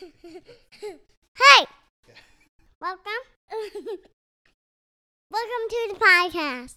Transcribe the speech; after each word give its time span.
Hey! 1.36 1.66
Welcome. 2.80 3.02
Welcome 5.30 5.64
to 5.68 5.88
the 5.90 5.94
podcast. 5.98 6.74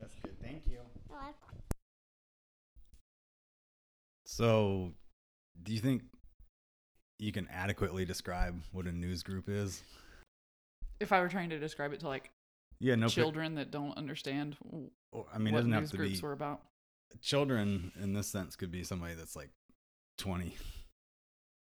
That's 0.00 0.14
good. 0.22 0.36
Thank 0.42 0.62
you. 0.66 0.78
So, 4.26 4.92
do 5.62 5.72
you 5.72 5.80
think 5.80 6.02
you 7.18 7.32
can 7.32 7.48
adequately 7.50 8.04
describe 8.04 8.60
what 8.72 8.86
a 8.86 8.92
news 8.92 9.22
group 9.24 9.48
is? 9.48 9.82
If 11.00 11.12
I 11.12 11.20
were 11.20 11.28
trying 11.28 11.50
to 11.50 11.58
describe 11.58 11.92
it 11.92 12.00
to 12.00 12.08
like 12.08 12.30
Yeah, 12.80 12.94
no. 12.94 13.06
pic- 13.06 13.14
children 13.14 13.54
that 13.56 13.70
don't 13.72 13.96
understand 13.96 14.56
w- 14.64 14.90
or- 15.12 15.26
I 15.32 15.38
mean, 15.38 15.48
it 15.48 15.52
what 15.52 15.58
doesn't 15.60 15.72
have 15.72 15.82
news 15.82 15.90
to 15.92 15.96
groups 15.96 16.20
be. 16.20 16.26
were 16.26 16.32
about. 16.32 16.62
Children 17.22 17.90
in 18.00 18.12
this 18.12 18.28
sense 18.28 18.54
could 18.54 18.70
be 18.70 18.84
somebody 18.84 19.14
that's 19.14 19.34
like 19.34 19.50
20, 20.18 20.56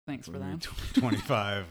Thanks 0.07 0.27
for 0.27 0.37
that. 0.39 0.67
25. 0.93 1.65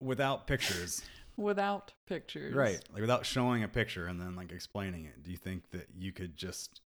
Without 0.00 0.46
pictures, 0.46 1.02
Without 1.36 1.92
pictures. 2.06 2.54
right? 2.54 2.80
Like 2.92 3.00
without 3.00 3.24
showing 3.24 3.62
a 3.62 3.68
picture 3.68 4.06
and 4.06 4.20
then 4.20 4.34
like 4.34 4.50
explaining 4.52 5.04
it. 5.04 5.22
Do 5.22 5.30
you 5.30 5.36
think 5.36 5.70
that 5.70 5.88
you 5.96 6.12
could 6.12 6.36
just 6.36 6.80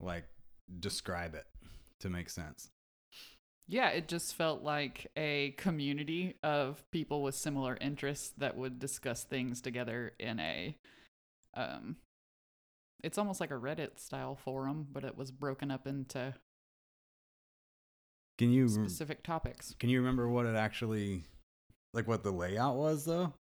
like 0.00 0.24
describe 0.78 1.34
it 1.34 1.46
to 2.00 2.08
make 2.10 2.30
sense? 2.30 2.70
Yeah, 3.66 3.88
it 3.90 4.08
just 4.08 4.34
felt 4.34 4.62
like 4.62 5.10
a 5.16 5.50
community 5.58 6.36
of 6.42 6.82
people 6.90 7.22
with 7.22 7.34
similar 7.34 7.76
interests 7.80 8.32
that 8.38 8.56
would 8.56 8.78
discuss 8.78 9.24
things 9.24 9.60
together 9.60 10.12
in 10.18 10.38
a 10.40 10.76
um 11.54 11.96
it's 13.02 13.18
almost 13.18 13.40
like 13.40 13.50
a 13.50 13.54
Reddit 13.54 13.98
style 14.00 14.34
forum, 14.36 14.86
but 14.90 15.04
it 15.04 15.16
was 15.16 15.30
broken 15.30 15.70
up 15.70 15.86
into 15.86 16.34
Can 18.38 18.52
you 18.52 18.68
specific 18.68 19.22
topics. 19.24 19.74
Can 19.78 19.90
you 19.90 19.98
remember 19.98 20.28
what 20.28 20.46
it 20.46 20.54
actually 20.54 21.24
like 21.92 22.06
what 22.06 22.22
the 22.22 22.30
layout 22.30 22.76
was 22.76 23.04
though? 23.04 23.34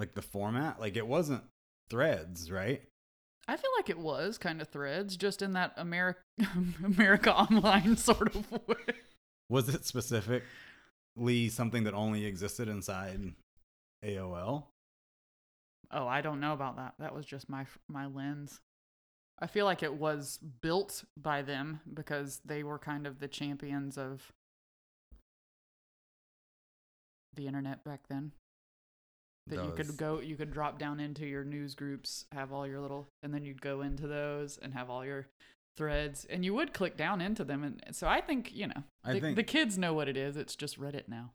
Like 0.00 0.14
the 0.14 0.22
format? 0.22 0.80
Like 0.80 0.96
it 0.96 1.06
wasn't 1.06 1.44
threads, 1.88 2.50
right? 2.50 2.82
I 3.48 3.56
feel 3.56 3.70
like 3.76 3.88
it 3.88 3.98
was 3.98 4.38
kind 4.38 4.60
of 4.60 4.68
threads, 4.68 5.16
just 5.16 5.40
in 5.40 5.52
that 5.52 5.72
America 5.76 6.20
America 6.84 7.32
Online 7.32 7.96
sort 7.96 8.34
of 8.34 8.50
way. 8.50 8.94
Was 9.48 9.68
it 9.68 9.84
specifically 9.84 10.42
something 11.48 11.84
that 11.84 11.94
only 11.94 12.26
existed 12.26 12.68
inside 12.68 13.32
AOL? 14.04 14.64
Oh, 15.92 16.08
I 16.08 16.20
don't 16.20 16.40
know 16.40 16.52
about 16.52 16.76
that. 16.76 16.94
That 16.98 17.14
was 17.14 17.24
just 17.24 17.48
my 17.48 17.66
my 17.88 18.06
lens. 18.06 18.60
I 19.38 19.46
feel 19.46 19.66
like 19.66 19.82
it 19.82 19.94
was 19.94 20.38
built 20.62 21.04
by 21.16 21.42
them 21.42 21.80
because 21.92 22.40
they 22.44 22.62
were 22.62 22.78
kind 22.78 23.06
of 23.06 23.20
the 23.20 23.28
champions 23.28 23.98
of 23.98 24.32
the 27.34 27.46
internet 27.46 27.84
back 27.84 28.00
then. 28.08 28.32
That 29.48 29.64
you 29.64 29.72
could 29.76 29.96
go, 29.96 30.18
you 30.20 30.34
could 30.34 30.52
drop 30.52 30.76
down 30.76 30.98
into 30.98 31.24
your 31.24 31.44
news 31.44 31.76
groups, 31.76 32.24
have 32.32 32.52
all 32.52 32.66
your 32.66 32.80
little, 32.80 33.06
and 33.22 33.32
then 33.32 33.44
you'd 33.44 33.62
go 33.62 33.80
into 33.80 34.08
those 34.08 34.58
and 34.60 34.74
have 34.74 34.90
all 34.90 35.04
your 35.04 35.28
threads, 35.76 36.24
and 36.28 36.44
you 36.44 36.52
would 36.54 36.74
click 36.74 36.96
down 36.96 37.20
into 37.20 37.44
them. 37.44 37.62
And 37.62 37.94
so 37.94 38.08
I 38.08 38.20
think 38.20 38.50
you 38.52 38.66
know, 38.66 38.82
I 39.04 39.12
the, 39.12 39.20
think- 39.20 39.36
the 39.36 39.44
kids 39.44 39.78
know 39.78 39.94
what 39.94 40.08
it 40.08 40.16
is. 40.16 40.36
It's 40.36 40.56
just 40.56 40.80
Reddit 40.80 41.06
now. 41.06 41.30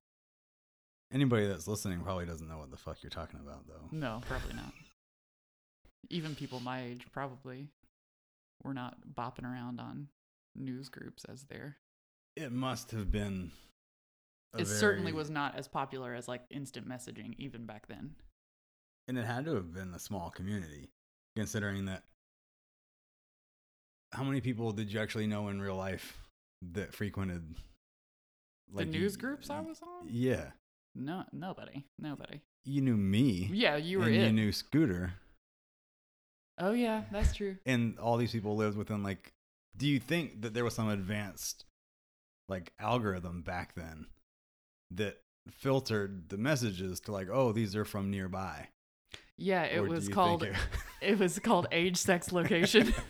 Anybody 1.13 1.47
that's 1.47 1.67
listening 1.67 2.01
probably 2.01 2.25
doesn't 2.25 2.49
know 2.49 2.57
what 2.57 2.71
the 2.71 2.77
fuck 2.77 2.97
you're 3.01 3.09
talking 3.09 3.39
about 3.39 3.65
though. 3.67 3.87
No, 3.91 4.21
probably 4.27 4.55
not. 4.55 4.73
Even 6.09 6.35
people 6.35 6.59
my 6.59 6.83
age 6.83 7.05
probably 7.13 7.67
were 8.63 8.73
not 8.73 8.97
bopping 9.13 9.43
around 9.45 9.79
on 9.79 10.07
news 10.55 10.89
groups 10.89 11.23
as 11.25 11.43
there. 11.49 11.77
It 12.35 12.51
must 12.51 12.91
have 12.91 13.11
been 13.11 13.51
It 14.57 14.65
certainly 14.67 15.13
was 15.13 15.29
not 15.29 15.55
as 15.55 15.67
popular 15.67 16.13
as 16.13 16.27
like 16.27 16.41
instant 16.49 16.87
messaging 16.87 17.35
even 17.37 17.65
back 17.65 17.87
then. 17.87 18.15
and 19.07 19.17
it 19.17 19.25
had 19.25 19.45
to 19.45 19.55
have 19.55 19.73
been 19.73 19.93
a 19.93 19.99
small 19.99 20.29
community 20.29 20.89
considering 21.35 21.85
that 21.85 22.03
how 24.13 24.23
many 24.23 24.41
people 24.41 24.71
did 24.71 24.91
you 24.91 24.99
actually 24.99 25.27
know 25.27 25.47
in 25.49 25.61
real 25.61 25.75
life 25.75 26.17
that 26.73 26.93
frequented 26.93 27.55
the 28.73 28.85
you- 28.85 28.91
news 28.91 29.15
groups 29.17 29.49
I 29.49 29.61
was 29.61 29.81
on? 29.81 30.07
yeah 30.09 30.51
No, 30.95 31.23
nobody, 31.31 31.85
nobody. 31.99 32.41
you 32.65 32.81
knew 32.81 32.97
me 32.97 33.49
Yeah, 33.53 33.77
you 33.77 33.99
were 33.99 34.09
you 34.09 34.31
knew 34.31 34.51
scooter 34.51 35.13
oh 36.61 36.71
yeah, 36.71 37.03
that's 37.11 37.35
true. 37.35 37.57
and 37.65 37.97
all 37.99 38.17
these 38.17 38.31
people 38.31 38.55
lived 38.55 38.77
within 38.77 39.03
like 39.03 39.33
do 39.75 39.87
you 39.87 39.99
think 39.99 40.41
that 40.43 40.53
there 40.53 40.63
was 40.63 40.73
some 40.75 40.89
advanced 40.89 41.65
like 42.49 42.71
algorithm 42.79 43.41
back 43.41 43.73
then 43.75 44.05
that 44.91 45.17
filtered 45.49 46.29
the 46.29 46.37
messages 46.37 46.99
to 47.01 47.11
like 47.11 47.27
oh 47.31 47.51
these 47.51 47.75
are 47.75 47.85
from 47.85 48.11
nearby 48.11 48.67
Yeah, 49.37 49.63
it 49.63 49.79
Or 49.79 49.83
was 49.87 50.07
called 50.09 50.43
it- 50.43 50.53
it 51.01 51.17
was 51.19 51.39
called 51.39 51.67
age, 51.71 51.97
sex, 51.97 52.31
location. 52.31 52.93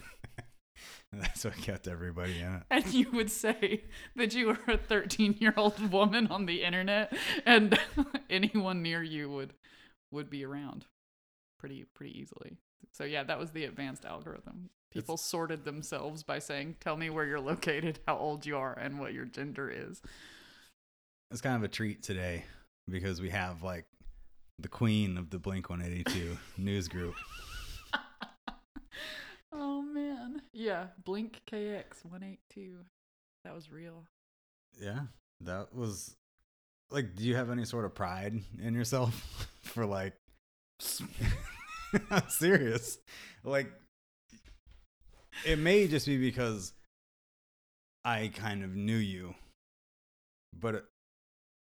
that's 1.13 1.43
what 1.43 1.57
kept 1.57 1.87
everybody 1.89 2.39
in 2.39 2.53
it 2.55 2.63
and 2.71 2.93
you 2.93 3.11
would 3.11 3.29
say 3.29 3.83
that 4.15 4.33
you 4.33 4.47
were 4.47 4.59
a 4.73 4.77
13 4.77 5.35
year 5.39 5.53
old 5.57 5.91
woman 5.91 6.27
on 6.27 6.45
the 6.45 6.63
internet 6.63 7.11
and 7.45 7.77
anyone 8.29 8.81
near 8.81 9.03
you 9.03 9.29
would 9.29 9.53
would 10.11 10.29
be 10.29 10.45
around 10.45 10.85
pretty 11.59 11.83
pretty 11.93 12.17
easily 12.17 12.57
so 12.91 13.03
yeah 13.03 13.23
that 13.23 13.39
was 13.39 13.51
the 13.51 13.65
advanced 13.65 14.05
algorithm. 14.05 14.69
People 14.91 15.15
sorted 15.15 15.63
themselves 15.63 16.21
by 16.21 16.39
saying 16.39 16.75
tell 16.81 16.97
me 16.97 17.09
where 17.09 17.25
you're 17.25 17.39
located 17.39 17.99
how 18.07 18.17
old 18.17 18.45
you 18.45 18.57
are 18.57 18.73
and 18.73 18.99
what 18.99 19.13
your 19.13 19.25
gender 19.25 19.69
is. 19.69 20.01
It's 21.31 21.41
kind 21.41 21.55
of 21.55 21.63
a 21.63 21.69
treat 21.69 22.03
today 22.03 22.43
because 22.89 23.21
we 23.21 23.29
have 23.29 23.63
like 23.63 23.85
the 24.59 24.67
queen 24.67 25.17
of 25.17 25.29
the 25.29 25.39
blink 25.39 25.69
182 25.69 26.37
news 26.57 26.87
group. 26.87 27.15
Oh 29.53 29.81
man. 29.81 30.41
Yeah 30.53 30.87
blink 31.03 31.41
kx 31.51 32.05
182 32.05 32.77
that 33.43 33.53
was 33.53 33.69
real. 33.71 34.05
Yeah 34.79 35.01
that 35.41 35.75
was 35.75 36.15
like 36.89 37.15
do 37.15 37.23
you 37.25 37.35
have 37.35 37.49
any 37.49 37.65
sort 37.65 37.85
of 37.85 37.93
pride 37.95 38.39
in 38.61 38.73
yourself 38.73 39.47
for 39.63 39.85
like 39.85 40.13
I'm 42.09 42.23
serious 42.29 42.97
like 43.43 43.71
it 45.45 45.57
may 45.59 45.87
just 45.87 46.05
be 46.05 46.17
because 46.17 46.73
i 48.05 48.29
kind 48.33 48.63
of 48.63 48.75
knew 48.75 48.97
you 48.97 49.33
but 50.57 50.75
it, 50.75 50.85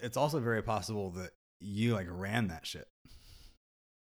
it's 0.00 0.16
also 0.16 0.40
very 0.40 0.62
possible 0.62 1.10
that 1.10 1.30
you 1.60 1.94
like 1.94 2.06
ran 2.10 2.48
that 2.48 2.66
shit 2.66 2.88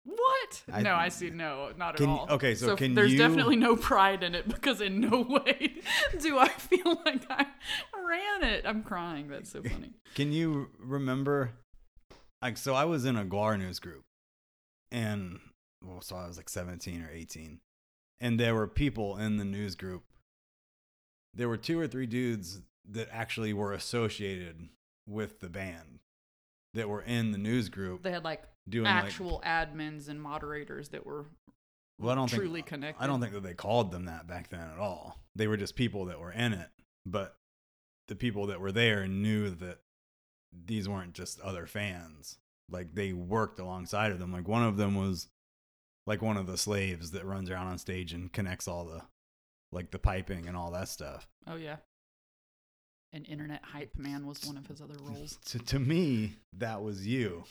What? 0.05 0.63
I- 0.73 0.83
no, 0.83 0.95
I 0.95 1.09
see. 1.11 1.31
No, 1.31 1.71
not 1.77 1.97
Can 1.97 2.09
at 2.09 2.13
all. 2.13 2.27
okay, 2.31 2.55
so 2.55 2.75
can 2.77 2.95
there's 2.95 3.13
you- 3.13 3.19
definitely 3.19 3.57
no 3.57 3.77
pride 3.77 4.23
in 4.23 4.35
it 4.35 4.49
because 4.49 4.81
in 4.81 5.01
no 5.01 5.21
way 5.29 5.75
do 6.21 6.39
I 6.39 6.49
feel 6.49 7.01
like 7.05 7.25
I 7.31 7.47
ran 7.97 8.43
it. 8.45 8.65
I'm 8.67 8.83
crying. 8.83 9.29
That's 9.29 9.51
so 9.53 9.63
funny. 9.63 9.93
Can 10.15 10.33
you 10.33 10.69
remember? 10.81 11.53
Like, 12.43 12.57
so 12.57 12.75
I 12.75 12.85
was 12.87 13.05
in 13.05 13.17
a 13.17 13.25
Gwar 13.25 13.59
news 13.59 13.79
group, 13.79 14.03
and 14.91 15.39
well, 15.85 16.01
so 16.01 16.17
I 16.17 16.27
was 16.27 16.37
like 16.37 16.49
17 16.49 17.03
or 17.03 17.11
18, 17.13 17.61
and 18.21 18.39
there 18.39 18.55
were 18.55 18.67
people 18.67 19.17
in 19.17 19.37
the 19.37 19.45
news 19.45 19.75
group. 19.75 20.05
There 21.35 21.49
were 21.49 21.57
two 21.57 21.79
or 21.79 21.87
three 21.87 22.07
dudes 22.07 22.61
that 22.89 23.09
actually 23.13 23.53
were 23.53 23.73
associated 23.73 24.69
with 25.07 25.41
the 25.41 25.49
band 25.49 26.01
that 26.75 26.89
were 26.89 27.03
in 27.03 27.33
the 27.33 27.39
news 27.39 27.69
group 27.69 28.03
They 28.03 28.13
had 28.13 28.25
like 28.25 28.43
doing 28.69 28.87
actual 28.87 29.43
admins 29.45 30.09
and 30.09 30.21
moderators 30.21 30.91
that 30.91 31.05
were 31.05 31.27
well, 31.99 32.11
I 32.11 32.15
don't 32.15 32.29
truly 32.29 32.61
think 32.61 32.67
connected. 32.67 33.03
I 33.03 33.07
don't 33.07 33.21
think 33.21 33.35
that 33.35 33.43
they 33.43 33.55
called 33.55 33.93
them 33.93 34.07
that 34.07 34.27
back 34.27 34.49
then 34.49 34.69
at 34.73 34.79
all. 34.79 35.19
They 35.37 35.47
were 35.47 35.59
just 35.59 35.77
people 35.77 36.07
that 36.07 36.19
were 36.19 36.33
in 36.33 36.55
it, 36.55 36.69
but 37.05 37.37
the 38.09 38.15
people 38.15 38.47
that 38.47 38.61
were 38.61 38.73
there 38.73 39.07
knew 39.07 39.51
that 39.51 39.79
these 40.67 40.89
weren't 40.89 41.13
just 41.13 41.41
other 41.41 41.67
fans. 41.67 42.39
Like 42.71 42.95
they 42.95 43.13
worked 43.13 43.59
alongside 43.59 44.13
of 44.13 44.19
them. 44.19 44.33
Like 44.33 44.49
one 44.49 44.63
of 44.63 44.77
them 44.77 44.95
was 44.95 45.29
like 46.11 46.21
one 46.23 46.37
of 46.37 46.49
the 46.49 46.59
slaves 46.59 47.13
that 47.13 47.25
runs 47.25 47.49
around 47.49 47.69
on 47.69 47.79
stage 47.79 48.13
and 48.13 48.33
connects 48.33 48.67
all 48.67 48.85
the 48.85 49.01
like 49.71 49.93
the 49.93 49.99
piping 50.01 50.49
and 50.49 50.57
all 50.57 50.73
that 50.73 50.89
stuff. 50.89 51.29
Oh 51.47 51.55
yeah. 51.55 51.77
An 53.13 53.25
internet 53.27 53.63
hype 53.63 53.97
man 53.97 54.27
was 54.27 54.45
one 54.45 54.57
of 54.57 54.67
his 54.67 54.81
other 54.81 54.97
roles. 55.05 55.39
To, 55.47 55.59
to 55.61 55.79
me, 55.79 56.35
that 56.59 56.83
was 56.83 57.07
you. 57.07 57.45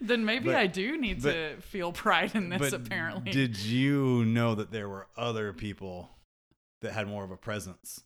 then 0.00 0.24
maybe 0.24 0.46
But- 0.46 0.56
I 0.56 0.66
do 0.66 0.96
need 0.98 1.22
but- 1.22 1.32
to 1.32 1.56
feel 1.60 1.92
pride 1.92 2.34
in 2.34 2.48
this. 2.48 2.72
apparently, 2.72 3.32
did 3.32 3.58
you 3.58 4.24
know 4.24 4.54
that 4.54 4.70
there 4.72 4.88
were 4.88 5.08
other 5.16 5.52
people 5.52 6.08
that 6.80 6.92
had 6.94 7.06
more 7.06 7.22
of 7.24 7.30
a 7.30 7.36
presence? 7.36 8.02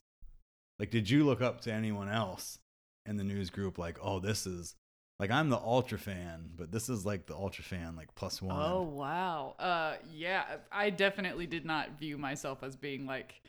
Like, 0.79 0.91
did 0.91 1.09
you 1.09 1.23
look 1.25 1.41
up 1.41 1.61
to 1.61 1.71
anyone 1.71 2.09
else 2.09 2.59
in 3.05 3.15
the 3.15 3.23
news 3.23 3.49
group? 3.49 3.77
Like, 3.77 3.97
oh, 4.01 4.19
this 4.19 4.45
is 4.45 4.75
like 5.23 5.31
I'm 5.31 5.47
the 5.47 5.57
ultra 5.57 5.97
fan, 5.97 6.49
but 6.57 6.69
this 6.69 6.89
is 6.89 7.05
like 7.05 7.27
the 7.27 7.33
ultra 7.33 7.63
fan, 7.63 7.95
like 7.95 8.13
plus 8.13 8.41
one. 8.41 8.57
Oh 8.61 8.81
wow. 8.81 9.55
Uh 9.57 9.93
yeah, 10.13 10.43
I 10.69 10.89
definitely 10.89 11.47
did 11.47 11.63
not 11.65 11.97
view 11.97 12.17
myself 12.17 12.61
as 12.61 12.75
being 12.75 13.05
like 13.05 13.41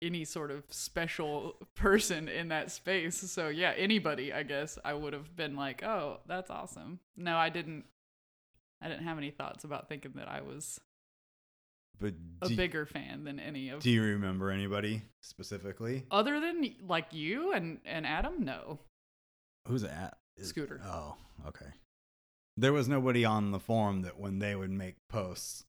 any 0.00 0.24
sort 0.24 0.52
of 0.52 0.62
special 0.68 1.56
person 1.74 2.28
in 2.28 2.46
that 2.50 2.70
space. 2.70 3.16
So 3.16 3.48
yeah, 3.48 3.72
anybody, 3.76 4.32
I 4.32 4.44
guess, 4.44 4.78
I 4.84 4.94
would 4.94 5.14
have 5.14 5.34
been 5.34 5.56
like, 5.56 5.82
"Oh, 5.82 6.20
that's 6.28 6.48
awesome." 6.48 7.00
No, 7.16 7.36
I 7.36 7.48
didn't. 7.48 7.86
I 8.80 8.86
didn't 8.88 9.02
have 9.02 9.18
any 9.18 9.30
thoughts 9.32 9.64
about 9.64 9.88
thinking 9.88 10.12
that 10.14 10.28
I 10.28 10.42
was 10.42 10.78
But 11.98 12.14
a 12.40 12.50
bigger 12.50 12.86
fan 12.86 13.24
than 13.24 13.40
any 13.40 13.68
of 13.70 13.80
do 13.82 13.90
you 13.90 14.02
remember 14.04 14.52
anybody 14.52 15.02
specifically? 15.22 16.04
other 16.12 16.38
than 16.38 16.72
like 16.86 17.12
you 17.12 17.52
and 17.52 17.80
and 17.84 18.06
Adam. 18.06 18.44
No, 18.44 18.78
Who's 19.66 19.82
at? 19.82 20.18
Scooter. 20.40 20.80
Oh, 20.84 21.14
okay. 21.46 21.66
There 22.56 22.72
was 22.72 22.88
nobody 22.88 23.24
on 23.24 23.50
the 23.50 23.58
forum 23.58 24.02
that 24.02 24.18
when 24.18 24.38
they 24.38 24.54
would 24.54 24.70
make 24.70 24.94
posts 25.08 25.64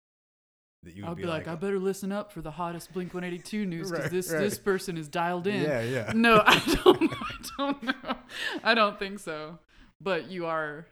that 0.84 0.96
you 0.96 1.04
would 1.04 1.10
I'll 1.10 1.16
be, 1.16 1.24
like, 1.26 1.48
I 1.48 1.56
better 1.56 1.80
listen 1.80 2.12
up 2.12 2.32
for 2.32 2.42
the 2.42 2.52
hottest 2.52 2.94
Blink 2.94 3.14
182 3.14 3.66
news 3.66 3.90
because 3.90 4.04
Right, 4.06 4.12
this 4.12 4.28
this 4.28 4.58
person 4.60 4.98
is 4.98 5.08
dialed 5.08 5.48
in. 5.48 5.64
Yeah, 5.64 5.82
yeah. 5.82 6.12
No, 6.16 6.44
I 6.46 6.60
don't. 6.84 7.12
I 7.12 7.36
don't 7.58 7.84
know. 7.84 8.16
I 8.64 8.74
don't 8.76 9.00
think 9.00 9.20
so. 9.20 9.58
But 10.00 10.30
you 10.30 10.46
are. 10.46 10.86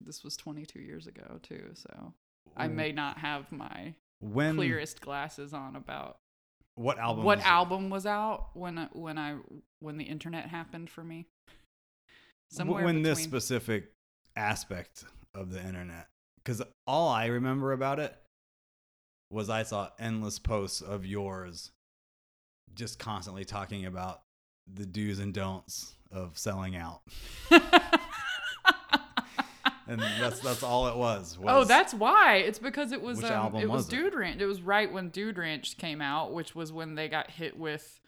This 0.00 0.22
was 0.22 0.36
22 0.36 0.78
years 0.80 1.06
ago 1.06 1.38
too, 1.42 1.70
so 1.74 2.12
I 2.56 2.68
may 2.68 2.92
not 2.92 3.18
have 3.18 3.50
my 3.50 3.94
when 4.20 4.56
clearest 4.56 5.00
glasses 5.00 5.52
on 5.54 5.74
about 5.76 6.18
what 6.74 6.98
album 6.98 7.24
what 7.24 7.38
was- 7.38 7.46
album 7.46 7.90
was 7.90 8.04
out 8.06 8.48
when 8.54 8.76
I, 8.78 8.88
when 8.92 9.16
I 9.18 9.36
when 9.80 9.96
the 9.96 10.04
internet 10.04 10.48
happened 10.48 10.90
for 10.90 11.02
me. 11.02 11.26
W- 12.54 12.84
when 12.84 13.02
this 13.02 13.22
specific 13.22 13.92
aspect 14.36 15.04
of 15.34 15.50
the 15.50 15.60
internet 15.60 16.08
because 16.36 16.62
all 16.86 17.08
i 17.08 17.26
remember 17.26 17.72
about 17.72 17.98
it 17.98 18.14
was 19.30 19.50
i 19.50 19.62
saw 19.62 19.88
endless 19.98 20.38
posts 20.38 20.80
of 20.80 21.04
yours 21.04 21.72
just 22.74 22.98
constantly 22.98 23.44
talking 23.44 23.86
about 23.86 24.22
the 24.72 24.86
do's 24.86 25.18
and 25.18 25.32
don'ts 25.34 25.94
of 26.12 26.36
selling 26.38 26.76
out 26.76 27.00
and 29.88 30.00
that's 30.20 30.40
that's 30.40 30.62
all 30.62 30.88
it 30.88 30.96
was, 30.96 31.38
oh, 31.44 31.62
that's 31.62 31.94
why. 31.94 32.38
It's 32.38 32.58
because 32.58 32.90
it 32.90 33.00
was 33.00 33.18
Which 33.18 33.26
um, 33.26 33.32
album 33.32 33.62
it 33.62 33.70
was, 33.70 33.84
was 33.84 33.88
it? 33.88 33.96
Dude 33.96 34.14
Ranch. 34.14 34.40
It 34.40 34.46
was 34.46 34.60
right 34.60 34.92
when 34.92 35.10
Dude 35.10 35.38
Ranch 35.38 35.78
came 35.78 36.00
out, 36.00 36.32
which 36.32 36.56
was 36.56 36.72
when 36.72 36.96
they 36.96 37.08
got 37.08 37.30
hit 37.30 37.56
with 37.56 38.00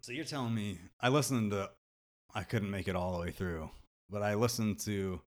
so 0.00 0.12
you're 0.12 0.24
telling 0.24 0.54
me 0.54 0.78
i 1.00 1.08
listened 1.08 1.50
to 1.50 1.70
i 2.34 2.42
couldn't 2.42 2.70
make 2.70 2.88
it 2.88 2.96
all 2.96 3.12
the 3.12 3.20
way 3.20 3.30
through 3.30 3.70
but 4.10 4.22
i 4.22 4.34
listened 4.34 4.78
to 4.78 5.20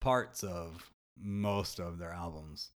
parts 0.00 0.42
of 0.42 0.90
most 1.18 1.78
of 1.80 1.98
their 1.98 2.12
albums 2.12 2.70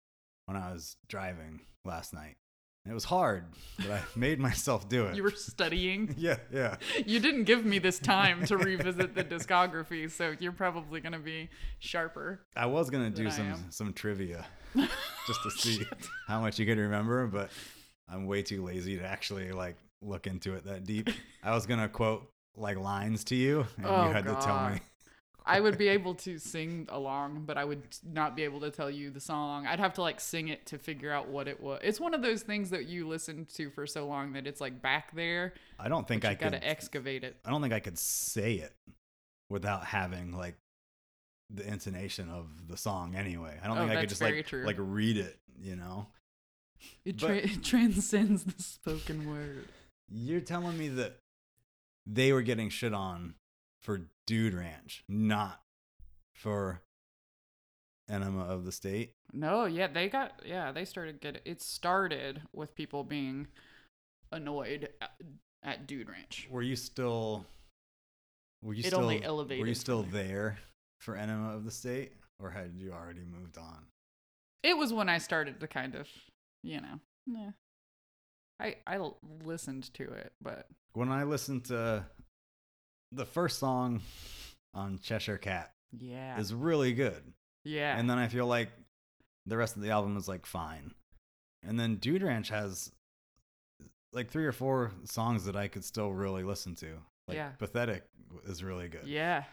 when 0.45 0.57
i 0.57 0.71
was 0.71 0.95
driving 1.07 1.61
last 1.85 2.13
night. 2.13 2.35
It 2.89 2.93
was 2.93 3.03
hard 3.03 3.45
but 3.77 3.91
i 3.91 4.01
made 4.15 4.39
myself 4.39 4.87
do 4.89 5.05
it. 5.05 5.15
You 5.15 5.23
were 5.23 5.31
studying. 5.31 6.15
yeah 6.17 6.37
yeah. 6.51 6.77
You 7.05 7.19
didn't 7.19 7.43
give 7.43 7.63
me 7.65 7.77
this 7.77 7.99
time 7.99 8.45
to 8.45 8.57
revisit 8.57 9.13
the 9.13 9.23
discography, 9.35 10.09
so 10.09 10.33
you're 10.39 10.53
probably 10.53 10.99
going 11.01 11.11
to 11.13 11.19
be 11.19 11.49
sharper. 11.79 12.41
i 12.55 12.65
was 12.65 12.89
gonna 12.89 13.09
do 13.11 13.29
some 13.29 13.53
some 13.69 13.93
trivia 13.93 14.45
just 15.27 15.43
to 15.43 15.51
see 15.51 15.83
how 16.27 16.39
much 16.39 16.57
you 16.57 16.65
could 16.65 16.77
remember 16.79 17.27
but 17.27 17.51
i'm 18.07 18.25
way 18.25 18.41
too 18.41 18.63
lazy 18.63 18.97
to 18.97 19.05
actually 19.05 19.51
like 19.51 19.75
look 20.01 20.25
into 20.25 20.53
it 20.53 20.63
that 20.65 20.85
deep. 20.85 21.09
I 21.43 21.53
was 21.53 21.65
gonna 21.65 21.89
quote 21.89 22.31
like 22.59 22.77
lines 22.77 23.23
to 23.25 23.35
you 23.35 23.65
and 23.77 23.85
Oh, 23.85 24.07
you 24.07 24.11
had 24.13 24.25
to 24.25 24.35
tell 24.35 24.69
me 24.69 24.79
I 25.45 25.59
would 25.61 25.79
be 25.79 25.87
able 25.87 26.13
to 26.15 26.37
sing 26.37 26.85
along, 26.91 27.45
but 27.47 27.57
I 27.57 27.65
would 27.65 27.81
not 28.05 28.35
be 28.35 28.43
able 28.43 28.59
to 28.59 28.69
tell 28.69 28.91
you 28.91 29.09
the 29.09 29.19
song. 29.21 29.65
I'd 29.65 29.79
have 29.79 29.93
to 29.95 30.01
like 30.01 30.19
sing 30.19 30.49
it 30.49 30.67
to 30.67 30.77
figure 30.77 31.11
out 31.11 31.27
what 31.29 31.47
it 31.47 31.59
was. 31.59 31.79
It's 31.81 31.99
one 31.99 32.13
of 32.13 32.21
those 32.21 32.43
things 32.43 32.69
that 32.69 32.85
you 32.85 33.07
listen 33.07 33.47
to 33.55 33.71
for 33.71 33.87
so 33.87 34.05
long 34.05 34.33
that 34.33 34.45
it's 34.45 34.61
like 34.61 34.79
back 34.79 35.15
there. 35.15 35.53
i 35.79 35.87
don't 35.89 36.07
think 36.07 36.23
i 36.23 36.35
could 36.35 36.51
gotta 36.51 36.63
excavate 36.67 37.23
it. 37.23 37.37
I 37.45 37.49
don't 37.49 37.63
think 37.63 37.73
I 37.73 37.79
could 37.79 37.97
say 37.97 38.55
it 38.55 38.73
without 39.49 39.85
having 39.85 40.33
like 40.37 40.55
the 41.49 41.65
intonation 41.65 42.29
of 42.29 42.67
the 42.67 42.77
song 42.77 43.15
anyway. 43.15 43.57
I 43.63 43.67
don't 43.67 43.77
Oh, 43.77 43.81
think 43.87 43.91
I 43.97 44.01
could 44.01 44.09
just 44.09 44.21
like 44.21 44.45
true. 44.45 44.65
like 44.65 44.75
read 44.77 45.17
it, 45.17 45.39
you 45.59 45.75
know. 45.75 46.07
It, 47.05 47.19
But- 47.19 47.31
it 47.37 47.63
transcends 47.63 48.43
the 48.43 48.61
spoken 48.61 49.27
word. 49.27 49.65
You're 50.11 50.41
telling 50.41 50.77
me 50.77 50.89
that 50.89 51.17
they 52.11 52.33
were 52.33 52.41
getting 52.41 52.69
shit 52.69 52.93
on 52.93 53.35
for 53.81 54.01
Dude 54.25 54.53
Ranch, 54.53 55.03
not 55.07 55.61
for 56.33 56.81
Enema 58.09 58.45
of 58.45 58.65
the 58.65 58.71
State. 58.71 59.13
No, 59.31 59.65
yeah, 59.65 59.87
they 59.87 60.09
got 60.09 60.41
yeah, 60.45 60.71
they 60.71 60.85
started 60.85 61.21
getting 61.21 61.41
it 61.45 61.61
started 61.61 62.41
with 62.53 62.75
people 62.75 63.03
being 63.03 63.47
annoyed 64.31 64.89
at, 65.01 65.11
at 65.63 65.87
Dude 65.87 66.09
Ranch. 66.09 66.47
Were 66.49 66.61
you 66.61 66.75
still 66.75 67.45
were 68.63 68.73
you 68.73 68.81
It 68.81 68.87
still 68.87 69.01
only 69.01 69.21
were 69.25 69.67
you 69.67 69.75
still 69.75 70.03
there. 70.03 70.59
for 70.99 71.15
Enema 71.15 71.55
of 71.55 71.63
the 71.63 71.71
State 71.71 72.13
or 72.41 72.49
had 72.49 72.73
you 72.75 72.91
already 72.91 73.23
moved 73.23 73.57
on? 73.57 73.85
It 74.63 74.77
was 74.77 74.91
when 74.91 75.07
I 75.07 75.19
started 75.19 75.59
to 75.59 75.67
kind 75.67 75.95
of, 75.95 76.07
you 76.63 76.81
know, 76.81 76.99
nah. 77.25 77.51
I 78.59 78.75
I 78.85 78.99
listened 79.43 79.93
to 79.95 80.03
it, 80.03 80.33
but 80.41 80.67
When 80.93 81.09
I 81.11 81.23
listened 81.23 81.65
to 81.65 82.05
the 83.11 83.25
first 83.25 83.59
song 83.59 84.01
on 84.73 84.99
Cheshire 84.99 85.37
Cat 85.37 85.71
yeah, 85.97 86.39
is 86.39 86.53
really 86.53 86.93
good. 86.93 87.23
yeah, 87.63 87.97
And 87.97 88.09
then 88.09 88.17
I 88.19 88.27
feel 88.27 88.45
like 88.47 88.69
the 89.45 89.57
rest 89.57 89.75
of 89.75 89.81
the 89.81 89.89
album 89.89 90.15
is 90.17 90.27
like 90.27 90.45
fine. 90.45 90.93
And 91.63 91.79
then 91.79 91.95
Dude 91.95 92.21
Ranch 92.21 92.49
has 92.49 92.91
like 94.13 94.29
three 94.29 94.45
or 94.45 94.51
four 94.51 94.91
songs 95.05 95.45
that 95.45 95.55
I 95.55 95.67
could 95.67 95.83
still 95.83 96.11
really 96.11 96.43
listen 96.43 96.75
to. 96.75 96.97
Like 97.27 97.37
Yeah. 97.37 97.49
Pathetic 97.57 98.03
is 98.45 98.63
really 98.63 98.89
good. 98.89 99.07
yeah, 99.07 99.43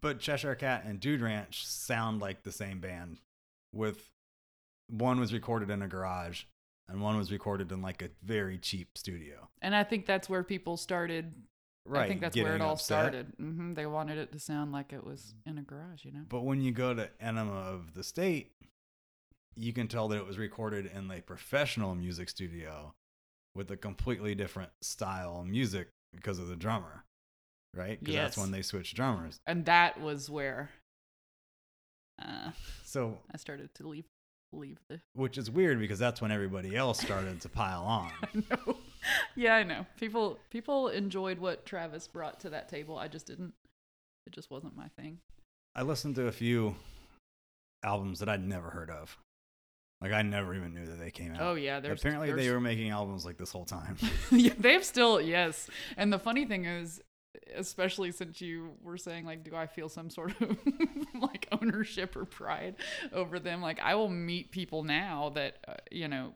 But 0.00 0.20
Cheshire 0.20 0.54
Cat 0.54 0.84
and 0.84 1.00
Dude 1.00 1.20
Ranch 1.20 1.66
sound 1.66 2.20
like 2.20 2.42
the 2.42 2.52
same 2.52 2.80
band 2.80 3.20
with 3.72 4.10
one 4.88 5.20
was 5.20 5.32
recorded 5.32 5.70
in 5.70 5.82
a 5.82 5.88
garage 5.88 6.44
and 6.88 7.00
one 7.02 7.16
was 7.16 7.30
recorded 7.30 7.70
in 7.72 7.82
like 7.82 8.02
a 8.02 8.10
very 8.22 8.58
cheap 8.58 8.96
studio. 8.96 9.48
and 9.62 9.74
I 9.74 9.84
think 9.84 10.06
that's 10.06 10.28
where 10.28 10.42
people 10.42 10.76
started. 10.76 11.32
Right. 11.86 12.04
I 12.04 12.08
think 12.08 12.20
that's 12.20 12.36
where 12.36 12.54
it 12.54 12.60
all 12.60 12.72
upset. 12.74 12.86
started. 12.86 13.32
hmm 13.38 13.72
They 13.74 13.86
wanted 13.86 14.18
it 14.18 14.30
to 14.32 14.38
sound 14.38 14.72
like 14.72 14.92
it 14.92 15.04
was 15.04 15.34
in 15.46 15.56
a 15.56 15.62
garage, 15.62 16.04
you 16.04 16.12
know. 16.12 16.24
But 16.28 16.44
when 16.44 16.60
you 16.60 16.70
go 16.70 16.92
to 16.92 17.08
Enema 17.20 17.52
of 17.52 17.94
the 17.94 18.02
State, 18.04 18.52
you 19.56 19.72
can 19.72 19.88
tell 19.88 20.06
that 20.08 20.18
it 20.18 20.26
was 20.26 20.36
recorded 20.38 20.90
in 20.94 21.10
a 21.10 21.22
professional 21.22 21.94
music 21.94 22.28
studio 22.28 22.94
with 23.54 23.70
a 23.70 23.76
completely 23.76 24.34
different 24.34 24.70
style 24.82 25.40
of 25.40 25.46
music 25.46 25.88
because 26.14 26.38
of 26.38 26.48
the 26.48 26.56
drummer, 26.56 27.04
right? 27.74 27.98
Because 27.98 28.14
that's 28.14 28.36
when 28.38 28.50
they 28.50 28.62
switched 28.62 28.94
drummers. 28.94 29.40
And 29.46 29.64
that 29.64 29.98
was 30.00 30.28
where 30.28 30.70
uh, 32.22 32.50
So, 32.84 33.18
I 33.32 33.36
started 33.38 33.74
to 33.76 33.88
leave 33.88 34.04
leave 34.52 34.78
the 34.88 35.00
which 35.14 35.36
is 35.36 35.50
weird 35.50 35.78
because 35.78 35.98
that's 35.98 36.20
when 36.20 36.32
everybody 36.32 36.74
else 36.76 37.00
started 37.00 37.40
to 37.40 37.48
pile 37.48 37.82
on. 37.84 38.10
I 38.22 38.42
know. 38.50 38.76
Yeah, 39.36 39.54
I 39.56 39.62
know. 39.62 39.86
People 39.98 40.38
people 40.50 40.88
enjoyed 40.88 41.38
what 41.38 41.66
Travis 41.66 42.08
brought 42.08 42.40
to 42.40 42.50
that 42.50 42.68
table. 42.68 42.98
I 42.98 43.08
just 43.08 43.26
didn't. 43.26 43.52
It 44.26 44.32
just 44.32 44.50
wasn't 44.50 44.76
my 44.76 44.88
thing. 44.98 45.18
I 45.74 45.82
listened 45.82 46.16
to 46.16 46.26
a 46.26 46.32
few 46.32 46.76
albums 47.82 48.18
that 48.18 48.28
I'd 48.28 48.46
never 48.46 48.70
heard 48.70 48.90
of. 48.90 49.16
Like 50.00 50.12
I 50.12 50.22
never 50.22 50.54
even 50.54 50.74
knew 50.74 50.86
that 50.86 50.98
they 50.98 51.10
came 51.10 51.34
out. 51.34 51.40
Oh 51.40 51.54
yeah, 51.54 51.80
there's 51.80 52.00
Apparently 52.00 52.32
they 52.32 52.50
were 52.50 52.60
making 52.60 52.90
albums 52.90 53.24
like 53.24 53.36
this 53.36 53.50
whole 53.50 53.64
time. 53.64 53.96
yeah, 54.30 54.52
they've 54.58 54.84
still 54.84 55.20
yes. 55.20 55.68
And 55.96 56.12
the 56.12 56.18
funny 56.18 56.44
thing 56.44 56.66
is, 56.66 57.00
especially 57.54 58.12
since 58.12 58.40
you 58.40 58.70
were 58.82 58.98
saying 58.98 59.24
like, 59.24 59.44
do 59.44 59.54
I 59.54 59.66
feel 59.66 59.88
some 59.88 60.10
sort 60.10 60.40
of 60.40 60.58
like 61.20 61.48
ownership 61.52 62.16
or 62.16 62.24
pride 62.24 62.76
over 63.12 63.38
them? 63.38 63.62
Like, 63.62 63.80
I 63.80 63.94
will 63.94 64.08
meet 64.08 64.50
people 64.50 64.82
now 64.82 65.30
that 65.34 65.58
uh, 65.66 65.74
you 65.90 66.08
know 66.08 66.34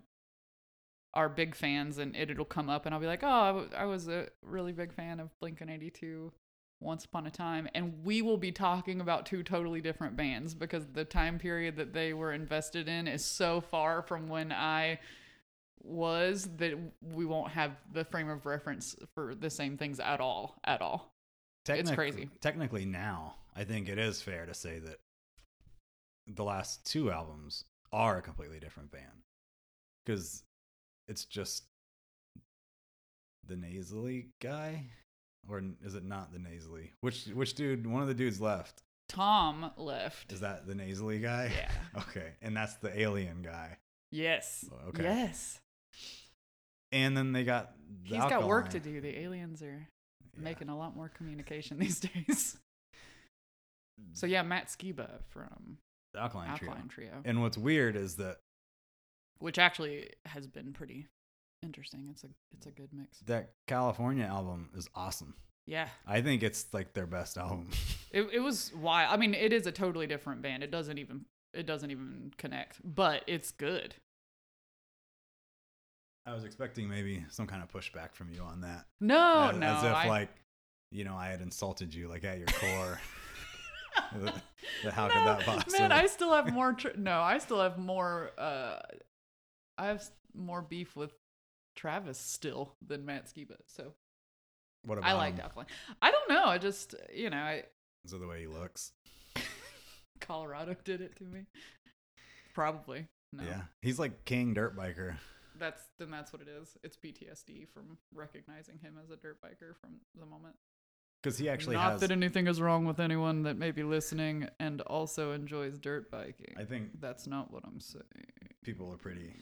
are 1.15 1.29
big 1.29 1.55
fans, 1.55 1.99
and 1.99 2.17
it, 2.17 2.31
it'll 2.31 2.45
come 2.45 2.71
up, 2.71 2.87
and 2.87 2.95
I'll 2.95 3.01
be 3.01 3.07
like, 3.07 3.23
oh, 3.23 3.29
I, 3.29 3.47
w- 3.49 3.69
I 3.77 3.85
was 3.85 4.09
a 4.09 4.29
really 4.43 4.73
big 4.73 4.95
fan 4.95 5.21
of 5.21 5.39
Blink 5.41 5.61
One 5.61 5.71
Eighty 5.71 5.91
Two. 5.91 6.33
Once 6.81 7.05
upon 7.05 7.29
a 7.29 7.31
time, 7.31 7.69
and 7.77 8.03
we 8.03 8.23
will 8.23 8.37
be 8.37 8.51
talking 8.51 9.01
about 9.01 9.25
two 9.25 9.45
totally 9.45 9.81
different 9.81 10.17
bands 10.17 10.53
because 10.53 10.85
the 10.95 11.05
time 11.05 11.39
period 11.39 11.77
that 11.77 11.93
they 11.93 12.13
were 12.13 12.33
invested 12.33 12.89
in 12.89 13.07
is 13.07 13.25
so 13.25 13.61
far 13.61 14.03
from 14.03 14.29
when 14.29 14.51
I 14.51 14.99
was 15.85 16.49
that 16.59 16.75
we 17.03 17.25
won't 17.27 17.51
have 17.53 17.73
the 17.93 18.05
frame 18.05 18.29
of 18.29 18.47
reference 18.47 18.95
for 19.15 19.35
the 19.35 19.51
same 19.51 19.77
things 19.77 19.99
at 20.01 20.21
all 20.21 20.57
at 20.65 20.81
all 20.81 21.13
Technic- 21.65 21.95
crazy. 21.97 22.29
Technically, 22.41 22.85
now 22.85 23.35
I 23.55 23.65
think 23.65 23.89
it 23.89 23.99
is 23.99 24.23
fair 24.23 24.47
to 24.47 24.55
say 24.55 24.79
that 24.81 24.99
the 26.27 26.45
last 26.45 26.85
two 26.87 27.11
albums 27.11 27.65
are 27.93 28.19
a 28.19 28.23
completely 28.23 28.59
different 28.61 28.91
band 28.91 29.23
because 30.05 30.45
it's 31.09 31.25
just 31.25 31.65
the 33.47 33.57
nasally 33.57 34.29
guy, 34.41 34.85
or 35.49 35.63
is 35.85 35.95
it 35.97 36.05
not 36.05 36.33
the 36.33 36.39
nasally? 36.39 36.93
Which 37.01 37.27
which 37.27 37.55
dude? 37.55 37.87
One 37.87 38.03
of 38.03 38.09
the 38.09 38.15
dudes 38.15 38.41
left. 38.41 38.83
tom 39.09 39.73
left 39.77 40.33
Is 40.33 40.41
that 40.41 40.67
the 40.67 40.75
nasally 40.75 41.19
guy? 41.19 41.51
yeah 41.57 41.71
Okay, 42.03 42.33
and 42.41 42.57
that's 42.57 42.75
the 42.77 42.99
alien 42.99 43.43
guy. 43.43 43.77
yes 44.13 44.65
oh, 44.73 44.89
Okay. 44.91 45.03
yes 45.03 45.59
and 46.93 47.17
then 47.17 47.33
they 47.33 47.45
got 47.45 47.73
the 48.05 48.17
He's 48.17 48.19
got 48.25 48.47
work 48.47 48.69
to 48.71 48.81
do. 48.81 49.01
The 49.01 49.19
aliens 49.21 49.63
are 49.63 49.89
Yeah. 50.37 50.43
making 50.45 50.69
a 50.69 50.77
lot 50.77 50.95
more 50.97 51.09
communication 51.09 51.79
these 51.81 52.01
days. 52.01 52.57
So 54.15 54.27
yeah, 54.27 54.43
Matt 54.43 54.69
Skiba 54.69 55.09
from 55.29 55.79
the 56.13 56.21
alkaline, 56.21 56.57
trio. 56.57 56.71
Alkaline 56.71 56.89
Trio, 56.89 57.11
And 57.25 57.41
what's 57.43 57.57
weird 57.59 57.97
is 57.97 58.17
that 58.17 58.39
which 59.39 59.59
actually 59.59 60.11
has 60.27 60.47
been 60.47 60.73
pretty 60.73 61.07
interesting. 61.63 62.09
It's 62.11 62.25
a 62.25 62.29
it's 62.55 62.67
a 62.67 62.71
good 62.71 62.91
mix. 62.93 63.19
that 63.27 63.51
California 63.67 64.25
album 64.25 64.71
is 64.77 64.89
awesome. 64.95 65.35
Yeah, 65.67 65.89
I 66.07 66.21
think 66.23 66.43
it's 66.43 66.67
like 66.73 66.93
their 66.93 67.07
best 67.07 67.39
album. 67.39 67.69
it 68.11 68.23
it 68.33 68.41
was 68.41 68.73
wild. 68.75 69.13
I 69.13 69.17
mean, 69.17 69.35
it 69.35 69.53
is 69.53 69.67
a 69.67 69.73
totally 69.73 70.07
different 70.07 70.43
band. 70.43 70.63
It 70.63 70.71
doesn't 70.71 70.99
even 70.99 71.25
it 71.55 71.67
doesn't 71.67 71.91
even 71.91 72.33
connect, 72.39 72.81
but 72.85 73.23
it's 73.27 73.51
good. 73.53 73.95
I 76.27 76.35
was 76.35 76.45
expecting 76.45 76.89
maybe 76.89 77.25
some 77.31 77.47
kind 77.47 77.63
of 77.63 77.73
pushback 77.73 78.15
from 78.15 78.31
you 78.33 78.43
on 78.43 78.61
that. 78.61 78.87
No, 79.01 79.51
as, 79.51 79.57
no, 79.57 79.67
as 79.67 79.85
if 79.85 79.93
I, 79.93 80.09
like, 80.09 80.31
you 80.91 81.05
know, 81.05 81.17
I 81.17 81.29
had 81.29 81.41
insulted 81.41 81.95
you 81.95 82.09
like 82.09 82.25
at 82.25 82.39
your 82.39 82.47
core. 82.53 83.01
How 84.91 85.09
could 85.09 85.27
that 85.27 85.41
possibly? 85.45 85.79
Man, 85.79 85.93
I 85.93 86.07
still 86.07 86.33
have 86.33 86.53
more. 86.53 86.77
No, 86.97 87.21
I 87.21 87.39
still 87.39 87.61
have 87.61 87.79
more. 87.79 88.31
Uh, 88.39 88.79
I 89.77 89.87
have 89.87 90.05
more 90.35 90.63
beef 90.63 90.97
with 90.97 91.13
Travis 91.77 92.19
still 92.19 92.75
than 92.87 93.05
Matt 93.05 93.27
Skiba. 93.27 93.57
So 93.67 93.93
what 94.85 94.99
about 94.99 95.11
I 95.11 95.15
like 95.15 95.35
him? 95.35 95.43
Alkaline. 95.43 95.67
I 96.01 96.11
don't 96.11 96.29
know. 96.29 96.45
I 96.45 96.59
just 96.59 96.95
you 97.13 97.31
know, 97.31 97.37
I 97.37 97.65
Is 98.05 98.13
it 98.13 98.21
the 98.21 98.27
way 98.27 98.41
he 98.41 98.47
looks? 98.47 98.93
Colorado 100.21 100.77
did 100.85 101.01
it 101.01 101.17
to 101.17 101.25
me. 101.25 101.47
Probably 102.55 103.09
no. 103.33 103.43
Yeah, 103.45 103.63
he's 103.81 103.99
like 103.99 104.25
king 104.25 104.55
dirt 104.55 104.77
biker. 104.77 105.17
That's 105.59 105.83
then 105.99 106.11
that's 106.11 106.33
what 106.33 106.43
it 106.43 106.49
is. 106.49 106.77
It's 106.83 106.97
PTSD 106.97 107.69
from 107.69 107.99
recognizing 108.15 108.79
him 108.79 108.99
as 109.03 109.11
a 109.11 109.17
dirt 109.17 109.39
biker 109.43 109.77
from 109.81 109.97
the 110.19 110.27
moment. 110.27 110.57
Because 111.23 111.39
he 111.39 111.49
actually 111.49 111.77
Not 111.77 111.93
has. 111.93 112.01
that 112.01 112.11
anything 112.11 112.49
is 112.49 112.61
wrong 112.61 112.85
with 112.85 112.99
anyone 112.99 113.45
that 113.45 113.57
may 113.57 113.71
be 113.71 113.85
listening 113.85 114.49
and 114.59 114.81
also 114.83 115.31
enjoys 115.33 115.79
dirt 115.79 116.11
biking. 116.11 116.55
I 116.59 116.65
think 116.65 117.01
That's 117.01 117.27
not 117.29 117.53
what 117.53 117.63
I'm 117.65 117.79
saying. 117.79 118.03
people 118.65 118.93
are 118.93 118.97
pretty, 118.97 119.33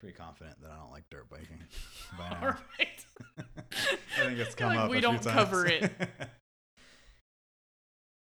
pretty 0.00 0.14
confident 0.14 0.60
that 0.60 0.70
I 0.70 0.76
don't 0.76 0.90
like 0.90 1.04
dirt 1.10 1.30
biking 1.30 1.62
by 2.18 2.28
now. 2.28 2.38
All 2.42 2.48
right. 2.78 3.06
I 4.18 4.26
think 4.26 4.38
it's 4.38 4.54
come 4.54 4.70
Like, 4.74 4.78
up. 4.80 4.90
we 4.90 5.00
don't 5.00 5.22
cover 5.24 5.64
it. 5.66 5.90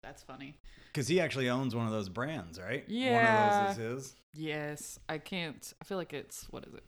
That's 0.07 0.23
funny. 0.23 0.55
Because 0.93 1.09
he 1.09 1.19
actually 1.19 1.49
owns 1.49 1.75
one 1.75 1.85
of 1.85 1.91
those 1.91 2.07
brands, 2.07 2.61
right? 2.61 2.85
Yeah. 2.87 3.65
One 3.65 3.67
of 3.69 3.75
those 3.77 3.85
is 3.85 4.05
his. 4.05 4.15
Yes, 4.33 4.99
I 5.09 5.17
can't. 5.17 5.73
I 5.81 5.83
feel 5.85 5.97
like 5.97 6.13
it's 6.13 6.47
what 6.49 6.65
is 6.65 6.73
it? 6.73 6.83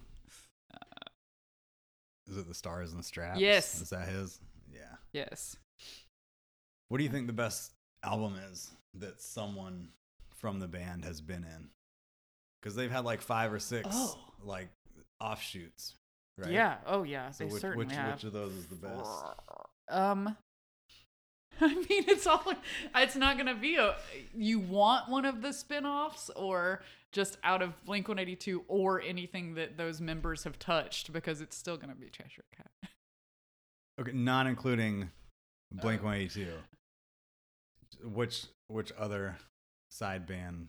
Is 2.29 2.37
it 2.37 2.47
the 2.47 2.53
stars 2.53 2.93
and 2.93 3.03
straps? 3.03 3.39
Yes. 3.39 3.81
Is 3.81 3.89
that 3.89 4.07
his? 4.07 4.39
Yeah. 4.71 4.95
Yes. 5.11 5.57
What 6.87 6.99
do 6.99 7.03
you 7.03 7.09
think 7.09 7.27
the 7.27 7.33
best 7.33 7.73
album 8.03 8.35
is 8.51 8.71
that 8.93 9.19
someone 9.19 9.89
from 10.37 10.59
the 10.59 10.67
band 10.67 11.03
has 11.03 11.19
been 11.21 11.43
in? 11.43 11.69
Because 12.61 12.75
they've 12.75 12.91
had 12.91 13.03
like 13.03 13.21
five 13.21 13.51
or 13.51 13.59
six 13.59 13.87
Oh. 13.91 14.17
like 14.43 14.69
offshoots, 15.19 15.95
right? 16.37 16.51
Yeah. 16.51 16.77
Oh 16.85 17.03
yeah. 17.03 17.31
So 17.31 17.43
they 17.43 17.51
which, 17.51 17.61
certainly 17.61 17.85
which, 17.87 17.95
have. 17.95 18.13
which 18.13 18.23
of 18.23 18.33
those 18.33 18.53
is 18.53 18.67
the 18.67 18.75
best? 18.75 19.09
Um. 19.89 20.37
I 21.61 21.73
mean, 21.75 22.05
it's 22.07 22.25
all. 22.27 22.43
It's 22.95 23.15
not 23.15 23.37
gonna 23.37 23.55
be 23.55 23.75
a. 23.75 23.95
You 24.33 24.59
want 24.59 25.09
one 25.09 25.25
of 25.25 25.41
the 25.41 25.51
spin-offs, 25.53 26.29
or 26.35 26.81
just 27.11 27.37
out 27.43 27.61
of 27.61 27.83
Blink 27.85 28.07
One 28.07 28.19
Eighty 28.19 28.35
Two, 28.35 28.63
or 28.67 29.01
anything 29.01 29.55
that 29.55 29.77
those 29.77 29.99
members 30.01 30.43
have 30.45 30.57
touched, 30.59 31.11
because 31.11 31.41
it's 31.41 31.57
still 31.57 31.77
gonna 31.77 31.95
be 31.95 32.09
Cheshire 32.09 32.45
Cat. 32.55 32.71
Okay, 33.99 34.13
not 34.13 34.47
including 34.47 35.09
Blink 35.73 35.99
Oh. 36.01 36.05
One 36.05 36.15
Eighty 36.15 36.45
Two. 36.45 36.53
Which 38.03 38.45
which 38.69 38.93
other 38.97 39.35
side 39.89 40.25
band? 40.25 40.67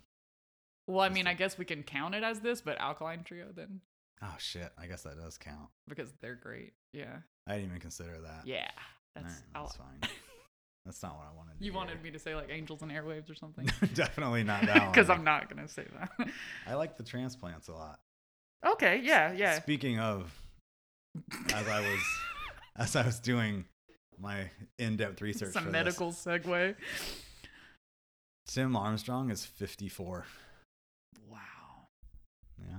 Well, 0.89 1.01
I 1.01 1.11
mean, 1.11 1.29
I 1.29 1.35
guess 1.35 1.57
we 1.57 1.65
can 1.65 1.85
count 1.85 2.17
it 2.17 2.25
as 2.25 2.41
this, 2.41 2.61
but 2.61 2.81
Alkaline 2.81 3.23
Trio 3.23 3.47
then, 3.55 3.83
Oh 4.21 4.35
shit! 4.39 4.73
I 4.77 4.87
guess 4.87 5.03
that 5.05 5.17
does 5.17 5.39
count. 5.39 5.69
because 5.89 6.13
they're 6.21 6.35
great. 6.35 6.73
Yeah. 6.93 7.19
I 7.47 7.53
didn't 7.55 7.67
even 7.69 7.81
consider 7.81 8.19
that. 8.21 8.43
Yeah. 8.47 8.69
That's. 9.15 9.27
right, 9.27 9.43
that's 9.55 9.77
fine. 9.77 10.01
That's 10.87 11.03
not 11.03 11.17
what 11.17 11.27
I 11.31 11.37
wanted. 11.37 11.59
To 11.59 11.65
You 11.65 11.73
wanted 11.73 12.03
me 12.03 12.11
to 12.11 12.19
say 12.19 12.35
like 12.35 12.49
angels 12.51 12.83
and 12.83 12.91
airwaves 12.91 13.31
or 13.31 13.35
something? 13.35 13.69
Definitely 13.95 14.45
not 14.45 14.63
that 14.67 14.79
one. 14.83 14.91
Because 14.93 15.11
I'm 15.11 15.25
not 15.25 15.49
gonna 15.49 15.69
say 15.69 15.87
that. 15.99 16.29
I 16.67 16.75
like 16.75 16.97
the 16.97 17.05
transplants 17.05 17.69
a 17.69 17.73
lot. 17.75 18.01
okay, 18.67 19.01
yeah, 19.03 19.33
yeah. 19.33 19.61
Speaking 19.61 19.99
of, 19.99 20.33
as 21.53 21.69
I 21.69 21.81
was 21.81 22.01
as 22.77 22.97
I 22.97 23.05
was 23.05 23.21
doing 23.21 23.65
my 24.19 24.51
in-depth 24.79 25.21
research 25.23 25.51
a 25.57 25.59
for 25.59 25.65
this, 25.65 25.73
medical 25.73 26.13
segue. 26.13 26.75
Tim 28.47 28.75
Armstrong 28.75 29.31
is 29.31 29.45
54. 29.45 30.27
Wow. 31.29 31.39
Yeah. 32.59 32.75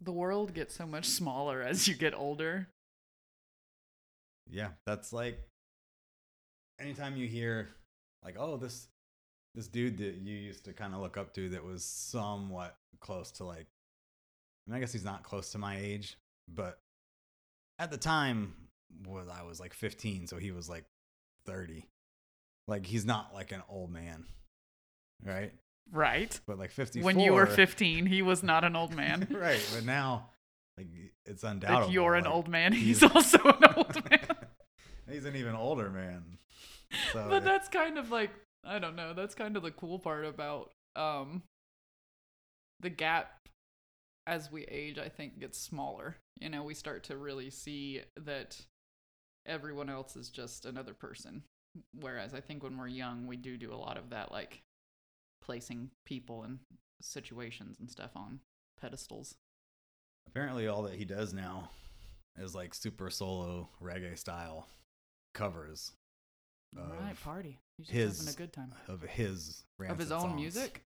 The 0.00 0.12
world 0.12 0.54
gets 0.54 0.74
so 0.74 0.86
much 0.86 1.04
smaller 1.06 1.62
as 1.62 1.86
you 1.86 1.94
get 1.94 2.14
older. 2.14 2.68
Yeah, 4.50 4.68
that's 4.86 5.12
like 5.12 5.38
anytime 6.80 7.16
you 7.16 7.26
hear 7.26 7.68
like, 8.24 8.36
oh, 8.38 8.56
this 8.56 8.88
this 9.54 9.66
dude 9.68 9.98
that 9.98 10.16
you 10.16 10.36
used 10.36 10.64
to 10.66 10.72
kind 10.72 10.94
of 10.94 11.00
look 11.00 11.16
up 11.16 11.34
to 11.34 11.48
that 11.50 11.64
was 11.64 11.84
somewhat 11.84 12.76
close 13.00 13.30
to 13.32 13.44
like 13.44 13.66
I, 14.66 14.70
mean, 14.70 14.76
I 14.76 14.80
guess 14.80 14.92
he's 14.92 15.04
not 15.04 15.22
close 15.22 15.52
to 15.52 15.58
my 15.58 15.78
age, 15.78 16.18
but 16.46 16.78
at 17.78 17.90
the 17.90 17.96
time 17.96 18.54
was 19.06 19.28
I 19.28 19.42
was 19.42 19.58
like 19.60 19.72
15, 19.74 20.26
so 20.26 20.36
he 20.36 20.50
was 20.50 20.68
like 20.68 20.84
30. 21.46 21.86
Like 22.66 22.84
he's 22.84 23.06
not 23.06 23.32
like 23.34 23.52
an 23.52 23.62
old 23.68 23.90
man. 23.90 24.26
Right? 25.24 25.52
Right. 25.90 26.38
But 26.46 26.58
like 26.58 26.70
54 26.70 27.04
When 27.04 27.18
you 27.18 27.32
were 27.32 27.46
15, 27.46 28.06
he 28.06 28.20
was 28.22 28.42
not 28.42 28.64
an 28.64 28.76
old 28.76 28.94
man. 28.94 29.26
right, 29.30 29.64
but 29.74 29.84
now 29.84 30.30
like 30.76 30.88
it's 31.24 31.42
undoubtable. 31.44 31.88
If 31.88 31.92
you're 31.94 32.14
an 32.14 32.24
like, 32.24 32.32
old 32.34 32.48
man, 32.48 32.72
he's- 32.74 33.00
he's 33.00 33.02
also 33.10 33.38
an 33.42 33.64
old 33.76 34.10
man. 34.10 34.36
he's 35.10 35.24
an 35.24 35.34
even 35.36 35.54
older 35.54 35.88
man. 35.90 36.22
So 37.12 37.26
but 37.28 37.44
that's 37.44 37.68
kind 37.68 37.98
of 37.98 38.10
like 38.10 38.30
I 38.64 38.78
don't 38.78 38.96
know. 38.96 39.12
That's 39.14 39.34
kind 39.34 39.56
of 39.56 39.62
the 39.62 39.70
cool 39.70 39.98
part 39.98 40.24
about 40.24 40.72
um 40.96 41.42
the 42.80 42.90
gap 42.90 43.48
as 44.26 44.50
we 44.50 44.64
age. 44.64 44.98
I 44.98 45.08
think 45.08 45.38
gets 45.38 45.58
smaller. 45.58 46.16
You 46.40 46.48
know, 46.48 46.62
we 46.62 46.74
start 46.74 47.04
to 47.04 47.16
really 47.16 47.50
see 47.50 48.02
that 48.16 48.60
everyone 49.46 49.88
else 49.90 50.16
is 50.16 50.28
just 50.30 50.66
another 50.66 50.94
person. 50.94 51.42
Whereas 51.98 52.34
I 52.34 52.40
think 52.40 52.62
when 52.62 52.76
we're 52.76 52.88
young, 52.88 53.26
we 53.26 53.36
do 53.36 53.56
do 53.56 53.72
a 53.72 53.76
lot 53.76 53.96
of 53.96 54.10
that, 54.10 54.32
like 54.32 54.62
placing 55.42 55.90
people 56.06 56.42
and 56.42 56.58
situations 57.00 57.76
and 57.78 57.90
stuff 57.90 58.10
on 58.16 58.40
pedestals. 58.80 59.34
apparently 60.26 60.66
all 60.66 60.82
that 60.82 60.94
he 60.94 61.04
does 61.04 61.32
now 61.32 61.70
is 62.38 62.54
like 62.54 62.74
super 62.74 63.10
solo 63.10 63.68
reggae 63.82 64.16
style 64.18 64.66
covers 65.34 65.92
All 66.76 66.84
right, 67.00 67.18
party. 67.22 67.58
He's 67.76 67.86
just 67.86 67.96
his 67.96 68.18
having 68.18 68.34
a 68.34 68.36
good 68.36 68.52
time 68.52 68.72
of 68.88 69.02
his 69.02 69.64
of 69.88 69.98
his 69.98 70.10
own 70.12 70.20
songs, 70.22 70.34
music. 70.36 70.82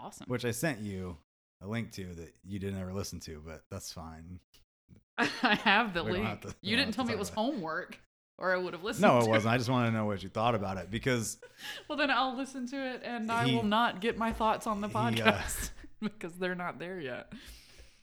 Awesome. 0.00 0.26
which 0.28 0.44
I 0.44 0.52
sent 0.52 0.80
you 0.80 1.16
a 1.60 1.66
link 1.66 1.90
to 1.92 2.04
that 2.14 2.32
you 2.44 2.58
didn't 2.60 2.80
ever 2.80 2.92
listen 2.92 3.18
to, 3.20 3.42
but 3.44 3.62
that's 3.70 3.92
fine. 3.92 4.38
I 5.18 5.54
have 5.64 5.92
the 5.92 6.04
We 6.04 6.12
link. 6.12 6.24
have 6.26 6.40
to- 6.42 6.54
you 6.62 6.76
didn't 6.76 6.92
tell 6.94 7.04
me 7.04 7.12
it 7.12 7.18
was 7.18 7.30
homework, 7.30 7.98
or 8.38 8.54
I 8.54 8.58
would 8.58 8.74
have 8.74 8.84
listened. 8.84 9.02
No, 9.02 9.20
to 9.20 9.26
it 9.26 9.28
wasn't. 9.28 9.54
I 9.54 9.58
just 9.58 9.68
wanted 9.68 9.90
to 9.90 9.96
know 9.96 10.06
what 10.06 10.22
you 10.22 10.28
thought 10.28 10.54
about 10.54 10.76
it 10.78 10.88
because 10.90 11.38
Well, 11.88 11.98
then 11.98 12.10
I'll 12.10 12.36
listen 12.36 12.66
to 12.68 12.76
it, 12.76 13.02
and 13.04 13.30
I 13.30 13.46
will 13.46 13.64
not 13.64 14.00
get 14.00 14.16
my 14.16 14.32
thoughts 14.32 14.66
on 14.68 14.80
the 14.80 14.88
he, 14.88 14.94
uh, 14.94 14.98
podcast 15.32 15.70
because 16.00 16.34
they're 16.34 16.54
not 16.54 16.78
there 16.78 17.00
yet. 17.00 17.32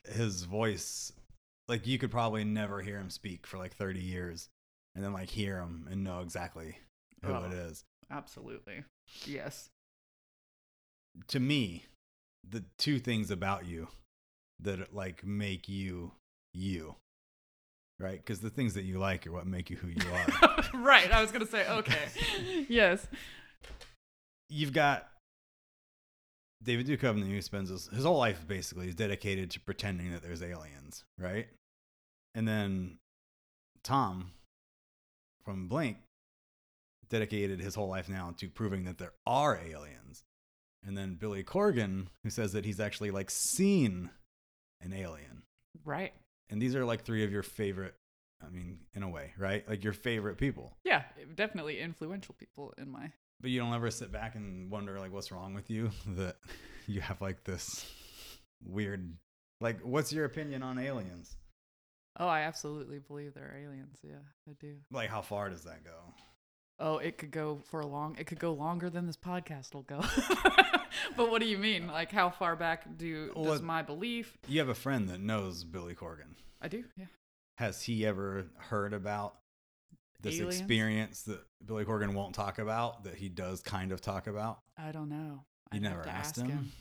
his 0.04 0.44
voice, 0.44 1.14
like 1.70 1.88
you 1.88 1.98
could 1.98 2.12
probably 2.12 2.44
never 2.44 2.82
hear 2.82 2.98
him 3.00 3.10
speak 3.10 3.48
for 3.48 3.58
like 3.58 3.74
30 3.76 4.02
years 4.02 4.50
and 4.96 5.04
then 5.04 5.14
like 5.14 5.30
hear 5.30 5.56
them 5.58 5.88
and 5.92 6.04
know 6.04 6.22
exactly 6.22 6.78
who 7.24 7.34
Oh. 7.34 7.44
it 7.46 7.54
is. 7.54 7.84
Absolutely. 8.10 8.84
Yes. 9.26 9.70
to 11.28 11.40
me, 11.40 11.86
the 12.48 12.64
two 12.78 13.00
things 13.00 13.32
about 13.32 13.66
you 13.66 13.88
that 14.60 14.94
like 14.94 15.26
make 15.26 15.68
you 15.70 16.12
you, 16.54 16.96
right? 18.00 18.18
Because 18.18 18.40
the 18.42 18.50
things 18.50 18.74
that 18.76 18.84
you 18.84 19.00
like 19.00 19.26
are 19.28 19.32
what 19.32 19.46
make 19.48 19.70
you 19.70 19.78
who 19.78 19.88
you 19.88 20.02
are. 20.12 20.64
right. 20.74 21.12
I 21.12 21.22
was 21.22 21.32
gonna 21.32 21.46
say 21.46 21.68
okay. 21.70 22.66
yes. 22.70 23.08
You've 24.50 24.74
got 24.74 25.08
David 26.64 26.88
Duchovny, 26.88 27.28
who 27.30 27.42
spends 27.42 27.70
his, 27.70 27.88
his 27.88 28.04
whole 28.06 28.18
life 28.18 28.48
basically 28.48 28.88
is 28.88 28.96
dedicated 28.96 29.52
to 29.52 29.60
pretending 29.60 30.12
that 30.12 30.22
there's 30.22 30.42
aliens, 30.44 31.04
right? 31.20 31.48
And 32.34 32.48
then 32.48 32.98
Tom 33.84 34.32
from 35.46 35.68
Blink 35.68 35.98
dedicated 37.10 37.60
his 37.60 37.76
whole 37.76 37.88
life 37.88 38.10
now 38.10 38.34
to 38.38 38.50
proving 38.50 38.86
that 38.86 38.98
there 38.98 39.14
are 39.26 39.58
aliens. 39.58 40.24
And 40.86 40.98
then 40.98 41.16
Billy 41.16 41.44
Corgan, 41.44 42.08
who 42.24 42.30
says 42.30 42.54
that 42.54 42.66
he's 42.66 42.80
actually 42.80 43.12
like 43.12 43.30
seen 43.32 44.10
an 44.82 44.94
alien. 44.94 45.44
Right. 45.84 46.14
And 46.50 46.62
these 46.62 46.76
are 46.76 46.86
like 46.86 47.04
three 47.04 47.24
of 47.24 47.32
your 47.32 47.44
favorite, 47.44 47.96
I 48.46 48.50
mean, 48.50 48.80
in 48.94 49.04
a 49.04 49.10
way, 49.10 49.34
right? 49.38 49.68
Like 49.68 49.84
your 49.84 49.94
favorite 49.94 50.38
people. 50.38 50.78
Yeah, 50.84 51.04
definitely 51.36 51.80
influential 51.80 52.36
people 52.38 52.74
in 52.78 52.92
my. 52.92 53.12
But 53.42 53.52
you 53.52 53.60
don't 53.60 53.74
ever 53.74 53.92
sit 53.92 54.12
back 54.12 54.36
and 54.36 54.70
wonder 54.72 55.00
like 55.00 55.12
what's 55.12 55.32
wrong 55.32 55.54
with 55.54 55.70
you 55.70 55.92
that 56.16 56.38
you 56.88 57.02
have 57.02 57.22
like 57.22 57.44
this 57.44 57.86
weird 58.64 59.14
like 59.62 59.80
what's 59.82 60.12
your 60.12 60.26
opinion 60.26 60.64
on 60.64 60.80
aliens? 60.80 61.36
Oh, 62.18 62.28
I 62.28 62.42
absolutely 62.42 63.00
believe 63.00 63.34
there 63.34 63.52
are 63.54 63.58
aliens. 63.58 64.00
Yeah, 64.04 64.16
I 64.50 64.54
do. 64.60 64.76
Like 64.92 65.10
how 65.10 65.22
far 65.22 65.50
does 65.50 65.64
that 65.64 65.84
go? 65.84 66.14
Oh, 66.80 66.98
it 66.98 67.18
could 67.18 67.32
go 67.32 67.62
for 67.70 67.80
a 67.80 67.88
long. 67.88 68.16
It 68.20 68.28
could 68.28 68.40
go 68.40 68.54
longer 68.54 68.90
than 68.90 69.08
this 69.08 69.18
podcast 69.18 69.74
will 69.74 69.84
go. 69.84 70.02
but 71.18 71.32
what 71.32 71.42
do 71.42 71.48
you 71.48 71.58
mean? 71.58 71.88
Like 71.88 72.12
how 72.12 72.30
far 72.30 72.56
back 72.56 72.98
do 72.98 73.32
Well, 73.36 73.46
does 73.46 73.62
my 73.62 73.82
belief? 73.82 74.38
You 74.48 74.60
have 74.60 74.70
a 74.70 74.76
friend 74.76 75.10
that 75.10 75.20
knows 75.20 75.64
Billy 75.64 75.96
Corgan. 75.96 76.36
I 76.62 76.68
do. 76.68 76.84
Yeah. 76.98 77.06
Has 77.58 77.82
he 77.82 78.06
ever 78.06 78.48
heard 78.58 78.94
about 78.94 79.36
this 80.22 80.36
Aliens? 80.36 80.58
experience 80.58 81.22
that 81.24 81.40
Billy 81.66 81.86
Corgan 81.86 82.14
won't 82.14 82.36
talk 82.36 82.60
about 82.60 83.06
that 83.06 83.16
he 83.16 83.30
does 83.30 83.62
kind 83.62 83.92
of 83.92 84.02
talk 84.02 84.28
about? 84.28 84.60
I 84.78 84.92
don't 84.92 85.10
know. 85.10 85.46
You 85.72 85.78
I'd 85.78 85.82
never 85.82 86.08
asked 86.08 86.38
ask 86.38 86.48
him? 86.48 86.72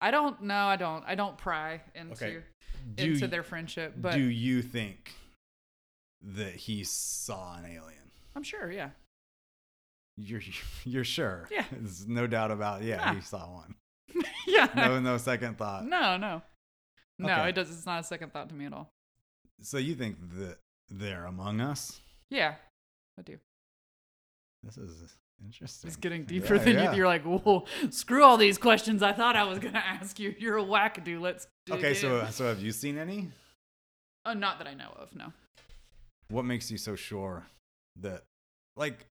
I 0.00 0.10
don't. 0.10 0.42
No, 0.42 0.66
I 0.66 0.76
don't. 0.76 1.04
I 1.06 1.14
don't 1.14 1.36
pry 1.38 1.80
into 1.94 2.12
Okay. 2.12 2.38
Do 2.94 3.04
into 3.12 3.26
their 3.26 3.42
friendship, 3.42 3.94
but 3.96 4.14
do 4.14 4.22
you 4.22 4.62
think 4.62 5.14
that 6.22 6.54
he 6.54 6.84
saw 6.84 7.56
an 7.58 7.64
alien? 7.66 8.10
I'm 8.34 8.42
sure. 8.42 8.70
Yeah. 8.70 8.90
You're 10.16 10.40
you're 10.84 11.04
sure? 11.04 11.48
Yeah. 11.50 11.64
There's 11.70 12.06
no 12.08 12.26
doubt 12.26 12.50
about. 12.50 12.82
Yeah, 12.82 12.96
Yeah. 12.96 13.14
he 13.14 13.20
saw 13.20 13.50
one. 13.52 13.74
yeah. 14.46 14.68
No, 14.74 14.98
no 15.00 15.16
second 15.18 15.58
thought. 15.58 15.84
No, 15.84 16.16
no. 16.16 16.42
No, 17.18 17.32
Okay. 17.32 17.48
it 17.50 17.54
does. 17.54 17.70
It's 17.70 17.86
not 17.86 18.00
a 18.00 18.04
second 18.04 18.32
thought 18.32 18.48
to 18.48 18.54
me 18.54 18.66
at 18.66 18.72
all. 18.72 18.90
So 19.60 19.78
you 19.78 19.94
think 19.94 20.16
that 20.38 20.58
they're 20.88 21.24
among 21.26 21.60
us? 21.60 22.00
Yeah, 22.30 22.54
I 23.18 23.22
do. 23.22 23.38
This 24.62 24.76
is 24.78 25.16
interesting. 25.44 25.88
It's 25.88 25.96
getting 25.96 26.24
deeper 26.24 26.56
Yeah, 26.56 26.62
than 26.64 26.74
yeah. 26.76 26.90
you. 26.92 26.98
You're 26.98 27.06
like, 27.06 27.22
whoa, 27.22 27.64
screw 27.90 28.22
all 28.24 28.36
these 28.36 28.58
questions 28.58 29.02
I 29.02 29.12
thought 29.12 29.36
I 29.36 29.44
was 29.44 29.58
gonna 29.58 29.78
ask 29.84 30.18
you. 30.18 30.34
You're 30.38 30.58
a 30.58 30.64
wackadoo. 30.64 31.20
Let's. 31.20 31.46
Okay, 31.70 31.94
so 31.94 32.20
in. 32.20 32.32
so 32.32 32.46
have 32.46 32.60
you 32.60 32.72
seen 32.72 32.98
any? 32.98 33.28
oh, 34.26 34.32
not 34.34 34.58
that 34.58 34.66
I 34.68 34.74
know 34.74 34.90
of. 34.98 35.14
No. 35.16 35.32
What 36.28 36.44
makes 36.44 36.70
you 36.70 36.76
so 36.76 36.94
sure 36.96 37.46
that, 38.00 38.24
like, 38.76 39.06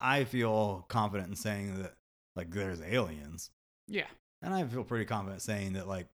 I 0.00 0.24
feel 0.24 0.84
confident 0.88 1.30
in 1.30 1.36
saying 1.36 1.82
that, 1.82 1.94
like, 2.36 2.50
there's 2.50 2.82
aliens, 2.82 3.50
Yeah. 3.86 4.04
and 4.42 4.52
I 4.52 4.64
feel 4.64 4.84
pretty 4.84 5.06
confident 5.06 5.40
saying 5.40 5.72
that, 5.72 5.88
like, 5.88 6.06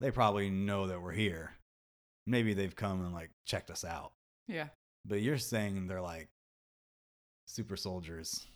they 0.00 0.10
probably 0.10 0.48
know 0.48 0.86
that 0.86 1.02
we're 1.02 1.12
here. 1.12 1.52
Maybe 2.26 2.54
they've 2.54 2.74
come 2.74 3.04
and 3.04 3.12
like 3.12 3.30
checked 3.46 3.70
us 3.70 3.84
out, 3.84 4.12
Yeah. 4.48 4.68
but 5.04 5.20
you're 5.20 5.36
saying 5.38 5.86
they're 5.86 6.00
like 6.00 6.28
super 7.46 7.76
soldiers. 7.76 8.46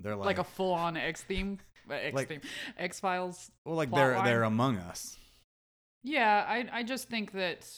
They're 0.00 0.16
like, 0.16 0.26
Like, 0.26 0.38
a 0.38 0.44
full-on 0.44 0.96
X 0.96 1.22
theme, 1.22 1.58
uh, 1.88 1.94
X 1.94 2.14
Like- 2.14 2.28
theme, 2.28 2.40
X 2.76 3.00
Files. 3.00 3.50
well, 3.64 3.76
like 3.76 3.90
they're 3.90 4.16
line. 4.16 4.24
they're 4.24 4.42
among 4.44 4.78
us. 4.78 5.18
Yeah, 6.02 6.44
I 6.48 6.68
I 6.72 6.82
just 6.82 7.08
think 7.08 7.32
that, 7.32 7.68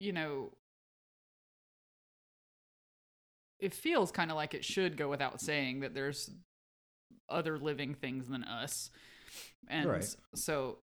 you 0.00 0.12
know, 0.12 0.52
it 3.58 3.74
feels 3.74 4.10
kind 4.10 4.30
of 4.30 4.36
like 4.36 4.54
it 4.54 4.64
should 4.64 4.96
go 4.96 5.08
without 5.08 5.40
saying 5.40 5.80
that 5.80 5.94
there's 5.94 6.30
other 7.28 7.58
living 7.58 7.94
things 7.94 8.28
than 8.28 8.44
us, 8.44 8.90
and 9.68 9.88
Right. 9.88 10.16
so 10.34 10.80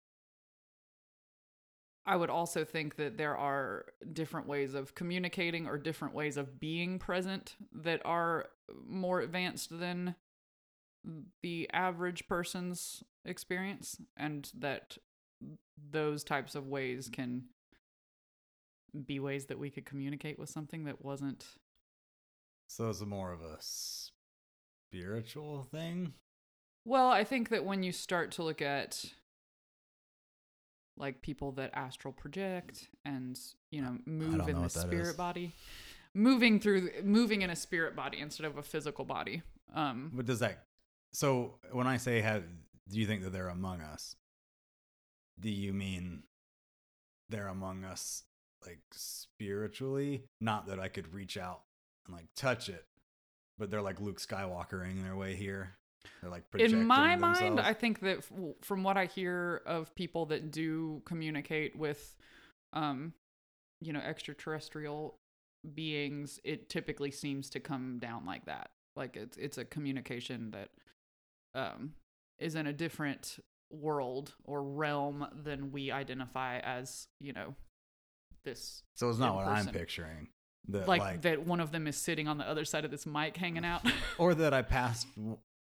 I 2.05 2.17
would 2.17 2.29
also 2.29 2.65
think 2.65 2.95
that 2.97 3.15
there 3.15 3.37
are 3.37 3.85
different 4.11 4.47
ways 4.47 4.73
of 4.73 4.93
communicating 4.93 5.67
or 5.67 5.77
different 5.77 6.13
ways 6.13 6.35
of 6.35 6.59
being 6.59 6.99
present 6.99 7.55
that 7.71 8.01
are 8.05 8.49
more 8.85 9.21
advanced 9.21 9.69
than 9.79 10.15
the 11.41 11.69
average 11.73 12.27
person's 12.27 13.03
experience 13.25 13.97
and 14.17 14.51
that 14.57 14.97
those 15.91 16.23
types 16.23 16.55
of 16.55 16.67
ways 16.67 17.09
can 17.11 17.43
be 19.05 19.19
ways 19.19 19.45
that 19.47 19.59
we 19.59 19.69
could 19.69 19.85
communicate 19.85 20.39
with 20.39 20.49
something 20.49 20.85
that 20.85 21.03
wasn't 21.03 21.45
So 22.67 22.89
it's 22.89 23.01
more 23.01 23.31
of 23.31 23.41
a 23.41 23.57
spiritual 23.59 25.63
thing. 25.63 26.13
well 26.85 27.09
i 27.09 27.23
think 27.23 27.49
that 27.49 27.65
when 27.65 27.83
you 27.83 27.91
start 27.91 28.31
to 28.33 28.43
look 28.43 28.61
at 28.61 29.05
like 30.95 31.21
people 31.21 31.51
that 31.53 31.71
astral 31.73 32.13
project 32.13 32.87
and 33.03 33.39
you 33.71 33.81
know 33.81 33.97
move 34.05 34.47
in 34.47 34.55
know 34.55 34.63
the 34.63 34.69
spirit 34.69 35.17
body 35.17 35.53
moving 36.13 36.59
through 36.59 36.89
moving 37.03 37.41
in 37.41 37.49
a 37.49 37.55
spirit 37.55 37.95
body 37.95 38.19
instead 38.19 38.45
of 38.45 38.57
a 38.57 38.63
physical 38.63 39.03
body 39.05 39.41
um 39.73 40.11
What 40.13 40.25
does 40.27 40.39
that? 40.39 40.63
So 41.13 41.55
when 41.71 41.87
I 41.87 41.97
say 41.97 42.21
have, 42.21 42.43
do 42.89 42.99
you 42.99 43.05
think 43.05 43.23
that 43.23 43.31
they're 43.31 43.49
among 43.49 43.81
us? 43.81 44.15
Do 45.39 45.49
you 45.49 45.73
mean 45.73 46.23
they're 47.29 47.47
among 47.47 47.83
us 47.83 48.23
like 48.65 48.81
spiritually? 48.91 50.25
Not 50.41 50.67
that 50.67 50.79
I 50.79 50.87
could 50.87 51.13
reach 51.13 51.37
out 51.37 51.61
and 52.05 52.15
like 52.15 52.27
touch 52.35 52.69
it, 52.69 52.85
but 53.57 53.69
they're 53.69 53.81
like 53.81 54.01
Luke 54.01 54.19
Skywalkering 54.19 55.03
their 55.03 55.15
way 55.15 55.35
here. 55.35 55.75
They're 56.21 56.31
like 56.31 56.49
projecting 56.51 56.79
in 56.79 56.85
my 56.87 57.15
mind 57.15 57.61
i 57.61 57.73
think 57.73 58.01
that 58.01 58.17
f- 58.17 58.31
from 58.61 58.83
what 58.83 58.97
i 58.97 59.05
hear 59.05 59.61
of 59.65 59.95
people 59.95 60.25
that 60.27 60.51
do 60.51 61.01
communicate 61.05 61.77
with 61.77 62.17
um 62.73 63.13
you 63.79 63.93
know 63.93 64.01
extraterrestrial 64.01 65.17
beings 65.75 66.41
it 66.43 66.69
typically 66.69 67.09
seems 67.09 67.49
to 67.51 67.61
come 67.61 67.99
down 67.99 68.25
like 68.25 68.45
that 68.45 68.71
like 68.97 69.15
it's 69.15 69.37
it's 69.37 69.57
a 69.57 69.63
communication 69.63 70.51
that 70.51 70.69
um 71.55 71.93
is 72.39 72.55
in 72.55 72.67
a 72.67 72.73
different 72.73 73.39
world 73.69 74.33
or 74.43 74.63
realm 74.63 75.25
than 75.43 75.71
we 75.71 75.91
identify 75.91 76.59
as 76.59 77.07
you 77.19 77.33
know 77.33 77.55
this 78.43 78.83
so 78.95 79.09
it's 79.09 79.19
not 79.19 79.35
what 79.35 79.47
I'm 79.47 79.67
picturing. 79.67 80.27
That 80.69 80.87
like, 80.87 81.01
like, 81.01 81.21
that 81.23 81.45
one 81.45 81.59
of 81.59 81.71
them 81.71 81.87
is 81.87 81.97
sitting 81.97 82.27
on 82.27 82.37
the 82.37 82.47
other 82.47 82.63
side 82.63 82.85
of 82.85 82.91
this 82.91 83.05
mic 83.05 83.35
hanging 83.35 83.65
out 83.65 83.81
or 84.17 84.33
that 84.35 84.53
I 84.53 84.61
passed 84.61 85.07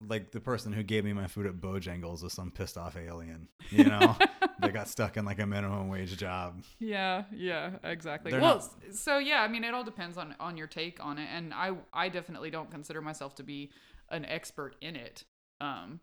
like 0.07 0.31
the 0.31 0.39
person 0.39 0.73
who 0.73 0.83
gave 0.83 1.03
me 1.03 1.13
my 1.13 1.27
food 1.27 1.45
at 1.45 1.55
Bojangles 1.55 2.23
was 2.23 2.33
some 2.33 2.51
pissed 2.51 2.77
off 2.77 2.95
alien. 2.95 3.47
You 3.71 3.85
know, 3.85 4.15
they 4.61 4.69
got 4.69 4.87
stuck 4.87 5.17
in 5.17 5.25
like 5.25 5.39
a 5.39 5.45
minimum 5.45 5.89
wage 5.89 6.15
job. 6.17 6.63
Yeah, 6.79 7.23
yeah, 7.33 7.71
exactly. 7.83 8.31
They're 8.31 8.41
well, 8.41 8.57
not- 8.57 8.95
so 8.95 9.17
yeah, 9.17 9.41
I 9.41 9.47
mean, 9.47 9.63
it 9.63 9.73
all 9.73 9.83
depends 9.83 10.17
on 10.17 10.35
on 10.39 10.57
your 10.57 10.67
take 10.67 11.03
on 11.03 11.17
it, 11.17 11.27
and 11.31 11.53
I 11.53 11.73
I 11.93 12.09
definitely 12.09 12.51
don't 12.51 12.69
consider 12.69 13.01
myself 13.01 13.35
to 13.35 13.43
be 13.43 13.71
an 14.09 14.25
expert 14.25 14.75
in 14.81 14.95
it. 14.95 15.23
Um, 15.61 15.99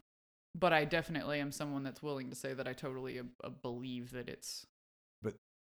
but 0.54 0.72
I 0.72 0.84
definitely 0.84 1.40
am 1.40 1.50
someone 1.52 1.82
that's 1.82 2.02
willing 2.02 2.30
to 2.30 2.36
say 2.36 2.54
that 2.54 2.66
I 2.68 2.72
totally 2.72 3.18
uh, 3.20 3.48
believe 3.62 4.12
that 4.12 4.28
it's 4.28 4.66
But- 5.22 5.36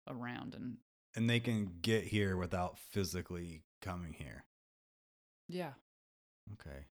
around 0.08 0.54
and 0.54 0.78
and 1.16 1.30
they 1.30 1.40
can 1.40 1.78
get 1.82 2.04
here 2.06 2.36
without 2.36 2.78
physically 2.78 3.64
coming 3.82 4.14
here. 4.14 4.44
yeah, 5.48 5.74
Okay. 6.54 6.86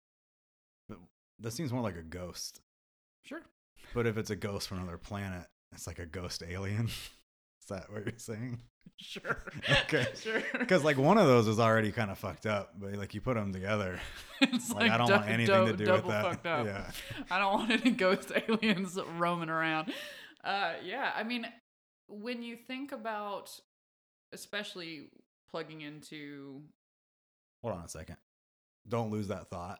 But 0.87 0.99
that 1.39 1.51
seems 1.51 1.73
more 1.73 1.81
like 1.81 1.97
a 1.97 2.03
ghost. 2.03 2.61
sure. 3.25 3.41
But 3.93 4.07
if 4.07 4.17
it's 4.17 4.29
a 4.29 4.35
ghost 4.37 4.67
from 4.69 4.77
another 4.79 4.97
planet, 4.97 5.47
it's 5.73 5.87
like 5.87 5.99
a 5.99 6.05
ghost 6.05 6.41
alien. 6.47 6.89
Is 7.63 7.69
that 7.69 7.91
what 7.91 8.05
you're 8.05 8.13
saying? 8.17 8.59
Sure. 8.99 9.37
Okay. 9.85 10.05
sure. 10.21 10.43
Because 10.57 10.83
like 10.83 10.97
one 10.97 11.17
of 11.17 11.25
those 11.25 11.47
is 11.47 11.59
already 11.59 11.91
kind 11.91 12.11
of 12.11 12.17
fucked 12.17 12.45
up, 12.45 12.73
but 12.79 12.93
like 12.93 13.13
you 13.15 13.21
put 13.21 13.33
them 13.35 13.51
together, 13.51 13.99
it's 14.41 14.71
like, 14.71 14.91
I 14.91 14.97
don't 14.97 15.09
want 15.09 15.27
anything 15.29 15.65
to 15.65 15.73
do 15.75 15.91
with 15.91 16.07
that. 16.07 16.39
Yeah. 16.43 16.91
I 17.31 17.39
don't 17.39 17.53
want 17.53 17.71
any 17.71 17.89
ghost 17.91 18.31
aliens 18.47 18.97
roaming 19.17 19.49
around. 19.49 19.91
Uh, 20.43 20.73
yeah, 20.85 21.11
I 21.15 21.23
mean, 21.23 21.47
when 22.07 22.43
you 22.43 22.55
think 22.55 22.91
about, 22.91 23.49
especially 24.31 25.09
plugging 25.49 25.81
into, 25.81 26.61
Hold 27.63 27.75
on 27.75 27.85
a 27.85 27.89
second. 27.89 28.17
Don't 28.87 29.09
lose 29.09 29.29
that 29.29 29.49
thought. 29.49 29.79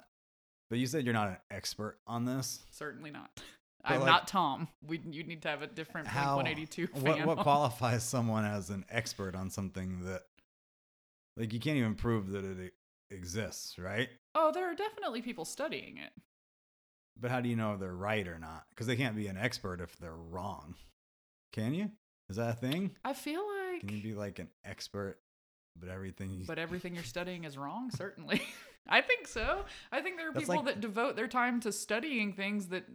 But 0.70 0.80
you 0.80 0.88
said 0.88 1.06
you're 1.06 1.14
not 1.14 1.28
an 1.30 1.38
expert 1.52 2.00
on 2.08 2.26
this. 2.26 2.64
certainly 2.72 3.12
not. 3.12 3.30
I'm 3.86 4.00
like, 4.00 4.08
not 4.08 4.28
Tom. 4.28 4.68
We 4.86 5.00
you 5.12 5.24
need 5.24 5.42
to 5.44 5.50
have 5.50 5.62
a 5.62 5.68
different 5.68 6.08
How? 6.08 6.36
182 6.38 6.88
fan. 6.88 7.04
What, 7.04 7.26
what 7.26 7.38
qualifies 7.44 8.04
someone 8.04 8.46
as 8.46 8.70
an 8.70 8.86
expert 8.90 9.36
on 9.36 9.50
something 9.50 10.06
that, 10.06 10.24
like, 11.38 11.52
you 11.54 11.60
can't 11.60 11.78
even 11.78 11.96
prove 11.96 12.30
that 12.32 12.46
it 12.46 12.74
exists, 13.12 13.78
right? 13.78 14.10
Oh, 14.36 14.52
there 14.54 14.70
are 14.72 14.76
definitely 14.76 15.22
people 15.22 15.46
studying 15.46 15.98
it. 15.98 16.12
But 17.20 17.30
how 17.30 17.42
do 17.42 17.50
you 17.50 17.56
know 17.56 17.78
they're 17.78 17.94
right 17.94 18.28
or 18.28 18.40
not? 18.40 18.64
Because 18.70 18.88
they 18.88 18.96
can't 18.96 19.16
be 19.16 19.28
an 19.28 19.38
expert 19.38 19.82
if 19.82 19.98
they're 19.98 20.16
wrong. 20.16 20.76
Can 21.52 21.74
you? 21.74 21.92
Is 22.30 22.38
that 22.38 22.50
a 22.50 22.54
thing? 22.54 22.92
I 23.04 23.14
feel 23.14 23.42
like, 23.42 23.82
Can 23.82 23.90
you 23.98 24.02
be 24.02 24.14
like 24.14 24.40
an 24.40 24.48
expert, 24.66 25.20
but 25.80 25.90
everything 25.90 26.32
you 26.32 26.46
but 26.48 26.58
everything 26.58 26.96
you're 26.96 27.04
studying 27.18 27.44
is 27.44 27.58
wrong. 27.58 27.92
Certainly, 27.92 28.42
I 28.88 29.02
think 29.02 29.28
so. 29.28 29.66
I 29.92 30.02
think 30.02 30.18
there 30.18 30.30
are 30.30 30.34
That's 30.34 30.46
people 30.46 30.64
like- 30.64 30.76
that 30.76 30.82
devote 30.82 31.16
their 31.16 31.28
time 31.28 31.60
to 31.62 31.72
studying 31.72 32.32
things 32.34 32.68
that. 32.68 32.86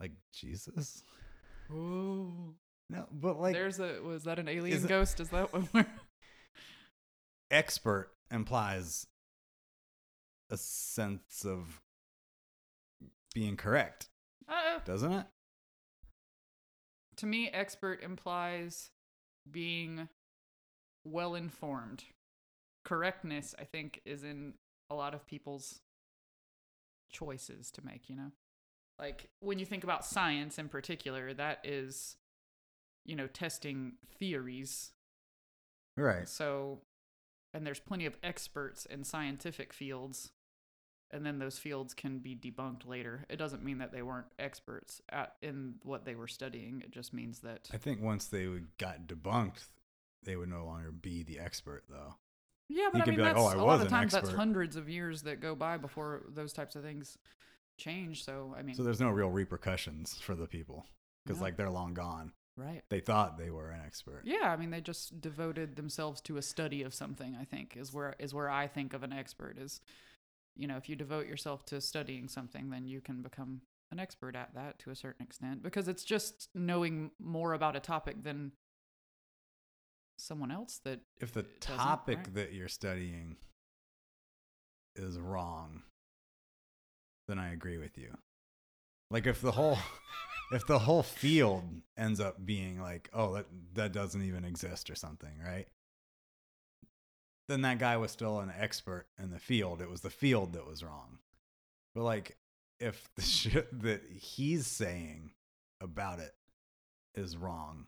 Like 0.00 0.12
Jesus? 0.32 1.02
Oh, 1.70 2.54
No, 2.90 3.06
but 3.10 3.40
like 3.40 3.54
There's 3.54 3.80
a 3.80 4.00
was 4.02 4.24
that 4.24 4.38
an 4.38 4.48
alien 4.48 4.76
Is 4.76 4.84
it- 4.84 4.88
ghost? 4.88 5.20
Is 5.20 5.30
that 5.30 5.52
what 5.52 5.64
we're 5.74 5.86
expert 7.50 8.10
implies 8.30 9.06
a 10.50 10.56
sense 10.56 11.44
of 11.44 11.80
being 13.34 13.56
correct, 13.56 14.08
uh, 14.48 14.78
doesn't 14.84 15.12
it? 15.12 15.26
to 17.16 17.26
me 17.26 17.48
expert 17.48 18.02
implies 18.02 18.90
being 19.50 20.08
well 21.04 21.34
informed. 21.34 22.04
Correctness, 22.84 23.54
I 23.58 23.64
think, 23.64 24.02
is 24.04 24.22
in 24.22 24.54
a 24.90 24.94
lot 24.94 25.14
of 25.14 25.26
people's 25.26 25.80
choices 27.10 27.70
to 27.72 27.84
make, 27.84 28.08
you 28.10 28.16
know? 28.16 28.32
Like 28.98 29.28
when 29.40 29.58
you 29.58 29.66
think 29.66 29.84
about 29.84 30.04
science 30.04 30.58
in 30.58 30.68
particular, 30.68 31.34
that 31.34 31.60
is 31.64 32.16
you 33.04 33.14
know, 33.14 33.28
testing 33.28 33.92
theories 34.18 34.90
Right. 35.96 36.28
So, 36.28 36.82
and 37.54 37.66
there's 37.66 37.80
plenty 37.80 38.06
of 38.06 38.16
experts 38.22 38.86
in 38.86 39.02
scientific 39.04 39.72
fields, 39.72 40.30
and 41.10 41.24
then 41.24 41.38
those 41.38 41.58
fields 41.58 41.94
can 41.94 42.18
be 42.18 42.36
debunked 42.36 42.86
later. 42.86 43.24
It 43.30 43.36
doesn't 43.36 43.64
mean 43.64 43.78
that 43.78 43.92
they 43.92 44.02
weren't 44.02 44.26
experts 44.38 45.00
at 45.08 45.36
in 45.40 45.76
what 45.82 46.04
they 46.04 46.14
were 46.14 46.28
studying. 46.28 46.82
It 46.84 46.90
just 46.90 47.14
means 47.14 47.40
that 47.40 47.68
I 47.72 47.78
think 47.78 48.02
once 48.02 48.26
they 48.26 48.46
got 48.78 49.06
debunked, 49.06 49.64
they 50.22 50.36
would 50.36 50.50
no 50.50 50.66
longer 50.66 50.92
be 50.92 51.22
the 51.22 51.38
expert, 51.38 51.84
though. 51.88 52.16
yeah, 52.68 52.88
but 52.92 52.98
you 52.98 53.12
I 53.12 53.16
mean 53.16 53.24
like, 53.24 53.34
that's 53.34 53.54
"Oh, 53.54 53.58
a 53.58 53.64
lot 53.64 53.80
of 53.80 53.88
times 53.88 54.12
that's 54.12 54.30
hundreds 54.32 54.76
of 54.76 54.90
years 54.90 55.22
that 55.22 55.40
go 55.40 55.54
by 55.54 55.78
before 55.78 56.24
those 56.28 56.52
types 56.52 56.76
of 56.76 56.82
things 56.82 57.16
change. 57.76 58.24
So 58.24 58.54
I 58.58 58.62
mean, 58.62 58.74
So 58.74 58.82
there's 58.82 59.00
no 59.00 59.10
real 59.10 59.30
repercussions 59.30 60.18
for 60.18 60.34
the 60.34 60.46
people 60.46 60.86
because 61.24 61.38
No. 61.38 61.44
like 61.44 61.56
they're 61.56 61.70
long 61.70 61.94
gone. 61.94 62.32
right? 62.56 62.82
They 62.88 63.00
thought 63.00 63.36
they 63.38 63.50
were 63.50 63.70
an 63.70 63.80
expert. 63.84 64.22
Yeah, 64.24 64.50
I 64.52 64.56
mean 64.56 64.70
they 64.70 64.80
just 64.80 65.20
devoted 65.20 65.76
themselves 65.76 66.20
to 66.22 66.36
a 66.36 66.42
study 66.42 66.82
of 66.82 66.94
something. 66.94 67.36
I 67.36 67.44
think 67.44 67.76
is 67.76 67.92
where 67.92 68.14
is 68.18 68.32
where 68.34 68.48
I 68.50 68.66
think 68.66 68.92
of 68.94 69.02
an 69.02 69.12
expert 69.12 69.58
is, 69.58 69.80
you 70.56 70.66
know, 70.66 70.76
if 70.76 70.88
you 70.88 70.96
devote 70.96 71.26
yourself 71.26 71.64
to 71.66 71.80
studying 71.80 72.28
something, 72.28 72.70
then 72.70 72.86
you 72.86 73.00
can 73.00 73.22
become 73.22 73.60
an 73.92 74.00
expert 74.00 74.34
at 74.34 74.54
that 74.54 74.78
to 74.80 74.90
a 74.90 74.96
certain 74.96 75.22
extent 75.24 75.62
because 75.62 75.86
it's 75.86 76.02
just 76.04 76.48
knowing 76.54 77.10
more 77.20 77.52
about 77.52 77.76
a 77.76 77.80
topic 77.80 78.22
than 78.24 78.52
someone 80.18 80.50
else 80.50 80.80
that 80.84 81.00
If 81.20 81.32
the 81.32 81.42
topic 81.60 82.16
right? 82.18 82.34
that 82.34 82.52
you're 82.52 82.68
studying 82.68 83.36
is 84.96 85.18
wrong, 85.20 85.82
then 87.28 87.38
I 87.38 87.52
agree 87.52 87.78
with 87.78 87.96
you. 87.98 88.16
Like 89.10 89.26
if 89.26 89.40
the 89.40 89.52
whole 89.52 89.78
if 90.52 90.66
the 90.66 90.80
whole 90.80 91.02
field 91.02 91.64
ends 91.96 92.20
up 92.20 92.44
being 92.44 92.80
like, 92.80 93.08
oh, 93.12 93.34
that 93.34 93.46
that 93.74 93.92
doesn't 93.92 94.22
even 94.22 94.44
exist 94.44 94.90
or 94.90 94.94
something, 94.94 95.38
right? 95.44 95.66
Then 97.48 97.62
that 97.62 97.78
guy 97.78 97.96
was 97.96 98.10
still 98.10 98.40
an 98.40 98.52
expert 98.58 99.06
in 99.22 99.30
the 99.30 99.38
field. 99.38 99.80
It 99.80 99.88
was 99.88 100.00
the 100.00 100.10
field 100.10 100.54
that 100.54 100.66
was 100.66 100.82
wrong. 100.82 101.18
But 101.94 102.02
like 102.02 102.36
if 102.80 103.08
the 103.16 103.22
shit 103.22 103.82
that 103.82 104.02
he's 104.10 104.66
saying 104.66 105.30
about 105.80 106.18
it 106.18 106.34
is 107.14 107.36
wrong, 107.36 107.86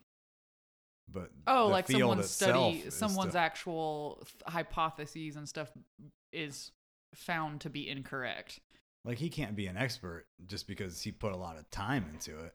but 1.11 1.31
oh, 1.47 1.65
the 1.67 1.71
like 1.71 1.89
someone's 1.89 2.29
study, 2.29 2.85
someone's 2.89 3.31
still- 3.31 3.41
actual 3.41 4.23
th- 4.25 4.53
hypotheses 4.53 5.35
and 5.35 5.47
stuff 5.47 5.71
is 6.31 6.71
found 7.15 7.61
to 7.61 7.69
be 7.69 7.89
incorrect. 7.89 8.59
Like 9.05 9.17
he 9.17 9.29
can't 9.29 9.55
be 9.55 9.67
an 9.67 9.77
expert 9.77 10.25
just 10.45 10.67
because 10.67 11.01
he 11.01 11.11
put 11.11 11.31
a 11.31 11.37
lot 11.37 11.57
of 11.57 11.69
time 11.71 12.05
into 12.13 12.37
it 12.43 12.53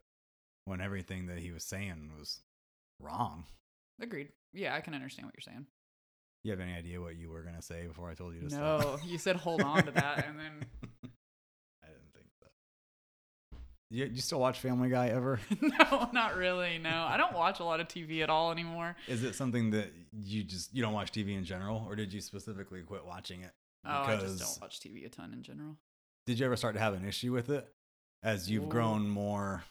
when 0.66 0.80
everything 0.80 1.26
that 1.26 1.38
he 1.38 1.50
was 1.50 1.64
saying 1.64 2.10
was 2.18 2.40
wrong. 3.00 3.44
Agreed. 4.00 4.28
Yeah, 4.52 4.74
I 4.74 4.80
can 4.80 4.94
understand 4.94 5.26
what 5.26 5.34
you're 5.36 5.52
saying. 5.52 5.66
You 6.42 6.50
have 6.50 6.60
any 6.60 6.74
idea 6.74 7.00
what 7.00 7.16
you 7.16 7.30
were 7.30 7.42
gonna 7.42 7.62
say 7.62 7.86
before 7.86 8.10
I 8.10 8.14
told 8.14 8.34
you 8.34 8.48
to 8.48 8.54
No, 8.54 8.78
stop? 8.80 9.00
you 9.06 9.16
said 9.18 9.36
hold 9.36 9.62
on 9.62 9.84
to 9.84 9.90
that, 9.92 10.26
and 10.26 10.38
then 10.38 10.52
I 11.82 11.86
didn't 11.86 12.12
think 12.14 12.26
so. 12.38 12.46
You, 13.90 14.04
you 14.12 14.20
still 14.20 14.40
watch 14.40 14.60
Family 14.60 14.90
Guy 14.90 15.08
ever? 15.08 15.40
no, 15.62 16.08
not 16.12 16.36
really. 16.36 16.78
No, 16.78 16.90
I 17.08 17.16
don't 17.16 17.32
watch 17.32 17.60
a 17.60 17.64
lot 17.64 17.80
of 17.80 17.88
TV 17.88 18.22
at 18.22 18.28
all 18.28 18.52
anymore. 18.52 18.94
Is 19.08 19.24
it 19.24 19.34
something 19.34 19.70
that 19.70 19.90
you 20.12 20.44
just 20.44 20.74
you 20.74 20.82
don't 20.82 20.92
watch 20.92 21.12
TV 21.12 21.36
in 21.38 21.44
general, 21.44 21.86
or 21.88 21.96
did 21.96 22.12
you 22.12 22.20
specifically 22.20 22.82
quit 22.82 23.06
watching 23.06 23.40
it? 23.40 23.52
Oh, 23.86 23.90
I 23.90 24.16
just 24.18 24.38
don't 24.38 24.60
watch 24.60 24.80
TV 24.80 25.06
a 25.06 25.08
ton 25.08 25.32
in 25.32 25.42
general. 25.42 25.76
Did 26.26 26.38
you 26.38 26.46
ever 26.46 26.56
start 26.56 26.74
to 26.74 26.80
have 26.80 26.94
an 26.94 27.06
issue 27.06 27.32
with 27.32 27.50
it 27.50 27.68
as 28.22 28.50
you've 28.50 28.64
Ooh. 28.64 28.68
grown 28.68 29.08
more? 29.08 29.64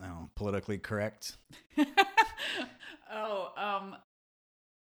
I 0.00 0.06
don't 0.06 0.14
know, 0.14 0.30
politically 0.34 0.78
correct. 0.78 1.36
oh, 3.12 3.52
um, 3.56 3.96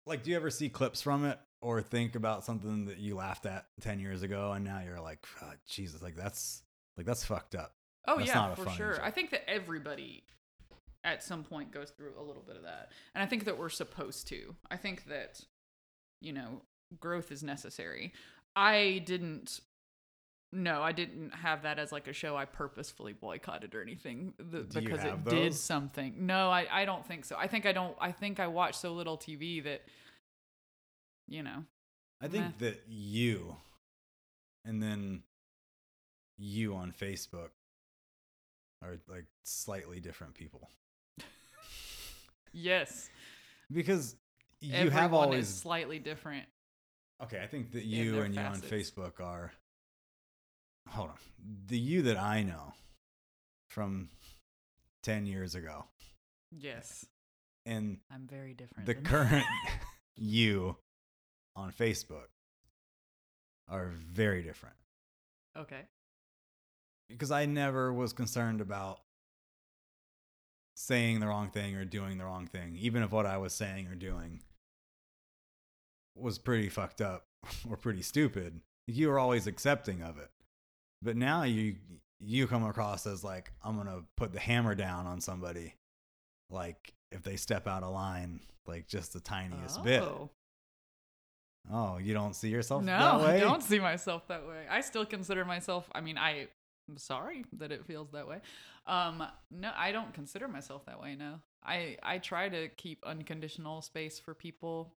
Like, 0.06 0.22
do 0.22 0.30
you 0.30 0.36
ever 0.36 0.50
see 0.50 0.68
clips 0.68 1.00
from 1.02 1.24
it 1.24 1.38
or 1.60 1.80
think 1.82 2.14
about 2.16 2.44
something 2.44 2.86
that 2.86 2.98
you 2.98 3.14
laughed 3.14 3.46
at 3.46 3.66
10 3.82 4.00
years 4.00 4.22
ago 4.22 4.52
and 4.52 4.64
now 4.64 4.80
you're 4.84 5.00
like, 5.00 5.24
"Ah, 5.42 5.52
Jesus, 5.68 6.02
like 6.02 6.16
that's 6.16 6.62
like 6.96 7.06
that's 7.06 7.24
fucked 7.24 7.54
up. 7.54 7.74
oh 8.08 8.16
That's 8.16 8.28
yeah, 8.28 8.54
for 8.54 8.70
sure. 8.70 8.94
joke. 8.94 9.02
I 9.04 9.10
think 9.10 9.30
that 9.30 9.48
everybody 9.48 10.24
at 11.04 11.22
some 11.22 11.44
point 11.44 11.70
goes 11.70 11.90
through 11.90 12.14
a 12.18 12.22
little 12.22 12.42
bit 12.42 12.56
of 12.56 12.62
that, 12.62 12.90
and 13.14 13.22
I 13.22 13.26
think 13.26 13.44
that 13.44 13.58
we're 13.58 13.68
supposed 13.68 14.26
to. 14.28 14.54
I 14.70 14.76
think 14.76 15.04
that 15.06 15.40
you 16.20 16.32
know 16.32 16.62
growth 16.98 17.30
is 17.30 17.42
necessary. 17.42 18.12
I 18.56 19.02
didn't. 19.04 19.60
No, 20.52 20.82
I 20.82 20.92
didn't 20.92 21.34
have 21.34 21.62
that 21.62 21.78
as 21.78 21.92
like 21.92 22.08
a 22.08 22.12
show 22.14 22.36
I 22.36 22.46
purposefully 22.46 23.12
boycotted 23.12 23.74
or 23.74 23.82
anything 23.82 24.32
th- 24.38 24.70
Do 24.70 24.80
you 24.80 24.88
because 24.88 25.04
it 25.04 25.10
have 25.10 25.28
did 25.28 25.54
something. 25.54 26.26
No, 26.26 26.50
I, 26.50 26.66
I 26.70 26.84
don't 26.86 27.06
think 27.06 27.26
so. 27.26 27.36
I 27.38 27.46
think 27.46 27.66
I 27.66 27.72
don't. 27.72 27.94
I 28.00 28.12
think 28.12 28.40
I 28.40 28.46
watch 28.46 28.74
so 28.74 28.94
little 28.94 29.18
TV 29.18 29.62
that, 29.64 29.82
you 31.28 31.42
know, 31.42 31.64
I 32.22 32.28
think 32.28 32.44
Meh. 32.44 32.52
that 32.70 32.84
you 32.88 33.56
and 34.64 34.82
then 34.82 35.22
you 36.38 36.74
on 36.74 36.92
Facebook 36.92 37.50
are 38.82 38.96
like 39.08 39.26
slightly 39.44 40.00
different 40.00 40.34
people 40.34 40.68
yes, 42.52 43.10
because 43.70 44.16
you 44.60 44.72
everyone 44.74 44.92
have 45.02 45.12
always 45.12 45.48
slightly 45.48 45.98
different. 45.98 46.46
Okay, 47.22 47.40
I 47.42 47.46
think 47.46 47.72
that 47.72 47.84
you 47.84 48.20
and 48.20 48.34
you 48.34 48.40
on. 48.40 48.60
Facebook 48.60 49.20
are. 49.20 49.52
Hold 50.88 51.10
on. 51.10 51.16
The 51.66 51.78
you 51.78 52.02
that 52.02 52.18
I 52.18 52.42
know 52.42 52.74
from 53.70 54.10
10 55.02 55.26
years 55.26 55.54
ago 55.54 55.84
Yes, 56.50 57.06
and 57.64 57.98
I'm 58.10 58.26
very 58.26 58.54
different. 58.54 58.86
the 58.86 58.94
current 58.94 59.44
you 60.16 60.76
on 61.54 61.72
Facebook 61.72 62.28
are 63.68 63.92
very 64.12 64.42
different 64.42 64.76
okay. 65.58 65.82
because 67.08 67.30
I 67.30 67.46
never 67.46 67.92
was 67.92 68.12
concerned 68.12 68.60
about 68.60 69.00
saying 70.76 71.20
the 71.20 71.26
wrong 71.26 71.48
thing 71.50 71.74
or 71.74 71.84
doing 71.84 72.18
the 72.18 72.24
wrong 72.24 72.46
thing, 72.46 72.76
even 72.78 73.02
if 73.02 73.10
what 73.10 73.26
I 73.26 73.38
was 73.38 73.52
saying 73.52 73.88
or 73.88 73.94
doing 73.94 74.42
was 76.16 76.38
pretty 76.38 76.68
fucked 76.68 77.00
up 77.00 77.24
or 77.70 77.76
pretty 77.76 78.02
stupid. 78.02 78.60
You 78.86 79.08
were 79.08 79.18
always 79.18 79.46
accepting 79.46 80.02
of 80.02 80.18
it. 80.18 80.30
But 81.02 81.16
now 81.16 81.42
you 81.42 81.76
you 82.18 82.46
come 82.46 82.64
across 82.64 83.06
as 83.06 83.22
like 83.22 83.52
I'm 83.62 83.76
gonna 83.76 84.02
put 84.16 84.32
the 84.32 84.40
hammer 84.40 84.74
down 84.74 85.06
on 85.06 85.20
somebody, 85.20 85.74
like 86.50 86.94
if 87.12 87.22
they 87.22 87.36
step 87.36 87.66
out 87.66 87.82
of 87.82 87.92
line, 87.92 88.40
like 88.66 88.86
just 88.86 89.12
the 89.12 89.20
tiniest 89.20 89.82
bit. 89.84 90.02
Oh. 90.02 90.30
Oh, 91.70 91.98
you 91.98 92.14
don't 92.14 92.34
see 92.34 92.48
yourself 92.48 92.84
No, 92.84 92.96
that 92.96 93.26
way? 93.26 93.36
I 93.36 93.40
don't 93.40 93.62
see 93.62 93.80
myself 93.80 94.28
that 94.28 94.46
way. 94.46 94.66
I 94.70 94.80
still 94.82 95.04
consider 95.04 95.44
myself. 95.44 95.88
I 95.92 96.00
mean, 96.00 96.16
I, 96.16 96.46
I'm 96.88 96.96
sorry 96.96 97.44
that 97.54 97.72
it 97.72 97.84
feels 97.86 98.12
that 98.12 98.28
way. 98.28 98.40
Um, 98.86 99.26
no, 99.50 99.72
I 99.76 99.90
don't 99.90 100.14
consider 100.14 100.46
myself 100.46 100.86
that 100.86 101.00
way. 101.00 101.16
No, 101.16 101.40
I 101.64 101.96
I 102.02 102.18
try 102.18 102.48
to 102.48 102.68
keep 102.68 103.04
unconditional 103.04 103.82
space 103.82 104.20
for 104.20 104.32
people. 104.32 104.92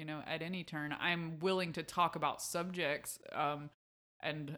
You 0.00 0.06
know, 0.06 0.22
at 0.26 0.40
any 0.40 0.64
turn, 0.64 0.96
I'm 0.98 1.38
willing 1.40 1.74
to 1.74 1.82
talk 1.82 2.16
about 2.16 2.40
subjects 2.40 3.18
um, 3.32 3.68
and 4.22 4.56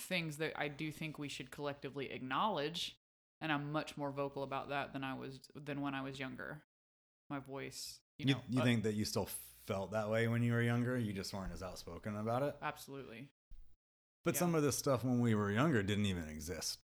things 0.00 0.38
that 0.38 0.52
I 0.56 0.66
do 0.66 0.90
think 0.90 1.16
we 1.16 1.28
should 1.28 1.52
collectively 1.52 2.10
acknowledge, 2.10 2.96
and 3.40 3.52
I'm 3.52 3.70
much 3.70 3.96
more 3.96 4.10
vocal 4.10 4.42
about 4.42 4.70
that 4.70 4.92
than 4.92 5.04
I 5.04 5.14
was 5.14 5.38
than 5.54 5.80
when 5.80 5.94
I 5.94 6.02
was 6.02 6.18
younger. 6.18 6.62
My 7.30 7.38
voice, 7.38 8.00
you 8.18 8.26
You, 8.26 8.34
know, 8.34 8.40
you 8.50 8.60
uh, 8.62 8.64
think 8.64 8.82
that 8.82 8.94
you 8.94 9.04
still 9.04 9.28
felt 9.68 9.92
that 9.92 10.10
way 10.10 10.26
when 10.26 10.42
you 10.42 10.54
were 10.54 10.62
younger? 10.62 10.98
You 10.98 11.12
just 11.12 11.32
weren't 11.32 11.52
as 11.52 11.62
outspoken 11.62 12.16
about 12.16 12.42
it? 12.42 12.56
absolutely. 12.60 13.28
But 14.24 14.34
Yeah. 14.34 14.40
some 14.40 14.56
of 14.56 14.64
this 14.64 14.76
stuff 14.76 15.04
when 15.04 15.20
we 15.20 15.36
were 15.36 15.52
younger 15.52 15.84
didn't 15.84 16.06
even 16.06 16.28
exist. 16.28 16.80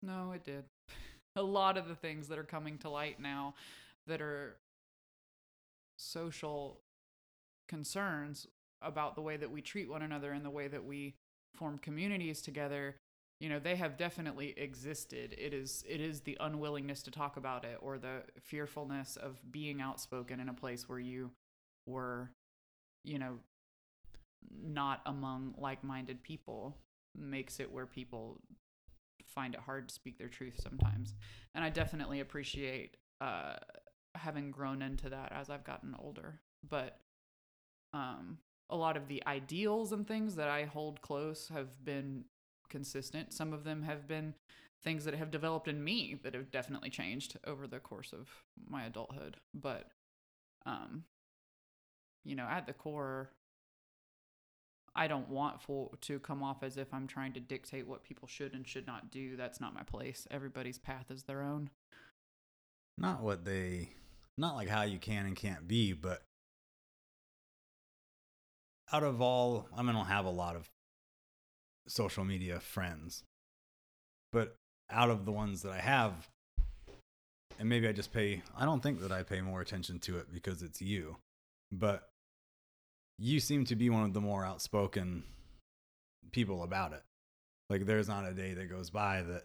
No, 0.00 0.32
it 0.32 0.42
did. 0.42 0.64
A 1.36 1.42
lot 1.42 1.76
of 1.76 1.86
the 1.86 1.94
things 1.94 2.28
that 2.28 2.38
are 2.38 2.44
coming 2.44 2.78
to 2.78 2.88
light 2.88 3.20
now 3.20 3.52
that 4.06 4.22
are 4.22 4.56
social 5.96 6.80
concerns 7.68 8.46
about 8.82 9.14
the 9.14 9.22
way 9.22 9.36
that 9.36 9.50
we 9.50 9.60
treat 9.62 9.88
one 9.88 10.02
another 10.02 10.32
and 10.32 10.44
the 10.44 10.50
way 10.50 10.68
that 10.68 10.84
we 10.84 11.14
form 11.54 11.78
communities 11.78 12.42
together, 12.42 12.96
you 13.40 13.48
know 13.48 13.58
they 13.58 13.76
have 13.76 13.96
definitely 13.96 14.54
existed. 14.56 15.34
It 15.38 15.52
is 15.52 15.84
it 15.88 16.00
is 16.00 16.20
the 16.20 16.36
unwillingness 16.40 17.02
to 17.04 17.10
talk 17.10 17.36
about 17.36 17.64
it 17.64 17.78
or 17.80 17.98
the 17.98 18.22
fearfulness 18.40 19.16
of 19.16 19.40
being 19.50 19.80
outspoken 19.80 20.40
in 20.40 20.48
a 20.48 20.54
place 20.54 20.88
where 20.88 20.98
you 21.00 21.30
were 21.86 22.30
you 23.04 23.18
know 23.18 23.38
not 24.62 25.00
among 25.06 25.54
like-minded 25.58 26.22
people 26.22 26.76
makes 27.16 27.60
it 27.60 27.70
where 27.70 27.86
people 27.86 28.40
find 29.26 29.54
it 29.54 29.60
hard 29.60 29.88
to 29.88 29.94
speak 29.94 30.18
their 30.18 30.28
truth 30.28 30.60
sometimes. 30.62 31.14
And 31.54 31.64
i 31.64 31.70
definitely 31.70 32.20
appreciate 32.20 32.96
uh 33.20 33.54
having 34.14 34.50
grown 34.50 34.82
into 34.82 35.08
that 35.08 35.32
as 35.32 35.50
i've 35.50 35.64
gotten 35.64 35.94
older 35.98 36.40
but 36.68 36.98
um 37.92 38.38
a 38.70 38.76
lot 38.76 38.96
of 38.96 39.08
the 39.08 39.22
ideals 39.26 39.92
and 39.92 40.06
things 40.06 40.36
that 40.36 40.48
i 40.48 40.64
hold 40.64 41.00
close 41.00 41.48
have 41.52 41.84
been 41.84 42.24
consistent 42.68 43.32
some 43.32 43.52
of 43.52 43.64
them 43.64 43.82
have 43.82 44.06
been 44.06 44.34
things 44.82 45.04
that 45.04 45.14
have 45.14 45.30
developed 45.30 45.68
in 45.68 45.82
me 45.82 46.18
that 46.22 46.34
have 46.34 46.50
definitely 46.50 46.90
changed 46.90 47.36
over 47.46 47.66
the 47.66 47.78
course 47.78 48.12
of 48.12 48.28
my 48.68 48.84
adulthood 48.84 49.36
but 49.54 49.90
um 50.66 51.04
you 52.24 52.34
know 52.34 52.46
at 52.48 52.66
the 52.66 52.72
core 52.72 53.30
I 54.94 55.06
don't 55.06 55.28
want 55.28 55.62
for 55.62 55.90
to 56.02 56.18
come 56.18 56.42
off 56.42 56.62
as 56.62 56.76
if 56.76 56.92
I'm 56.92 57.06
trying 57.06 57.32
to 57.34 57.40
dictate 57.40 57.86
what 57.86 58.04
people 58.04 58.28
should 58.28 58.54
and 58.54 58.66
should 58.66 58.86
not 58.86 59.10
do. 59.10 59.36
That's 59.36 59.60
not 59.60 59.74
my 59.74 59.82
place. 59.82 60.26
Everybody's 60.30 60.78
path 60.78 61.10
is 61.10 61.22
their 61.22 61.42
own. 61.42 61.70
Not 62.98 63.22
what 63.22 63.44
they, 63.44 63.94
not 64.38 64.54
like 64.54 64.68
how 64.68 64.82
you 64.82 64.98
can 64.98 65.26
and 65.26 65.36
can't 65.36 65.66
be, 65.68 65.92
but 65.92 66.22
out 68.92 69.02
of 69.02 69.20
all, 69.20 69.66
I 69.76 69.82
mean, 69.82 69.90
I 69.90 69.98
don't 69.98 70.06
have 70.06 70.24
a 70.24 70.30
lot 70.30 70.56
of 70.56 70.68
social 71.88 72.24
media 72.24 72.60
friends, 72.60 73.24
but 74.32 74.56
out 74.90 75.10
of 75.10 75.24
the 75.24 75.32
ones 75.32 75.62
that 75.62 75.72
I 75.72 75.80
have, 75.80 76.28
and 77.58 77.68
maybe 77.68 77.88
I 77.88 77.92
just 77.92 78.12
pay, 78.12 78.42
I 78.56 78.64
don't 78.64 78.82
think 78.82 79.00
that 79.00 79.12
I 79.12 79.22
pay 79.22 79.40
more 79.40 79.60
attention 79.60 79.98
to 80.00 80.18
it 80.18 80.32
because 80.32 80.62
it's 80.62 80.82
you, 80.82 81.16
but 81.70 82.08
you 83.18 83.40
seem 83.40 83.64
to 83.66 83.76
be 83.76 83.90
one 83.90 84.04
of 84.04 84.14
the 84.14 84.20
more 84.20 84.44
outspoken 84.44 85.22
people 86.32 86.62
about 86.62 86.92
it. 86.92 87.02
Like 87.70 87.86
there's 87.86 88.08
not 88.08 88.26
a 88.26 88.34
day 88.34 88.54
that 88.54 88.70
goes 88.70 88.90
by 88.90 89.22
that 89.22 89.44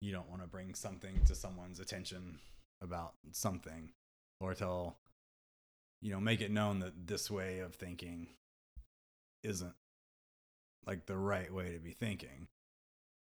you 0.00 0.12
don't 0.12 0.28
want 0.28 0.42
to 0.42 0.48
bring 0.48 0.74
something 0.74 1.20
to 1.26 1.34
someone's 1.34 1.80
attention 1.80 2.38
about 2.82 3.14
something 3.32 3.90
or 4.40 4.54
tell 4.54 4.96
you 6.02 6.12
know 6.12 6.20
make 6.20 6.40
it 6.40 6.50
known 6.50 6.80
that 6.80 7.06
this 7.06 7.30
way 7.30 7.60
of 7.60 7.74
thinking 7.74 8.28
isn't 9.42 9.74
like 10.86 11.06
the 11.06 11.16
right 11.16 11.52
way 11.52 11.72
to 11.72 11.78
be 11.78 11.92
thinking. 11.92 12.48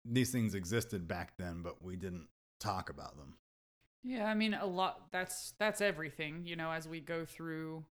These 0.06 0.32
things 0.32 0.56
existed 0.56 1.08
back 1.08 1.34
then 1.38 1.62
but 1.64 1.84
we 1.84 1.96
didn't 1.96 2.28
talk 2.60 2.90
about 2.90 3.18
them. 3.18 3.36
Yeah, 4.04 4.26
I 4.26 4.34
mean 4.34 4.54
a 4.54 4.66
lot 4.66 5.12
that's 5.12 5.54
that's 5.60 5.82
everything, 5.82 6.44
you 6.46 6.56
know, 6.56 6.72
as 6.72 6.88
we 6.88 7.00
go 7.00 7.26
through 7.26 7.86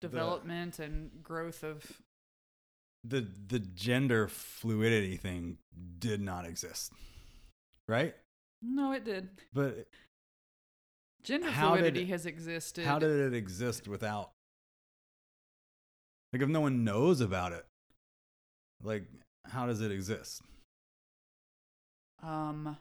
development 0.00 0.78
and 0.78 1.10
growth 1.22 1.62
of 1.64 1.84
the 3.04 3.26
the 3.48 3.58
gender 3.58 4.28
fluidity 4.28 5.16
thing 5.16 5.58
did 5.98 6.20
not 6.20 6.44
exist 6.46 6.92
right 7.88 8.14
No, 8.62 8.92
it 8.92 9.04
did. 9.04 9.28
but 9.52 9.88
Gender 11.24 11.50
How 11.50 11.74
fluidity 11.74 12.02
it- 12.02 12.08
has 12.08 12.26
existed. 12.26 12.84
how 12.84 12.98
did 12.98 13.10
it 13.10 13.34
exist 13.34 13.86
without 13.88 14.30
like 16.32 16.42
if 16.42 16.48
no 16.48 16.60
one 16.60 16.84
knows 16.84 17.20
about 17.20 17.52
it 17.52 17.66
like 18.82 19.04
how 19.46 19.66
does 19.66 19.80
it 19.80 19.90
exist 19.90 20.42
um 22.22 22.76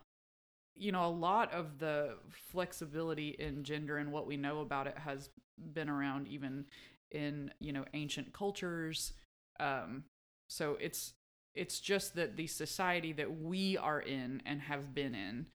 you 0.75 0.91
know 0.91 1.05
a 1.05 1.09
lot 1.09 1.51
of 1.53 1.79
the 1.79 2.15
flexibility 2.51 3.29
in 3.39 3.63
gender 3.63 3.97
and 3.97 4.11
what 4.11 4.27
we 4.27 4.37
know 4.37 4.61
about 4.61 4.87
it 4.87 4.97
has 4.97 5.29
been 5.73 5.89
around 5.89 6.27
even 6.27 6.65
in 7.11 7.51
you 7.59 7.71
know 7.71 7.85
ancient 7.93 8.33
cultures 8.33 9.13
um 9.59 10.03
so 10.49 10.77
it's 10.79 11.13
it's 11.55 11.79
just 11.79 12.15
that 12.15 12.35
the 12.37 12.47
society 12.47 13.11
that 13.13 13.39
we 13.41 13.77
are 13.77 13.99
in 14.01 14.41
and 14.45 14.61
have 14.61 14.93
been 14.93 15.15
in 15.15 15.47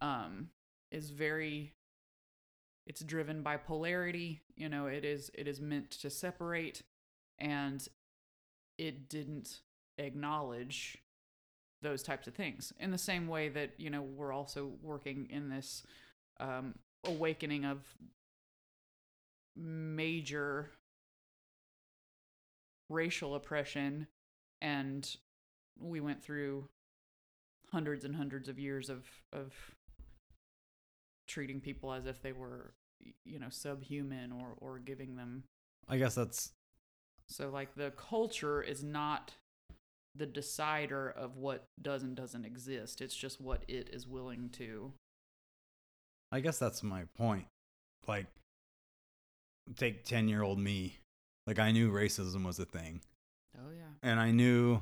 um 0.00 0.48
is 0.92 1.10
very 1.10 1.72
it's 2.88 3.02
driven 3.02 3.42
by 3.42 3.56
polarity 3.56 4.40
you 4.56 4.68
know 4.68 4.86
it 4.86 5.04
is 5.04 5.30
it 5.34 5.46
is 5.46 5.60
meant 5.60 5.90
to 5.90 6.10
separate 6.10 6.82
and 7.38 7.86
it 8.78 9.08
didn't 9.08 9.60
acknowledge 9.98 10.98
those 11.82 12.02
types 12.02 12.26
of 12.26 12.34
things. 12.34 12.72
In 12.80 12.90
the 12.90 12.98
same 12.98 13.28
way 13.28 13.48
that 13.50 13.72
you 13.76 13.90
know 13.90 14.02
we're 14.02 14.32
also 14.32 14.72
working 14.82 15.28
in 15.30 15.48
this 15.48 15.84
um, 16.40 16.74
awakening 17.04 17.64
of 17.64 17.78
major 19.56 20.70
racial 22.88 23.34
oppression 23.34 24.06
and 24.62 25.16
we 25.78 26.00
went 26.00 26.22
through 26.22 26.68
hundreds 27.70 28.04
and 28.04 28.16
hundreds 28.16 28.48
of 28.48 28.58
years 28.58 28.88
of 28.88 29.04
of 29.32 29.52
treating 31.28 31.60
people 31.60 31.92
as 31.92 32.06
if 32.06 32.20
they 32.22 32.32
were 32.32 32.72
you 33.24 33.38
know 33.38 33.48
subhuman 33.50 34.32
or 34.32 34.54
or 34.58 34.78
giving 34.80 35.14
them 35.16 35.44
i 35.88 35.96
guess 35.96 36.14
that's 36.16 36.50
so 37.28 37.48
like 37.50 37.74
the 37.76 37.92
culture 37.92 38.60
is 38.62 38.82
not 38.82 39.34
the 40.16 40.26
decider 40.26 41.08
of 41.10 41.36
what 41.36 41.64
does 41.80 42.02
and 42.02 42.16
doesn't 42.16 42.44
exist. 42.44 43.00
It's 43.00 43.14
just 43.14 43.40
what 43.40 43.62
it 43.68 43.90
is 43.92 44.08
willing 44.08 44.48
to. 44.54 44.92
i 46.32 46.40
guess 46.40 46.58
that's 46.58 46.82
my 46.82 47.04
point 47.16 47.46
like 48.08 48.26
take 49.76 50.04
10 50.04 50.28
year 50.28 50.42
old 50.42 50.58
me 50.58 50.96
like 51.46 51.58
i 51.60 51.70
knew 51.70 51.92
racism 51.92 52.44
was 52.44 52.58
a 52.58 52.64
thing 52.64 53.00
Oh 53.56 53.70
yeah. 53.70 54.08
and 54.08 54.18
I 54.18 54.30
knew 54.30 54.80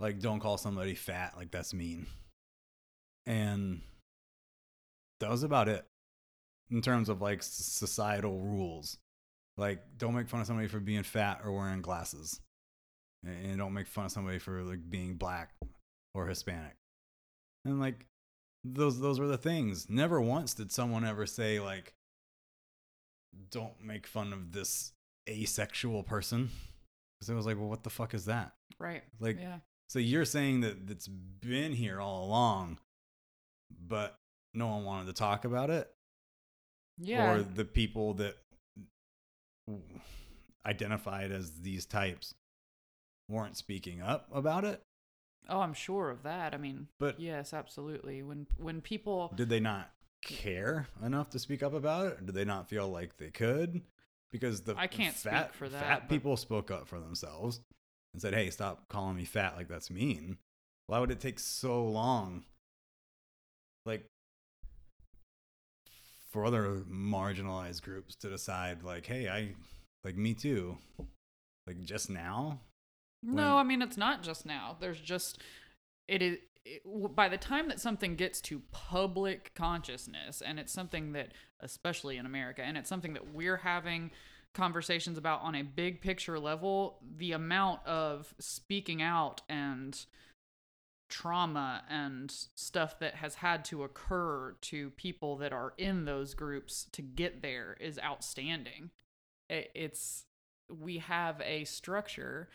like 0.00 0.20
don't 0.20 0.40
call 0.40 0.58
somebody 0.58 0.94
fat, 0.94 1.34
like 1.36 1.50
that's 1.50 1.72
mean. 1.74 2.06
And 3.26 3.80
that 5.20 5.30
was 5.30 5.42
about 5.42 5.68
it 5.68 5.84
in 6.70 6.82
terms 6.82 7.08
of 7.08 7.20
like 7.20 7.42
societal 7.42 8.40
rules. 8.40 8.98
Like 9.56 9.82
don't 9.96 10.14
make 10.14 10.28
fun 10.28 10.40
of 10.40 10.46
somebody 10.46 10.68
for 10.68 10.80
being 10.80 11.02
fat 11.02 11.40
or 11.44 11.52
wearing 11.52 11.82
glasses. 11.82 12.40
And 13.24 13.58
don't 13.58 13.72
make 13.72 13.86
fun 13.86 14.06
of 14.06 14.12
somebody 14.12 14.38
for 14.38 14.62
like 14.62 14.88
being 14.88 15.14
black 15.14 15.54
or 16.14 16.26
Hispanic. 16.26 16.76
And 17.64 17.80
like 17.80 18.06
those 18.64 19.00
those 19.00 19.18
were 19.18 19.26
the 19.26 19.38
things. 19.38 19.88
Never 19.88 20.20
once 20.20 20.54
did 20.54 20.70
someone 20.70 21.04
ever 21.04 21.26
say 21.26 21.60
like 21.60 21.94
don't 23.50 23.82
make 23.82 24.06
fun 24.06 24.32
of 24.32 24.52
this 24.52 24.92
asexual 25.28 26.02
person. 26.02 26.50
Because 27.18 27.30
it 27.30 27.34
was 27.34 27.46
like, 27.46 27.56
well, 27.56 27.68
what 27.68 27.82
the 27.82 27.90
fuck 27.90 28.14
is 28.14 28.26
that? 28.26 28.52
Right. 28.78 29.02
Like, 29.20 29.38
yeah. 29.40 29.58
so 29.88 29.98
you're 29.98 30.24
saying 30.24 30.60
that 30.60 30.90
it's 30.90 31.08
been 31.08 31.72
here 31.72 32.00
all 32.00 32.26
along, 32.26 32.78
but 33.70 34.18
no 34.56 34.68
one 34.68 34.84
wanted 34.84 35.06
to 35.06 35.12
talk 35.12 35.44
about 35.44 35.70
it? 35.70 35.90
Yeah. 36.98 37.34
Or 37.34 37.42
the 37.42 37.64
people 37.64 38.14
that 38.14 38.36
identified 40.64 41.30
as 41.30 41.60
these 41.60 41.86
types 41.86 42.34
weren't 43.28 43.56
speaking 43.56 44.00
up 44.00 44.28
about 44.32 44.64
it? 44.64 44.82
oh, 45.48 45.60
I'm 45.60 45.74
sure 45.74 46.10
of 46.10 46.24
that. 46.24 46.54
I 46.54 46.56
mean, 46.56 46.88
But 46.98 47.20
yes, 47.20 47.52
absolutely. 47.54 48.22
When 48.22 48.46
when 48.58 48.80
people 48.80 49.32
did 49.36 49.48
they 49.48 49.60
not 49.60 49.90
care 50.22 50.88
enough 51.04 51.30
to 51.30 51.38
speak 51.38 51.62
up 51.62 51.72
about 51.72 52.06
it? 52.06 52.12
Or 52.18 52.20
did 52.24 52.34
they 52.34 52.44
not 52.44 52.68
feel 52.68 52.88
like 52.88 53.16
they 53.16 53.30
could? 53.30 53.82
Because 54.32 54.62
the 54.62 54.74
I 54.76 54.88
can't 54.88 55.14
speak 55.14 55.32
fat, 55.32 55.54
for 55.54 55.68
that, 55.68 55.80
Fat 55.80 56.00
but- 56.02 56.08
people 56.08 56.36
spoke 56.36 56.70
up 56.72 56.88
for 56.88 56.98
themselves 56.98 57.60
and 58.12 58.20
said, 58.20 58.34
"Hey, 58.34 58.50
stop 58.50 58.88
calling 58.88 59.14
me 59.16 59.24
fat. 59.24 59.56
Like 59.56 59.68
that's 59.68 59.88
mean." 59.90 60.38
Why 60.88 60.98
would 60.98 61.10
it 61.12 61.20
take 61.20 61.38
so 61.38 61.84
long? 61.84 62.44
Like 63.84 64.04
for 66.36 66.44
other 66.44 66.84
marginalized 66.86 67.80
groups 67.80 68.14
to 68.14 68.28
decide, 68.28 68.82
like, 68.82 69.06
"Hey, 69.06 69.26
I 69.26 69.54
like 70.04 70.18
me 70.18 70.34
too." 70.34 70.76
Like 71.66 71.80
just 71.80 72.10
now, 72.10 72.60
No, 73.22 73.56
I 73.56 73.62
mean 73.62 73.80
it's 73.80 73.96
not 73.96 74.22
just 74.22 74.44
now. 74.44 74.76
There's 74.78 75.00
just 75.00 75.40
it 76.06 76.20
is 76.20 76.36
it, 76.66 76.82
by 77.16 77.30
the 77.30 77.38
time 77.38 77.68
that 77.68 77.80
something 77.80 78.16
gets 78.16 78.42
to 78.42 78.60
public 78.70 79.52
consciousness 79.54 80.42
and 80.42 80.60
it's 80.60 80.74
something 80.74 81.12
that 81.12 81.32
especially 81.60 82.18
in 82.18 82.26
America 82.26 82.60
and 82.62 82.76
it's 82.76 82.88
something 82.88 83.14
that 83.14 83.32
we're 83.32 83.56
having 83.56 84.10
conversations 84.52 85.16
about 85.16 85.40
on 85.40 85.54
a 85.54 85.62
big 85.62 86.02
picture 86.02 86.38
level, 86.38 86.98
the 87.16 87.32
amount 87.32 87.80
of 87.86 88.34
speaking 88.38 89.00
out 89.00 89.40
and 89.48 90.04
trauma 91.08 91.84
and 91.88 92.32
stuff 92.54 92.98
that 92.98 93.16
has 93.16 93.36
had 93.36 93.64
to 93.66 93.84
occur 93.84 94.56
to 94.60 94.90
people 94.90 95.36
that 95.36 95.52
are 95.52 95.74
in 95.78 96.04
those 96.04 96.34
groups 96.34 96.86
to 96.92 97.02
get 97.02 97.42
there 97.42 97.76
is 97.80 97.98
outstanding. 97.98 98.90
It's 99.48 100.24
we 100.68 100.98
have 100.98 101.40
a 101.42 101.64
structure 101.64 102.48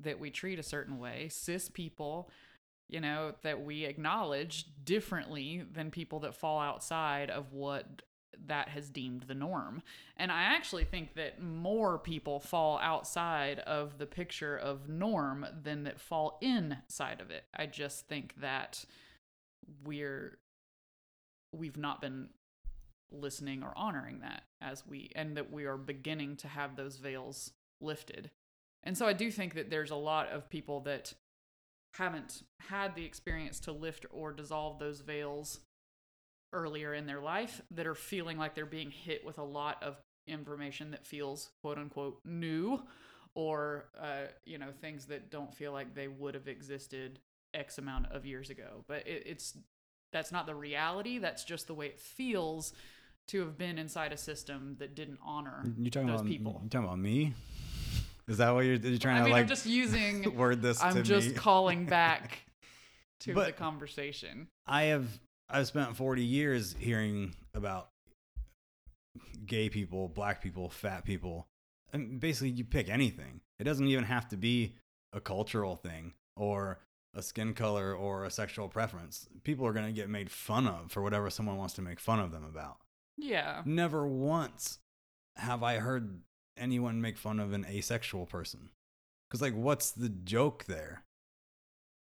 that 0.00 0.18
we 0.18 0.30
treat 0.30 0.58
a 0.58 0.62
certain 0.62 0.98
way. 0.98 1.28
Cis 1.30 1.68
people 1.68 2.30
you 2.88 3.00
know, 3.00 3.34
that 3.42 3.62
we 3.62 3.84
acknowledge 3.84 4.66
differently 4.82 5.62
than 5.72 5.90
people 5.90 6.20
that 6.20 6.34
fall 6.34 6.58
outside 6.58 7.30
of 7.30 7.52
what 7.52 8.02
that 8.46 8.68
has 8.70 8.88
deemed 8.88 9.22
the 9.22 9.34
norm. 9.34 9.82
And 10.16 10.30
I 10.32 10.42
actually 10.42 10.84
think 10.84 11.14
that 11.14 11.42
more 11.42 11.98
people 11.98 12.40
fall 12.40 12.78
outside 12.78 13.58
of 13.60 13.98
the 13.98 14.06
picture 14.06 14.56
of 14.56 14.88
norm 14.88 15.46
than 15.62 15.84
that 15.84 16.00
fall 16.00 16.38
inside 16.40 17.20
of 17.20 17.30
it. 17.30 17.44
I 17.54 17.66
just 17.66 18.08
think 18.08 18.34
that 18.40 18.84
we're 19.84 20.38
we've 21.52 21.76
not 21.76 22.00
been 22.00 22.28
listening 23.10 23.62
or 23.62 23.72
honoring 23.76 24.20
that 24.20 24.42
as 24.60 24.86
we 24.86 25.10
and 25.14 25.36
that 25.36 25.50
we 25.50 25.64
are 25.64 25.76
beginning 25.76 26.36
to 26.36 26.48
have 26.48 26.76
those 26.76 26.96
veils 26.96 27.52
lifted. 27.80 28.30
And 28.84 28.96
so 28.96 29.06
I 29.06 29.12
do 29.12 29.30
think 29.30 29.54
that 29.54 29.70
there's 29.70 29.90
a 29.90 29.96
lot 29.96 30.28
of 30.28 30.48
people 30.50 30.80
that 30.80 31.14
haven't 31.94 32.42
had 32.68 32.94
the 32.94 33.04
experience 33.04 33.60
to 33.60 33.72
lift 33.72 34.06
or 34.10 34.32
dissolve 34.32 34.78
those 34.78 35.00
veils 35.00 35.60
earlier 36.52 36.94
in 36.94 37.06
their 37.06 37.20
life 37.20 37.60
that 37.70 37.86
are 37.86 37.94
feeling 37.94 38.38
like 38.38 38.54
they're 38.54 38.66
being 38.66 38.90
hit 38.90 39.24
with 39.24 39.38
a 39.38 39.42
lot 39.44 39.82
of 39.82 39.96
information 40.26 40.90
that 40.90 41.06
feels 41.06 41.50
quote 41.62 41.78
unquote 41.78 42.20
new 42.24 42.82
or 43.34 43.86
uh, 44.00 44.26
you 44.44 44.58
know 44.58 44.68
things 44.80 45.06
that 45.06 45.30
don't 45.30 45.54
feel 45.54 45.72
like 45.72 45.94
they 45.94 46.08
would 46.08 46.34
have 46.34 46.48
existed 46.48 47.18
x 47.54 47.78
amount 47.78 48.06
of 48.12 48.26
years 48.26 48.50
ago 48.50 48.84
but 48.86 49.06
it, 49.06 49.22
it's 49.26 49.56
that's 50.12 50.30
not 50.32 50.46
the 50.46 50.54
reality 50.54 51.18
that's 51.18 51.44
just 51.44 51.66
the 51.66 51.74
way 51.74 51.86
it 51.86 51.98
feels 51.98 52.72
to 53.26 53.40
have 53.40 53.56
been 53.58 53.78
inside 53.78 54.12
a 54.12 54.16
system 54.16 54.76
that 54.78 54.94
didn't 54.94 55.18
honor 55.24 55.62
You 55.78 55.90
talking 55.90 56.08
those 56.08 56.20
about 56.20 56.30
people 56.30 56.60
You 56.62 56.68
talking 56.68 56.86
about 56.86 56.98
me? 56.98 57.34
Is 58.26 58.38
that 58.38 58.50
what 58.52 58.64
you're, 58.66 58.76
you're 58.76 58.98
trying 58.98 59.16
i 59.16 59.18
to 59.20 59.24
mean 59.24 59.32
like 59.32 59.42
i'm 59.42 59.48
just 59.48 59.66
using 59.66 60.34
word 60.36 60.60
this 60.60 60.82
i'm 60.82 61.02
just 61.02 61.28
me? 61.28 61.34
calling 61.34 61.86
back 61.86 62.40
to 63.20 63.32
the 63.34 63.52
conversation 63.52 64.48
I 64.66 64.84
have 64.84 65.06
I've 65.50 65.66
spent 65.66 65.96
40 65.96 66.22
years 66.22 66.76
hearing 66.78 67.34
about 67.54 67.88
gay 69.46 69.68
people, 69.68 70.08
black 70.08 70.42
people, 70.42 70.68
fat 70.68 71.04
people. 71.04 71.48
And 71.92 72.20
basically 72.20 72.50
you 72.50 72.64
pick 72.64 72.88
anything. 72.88 73.40
It 73.58 73.64
doesn't 73.64 73.86
even 73.86 74.04
have 74.04 74.28
to 74.28 74.36
be 74.36 74.74
a 75.12 75.20
cultural 75.20 75.76
thing 75.76 76.12
or 76.36 76.80
a 77.14 77.22
skin 77.22 77.54
color 77.54 77.94
or 77.94 78.24
a 78.24 78.30
sexual 78.30 78.68
preference. 78.68 79.26
People 79.42 79.66
are 79.66 79.72
going 79.72 79.86
to 79.86 79.92
get 79.92 80.10
made 80.10 80.30
fun 80.30 80.66
of 80.66 80.92
for 80.92 81.02
whatever 81.02 81.30
someone 81.30 81.56
wants 81.56 81.74
to 81.74 81.82
make 81.82 81.98
fun 81.98 82.20
of 82.20 82.30
them 82.30 82.44
about. 82.44 82.78
yeah 83.16 83.62
Never 83.64 84.06
once 84.06 84.78
have 85.36 85.62
I 85.62 85.78
heard 85.78 86.20
anyone 86.56 87.00
make 87.00 87.16
fun 87.16 87.40
of 87.40 87.52
an 87.52 87.64
asexual 87.64 88.26
person. 88.26 88.68
Cuz 89.30 89.40
like 89.40 89.54
what's 89.54 89.90
the 89.92 90.10
joke 90.10 90.64
there? 90.64 91.04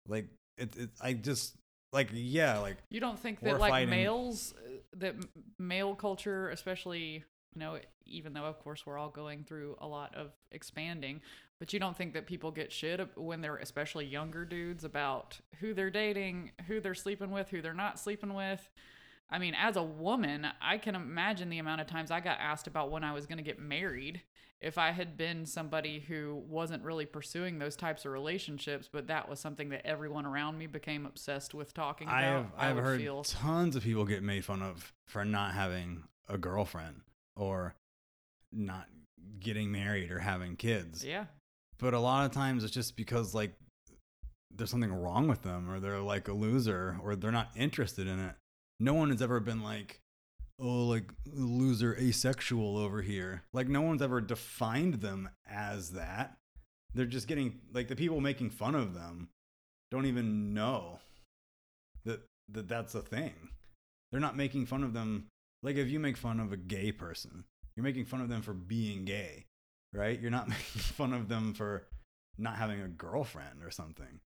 Like 0.07 0.29
it, 0.57 0.77
it 0.77 0.91
I 1.01 1.13
just 1.13 1.57
like 1.93 2.11
yeah, 2.13 2.59
like 2.59 2.77
You 2.91 3.01
don't 3.01 3.19
think 3.19 3.41
that 3.41 3.59
like 3.59 3.71
fighting- 3.71 3.91
males, 3.91 4.55
uh, 4.57 4.71
that 4.97 5.15
male 5.59 5.95
culture, 5.95 6.51
especially, 6.51 7.25
you 7.55 7.61
know, 7.61 7.79
even 8.07 8.33
though 8.33 8.45
of 8.45 8.59
course 8.61 8.85
we're 8.87 8.99
all 8.99 9.11
going 9.11 9.45
through 9.45 9.77
a 9.81 9.87
lot 9.87 10.15
of 10.15 10.33
expanding, 10.51 11.21
but 11.59 11.73
you 11.73 11.81
don't 11.81 11.97
think 11.97 12.13
that 12.15 12.27
people 12.27 12.51
get 12.51 12.71
shit 12.73 13.01
when 13.17 13.41
they're 13.41 13.57
especially 13.57 14.05
younger 14.07 14.45
dudes 14.45 14.85
about 14.85 15.41
who 15.61 15.75
they're 15.75 15.91
dating, 15.91 16.53
who 16.67 16.81
they're 16.81 16.95
sleeping 16.95 17.31
with, 17.31 17.49
who 17.49 17.61
they're 17.63 17.75
not 17.75 17.99
sleeping 17.99 18.35
with. 18.35 18.69
I 19.31 19.39
mean, 19.39 19.55
as 19.55 19.77
a 19.77 19.83
woman, 19.83 20.47
I 20.63 20.79
can 20.79 20.95
imagine 20.95 21.51
the 21.51 21.59
amount 21.59 21.81
of 21.83 21.87
times 21.87 22.11
I 22.11 22.21
got 22.21 22.39
asked 22.41 22.67
about 22.67 22.91
when 22.91 23.05
I 23.05 23.13
was 23.13 23.27
going 23.27 23.37
to 23.39 23.45
get 23.45 23.59
married. 23.59 24.23
If 24.61 24.77
I 24.77 24.91
had 24.91 25.17
been 25.17 25.47
somebody 25.47 26.01
who 26.01 26.43
wasn't 26.49 26.83
really 26.83 27.07
pursuing 27.07 27.59
those 27.61 27.77
types 27.77 28.05
of 28.05 28.11
relationships, 28.11 28.89
but 28.93 29.07
that 29.07 29.29
was 29.29 29.39
something 29.39 29.69
that 29.69 29.87
everyone 29.87 30.27
around 30.27 30.59
me 30.59 30.67
became 30.67 31.07
obsessed 31.07 31.55
with 31.55 31.73
talking 31.75 32.09
about, 32.09 32.19
I 32.19 32.23
have 32.23 32.47
I 32.57 32.71
I've 32.71 32.77
heard 32.77 33.01
feel 33.01 33.23
tons 33.23 33.77
of 33.77 33.85
people 33.85 34.05
get 34.05 34.23
made 34.23 34.45
fun 34.45 34.63
of 34.63 34.93
for 35.07 35.25
not 35.25 35.55
having 35.55 36.03
a 36.29 36.37
girlfriend 36.37 37.03
or 37.37 37.77
not 38.53 38.87
getting 39.39 39.71
married 39.71 40.11
or 40.11 40.19
having 40.19 40.57
kids. 40.57 41.05
yeah. 41.05 41.27
But 41.79 41.95
a 41.95 42.01
lot 42.01 42.27
of 42.27 42.33
times 42.33 42.65
it's 42.65 42.73
just 42.75 42.97
because 42.97 43.35
like 43.37 43.55
there's 44.51 44.71
something 44.71 44.93
wrong 44.93 45.29
with 45.29 45.43
them 45.43 45.71
or 45.71 45.79
they're 45.79 46.01
like 46.01 46.27
a 46.27 46.33
loser 46.33 46.99
or 47.03 47.15
they're 47.15 47.31
not 47.31 47.51
interested 47.57 48.09
in 48.09 48.19
it. 48.19 48.35
No 48.81 48.95
one 48.95 49.11
has 49.11 49.23
ever 49.23 49.39
been 49.39 49.63
like, 49.63 50.01
oh, 50.61 50.87
like 50.87 51.05
loser 51.27 51.97
asexual 51.97 52.77
over 52.77 53.03
here. 53.03 53.43
Like 53.53 53.69
no 53.69 53.83
one's 53.83 54.03
ever 54.03 54.21
defined 54.21 54.95
them 54.95 55.31
as 55.49 55.91
that. 55.91 56.37
They're 56.95 57.07
just 57.07 57.29
getting 57.29 57.61
like 57.73 57.89
the 57.89 57.97
people 57.97 58.21
making 58.21 58.51
fun 58.51 58.75
of 58.75 58.95
them 58.95 59.29
don't 59.91 60.07
even 60.07 60.53
know 60.55 61.01
that, 62.05 62.21
that 62.51 62.69
that's 62.69 62.95
a 62.95 63.03
thing. 63.03 63.35
They're 64.11 64.21
not 64.21 64.37
making 64.37 64.67
fun 64.67 64.83
of 64.83 64.93
them. 64.93 65.27
Like 65.63 65.77
if 65.77 65.89
you 65.89 66.01
make 66.01 66.17
fun 66.17 66.41
of 66.41 66.53
a 66.53 66.57
gay 66.57 66.93
person, 66.93 67.45
you're 67.77 67.85
making 67.85 68.07
fun 68.07 68.21
of 68.21 68.29
them 68.29 68.43
for 68.43 68.55
being 68.55 69.05
gay, 69.05 69.47
right? 69.93 70.19
You're 70.21 70.31
not 70.31 70.49
making 70.49 70.83
fun 70.83 71.13
of 71.13 71.29
them 71.29 71.55
for 71.55 71.87
not 72.37 72.57
having 72.57 72.81
a 72.81 72.89
girlfriend 72.89 73.63
or 73.63 73.71
something. 73.71 74.21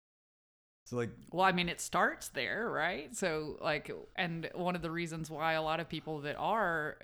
So 0.88 0.96
like 0.96 1.10
Well, 1.30 1.44
I 1.44 1.52
mean, 1.52 1.68
it 1.68 1.80
starts 1.80 2.28
there, 2.28 2.70
right? 2.70 3.14
So, 3.14 3.58
like, 3.60 3.90
and 4.16 4.48
one 4.54 4.74
of 4.74 4.80
the 4.80 4.90
reasons 4.90 5.30
why 5.30 5.52
a 5.52 5.62
lot 5.62 5.80
of 5.80 5.88
people 5.88 6.20
that 6.20 6.36
are 6.36 6.96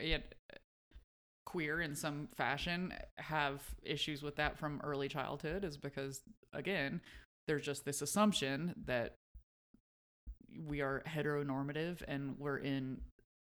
queer 1.45 1.83
in 1.83 1.95
some 1.95 2.29
fashion 2.35 2.95
have 3.19 3.63
issues 3.83 4.23
with 4.23 4.37
that 4.37 4.59
from 4.59 4.81
early 4.83 5.09
childhood 5.09 5.65
is 5.65 5.77
because, 5.77 6.23
again, 6.55 7.03
there's 7.47 7.65
just 7.65 7.85
this 7.85 8.01
assumption 8.01 8.75
that 8.87 9.17
we 10.67 10.81
are 10.81 11.03
heteronormative 11.07 12.03
and 12.09 12.39
we're 12.39 12.59
in 12.59 13.03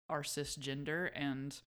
our 0.09 0.23
cisgender 0.23 1.11
and 1.15 1.61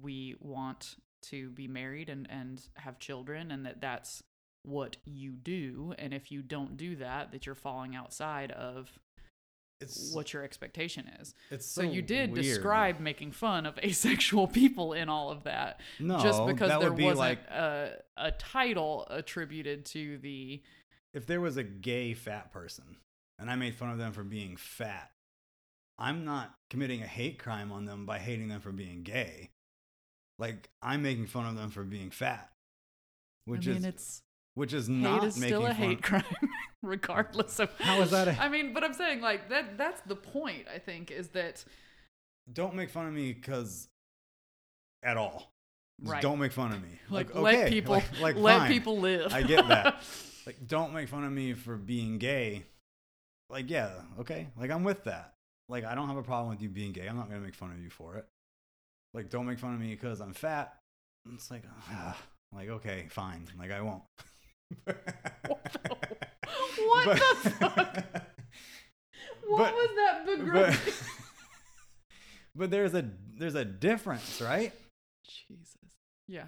we 0.00 0.36
want 0.40 0.96
to 1.22 1.50
be 1.50 1.66
married 1.66 2.08
and, 2.08 2.28
and 2.30 2.62
have 2.76 2.98
children 3.00 3.50
and 3.50 3.66
that 3.66 3.80
that's 3.80 4.22
what 4.64 4.96
you 5.04 5.32
do 5.32 5.94
and 5.98 6.14
if 6.14 6.32
you 6.32 6.42
don't 6.42 6.76
do 6.76 6.96
that 6.96 7.32
that 7.32 7.46
you're 7.46 7.54
falling 7.54 7.94
outside 7.94 8.50
of 8.52 8.90
it's 9.80 10.14
what 10.14 10.32
your 10.32 10.42
expectation 10.42 11.06
is 11.20 11.34
it's 11.50 11.66
so, 11.66 11.82
you 11.82 12.00
did 12.00 12.32
weird. 12.32 12.42
describe 12.42 13.00
making 13.00 13.32
fun 13.32 13.66
of 13.66 13.78
asexual 13.84 14.46
people 14.46 14.92
in 14.92 15.08
all 15.08 15.30
of 15.30 15.44
that 15.44 15.80
no, 16.00 16.18
just 16.18 16.46
because 16.46 16.70
there 16.70 16.88
would 16.88 16.96
be 16.96 17.04
wasn't 17.04 17.18
like 17.18 17.40
a, 17.48 17.90
a 18.16 18.30
title 18.32 19.06
attributed 19.10 19.84
to 19.84 20.16
the 20.18 20.62
if 21.12 21.26
there 21.26 21.40
was 21.40 21.56
a 21.56 21.62
gay 21.62 22.14
fat 22.14 22.52
person 22.52 22.96
and 23.38 23.50
I 23.50 23.56
made 23.56 23.74
fun 23.74 23.90
of 23.90 23.98
them 23.98 24.12
for 24.12 24.24
being 24.24 24.56
fat, 24.56 25.10
I'm 25.98 26.24
not 26.24 26.54
committing 26.70 27.02
a 27.02 27.06
hate 27.06 27.38
crime 27.38 27.72
on 27.72 27.84
them 27.84 28.06
by 28.06 28.18
hating 28.18 28.48
them 28.48 28.60
for 28.60 28.72
being 28.72 29.02
gay. 29.02 29.50
Like 30.38 30.68
I'm 30.82 31.02
making 31.02 31.26
fun 31.26 31.46
of 31.46 31.56
them 31.56 31.70
for 31.70 31.84
being 31.84 32.10
fat, 32.10 32.50
which 33.44 33.68
i 33.68 33.72
mean 33.72 33.78
is 33.78 33.84
it's 33.84 34.22
which 34.54 34.72
is 34.72 34.86
hate 34.86 34.94
not 34.96 35.24
is 35.24 35.36
making 35.38 35.48
still 35.56 35.64
a 35.66 35.68
fun. 35.68 35.76
hate 35.76 36.02
crime 36.02 36.24
regardless 36.82 37.58
of 37.60 37.70
How 37.80 38.00
is 38.02 38.10
that 38.10 38.28
a- 38.28 38.36
I 38.40 38.48
mean 38.48 38.72
but 38.72 38.84
i'm 38.84 38.92
saying 38.92 39.20
like 39.20 39.48
that 39.50 39.76
that's 39.78 40.00
the 40.02 40.16
point 40.16 40.66
i 40.72 40.78
think 40.78 41.10
is 41.10 41.28
that 41.28 41.64
Don't 42.52 42.74
make 42.74 42.90
fun 42.90 43.06
of 43.06 43.12
me 43.14 43.32
because 43.32 43.88
at 45.02 45.16
all. 45.16 45.50
Just 46.00 46.12
Right. 46.12 46.22
Don't 46.22 46.40
make 46.40 46.50
fun 46.52 46.72
of 46.72 46.82
me. 46.82 46.98
like, 47.10 47.30
okay, 47.30 47.40
let 47.40 47.68
people 47.68 47.94
like, 47.94 48.20
like, 48.20 48.36
let 48.36 48.58
fine. 48.60 48.70
people 48.72 48.98
live 48.98 49.32
I 49.32 49.42
get 49.42 49.68
that. 49.68 50.02
like 50.46 50.66
don't 50.66 50.92
make 50.92 51.08
fun 51.08 51.24
of 51.24 51.30
me 51.32 51.52
for 51.54 51.76
being 51.76 52.18
gay 52.18 52.64
like 53.50 53.70
yeah 53.70 53.90
okay 54.18 54.48
like 54.58 54.70
i'm 54.70 54.82
with 54.84 55.04
that 55.04 55.34
like 55.68 55.84
i 55.84 55.94
don't 55.94 56.08
have 56.08 56.16
a 56.16 56.22
problem 56.22 56.50
with 56.50 56.60
you 56.62 56.68
being 56.68 56.92
gay 56.92 57.06
i'm 57.06 57.16
not 57.16 57.28
gonna 57.28 57.40
make 57.40 57.54
fun 57.54 57.70
of 57.70 57.78
you 57.78 57.90
for 57.90 58.16
it 58.16 58.26
like 59.14 59.30
don't 59.30 59.46
make 59.46 59.58
fun 59.58 59.74
of 59.74 59.80
me 59.80 59.90
because 59.90 60.20
i'm 60.20 60.32
fat 60.34 60.74
it's 61.32 61.50
like 61.50 61.62
ah, 61.92 62.16
like 62.52 62.68
okay 62.68 63.06
fine 63.10 63.46
like 63.58 63.70
i 63.70 63.80
won't 63.80 64.02
what 64.84 64.94
the 67.16 67.50
fuck? 67.50 68.04
What 69.46 69.58
But- 69.58 69.74
was 69.74 69.90
that 69.96 70.20
but, 70.52 71.04
but 72.56 72.70
there's 72.70 72.94
a 72.94 73.08
there's 73.36 73.54
a 73.54 73.64
difference 73.64 74.40
right? 74.40 74.72
Jesus. 75.48 75.74
Yeah. 76.28 76.46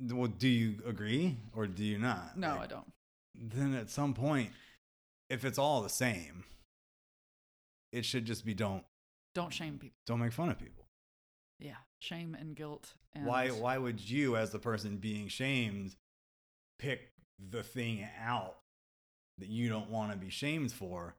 Well 0.00 0.26
do 0.28 0.48
you 0.48 0.80
agree 0.86 1.36
or 1.54 1.66
do 1.66 1.84
you 1.84 1.98
not? 1.98 2.36
No 2.36 2.50
Like, 2.56 2.60
i 2.60 2.66
don't. 2.66 2.92
then 3.34 3.74
at 3.74 3.88
some 3.90 4.14
point 4.14 4.50
if 5.30 5.44
it's 5.44 5.58
all 5.58 5.82
the 5.82 5.88
same 5.88 6.44
it 7.92 8.04
should 8.04 8.24
just 8.24 8.44
be 8.44 8.54
don't 8.54 8.82
don't 9.34 9.52
shame 9.52 9.78
people. 9.78 9.96
don't 10.06 10.20
make 10.20 10.32
fun 10.32 10.48
of 10.50 10.58
people. 10.58 10.86
Yeah. 11.60 11.76
Shame 12.00 12.36
and 12.38 12.54
guilt 12.56 12.94
and 13.14 13.24
why 13.26 13.48
why 13.48 13.78
would 13.78 14.00
you 14.00 14.36
as 14.36 14.50
the 14.50 14.58
person 14.58 14.96
being 14.96 15.28
shamed 15.28 15.94
pick 16.78 17.12
the 17.38 17.62
thing 17.62 18.06
out 18.24 18.56
that 19.38 19.48
you 19.48 19.68
don't 19.68 19.90
want 19.90 20.12
to 20.12 20.18
be 20.18 20.30
shamed 20.30 20.72
for 20.72 21.16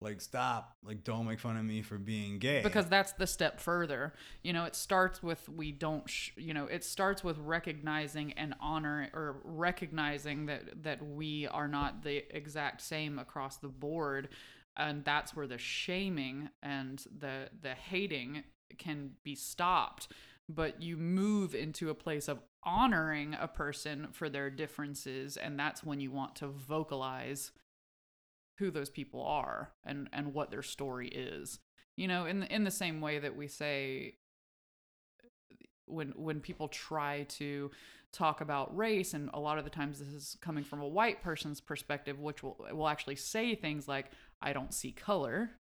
like 0.00 0.20
stop 0.20 0.76
like 0.84 1.04
don't 1.04 1.26
make 1.26 1.40
fun 1.40 1.56
of 1.56 1.64
me 1.64 1.80
for 1.82 1.96
being 1.96 2.38
gay. 2.38 2.60
Because 2.62 2.86
that's 2.86 3.12
the 3.12 3.26
step 3.26 3.60
further. 3.60 4.12
You 4.42 4.52
know 4.52 4.64
it 4.64 4.76
starts 4.76 5.22
with 5.22 5.48
we 5.48 5.72
don't 5.72 6.08
sh- 6.08 6.32
you 6.36 6.52
know 6.52 6.66
it 6.66 6.84
starts 6.84 7.24
with 7.24 7.38
recognizing 7.38 8.32
and 8.32 8.54
honor 8.60 9.08
or 9.14 9.40
recognizing 9.42 10.46
that 10.46 10.82
that 10.82 11.04
we 11.04 11.46
are 11.46 11.68
not 11.68 12.02
the 12.02 12.24
exact 12.36 12.82
same 12.82 13.18
across 13.18 13.56
the 13.56 13.68
board 13.68 14.28
and 14.76 15.04
that's 15.04 15.34
where 15.34 15.46
the 15.46 15.58
shaming 15.58 16.50
and 16.62 17.04
the 17.18 17.48
the 17.62 17.74
hating 17.74 18.44
can 18.78 19.12
be 19.24 19.34
stopped. 19.34 20.08
But 20.48 20.82
you 20.82 20.96
move 20.96 21.54
into 21.54 21.90
a 21.90 21.94
place 21.94 22.28
of 22.28 22.38
honoring 22.66 23.36
a 23.40 23.48
person 23.48 24.08
for 24.12 24.28
their 24.28 24.50
differences 24.50 25.36
and 25.36 25.58
that's 25.58 25.84
when 25.84 26.00
you 26.00 26.10
want 26.10 26.34
to 26.36 26.48
vocalize 26.48 27.52
who 28.58 28.70
those 28.70 28.90
people 28.90 29.22
are 29.22 29.72
and 29.84 30.08
and 30.12 30.34
what 30.34 30.50
their 30.50 30.62
story 30.62 31.08
is. 31.08 31.60
You 31.96 32.08
know 32.08 32.26
in 32.26 32.42
in 32.44 32.64
the 32.64 32.70
same 32.70 33.00
way 33.00 33.18
that 33.20 33.36
we 33.36 33.46
say 33.46 34.16
when 35.86 36.12
when 36.16 36.40
people 36.40 36.68
try 36.68 37.22
to 37.30 37.70
talk 38.12 38.40
about 38.40 38.76
race 38.76 39.14
and 39.14 39.30
a 39.34 39.40
lot 39.40 39.58
of 39.58 39.64
the 39.64 39.70
times 39.70 39.98
this 39.98 40.08
is 40.08 40.36
coming 40.40 40.64
from 40.64 40.80
a 40.80 40.88
white 40.88 41.22
person's 41.22 41.60
perspective 41.60 42.18
which 42.18 42.42
will 42.42 42.56
will 42.72 42.88
actually 42.88 43.16
say 43.16 43.54
things 43.54 43.86
like 43.86 44.10
I 44.42 44.52
don't 44.52 44.74
see 44.74 44.92
color. 44.92 45.52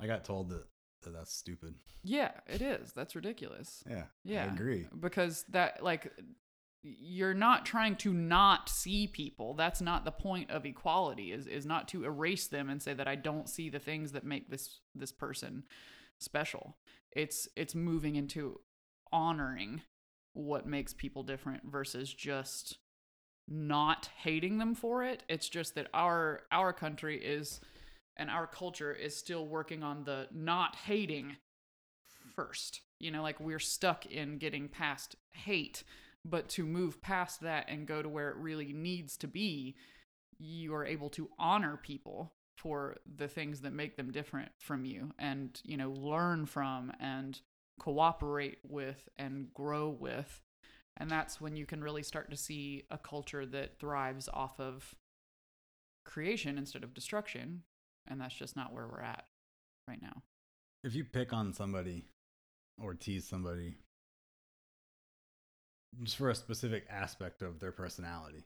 I 0.00 0.06
got 0.06 0.24
told 0.24 0.48
that 0.50 0.64
that's 1.08 1.32
stupid. 1.32 1.74
yeah 2.04 2.32
it 2.46 2.60
is 2.60 2.92
that's 2.92 3.16
ridiculous 3.16 3.82
Yeah. 3.88 4.04
yeah 4.24 4.44
I 4.44 4.52
agree. 4.52 4.86
because 5.00 5.44
that 5.50 5.82
like 5.82 6.12
you're 6.82 7.34
not 7.34 7.66
trying 7.66 7.96
to 7.96 8.12
not 8.12 8.68
see 8.68 9.06
people 9.06 9.54
that's 9.54 9.80
not 9.82 10.04
the 10.04 10.10
point 10.10 10.50
of 10.50 10.64
equality 10.66 11.32
is 11.32 11.46
is 11.46 11.64
not 11.66 11.88
to 11.88 12.04
erase 12.04 12.46
them 12.46 12.68
and 12.70 12.80
say 12.82 12.94
that 12.94 13.06
i 13.08 13.14
don't 13.14 13.48
see 13.48 13.68
the 13.68 13.78
things 13.78 14.12
that 14.12 14.24
make 14.24 14.50
this 14.50 14.80
this 14.94 15.12
person 15.12 15.64
special 16.18 16.76
it's 17.12 17.48
it's 17.56 17.74
moving 17.74 18.16
into 18.16 18.60
honoring 19.12 19.82
what 20.32 20.66
makes 20.66 20.94
people 20.94 21.22
different 21.22 21.62
versus 21.64 22.12
just 22.14 22.78
not 23.48 24.08
hating 24.18 24.58
them 24.58 24.74
for 24.74 25.02
it 25.04 25.22
it's 25.28 25.48
just 25.48 25.74
that 25.74 25.88
our 25.92 26.42
our 26.52 26.72
country 26.72 27.22
is 27.22 27.60
and 28.20 28.30
our 28.30 28.46
culture 28.46 28.92
is 28.92 29.16
still 29.16 29.46
working 29.46 29.82
on 29.82 30.04
the 30.04 30.28
not 30.30 30.76
hating 30.76 31.38
first. 32.36 32.82
You 33.00 33.10
know, 33.10 33.22
like 33.22 33.40
we're 33.40 33.58
stuck 33.58 34.04
in 34.04 34.36
getting 34.36 34.68
past 34.68 35.16
hate, 35.32 35.82
but 36.22 36.50
to 36.50 36.66
move 36.66 37.00
past 37.00 37.40
that 37.40 37.64
and 37.68 37.88
go 37.88 38.02
to 38.02 38.08
where 38.10 38.28
it 38.28 38.36
really 38.36 38.74
needs 38.74 39.16
to 39.16 39.26
be, 39.26 39.74
you 40.38 40.74
are 40.74 40.84
able 40.84 41.08
to 41.10 41.30
honor 41.38 41.80
people 41.82 42.34
for 42.58 42.98
the 43.16 43.26
things 43.26 43.62
that 43.62 43.72
make 43.72 43.96
them 43.96 44.12
different 44.12 44.50
from 44.58 44.84
you 44.84 45.12
and, 45.18 45.62
you 45.64 45.78
know, 45.78 45.90
learn 45.90 46.44
from 46.44 46.92
and 47.00 47.40
cooperate 47.78 48.58
with 48.62 49.08
and 49.18 49.48
grow 49.54 49.88
with. 49.88 50.42
And 50.98 51.10
that's 51.10 51.40
when 51.40 51.56
you 51.56 51.64
can 51.64 51.82
really 51.82 52.02
start 52.02 52.30
to 52.30 52.36
see 52.36 52.84
a 52.90 52.98
culture 52.98 53.46
that 53.46 53.78
thrives 53.78 54.28
off 54.34 54.60
of 54.60 54.94
creation 56.04 56.58
instead 56.58 56.84
of 56.84 56.92
destruction. 56.92 57.62
And 58.06 58.20
that's 58.20 58.34
just 58.34 58.56
not 58.56 58.72
where 58.72 58.86
we're 58.86 59.02
at 59.02 59.24
right 59.88 60.00
now. 60.00 60.22
If 60.82 60.94
you 60.94 61.04
pick 61.04 61.32
on 61.32 61.52
somebody 61.52 62.06
or 62.80 62.94
tease 62.94 63.26
somebody 63.28 63.76
just 66.02 66.16
for 66.16 66.30
a 66.30 66.34
specific 66.34 66.86
aspect 66.88 67.42
of 67.42 67.60
their 67.60 67.72
personality, 67.72 68.44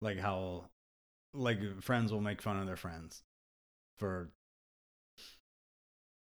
like 0.00 0.18
how, 0.18 0.66
like 1.34 1.82
friends 1.82 2.12
will 2.12 2.20
make 2.20 2.40
fun 2.40 2.58
of 2.58 2.66
their 2.66 2.76
friends 2.76 3.22
for 3.98 4.30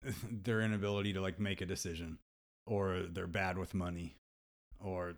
their 0.31 0.61
inability 0.61 1.13
to 1.13 1.21
like 1.21 1.39
make 1.39 1.61
a 1.61 1.67
decision 1.67 2.19
or 2.67 3.03
they're 3.11 3.27
bad 3.27 3.59
with 3.59 3.75
money 3.75 4.17
or 4.79 5.15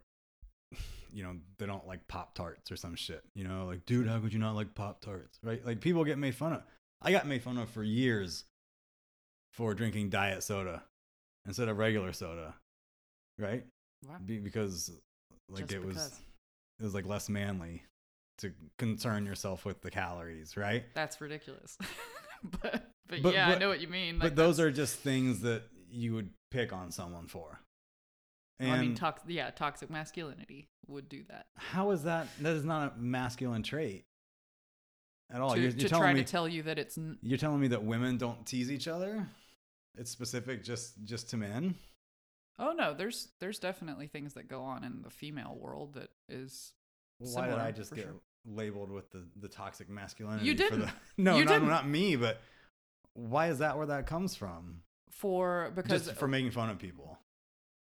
you 1.12 1.22
know 1.22 1.36
they 1.58 1.66
don't 1.66 1.86
like 1.86 2.06
pop 2.08 2.34
tarts 2.34 2.70
or 2.70 2.76
some 2.76 2.94
shit 2.94 3.22
you 3.34 3.44
know 3.44 3.66
like 3.66 3.84
dude 3.86 4.08
how 4.08 4.18
could 4.18 4.32
you 4.32 4.38
not 4.38 4.56
like 4.56 4.74
pop 4.74 5.00
tarts 5.00 5.38
right? 5.42 5.64
Like 5.64 5.80
people 5.80 6.04
get 6.04 6.18
made 6.18 6.34
fun 6.34 6.54
of 6.54 6.62
i 7.04 7.10
got 7.12 7.26
made 7.26 7.42
fun 7.42 7.58
of 7.58 7.68
for 7.70 7.82
years 7.82 8.44
for 9.52 9.74
drinking 9.74 10.08
diet 10.10 10.42
soda 10.42 10.82
instead 11.46 11.68
of 11.68 11.78
regular 11.78 12.12
soda 12.12 12.54
right 13.38 13.64
Wow. 14.08 14.16
Be- 14.24 14.38
because 14.40 14.90
like 15.48 15.68
Just 15.68 15.72
it 15.74 15.84
was 15.84 16.20
it 16.80 16.82
was 16.84 16.92
like 16.94 17.06
less 17.06 17.28
manly 17.28 17.84
to 18.38 18.52
concern 18.78 19.24
yourself 19.26 19.64
with 19.64 19.80
the 19.80 19.90
calories 19.92 20.56
right 20.56 20.84
That's 20.94 21.20
ridiculous. 21.20 21.76
but, 22.42 22.90
but 23.08 23.22
But- 23.22 23.32
yeah, 23.34 23.48
I 23.48 23.58
know 23.58 23.68
what 23.68 23.80
you 23.80 23.86
mean. 23.86 24.18
but 24.18 24.34
those 24.34 24.58
are 24.58 24.72
just 24.72 24.96
things 24.96 25.42
that 25.42 25.62
you 25.88 26.14
would 26.14 26.30
pick 26.50 26.72
on 26.72 26.90
someone 26.90 27.28
for 27.28 27.60
and 28.58 28.72
I 28.72 28.80
mean, 28.80 28.94
tox- 28.96 29.22
yeah, 29.28 29.50
toxic 29.50 29.88
masculinity 29.90 30.68
would 30.88 31.08
do 31.08 31.22
that. 31.28 31.46
how 31.56 31.90
is 31.92 32.02
that 32.04 32.26
that 32.40 32.54
is 32.56 32.64
not 32.64 32.94
a 32.96 32.98
masculine 32.98 33.62
trait 33.62 34.04
at 35.32 35.40
all 35.40 35.54
to 35.54 35.60
you're, 35.60 35.70
you're 35.70 35.88
try 35.88 35.98
telling 35.98 36.14
me 36.16 36.24
to 36.24 36.30
tell 36.30 36.48
you 36.48 36.62
that 36.62 36.78
it's 36.78 36.98
n- 36.98 37.18
you're 37.22 37.38
telling 37.38 37.60
me 37.60 37.68
that 37.68 37.82
women 37.84 38.16
don't 38.18 38.44
tease 38.46 38.70
each 38.70 38.86
other 38.88 39.26
it's 39.96 40.10
specific 40.10 40.62
just 40.64 40.94
just 41.04 41.30
to 41.30 41.36
men 41.36 41.74
oh 42.58 42.72
no, 42.72 42.94
there's 42.94 43.28
there's 43.40 43.58
definitely 43.58 44.06
things 44.06 44.34
that 44.34 44.46
go 44.48 44.62
on 44.62 44.84
in 44.84 45.02
the 45.02 45.10
female 45.10 45.56
world 45.58 45.94
that 45.94 46.10
is 46.28 46.74
Well, 47.18 47.32
why 47.34 47.46
did 47.48 47.58
I 47.58 47.72
just 47.72 47.94
get 47.94 48.04
sure. 48.04 48.14
labeled 48.46 48.90
with 48.90 49.10
the, 49.10 49.24
the 49.40 49.48
toxic 49.48 49.88
masculinity? 49.88 50.46
You 50.46 50.54
didn't. 50.54 50.80
the, 50.80 50.92
no, 51.18 51.36
You 51.36 51.44
not, 51.44 51.52
didn't. 51.54 51.68
not 51.68 51.88
me, 51.88 52.14
but 52.16 52.40
why 53.14 53.48
is 53.48 53.58
that 53.58 53.76
where 53.78 53.86
that 53.86 54.06
comes 54.06 54.34
from? 54.36 54.82
for 55.10 55.72
because 55.74 56.06
Just 56.06 56.16
for 56.18 56.26
making 56.28 56.50
fun 56.52 56.70
of 56.70 56.78
people. 56.78 57.18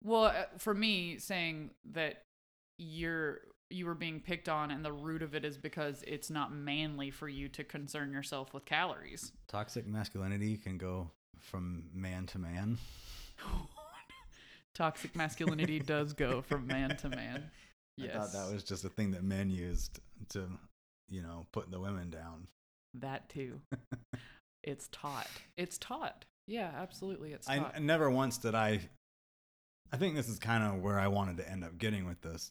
well 0.02 0.24
uh, 0.26 0.44
for 0.58 0.72
me 0.74 1.18
saying 1.18 1.70
that 1.92 2.22
you're 2.78 3.40
you 3.70 3.86
were 3.86 3.94
being 3.94 4.20
picked 4.20 4.48
on 4.48 4.70
and 4.70 4.84
the 4.84 4.92
root 4.92 5.22
of 5.22 5.34
it 5.34 5.44
is 5.44 5.56
because 5.56 6.04
it's 6.06 6.30
not 6.30 6.52
manly 6.52 7.10
for 7.10 7.28
you 7.28 7.48
to 7.48 7.64
concern 7.64 8.12
yourself 8.12 8.54
with 8.54 8.64
calories. 8.64 9.32
Toxic 9.48 9.86
masculinity 9.86 10.56
can 10.56 10.78
go 10.78 11.10
from 11.40 11.84
man 11.94 12.26
to 12.26 12.38
man. 12.38 12.78
Toxic 14.74 15.14
masculinity 15.14 15.78
does 15.78 16.12
go 16.12 16.42
from 16.42 16.66
man 16.66 16.96
to 16.96 17.08
man. 17.08 17.50
Yes. 17.96 18.10
I 18.14 18.18
thought 18.18 18.32
that 18.32 18.52
was 18.52 18.64
just 18.64 18.84
a 18.84 18.88
thing 18.88 19.12
that 19.12 19.22
men 19.22 19.50
used 19.50 20.00
to, 20.30 20.48
you 21.08 21.22
know, 21.22 21.46
put 21.52 21.70
the 21.70 21.78
women 21.78 22.10
down. 22.10 22.48
That 22.94 23.28
too. 23.28 23.60
it's 24.64 24.88
taught. 24.90 25.30
It's 25.56 25.78
taught. 25.78 26.24
Yeah, 26.46 26.70
absolutely. 26.76 27.32
It's 27.32 27.46
taught. 27.46 27.72
I 27.76 27.78
never 27.78 28.10
once 28.10 28.38
did 28.38 28.54
I. 28.54 28.80
I 29.92 29.96
think 29.96 30.16
this 30.16 30.28
is 30.28 30.38
kind 30.38 30.64
of 30.64 30.82
where 30.82 30.98
I 30.98 31.06
wanted 31.06 31.36
to 31.36 31.48
end 31.48 31.62
up 31.62 31.78
getting 31.78 32.06
with 32.06 32.20
this. 32.20 32.50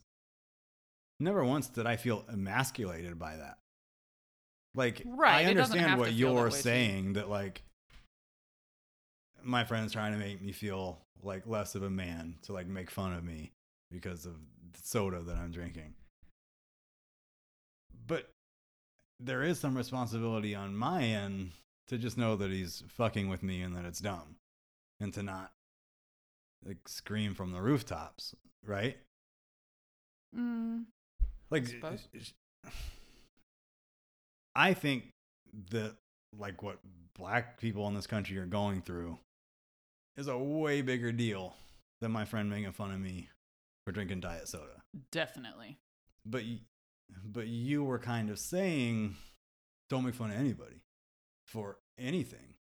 Never 1.24 1.46
once 1.46 1.70
did 1.70 1.88
I 1.88 1.96
feel 1.96 2.26
emasculated 2.28 3.18
by 3.18 3.38
that. 3.38 3.58
Like, 4.76 5.04
Right, 5.06 5.46
I 5.46 5.50
understand 5.50 5.98
what 5.98 6.10
that 6.10 6.14
you're 6.14 6.48
you. 6.48 6.52
saying 6.52 7.14
that, 7.14 7.30
like, 7.30 7.64
my 9.42 9.64
friend's 9.64 9.94
trying 9.94 10.12
to 10.12 10.18
make 10.18 10.42
me 10.42 10.52
feel 10.52 11.00
like 11.22 11.48
less 11.48 11.76
of 11.76 11.84
a 11.84 11.90
man 11.90 12.36
to 12.44 12.52
like 12.52 12.68
make 12.68 12.92
fun 12.92 13.14
of 13.14 13.24
me 13.24 13.52
because 13.90 14.26
of 14.26 14.34
the 14.74 14.80
soda 14.84 15.22
that 15.22 15.38
I'm 15.38 15.52
drinking. 15.52 15.94
But 18.06 18.30
there 19.20 19.44
is 19.44 19.60
some 19.60 19.78
responsibility 19.78 20.54
on 20.56 20.76
my 20.76 21.04
end 21.04 21.52
to 21.88 21.98
just 21.98 22.18
know 22.18 22.36
that 22.36 22.52
he's 22.52 22.84
fucking 22.90 23.30
with 23.30 23.44
me 23.44 23.62
and 23.62 23.76
that 23.76 23.86
it's 23.86 24.00
dumb 24.00 24.36
and 25.00 25.14
to 25.14 25.24
not 25.24 25.52
like 26.66 26.88
scream 26.88 27.34
from 27.34 27.52
the 27.52 27.62
rooftops, 27.62 28.36
right? 28.66 28.98
Mm, 30.38 30.86
Like 31.54 31.68
suppose. 31.68 32.08
I 34.56 34.74
think 34.74 35.06
that 35.70 35.96
like 36.38 36.64
what 36.64 36.80
black 37.16 37.60
people 37.60 37.88
in 37.88 37.94
this 37.94 38.08
country 38.08 38.38
are 38.40 38.48
going 38.48 38.82
through 38.82 39.20
is 40.18 40.28
a 40.28 40.38
way 40.38 40.82
bigger 40.82 41.12
deal 41.12 41.54
than 42.02 42.12
my 42.12 42.26
friend 42.26 42.50
making 42.50 42.72
fun 42.72 42.92
of 42.92 43.00
me 43.00 43.30
for 43.86 43.92
drinking 43.92 44.20
diet 44.20 44.48
soda. 44.48 44.84
definitely. 45.12 45.78
But 46.26 46.44
but 47.24 47.48
you 47.48 47.84
were 47.84 48.00
kind 48.00 48.32
of 48.32 48.40
saying 48.40 49.16
don't 49.90 50.06
make 50.06 50.16
fun 50.16 50.32
of 50.32 50.38
anybody 50.38 50.82
for 51.48 51.78
anything. 52.00 52.56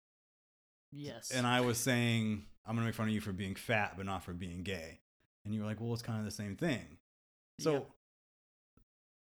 Yes. 0.93 1.30
And 1.30 1.47
I 1.47 1.62
was 1.62 1.78
saying 1.78 2.45
I'm 2.66 2.74
going 2.74 2.84
to 2.84 2.88
make 2.88 2.95
fun 2.95 3.09
of 3.09 3.14
you 3.14 3.22
for 3.22 3.32
being 3.32 3.55
fat 3.55 3.95
but 3.97 4.05
not 4.05 4.22
for 4.22 4.34
being 4.34 4.62
gay. 4.62 5.01
And 5.45 5.55
you 5.55 5.61
were 5.61 5.66
like, 5.66 5.80
"Well, 5.80 5.93
it's 5.93 6.03
kind 6.03 6.18
of 6.18 6.24
the 6.24 6.30
same 6.30 6.57
thing." 6.57 6.99
So 7.59 7.72
Yep. 7.72 7.90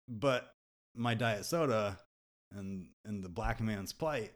But 0.07 0.53
my 0.95 1.13
diet 1.13 1.45
soda 1.45 1.99
and 2.55 2.87
and 3.05 3.23
the 3.23 3.29
black 3.29 3.59
man's 3.61 3.93
plight 3.93 4.33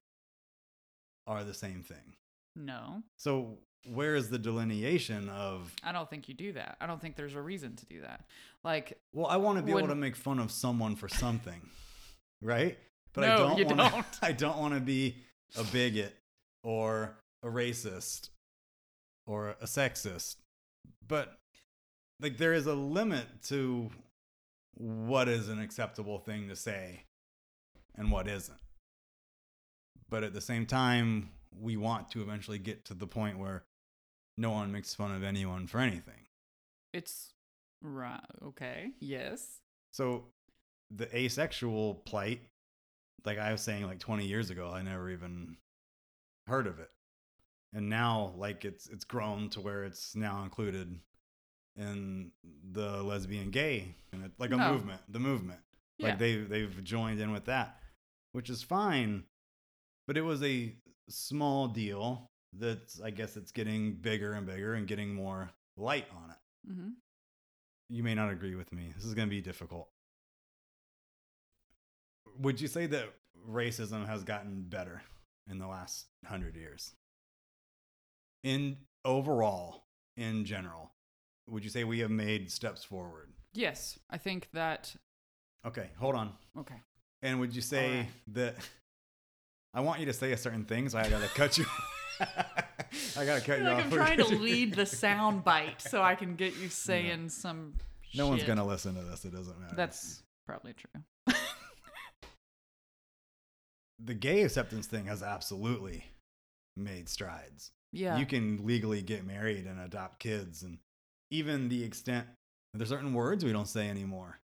are 1.28 1.44
the 1.44 1.54
same 1.54 1.82
thing. 1.84 2.16
no, 2.56 3.02
So 3.18 3.58
where 3.88 4.16
is 4.16 4.30
the 4.30 4.38
delineation 4.38 5.28
of 5.30 5.74
I 5.84 5.92
don't 5.92 6.10
think 6.10 6.28
you 6.30 6.36
do 6.36 6.52
that. 6.54 6.78
I 6.82 6.86
don't 6.88 7.02
think 7.02 7.16
there's 7.16 7.36
a 7.36 7.42
reason 7.42 7.76
to 7.78 7.86
do 7.86 8.02
that. 8.02 8.26
Like, 8.64 9.00
well, 9.14 9.26
I 9.28 9.38
want 9.38 9.58
to 9.58 9.64
be 9.64 9.74
When- 9.74 9.84
able 9.86 9.94
to 9.94 10.00
make 10.00 10.16
fun 10.16 10.38
of 10.40 10.52
someone 10.52 10.96
for 10.96 11.08
something, 11.10 11.62
right? 12.42 12.78
But 13.14 13.24
I 13.26 13.38
don't 13.38 13.58
you 13.58 13.66
wanna, 13.66 13.90
don't. 13.90 14.06
I 14.22 14.32
don't 14.34 14.58
want 14.58 14.74
to 14.76 14.80
be 14.80 15.16
a 15.58 15.64
bigot 15.64 16.16
or 16.64 17.16
a 17.44 17.48
racist 17.48 18.30
or 19.26 19.50
a 19.62 19.66
sexist. 19.66 20.36
But 21.08 21.36
like 22.20 22.38
there 22.38 22.54
is 22.54 22.68
a 22.68 22.74
limit 22.76 23.26
to 23.46 23.90
what 24.76 25.28
is 25.28 25.50
an 25.50 25.60
acceptable 25.60 26.20
thing 26.20 26.48
to 26.50 26.56
say 26.56 27.04
and 27.96 28.12
what 28.12 28.28
isn't. 28.28 28.60
But 30.10 30.24
at 30.24 30.34
the 30.34 30.42
same 30.42 30.66
time, 30.66 31.30
we 31.58 31.78
want 31.78 32.12
to 32.12 32.22
eventually 32.22 32.60
get 32.60 32.86
to 32.86 32.94
the 32.94 33.08
point 33.08 33.40
where 33.40 33.64
no 34.38 34.52
one 34.52 34.72
makes 34.72 34.94
fun 34.94 35.14
of 35.14 35.24
anyone 35.24 35.68
for 35.68 35.80
anything. 35.80 36.28
It's 36.94 37.34
right. 37.82 38.20
Okay. 38.44 38.92
Yes. 39.00 39.60
So 39.92 40.26
the 40.90 41.16
asexual 41.16 41.96
plight, 42.06 42.42
like 43.26 43.38
I 43.38 43.52
was 43.52 43.62
saying 43.62 43.86
like 43.86 44.00
20 44.00 44.26
years 44.26 44.50
ago, 44.50 44.72
I 44.74 44.82
never 44.82 45.10
even 45.10 45.58
heard 46.48 46.68
of 46.68 46.80
it. 46.80 46.90
And 47.74 47.90
now 47.90 48.34
like 48.38 48.66
it's 48.66 48.88
it's 48.90 49.06
grown 49.06 49.50
to 49.52 49.62
where 49.62 49.86
it's 49.86 50.16
now 50.16 50.44
included 50.44 51.00
in 51.82 52.32
the 52.72 53.02
lesbian 53.04 53.50
gay 53.52 53.96
and 54.14 54.24
it, 54.26 54.32
like 54.38 54.52
a 54.52 54.58
No. 54.58 54.74
movement, 54.74 55.02
the 55.10 55.20
movement. 55.20 55.60
Yeah. 55.98 56.10
Like 56.10 56.20
they 56.20 56.36
they've 56.38 56.84
joined 56.84 57.20
in 57.20 57.32
with 57.32 57.46
that, 57.46 57.80
which 58.34 58.50
is 58.50 58.64
fine. 58.64 59.24
But 60.08 60.18
it 60.18 60.22
was 60.22 60.42
a 60.44 60.76
small 61.10 61.68
deal 61.68 62.30
that's 62.54 63.00
I 63.02 63.10
guess 63.12 63.38
it's 63.38 63.52
getting 63.52 63.94
bigger 63.96 64.34
and 64.34 64.46
bigger 64.46 64.74
and 64.74 64.88
getting 64.88 65.14
more 65.14 65.52
light 65.78 66.08
on 66.16 66.30
it. 66.32 66.72
mm-hmm. 66.72 66.90
You 67.90 68.04
may 68.04 68.16
not 68.16 68.30
agree 68.30 68.56
with 68.56 68.72
me. 68.72 68.94
This 68.96 69.06
is 69.06 69.14
going 69.14 69.28
to 69.28 69.36
be 69.36 69.42
difficult. 69.42 69.90
Would 72.40 72.62
you 72.62 72.68
say 72.68 72.86
that 72.88 73.14
racism 73.50 74.06
has 74.08 74.24
gotten 74.24 74.64
better 74.64 75.02
in 75.50 75.58
the 75.60 75.68
last 75.68 76.08
100 76.22 76.56
years? 76.56 76.94
In 78.44 78.78
overall, 79.06 79.84
in 80.18 80.46
general, 80.46 80.92
would 81.50 81.64
you 81.64 81.70
say 81.70 81.84
we 81.84 82.00
have 82.00 82.12
made 82.12 82.52
steps 82.52 82.84
forward? 82.84 83.30
Yes. 83.54 84.00
I 84.10 84.18
think 84.18 84.48
that. 84.54 84.96
Okay, 85.66 85.90
hold 85.98 86.16
on. 86.16 86.34
Okay. 86.58 86.82
And 87.22 87.40
would 87.40 87.56
you 87.56 87.62
say 87.62 87.90
Alright. 87.90 88.08
that 88.34 88.56
I 89.74 89.82
want 89.82 90.00
you 90.00 90.06
to 90.08 90.14
say 90.14 90.32
a 90.32 90.38
certain 90.38 90.66
thing, 90.66 90.90
so 90.90 90.98
I 90.98 91.10
gotta 91.10 91.28
cut 91.28 91.58
you. 91.58 91.66
I 92.20 93.26
gotta 93.26 93.42
cut 93.42 93.56
I 93.56 93.58
you 93.58 93.64
like 93.64 93.78
off. 93.78 93.84
I'm 93.86 93.92
trying 93.92 94.18
to 94.18 94.36
lead 94.36 94.74
the 94.74 94.86
sound 94.86 95.44
bite 95.46 95.82
so 95.82 96.02
I 96.02 96.16
can 96.16 96.36
get 96.36 96.58
you 96.58 96.70
saying 96.70 97.30
some. 97.30 97.76
No 98.16 98.28
one's 98.28 98.44
gonna 98.44 98.66
listen 98.66 98.96
to 98.96 99.02
this. 99.02 99.24
It 99.24 99.34
doesn't 99.34 99.60
matter. 99.60 99.76
That's 99.76 100.24
probably 100.46 100.74
true. 100.74 101.36
the 104.04 104.14
gay 104.14 104.42
acceptance 104.44 104.88
thing 104.88 105.06
has 105.06 105.24
absolutely 105.24 106.04
made 106.76 107.08
strides. 107.08 107.72
Yeah. 107.94 108.18
You 108.18 108.26
can 108.26 108.66
legally 108.66 109.02
get 109.02 109.26
married 109.26 109.66
and 109.66 109.80
adopt 109.80 110.20
kids, 110.20 110.64
and 110.64 110.80
even 111.32 111.70
the 111.70 111.84
extent 111.84 112.28
there's 112.74 112.90
certain 112.90 113.14
words 113.14 113.44
we 113.44 113.52
don't 113.52 113.68
say 113.68 113.90
anymore 113.90 114.40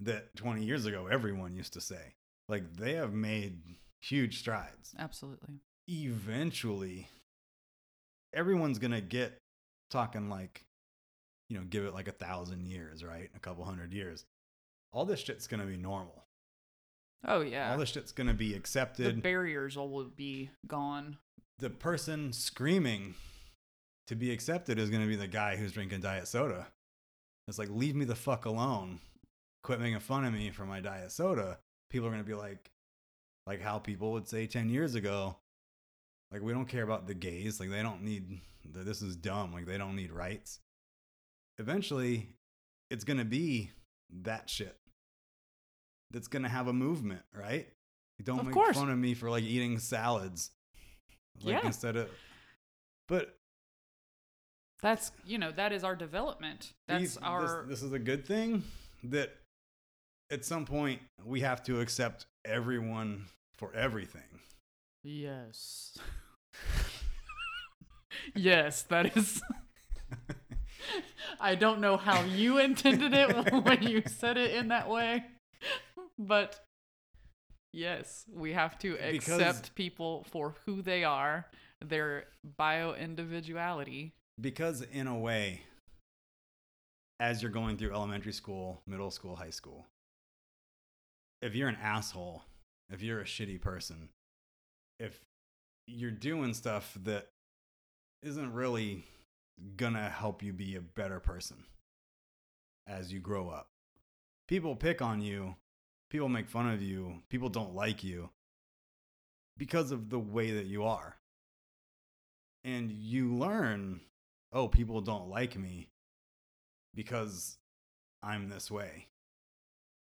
that 0.00 0.34
20 0.36 0.64
years 0.64 0.86
ago 0.86 1.06
everyone 1.06 1.54
used 1.54 1.72
to 1.74 1.80
say. 1.80 2.14
Like 2.48 2.76
they 2.76 2.94
have 2.94 3.12
made 3.12 3.60
huge 4.02 4.38
strides. 4.38 4.94
Absolutely. 4.98 5.60
Eventually, 5.88 7.08
everyone's 8.34 8.78
gonna 8.78 9.00
get 9.00 9.38
talking 9.90 10.28
like, 10.28 10.62
you 11.48 11.58
know, 11.58 11.64
give 11.68 11.84
it 11.84 11.94
like 11.94 12.08
a 12.08 12.12
thousand 12.12 12.66
years, 12.66 13.04
right? 13.04 13.30
A 13.36 13.38
couple 13.40 13.64
hundred 13.64 13.92
years. 13.92 14.24
All 14.92 15.04
this 15.04 15.20
shit's 15.20 15.46
gonna 15.46 15.66
be 15.66 15.76
normal. 15.76 16.24
Oh 17.26 17.40
yeah. 17.42 17.70
All 17.72 17.78
this 17.78 17.90
shit's 17.90 18.12
gonna 18.12 18.34
be 18.34 18.50
the 18.50 18.56
accepted. 18.56 19.22
barriers 19.22 19.76
all 19.76 19.90
will 19.90 20.04
be 20.16 20.50
gone. 20.66 21.18
the 21.58 21.70
person 21.70 22.32
screaming 22.32 23.14
to 24.06 24.16
be 24.16 24.32
accepted 24.32 24.78
is 24.78 24.90
going 24.90 25.02
to 25.02 25.08
be 25.08 25.16
the 25.16 25.26
guy 25.28 25.56
who's 25.56 25.72
drinking 25.72 26.00
diet 26.00 26.26
soda. 26.28 26.66
It's 27.48 27.58
like, 27.58 27.70
leave 27.70 27.94
me 27.96 28.04
the 28.04 28.14
fuck 28.14 28.44
alone. 28.44 28.98
Quit 29.62 29.80
making 29.80 30.00
fun 30.00 30.24
of 30.24 30.32
me 30.32 30.50
for 30.50 30.64
my 30.64 30.80
diet 30.80 31.12
soda. 31.12 31.58
People 31.90 32.08
are 32.08 32.10
going 32.10 32.22
to 32.22 32.28
be 32.28 32.34
like, 32.34 32.70
like 33.46 33.60
how 33.60 33.78
people 33.78 34.12
would 34.12 34.28
say 34.28 34.46
10 34.46 34.68
years 34.70 34.94
ago, 34.94 35.36
like, 36.32 36.42
we 36.42 36.52
don't 36.52 36.68
care 36.68 36.84
about 36.84 37.06
the 37.06 37.14
gays. 37.14 37.58
Like, 37.58 37.70
they 37.70 37.82
don't 37.82 38.02
need, 38.02 38.40
this 38.64 39.02
is 39.02 39.16
dumb. 39.16 39.52
Like, 39.52 39.66
they 39.66 39.78
don't 39.78 39.96
need 39.96 40.12
rights. 40.12 40.60
Eventually, 41.58 42.28
it's 42.90 43.04
going 43.04 43.18
to 43.18 43.24
be 43.24 43.70
that 44.22 44.48
shit 44.48 44.76
that's 46.12 46.28
going 46.28 46.42
to 46.42 46.48
have 46.48 46.68
a 46.68 46.72
movement, 46.72 47.22
right? 47.34 47.68
Don't 48.22 48.40
Of 48.40 48.46
make 48.46 48.54
course. 48.54 48.76
fun 48.76 48.90
of 48.90 48.98
me 48.98 49.14
for 49.14 49.30
like 49.30 49.44
eating 49.44 49.78
salads. 49.78 50.50
Like 51.42 51.54
Yeah. 51.54 51.66
instead 51.66 51.96
of 51.96 52.10
but 53.08 53.34
That's 54.82 55.12
you 55.26 55.38
know 55.38 55.52
that 55.52 55.72
is 55.72 55.84
our 55.84 55.94
development. 55.96 56.72
That's 56.88 57.00
these- 57.02 57.16
our 57.18 57.64
this, 57.66 57.80
this 57.80 57.82
is 57.82 57.92
a 57.92 57.98
good 57.98 58.24
thing 58.26 58.62
that 59.04 59.36
at 60.30 60.44
some 60.44 60.64
point 60.64 61.00
we 61.24 61.40
have 61.40 61.62
to 61.64 61.80
accept 61.80 62.26
everyone 62.44 63.26
for 63.56 63.72
everything. 63.74 64.22
yes. 65.02 65.96
yes, 68.34 68.82
that 68.84 69.16
is. 69.16 69.40
I 71.40 71.54
don't 71.54 71.80
know 71.80 71.96
how 71.96 72.22
you 72.24 72.58
intended 72.58 73.12
it 73.14 73.52
when 73.64 73.82
you 73.82 74.02
said 74.06 74.36
it 74.36 74.52
in 74.54 74.68
that 74.68 74.88
way, 74.88 75.24
but 76.18 76.58
yes, 77.72 78.24
we 78.32 78.52
have 78.52 78.78
to 78.80 78.92
Because- 78.96 79.40
accept 79.40 79.74
people 79.74 80.24
for 80.30 80.54
who 80.66 80.82
they 80.82 81.04
are, 81.04 81.46
their 81.84 82.24
bio 82.56 82.94
individuality. 82.94 84.12
Because 84.40 84.82
in 84.82 85.06
a 85.06 85.18
way 85.18 85.62
as 87.18 87.42
you're 87.42 87.50
going 87.50 87.76
through 87.76 87.92
elementary 87.92 88.32
school, 88.32 88.80
middle 88.86 89.10
school, 89.10 89.36
high 89.36 89.50
school, 89.50 89.86
if 91.42 91.54
you're 91.54 91.68
an 91.68 91.78
asshole, 91.82 92.42
if 92.90 93.02
you're 93.02 93.20
a 93.20 93.24
shitty 93.24 93.60
person, 93.60 94.08
if 94.98 95.20
you're 95.86 96.10
doing 96.10 96.54
stuff 96.54 96.96
that 97.04 97.28
isn't 98.22 98.52
really 98.52 99.04
gonna 99.76 100.08
help 100.08 100.42
you 100.42 100.52
be 100.52 100.76
a 100.76 100.80
better 100.80 101.20
person 101.20 101.64
as 102.86 103.12
you 103.12 103.20
grow 103.20 103.48
up. 103.48 103.68
People 104.48 104.74
pick 104.74 105.00
on 105.00 105.20
you, 105.20 105.54
people 106.10 106.28
make 106.28 106.48
fun 106.48 106.68
of 106.68 106.82
you, 106.82 107.22
people 107.28 107.48
don't 107.48 107.74
like 107.74 108.02
you 108.02 108.30
because 109.56 109.92
of 109.92 110.10
the 110.10 110.18
way 110.18 110.50
that 110.52 110.66
you 110.66 110.84
are. 110.84 111.16
And 112.64 112.90
you 112.90 113.34
learn, 113.34 114.00
oh, 114.52 114.68
people 114.68 115.00
don't 115.00 115.28
like 115.28 115.56
me 115.56 115.88
because 116.94 117.56
I'm 118.22 118.48
this 118.48 118.70
way. 118.70 119.06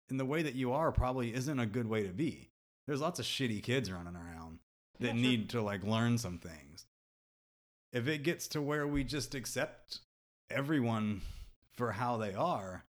And 0.10 0.20
the 0.20 0.26
way 0.26 0.44
that 0.44 0.56
you 0.56 0.74
are 0.74 0.92
probably 0.92 1.34
isn't 1.34 1.60
a 1.60 1.66
good 1.66 1.88
way 1.88 2.04
to 2.04 2.14
be. 2.14 2.50
There's 2.88 3.02
lots 3.02 3.20
of 3.20 3.26
shitty 3.26 3.64
kids 3.64 3.92
running 3.92 4.16
around 4.16 4.60
that 5.00 5.08
Yeah, 5.08 5.14
sure. 5.14 5.22
need 5.22 5.50
to 5.50 5.62
like 5.62 5.84
learn 5.84 6.18
some 6.18 6.38
things. 6.38 6.86
If 7.92 8.08
it 8.08 8.24
gets 8.24 8.48
to 8.50 8.62
where 8.62 8.86
we 8.86 9.04
just 9.04 9.34
accept 9.36 10.00
everyone 10.52 11.22
for 11.74 11.92
how 11.94 12.18
they 12.18 12.34
are, 12.34 12.84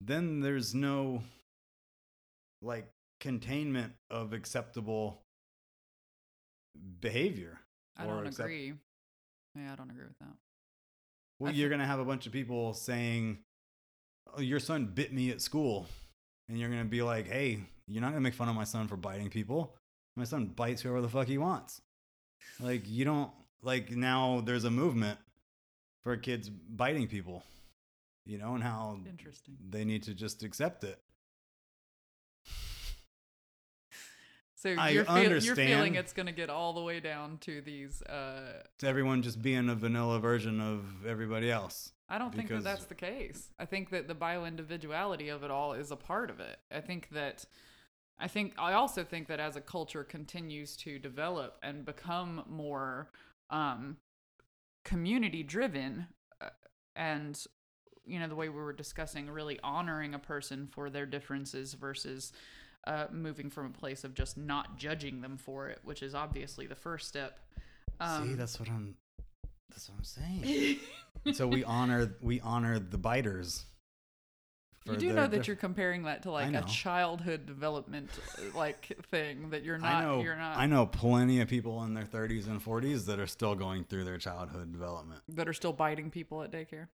then 0.00 0.40
there's 0.40 0.74
no 0.74 1.22
like 2.62 2.88
containment 3.20 3.92
of 4.10 4.32
acceptable 4.32 5.22
behavior. 7.00 7.60
I 7.96 8.04
or 8.06 8.16
don't 8.16 8.26
accept- 8.28 8.46
agree. 8.48 8.74
Yeah, 9.58 9.72
I 9.72 9.76
don't 9.76 9.90
agree 9.90 10.04
with 10.04 10.18
that. 10.20 10.36
Well, 11.38 11.52
you're 11.52 11.68
going 11.68 11.80
to 11.80 11.86
have 11.86 12.00
a 12.00 12.04
bunch 12.04 12.26
of 12.26 12.32
people 12.32 12.74
saying, 12.74 13.38
oh, 14.36 14.40
Your 14.40 14.60
son 14.60 14.86
bit 14.86 15.12
me 15.12 15.30
at 15.30 15.40
school. 15.40 15.86
And 16.48 16.58
you're 16.58 16.70
going 16.70 16.82
to 16.82 16.88
be 16.88 17.02
like, 17.02 17.26
Hey, 17.28 17.60
you're 17.86 18.00
not 18.00 18.08
going 18.08 18.22
to 18.22 18.26
make 18.28 18.34
fun 18.34 18.48
of 18.48 18.54
my 18.54 18.64
son 18.64 18.88
for 18.88 18.96
biting 18.96 19.30
people. 19.30 19.74
My 20.16 20.24
son 20.24 20.46
bites 20.46 20.82
whoever 20.82 21.00
the 21.00 21.08
fuck 21.08 21.26
he 21.26 21.38
wants. 21.38 21.80
Like, 22.60 22.82
you 22.86 23.04
don't, 23.04 23.30
like, 23.62 23.90
now 23.90 24.42
there's 24.44 24.64
a 24.64 24.70
movement 24.70 25.18
for 26.02 26.16
kids 26.16 26.48
biting 26.48 27.06
people, 27.06 27.44
you 28.26 28.38
know, 28.38 28.54
and 28.54 28.62
how 28.62 28.98
Interesting. 29.08 29.56
they 29.68 29.84
need 29.84 30.02
to 30.04 30.14
just 30.14 30.42
accept 30.42 30.84
it. 30.84 30.98
So 34.58 34.74
I 34.76 34.90
you're, 34.90 35.04
feel, 35.04 35.40
you're 35.40 35.54
feeling 35.54 35.94
it's 35.94 36.12
going 36.12 36.26
to 36.26 36.32
get 36.32 36.50
all 36.50 36.72
the 36.72 36.80
way 36.80 36.98
down 36.98 37.38
to 37.42 37.60
these. 37.60 38.02
Uh, 38.02 38.62
To 38.80 38.88
everyone 38.88 39.22
just 39.22 39.40
being 39.40 39.68
a 39.68 39.76
vanilla 39.76 40.18
version 40.18 40.60
of 40.60 41.06
everybody 41.06 41.48
else. 41.48 41.92
I 42.08 42.18
don't 42.18 42.34
think 42.34 42.48
that 42.48 42.64
that's 42.64 42.86
the 42.86 42.96
case. 42.96 43.52
I 43.60 43.66
think 43.66 43.90
that 43.90 44.08
the 44.08 44.16
bio 44.16 44.44
individuality 44.46 45.28
of 45.28 45.44
it 45.44 45.52
all 45.52 45.74
is 45.74 45.92
a 45.92 45.96
part 45.96 46.28
of 46.28 46.40
it. 46.40 46.58
I 46.72 46.80
think 46.80 47.10
that. 47.10 47.44
I 48.18 48.26
think 48.26 48.54
I 48.58 48.72
also 48.72 49.04
think 49.04 49.28
that 49.28 49.38
as 49.38 49.54
a 49.54 49.60
culture 49.60 50.02
continues 50.02 50.76
to 50.78 50.98
develop 50.98 51.56
and 51.62 51.84
become 51.84 52.42
more 52.48 53.12
um, 53.50 53.98
community 54.84 55.44
driven, 55.44 56.08
uh, 56.40 56.48
and 56.96 57.40
you 58.04 58.18
know 58.18 58.26
the 58.26 58.34
way 58.34 58.48
we 58.48 58.60
were 58.60 58.72
discussing, 58.72 59.30
really 59.30 59.60
honoring 59.62 60.14
a 60.14 60.18
person 60.18 60.66
for 60.66 60.90
their 60.90 61.06
differences 61.06 61.74
versus 61.74 62.32
uh, 62.88 63.06
moving 63.12 63.50
from 63.50 63.66
a 63.66 63.70
place 63.70 64.02
of 64.04 64.14
just 64.14 64.36
not 64.36 64.76
judging 64.78 65.20
them 65.20 65.36
for 65.36 65.68
it, 65.68 65.78
which 65.84 66.02
is 66.02 66.14
obviously 66.14 66.66
the 66.66 66.74
first 66.74 67.06
step. 67.06 67.38
Um, 68.00 68.28
See, 68.30 68.34
that's 68.34 68.58
what 68.58 68.68
I'm, 68.68 68.96
that's 69.70 69.88
what 69.88 69.98
I'm 69.98 70.04
saying. 70.04 70.78
so 71.34 71.46
we 71.46 71.62
honor 71.64 72.14
we 72.22 72.40
honor 72.40 72.78
the 72.78 72.96
biters 72.98 73.64
You 74.86 74.96
do 74.96 75.08
know 75.12 75.26
that 75.26 75.30
diff- 75.38 75.46
you're 75.48 75.56
comparing 75.56 76.04
that 76.04 76.22
to 76.22 76.30
like 76.30 76.54
a 76.54 76.62
childhood 76.62 77.44
development 77.44 78.08
like 78.54 78.96
thing 79.10 79.50
that 79.50 79.64
you're 79.64 79.78
not. 79.78 79.92
I 79.94 80.02
know 80.04 80.22
You're 80.22 80.36
not. 80.36 80.56
I 80.56 80.66
know 80.66 80.86
plenty 80.86 81.40
of 81.40 81.48
people 81.48 81.82
in 81.84 81.92
their 81.94 82.04
30s 82.04 82.46
and 82.46 82.64
40s 82.64 83.04
that 83.06 83.18
are 83.18 83.26
still 83.26 83.54
going 83.54 83.84
through 83.84 84.04
their 84.04 84.16
childhood 84.18 84.72
development. 84.72 85.20
that 85.28 85.46
are 85.48 85.52
still 85.52 85.72
biting 85.74 86.10
people 86.10 86.42
at 86.42 86.50
daycare. 86.52 86.88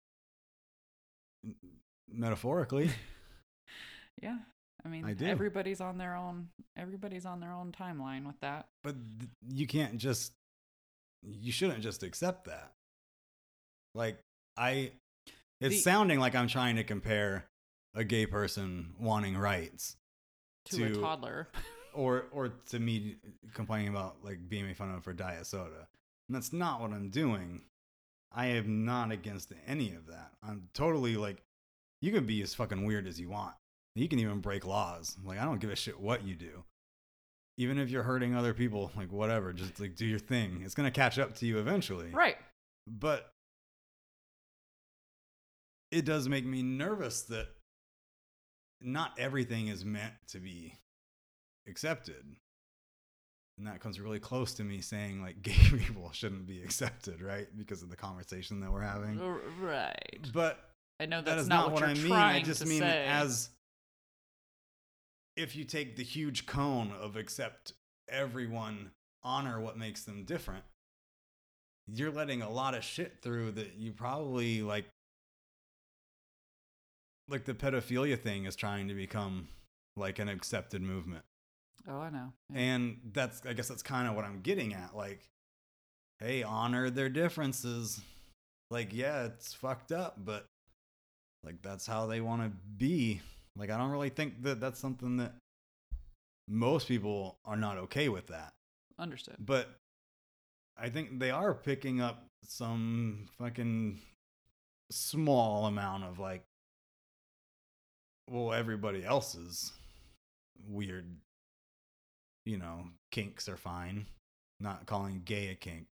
Metaphorically, 2.13 2.91
Yeah. 4.23 4.37
I 4.85 4.89
mean, 4.89 5.05
I 5.05 5.15
everybody's 5.25 5.81
on 5.81 5.99
their 5.99 6.15
own. 6.17 6.49
Everybody's 6.77 7.27
on 7.27 7.41
their 7.41 7.53
own 7.53 7.73
timeline 7.73 8.27
with 8.27 8.39
that. 8.41 8.69
but 8.83 8.95
th- 9.19 9.31
you 9.49 9.67
can't 9.67 9.99
just 9.99 10.33
you 11.23 11.53
shouldn't 11.53 11.81
just 11.83 12.03
accept 12.03 12.47
that. 12.47 12.73
Like 13.95 14.19
I 14.57 14.93
it's 15.61 15.77
The- 15.77 15.81
sounding 15.81 16.19
like 16.21 16.35
I'm 16.35 16.49
trying 16.49 16.77
to 16.77 16.85
compare 16.85 17.47
a 17.95 18.05
gay 18.05 18.25
person 18.27 18.95
wanting 19.01 19.37
rights 19.37 19.97
To, 20.67 20.85
a 20.85 20.95
toddler. 20.95 21.49
or 21.95 22.27
or 22.33 22.49
to 22.71 22.79
me 22.79 23.17
complaining 23.53 23.89
about 23.89 24.25
like 24.25 24.49
being 24.49 24.67
made 24.67 24.77
fun 24.77 24.95
of 24.95 25.05
for 25.05 25.13
diet 25.13 25.47
soda. 25.47 25.89
And 26.29 26.37
that's 26.37 26.53
not 26.53 26.81
what 26.81 26.93
I'm 26.93 27.11
doing. 27.11 27.63
I 28.33 28.47
am 28.47 28.85
not 28.85 29.11
against 29.11 29.53
any 29.67 29.93
of 29.95 30.07
that. 30.07 30.31
I'm 30.43 30.69
totally 30.73 31.17
like 31.17 31.43
you 32.01 32.13
can 32.13 32.25
be 32.27 32.41
as 32.43 32.55
fucking 32.55 32.85
weird 32.85 33.07
as 33.09 33.19
you 33.21 33.29
want. 33.29 33.55
You 33.95 34.09
can 34.09 34.19
even 34.19 34.41
break 34.41 34.67
laws. 34.67 35.17
Like 35.25 35.39
I 35.39 35.45
don't 35.45 35.61
give 35.61 35.71
a 35.71 35.77
shit 35.77 36.01
what 36.01 36.25
you 36.25 36.35
do. 36.35 36.65
Even 37.57 37.79
if 37.79 37.91
you're 37.91 38.03
hurting 38.03 38.35
other 38.35 38.55
people, 38.55 38.91
like 38.97 39.13
whatever, 39.13 39.53
just 39.53 39.81
like 39.81 39.97
do 39.97 40.07
your 40.07 40.19
thing. 40.19 40.63
It's 40.65 40.75
gonna 40.75 40.91
catch 40.91 41.19
up 41.19 41.35
to 41.37 41.47
you 41.47 41.59
eventually. 41.59 42.11
right. 42.13 42.37
But 42.87 43.33
it 45.91 46.05
does 46.05 46.29
make 46.29 46.45
me 46.45 46.63
nervous 46.63 47.23
that 47.23 47.49
not 48.81 49.13
everything 49.19 49.69
is 49.69 49.85
meant 49.85 50.15
to 50.29 50.39
be 50.39 50.75
accepted. 51.69 52.25
And 53.59 53.67
that 53.67 53.81
comes 53.81 54.01
really 54.01 54.21
close 54.21 54.55
to 54.55 54.65
me 54.65 54.81
saying 54.81 55.21
like 55.21 55.43
gay 55.43 55.53
people 55.53 56.11
shouldn't 56.13 56.47
be 56.47 56.63
accepted, 56.63 57.21
right? 57.21 57.47
Because 57.57 57.83
of 57.83 57.91
the 57.91 57.97
conversation 57.97 58.61
that 58.61 58.73
we're 58.73 58.81
having. 58.81 59.21
Right. 59.61 60.29
But 60.33 60.59
I 60.99 61.07
know 61.07 61.21
that 61.21 61.37
that's 61.37 61.49
not, 61.49 61.57
not, 61.57 61.73
what, 61.73 61.83
what 61.83 61.97
you're 61.97 62.07
I 62.07 62.09
mean. 62.09 62.13
I 62.13 62.43
just 62.43 62.67
mean 62.67 62.81
say. 62.81 63.07
as 63.07 63.51
if 65.41 65.57
you 65.57 65.65
take 65.65 65.97
the 65.97 66.05
huge 66.05 66.47
cone 66.47 66.93
of 66.93 67.17
accept 67.17 67.73
everyone, 68.09 68.91
honor 69.23 69.61
what 69.61 69.79
makes 69.79 70.05
them 70.05 70.25
different, 70.25 70.65
you're 71.93 72.11
letting 72.11 72.43
a 72.43 72.51
lot 72.51 72.75
of 72.75 72.85
shit 72.85 73.19
through 73.23 73.53
that 73.53 73.75
you 73.77 73.93
probably 73.93 74.63
like. 74.63 74.85
Like 77.29 77.45
the 77.45 77.55
pedophilia 77.55 78.19
thing 78.19 78.45
is 78.45 78.57
trying 78.57 78.89
to 78.89 78.95
become 78.95 79.47
like 79.97 80.19
an 80.19 80.29
accepted 80.29 80.83
movement. 80.83 81.23
Oh, 81.89 82.01
I 82.01 82.11
know. 82.11 82.33
Yeah. 82.53 82.61
And 82.61 82.97
that's, 83.13 83.43
I 83.47 83.53
guess 83.53 83.69
that's 83.69 83.85
kind 83.85 84.09
of 84.09 84.17
what 84.17 84.25
I'm 84.25 84.41
getting 84.41 84.75
at. 84.75 84.97
Like, 84.97 85.21
hey, 86.19 86.43
honor 86.43 86.91
their 86.91 87.09
differences. 87.09 88.01
Like, 88.69 88.93
yeah, 88.93 89.27
it's 89.27 89.55
fucked 89.55 89.93
up, 89.93 90.17
but 90.25 90.47
like, 91.45 91.63
that's 91.63 91.87
how 91.87 92.07
they 92.07 92.21
want 92.21 92.43
to 92.43 92.51
be. 92.77 93.21
Like, 93.57 93.71
I 93.71 93.77
don't 93.77 93.91
really 93.91 94.11
think 94.11 94.43
that 94.43 94.61
that's 94.61 94.81
something 94.81 95.17
that 95.19 95.35
most 96.49 96.89
people 96.89 97.39
are 97.45 97.57
not 97.57 97.79
okay 97.79 98.09
with 98.09 98.27
that. 98.29 98.53
Understood. 98.99 99.37
But 99.39 99.69
I 100.77 100.89
think 100.89 101.19
they 101.19 101.31
are 101.31 101.55
picking 101.55 102.01
up 102.01 102.25
some 102.45 103.29
fucking 103.39 104.01
small 104.91 105.67
amount 105.67 106.05
of 106.05 106.19
like, 106.19 106.43
well, 108.29 108.53
everybody 108.53 109.05
else's 109.05 109.73
weird, 110.69 111.07
you 112.45 112.59
know, 112.59 112.85
kinks 113.11 113.49
are 113.49 113.57
fine. 113.57 114.07
Not 114.59 114.87
calling 114.87 115.23
gay 115.25 115.49
a 115.49 115.55
kink, 115.55 115.87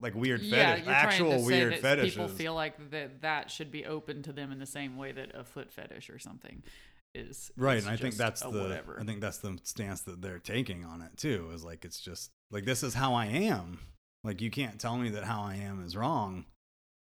like 0.00 0.14
weird 0.14 0.40
yeah, 0.40 0.74
fetish, 0.74 0.88
actual 0.88 1.28
trying 1.28 1.38
to 1.38 1.44
say 1.44 1.46
weird 1.46 1.78
fetishes. 1.78 2.14
People 2.14 2.28
feel 2.28 2.54
like 2.54 2.90
that 2.90 3.22
that 3.22 3.50
should 3.50 3.70
be 3.70 3.84
open 3.84 4.22
to 4.22 4.32
them 4.32 4.52
in 4.52 4.58
the 4.58 4.66
same 4.66 4.96
way 4.96 5.12
that 5.12 5.34
a 5.34 5.44
foot 5.44 5.70
fetish 5.70 6.10
or 6.10 6.18
something 6.18 6.62
is. 7.14 7.50
right, 7.56 7.78
and 7.78 7.88
I 7.90 7.96
think 7.96 8.14
that's 8.14 8.42
the 8.42 8.50
whatever. 8.50 8.98
I 9.00 9.04
think 9.04 9.20
that's 9.20 9.38
the 9.38 9.58
stance 9.62 10.02
that 10.02 10.22
they're 10.22 10.38
taking 10.38 10.84
on 10.84 11.02
it 11.02 11.16
too. 11.16 11.50
Is 11.52 11.64
like 11.64 11.84
it's 11.84 12.00
just 12.00 12.30
like 12.50 12.64
this 12.64 12.82
is 12.82 12.94
how 12.94 13.14
I 13.14 13.26
am. 13.26 13.78
Like 14.24 14.40
you 14.40 14.50
can't 14.50 14.78
tell 14.78 14.96
me 14.96 15.10
that 15.10 15.24
how 15.24 15.42
I 15.42 15.56
am 15.56 15.84
is 15.84 15.96
wrong. 15.96 16.46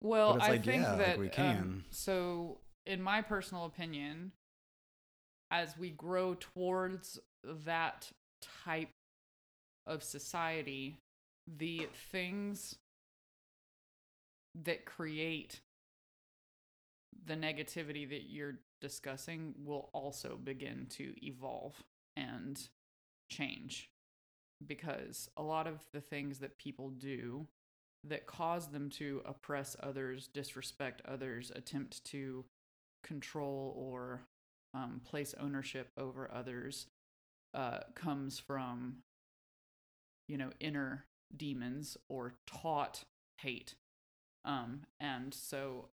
Well, 0.01 0.37
I 0.39 0.51
like, 0.51 0.65
think 0.65 0.83
yeah, 0.83 0.93
like, 0.93 1.05
that 1.05 1.19
we 1.19 1.25
um, 1.25 1.31
can. 1.31 1.83
so, 1.89 2.59
in 2.85 3.01
my 3.01 3.21
personal 3.21 3.65
opinion, 3.65 4.31
as 5.51 5.77
we 5.77 5.89
grow 5.89 6.37
towards 6.39 7.19
that 7.65 8.09
type 8.63 8.89
of 9.85 10.03
society, 10.03 10.97
the 11.57 11.87
things 12.11 12.77
that 14.55 14.85
create 14.85 15.61
the 17.25 17.35
negativity 17.35 18.09
that 18.09 18.29
you're 18.29 18.59
discussing 18.81 19.53
will 19.63 19.89
also 19.93 20.39
begin 20.41 20.87
to 20.89 21.13
evolve 21.25 21.75
and 22.15 22.69
change 23.29 23.89
because 24.65 25.29
a 25.37 25.43
lot 25.43 25.67
of 25.67 25.83
the 25.93 26.01
things 26.01 26.39
that 26.39 26.57
people 26.57 26.89
do 26.89 27.47
that 28.07 28.25
cause 28.25 28.67
them 28.67 28.89
to 28.89 29.21
oppress 29.25 29.75
others, 29.81 30.27
disrespect 30.27 31.01
others, 31.05 31.51
attempt 31.55 32.03
to 32.05 32.45
control 33.03 33.73
or 33.77 34.21
um, 34.73 35.01
place 35.03 35.33
ownership 35.39 35.89
over 35.97 36.29
others 36.33 36.87
uh, 37.53 37.79
comes 37.95 38.39
from, 38.39 38.97
you 40.27 40.37
know, 40.37 40.51
inner 40.59 41.05
demons 41.35 41.97
or 42.07 42.35
taught 42.47 43.03
hate. 43.39 43.75
Um, 44.45 44.81
and 44.99 45.33
so 45.33 45.89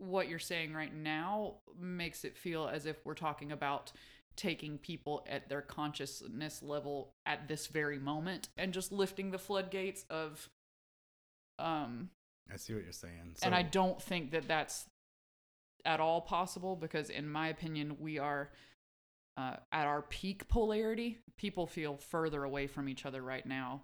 what 0.00 0.28
you're 0.28 0.38
saying 0.38 0.72
right 0.72 0.94
now 0.94 1.54
makes 1.78 2.24
it 2.24 2.36
feel 2.36 2.68
as 2.72 2.86
if 2.86 3.04
we're 3.04 3.14
talking 3.14 3.52
about 3.52 3.92
taking 4.36 4.78
people 4.78 5.24
at 5.28 5.48
their 5.48 5.60
consciousness 5.60 6.62
level 6.62 7.12
at 7.26 7.46
this 7.48 7.66
very 7.66 7.98
moment 7.98 8.48
and 8.56 8.72
just 8.72 8.90
lifting 8.90 9.30
the 9.30 9.38
floodgates 9.38 10.04
of 10.08 10.48
um 11.58 12.08
I 12.52 12.56
see 12.56 12.72
what 12.74 12.82
you're 12.82 12.92
saying. 12.92 13.36
and 13.42 13.54
I 13.54 13.62
don't 13.62 14.00
think 14.00 14.30
that 14.30 14.48
that's 14.48 14.86
at 15.84 16.00
all 16.00 16.22
possible 16.22 16.74
because 16.74 17.10
in 17.10 17.28
my 17.28 17.48
opinion 17.48 17.96
we 18.00 18.18
are 18.18 18.50
uh, 19.36 19.56
at 19.72 19.86
our 19.86 20.02
peak 20.02 20.48
polarity 20.48 21.18
people 21.36 21.66
feel 21.66 21.96
further 21.96 22.44
away 22.44 22.66
from 22.66 22.88
each 22.88 23.04
other 23.04 23.22
right 23.22 23.44
now 23.44 23.82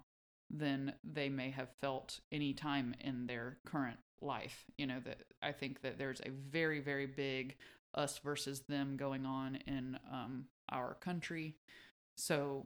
than 0.49 0.93
they 1.03 1.29
may 1.29 1.49
have 1.51 1.69
felt 1.81 2.19
any 2.31 2.53
time 2.53 2.95
in 3.01 3.27
their 3.27 3.57
current 3.65 3.97
life. 4.21 4.65
You 4.77 4.87
know 4.87 4.99
that 5.05 5.21
i 5.43 5.51
think 5.51 5.81
that 5.81 5.97
there's 5.97 6.21
a 6.21 6.29
very 6.29 6.79
very 6.79 7.05
big 7.05 7.55
us 7.93 8.17
versus 8.19 8.61
them 8.67 8.97
going 8.97 9.25
on 9.25 9.55
in 9.67 9.97
um, 10.11 10.45
our 10.69 10.95
country. 10.95 11.55
So 12.15 12.65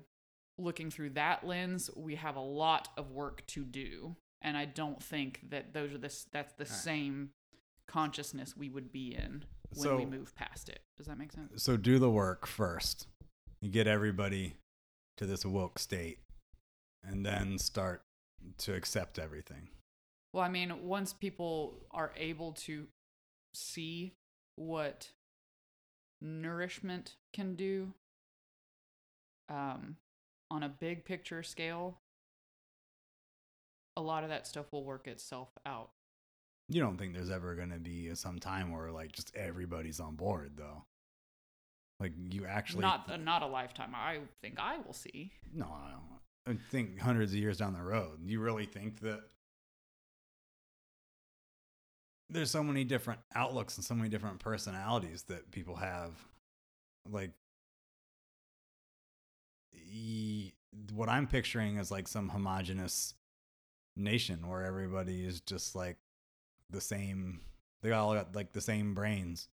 looking 0.58 0.90
through 0.92 1.10
that 1.12 1.46
lens 1.46 1.90
we 1.96 2.16
have 2.16 2.36
a 2.36 2.42
lot 2.42 2.90
of 2.98 3.12
work 3.12 3.46
to 3.48 3.64
do 3.64 4.16
and 4.42 4.56
i 4.58 4.66
don't 4.66 5.02
think 5.02 5.40
that 5.50 5.74
those 5.74 5.92
are 5.94 5.98
the 5.98 6.14
that's 6.32 6.54
the 6.54 6.66
Alright. 6.66 6.68
same 6.68 7.30
consciousness 7.88 8.56
we 8.56 8.70
would 8.70 8.92
be 8.92 9.16
in 9.16 9.44
when 9.74 9.84
So- 9.84 9.98
we 9.98 10.06
move 10.06 10.34
past 10.36 10.70
it. 10.70 10.82
Does 10.98 11.08
that 11.08 11.18
make 11.18 11.32
sense? 11.32 11.64
So 11.64 11.78
do 11.78 12.00
the 12.00 12.10
work 12.10 12.46
first. 12.46 13.08
You 13.62 13.70
get 13.70 13.88
everybody 13.88 14.56
to 15.18 15.26
this 15.26 15.46
woke 15.46 15.80
state, 15.80 16.20
and 17.04 17.26
then 17.26 17.58
start 17.58 18.04
to 18.60 18.74
accept 18.74 19.20
everything. 19.20 19.70
Well, 20.34 20.44
I 20.44 20.50
mean, 20.50 20.84
once 20.84 21.14
people 21.14 21.76
are 21.92 22.12
able 22.16 22.54
to 22.54 22.88
see 23.54 24.14
what 24.56 25.12
nourishment 26.22 27.16
can 27.34 27.56
do 27.56 27.94
um, 29.50 29.98
on 30.50 30.64
a 30.64 30.70
big 30.70 31.04
picture 31.04 31.44
scale, 31.44 32.00
a 33.98 34.02
lot 34.02 34.24
of 34.24 34.30
that 34.30 34.48
stuff 34.48 34.72
will 34.72 34.84
work 34.86 35.08
itself 35.08 35.50
out. 35.66 35.90
You 36.70 36.80
don't 36.80 36.98
think 36.98 37.14
there's 37.14 37.32
ever 37.32 37.56
going 37.56 37.72
to 37.72 37.80
be 37.80 38.14
some 38.16 38.40
time 38.40 38.72
where 38.72 38.92
like 38.92 39.12
just 39.12 39.36
everybody's 39.36 40.00
on 40.00 40.16
board 40.16 40.54
though. 40.56 40.86
Like 42.00 42.14
you 42.32 42.46
actually 42.46 42.82
not 42.82 43.12
uh, 43.12 43.18
not 43.18 43.42
a 43.42 43.48
lifetime. 43.48 43.94
I 43.94 44.20
think 44.42 44.56
I 44.58 44.78
will 44.78 44.94
see. 44.94 45.34
No, 45.54 45.68
I 46.48 46.58
think 46.72 47.00
hundreds 47.00 47.34
of 47.34 47.38
years 47.40 47.58
down 47.58 47.74
the 47.74 47.84
road. 47.84 48.20
You 48.26 48.40
really 48.40 48.66
think 48.66 49.00
that 49.02 49.22
there's 52.30 52.50
so 52.50 52.64
many 52.64 52.84
different 52.84 53.20
outlooks 53.36 53.78
and 53.78 53.86
so 53.86 53.94
many 53.94 54.10
different 54.10 54.40
personalities 54.40 55.24
that 55.24 55.52
people 55.52 55.76
have. 55.76 56.12
Like, 57.10 57.32
e- 59.74 60.54
what 60.94 61.10
I'm 61.10 61.28
picturing 61.28 61.78
is 61.78 61.92
like 61.92 62.08
some 62.08 62.30
homogenous 62.30 63.14
nation 63.96 64.48
where 64.48 64.64
everybody 64.64 65.26
is 65.26 65.42
just 65.42 65.76
like 65.76 65.98
the 66.70 66.82
same 66.82 67.42
They 67.82 67.92
all 67.92 68.14
got 68.14 68.36
like 68.36 68.54
the 68.54 68.62
same 68.62 68.94
brains. 68.94 69.50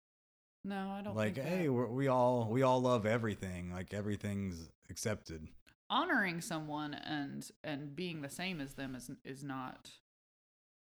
No, 0.65 0.91
I 0.91 1.03
don't 1.03 1.17
Like, 1.17 1.35
think 1.35 1.47
hey, 1.47 1.69
we 1.69 2.09
all 2.09 2.49
we 2.49 2.63
all 2.63 2.81
love 2.81 3.05
everything. 3.05 3.73
Like 3.73 3.93
everything's 3.93 4.71
accepted. 4.89 5.49
Honoring 5.93 6.41
someone 6.41 6.95
and 6.95 7.51
and 7.63 7.95
being 7.95 8.23
the 8.23 8.29
same 8.29 8.61
as 8.63 8.73
them 8.75 8.97
is 8.97 9.11
is 9.25 9.45
not 9.45 9.91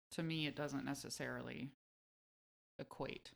to 0.10 0.24
me 0.24 0.48
it 0.48 0.56
doesn't 0.56 0.86
necessarily 0.86 1.72
equate. 2.80 3.32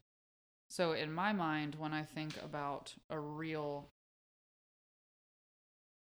So 0.70 0.94
in 0.94 1.12
my 1.12 1.34
mind 1.34 1.76
when 1.76 1.94
I 1.94 2.04
think 2.04 2.34
about 2.42 2.96
a 3.10 3.20
real 3.20 3.90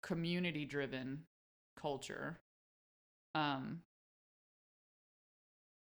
community 0.01 0.63
driven 0.63 1.23
culture 1.75 2.39
um 3.35 3.81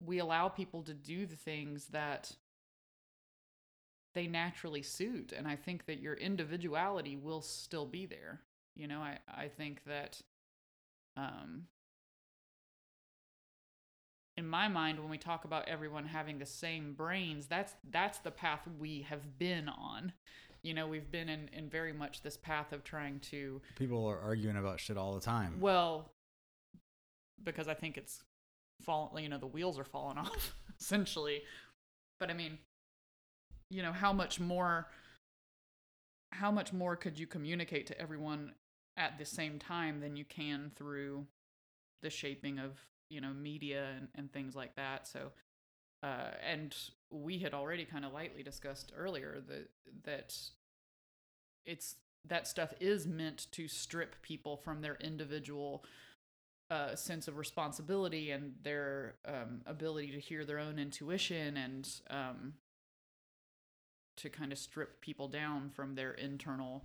we 0.05 0.19
allow 0.19 0.49
people 0.49 0.83
to 0.83 0.93
do 0.93 1.25
the 1.25 1.37
things 1.37 1.87
that 1.87 2.33
they 4.15 4.27
naturally 4.27 4.83
suit 4.83 5.33
and 5.37 5.49
i 5.49 5.57
think 5.57 5.87
that 5.87 6.01
your 6.01 6.15
individuality 6.15 7.17
will 7.17 7.41
still 7.41 7.87
be 7.87 8.07
there 8.07 8.41
you 8.77 8.87
know 8.89 9.01
i 9.01 9.19
i 9.29 9.49
think 9.49 9.83
that 9.87 10.21
um 11.17 11.65
in 14.37 14.47
my 14.47 14.67
mind 14.69 14.99
when 14.99 15.09
we 15.11 15.19
talk 15.19 15.45
about 15.45 15.69
everyone 15.69 16.05
having 16.07 16.39
the 16.39 16.47
same 16.47 16.93
brains 16.95 17.47
that's 17.47 17.75
that's 17.91 18.19
the 18.19 18.31
path 18.31 18.61
we 18.79 19.03
have 19.03 19.39
been 19.39 19.69
on 19.69 20.13
you 20.63 20.75
know 20.75 20.87
we've 20.87 21.11
been 21.11 21.29
in 21.29 21.49
in 21.53 21.69
very 21.69 21.93
much 21.93 22.23
this 22.23 22.37
path 22.37 22.73
of 22.73 22.83
trying 22.83 23.21
to 23.21 23.61
People 23.77 24.07
are 24.07 24.19
arguing 24.19 24.57
about 24.57 24.81
shit 24.81 24.97
all 24.97 25.15
the 25.15 25.21
time. 25.21 25.61
well 25.61 26.11
because 27.43 27.69
i 27.69 27.75
think 27.75 27.97
it's 27.97 28.23
falling 28.83 29.23
you 29.23 29.29
know 29.31 29.39
the 29.39 29.47
wheels 29.47 29.79
are 29.79 29.85
falling 29.85 30.19
off 30.25 30.55
essentially 30.81 31.43
but 32.19 32.29
i 32.31 32.33
mean 32.33 32.59
you 33.71 33.83
know 33.83 33.93
how 33.93 34.13
much 34.13 34.41
more 34.41 34.89
how 36.33 36.51
much 36.51 36.73
more 36.73 36.97
could 36.97 37.17
you 37.19 37.27
communicate 37.29 37.87
to 37.87 38.01
everyone 38.01 38.53
at 38.97 39.19
the 39.19 39.25
same 39.25 39.59
time 39.59 40.01
than 40.01 40.17
you 40.17 40.25
can 40.25 40.71
through 40.77 41.27
the 42.03 42.11
shaping 42.11 42.59
of 42.59 42.79
you 43.09 43.21
know 43.21 43.33
media 43.33 43.87
and, 43.97 44.09
and 44.15 44.33
things 44.33 44.55
like 44.55 44.77
that. 44.77 45.07
So 45.07 45.33
uh, 46.03 46.33
and 46.47 46.77
we 47.11 47.39
had 47.39 47.55
already 47.55 47.85
kind 47.85 48.05
of 48.05 48.13
lightly 48.13 48.43
discussed 48.43 48.93
earlier 48.97 49.43
that 49.49 49.71
that 50.05 50.37
it's 51.65 51.97
that 52.27 52.47
stuff 52.47 52.73
is 52.81 53.07
meant 53.07 53.47
to 53.53 53.69
strip 53.69 54.21
people 54.23 54.57
from 54.57 54.81
their 54.81 54.97
individual 54.97 55.85
uh, 56.71 56.95
sense 56.95 57.29
of 57.29 57.37
responsibility 57.37 58.31
and 58.31 58.55
their 58.63 59.15
um, 59.27 59.61
ability 59.67 60.11
to 60.11 60.19
hear 60.19 60.45
their 60.45 60.59
own 60.59 60.79
intuition 60.79 61.57
and 61.57 61.89
um, 62.11 62.55
to 64.17 64.29
kind 64.29 64.53
of 64.53 64.59
strip 64.59 65.01
people 65.01 65.29
down 65.29 65.71
from 65.71 65.95
their 65.95 66.13
internal 66.13 66.85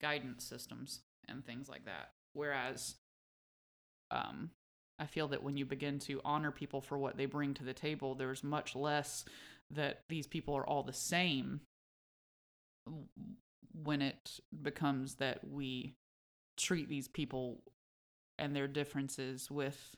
guidance 0.00 0.44
systems 0.44 1.00
and 1.28 1.44
things 1.44 1.68
like 1.68 1.84
that. 1.86 2.10
Whereas, 2.32 2.96
um, 4.10 4.50
I 4.98 5.06
feel 5.06 5.28
that 5.28 5.42
when 5.42 5.56
you 5.56 5.66
begin 5.66 5.98
to 6.00 6.20
honor 6.24 6.50
people 6.50 6.80
for 6.80 6.96
what 6.98 7.16
they 7.16 7.26
bring 7.26 7.54
to 7.54 7.64
the 7.64 7.74
table, 7.74 8.14
there's 8.14 8.44
much 8.44 8.76
less 8.76 9.24
that 9.70 10.02
these 10.08 10.26
people 10.26 10.54
are 10.54 10.66
all 10.66 10.82
the 10.82 10.92
same 10.92 11.60
when 13.72 14.02
it 14.02 14.40
becomes 14.62 15.16
that 15.16 15.40
we 15.48 15.94
treat 16.56 16.88
these 16.88 17.08
people 17.08 17.62
and 18.38 18.54
their 18.54 18.68
differences 18.68 19.50
with 19.50 19.96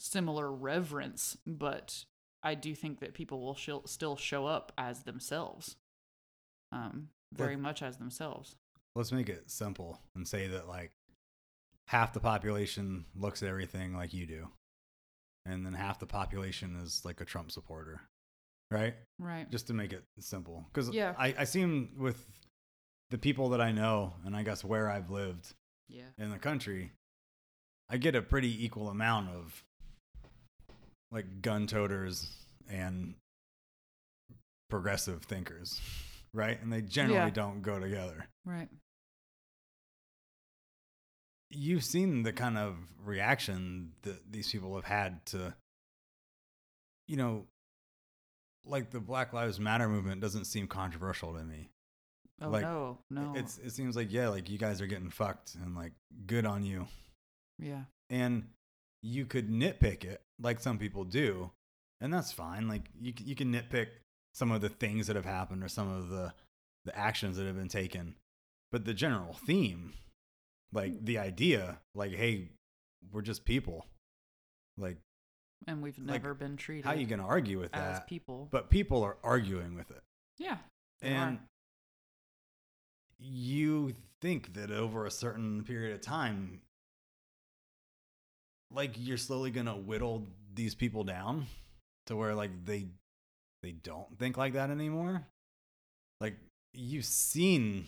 similar 0.00 0.50
reverence, 0.50 1.36
but 1.46 2.04
I 2.42 2.54
do 2.54 2.74
think 2.74 3.00
that 3.00 3.14
people 3.14 3.40
will 3.40 3.54
shil- 3.54 3.88
still 3.88 4.16
show 4.16 4.46
up 4.46 4.72
as 4.76 5.04
themselves, 5.04 5.76
um, 6.72 7.10
very 7.32 7.54
Well- 7.56 7.62
much 7.62 7.82
as 7.82 7.98
themselves. 7.98 8.56
Let's 8.96 9.12
make 9.12 9.28
it 9.28 9.50
simple 9.50 9.98
and 10.14 10.26
say 10.26 10.46
that 10.48 10.68
like 10.68 10.92
half 11.88 12.12
the 12.12 12.20
population 12.20 13.04
looks 13.16 13.42
at 13.42 13.48
everything 13.48 13.94
like 13.96 14.14
you 14.14 14.26
do, 14.26 14.48
and 15.46 15.64
then 15.66 15.74
half 15.74 15.98
the 15.98 16.06
population 16.06 16.76
is 16.82 17.04
like 17.04 17.20
a 17.20 17.24
Trump 17.24 17.50
supporter, 17.50 18.00
right? 18.70 18.94
Right. 19.18 19.50
Just 19.50 19.66
to 19.66 19.74
make 19.74 19.92
it 19.92 20.04
simple, 20.20 20.64
because 20.72 20.90
Yeah. 20.90 21.14
I 21.18 21.34
I 21.38 21.44
seem 21.44 21.90
with 21.98 22.24
the 23.10 23.18
people 23.18 23.50
that 23.50 23.60
I 23.60 23.72
know, 23.72 24.14
and 24.24 24.36
I 24.36 24.42
guess 24.44 24.64
where 24.64 24.88
I've 24.88 25.10
lived 25.10 25.52
Yeah. 25.88 26.08
in 26.18 26.30
the 26.30 26.38
country, 26.38 26.92
I 27.88 27.96
get 27.98 28.14
a 28.14 28.22
pretty 28.22 28.64
equal 28.64 28.88
amount 28.88 29.28
of 29.30 29.64
like 31.10 31.42
gun 31.42 31.66
toters 31.66 32.32
and 32.68 33.14
progressive 34.70 35.22
thinkers, 35.24 35.80
right? 36.32 36.60
And 36.62 36.72
they 36.72 36.80
generally 36.80 37.18
Yeah. 37.26 37.30
don't 37.30 37.60
go 37.62 37.78
together. 37.78 38.26
Right. 38.44 38.68
You've 41.54 41.84
seen 41.84 42.22
the 42.24 42.32
kind 42.32 42.58
of 42.58 42.76
reaction 43.04 43.92
that 44.02 44.32
these 44.32 44.50
people 44.50 44.74
have 44.74 44.84
had 44.84 45.24
to, 45.26 45.54
you 47.06 47.16
know, 47.16 47.46
like 48.66 48.90
the 48.90 49.00
Black 49.00 49.32
Lives 49.32 49.60
Matter 49.60 49.88
movement 49.88 50.20
doesn't 50.20 50.46
seem 50.46 50.66
controversial 50.66 51.34
to 51.34 51.44
me. 51.44 51.70
Oh 52.40 52.48
Like, 52.48 52.62
no, 52.62 52.98
no. 53.10 53.32
It's 53.36 53.58
it 53.58 53.70
seems 53.70 53.94
like 53.94 54.12
yeah, 54.12 54.28
like 54.28 54.48
you 54.50 54.58
guys 54.58 54.80
are 54.80 54.86
getting 54.86 55.10
fucked 55.10 55.54
and 55.54 55.76
like 55.76 55.92
good 56.26 56.44
on 56.46 56.64
you. 56.64 56.86
yeah. 57.58 57.82
and 58.10 58.44
you 59.02 59.26
could 59.26 59.50
nitpick 59.50 60.02
it 60.02 60.22
like 60.40 60.58
some 60.60 60.78
people 60.78 61.04
do 61.04 61.50
and 62.00 62.10
that's 62.12 62.32
fine 62.32 62.66
like 62.68 62.88
you, 62.98 63.12
you 63.22 63.34
can 63.36 63.52
nitpick 63.52 63.88
some 64.34 64.50
of 64.50 64.62
the 64.62 64.68
things 64.70 65.06
that 65.06 65.14
have 65.14 65.26
happened 65.26 65.62
or 65.62 65.68
some 65.68 65.90
of 65.92 66.08
the 66.08 66.32
the 66.86 66.98
actions 66.98 67.36
that 67.36 67.44
have 67.46 67.54
been 67.54 67.68
taken 67.68 68.14
but 68.72 68.86
the 68.86 68.94
general 68.94 69.34
theme 69.46 69.92
like 70.74 70.92
mm. 70.92 71.06
the 71.06 71.18
idea 71.18 71.78
like 71.94 72.12
hey 72.12 72.48
we're 73.12 73.22
just 73.22 73.44
people 73.44 73.86
like 74.76 74.98
And 75.66 75.82
we've 75.82 75.96
like, 75.98 76.22
never 76.22 76.34
been 76.34 76.56
treated 76.56 76.84
how 76.84 76.92
are 76.92 76.96
you 76.96 77.06
gonna 77.06 77.26
argue 77.26 77.58
with 77.58 77.74
as 77.74 77.98
that 77.98 78.06
people. 78.06 78.48
but 78.50 78.68
people 78.68 79.02
are 79.02 79.16
arguing 79.22 79.74
with 79.74 79.90
it 79.90 80.02
yeah. 80.38 80.58
and 81.00 81.38
are. 81.38 81.40
you 83.18 83.94
think 84.20 84.54
that 84.54 84.70
over 84.70 85.06
a 85.06 85.10
certain 85.10 85.62
period 85.62 85.94
of 85.94 86.00
time 86.00 86.60
like 88.70 88.94
you're 88.98 89.16
slowly 89.16 89.50
gonna 89.50 89.76
whittle 89.76 90.26
these 90.54 90.74
people 90.74 91.04
down 91.04 91.46
to 92.06 92.16
where 92.16 92.34
like 92.34 92.50
they 92.64 92.86
they 93.62 93.72
don't 93.72 94.18
think 94.18 94.36
like 94.36 94.54
that 94.54 94.70
anymore 94.70 95.26
like 96.20 96.34
you've 96.72 97.04
seen 97.04 97.86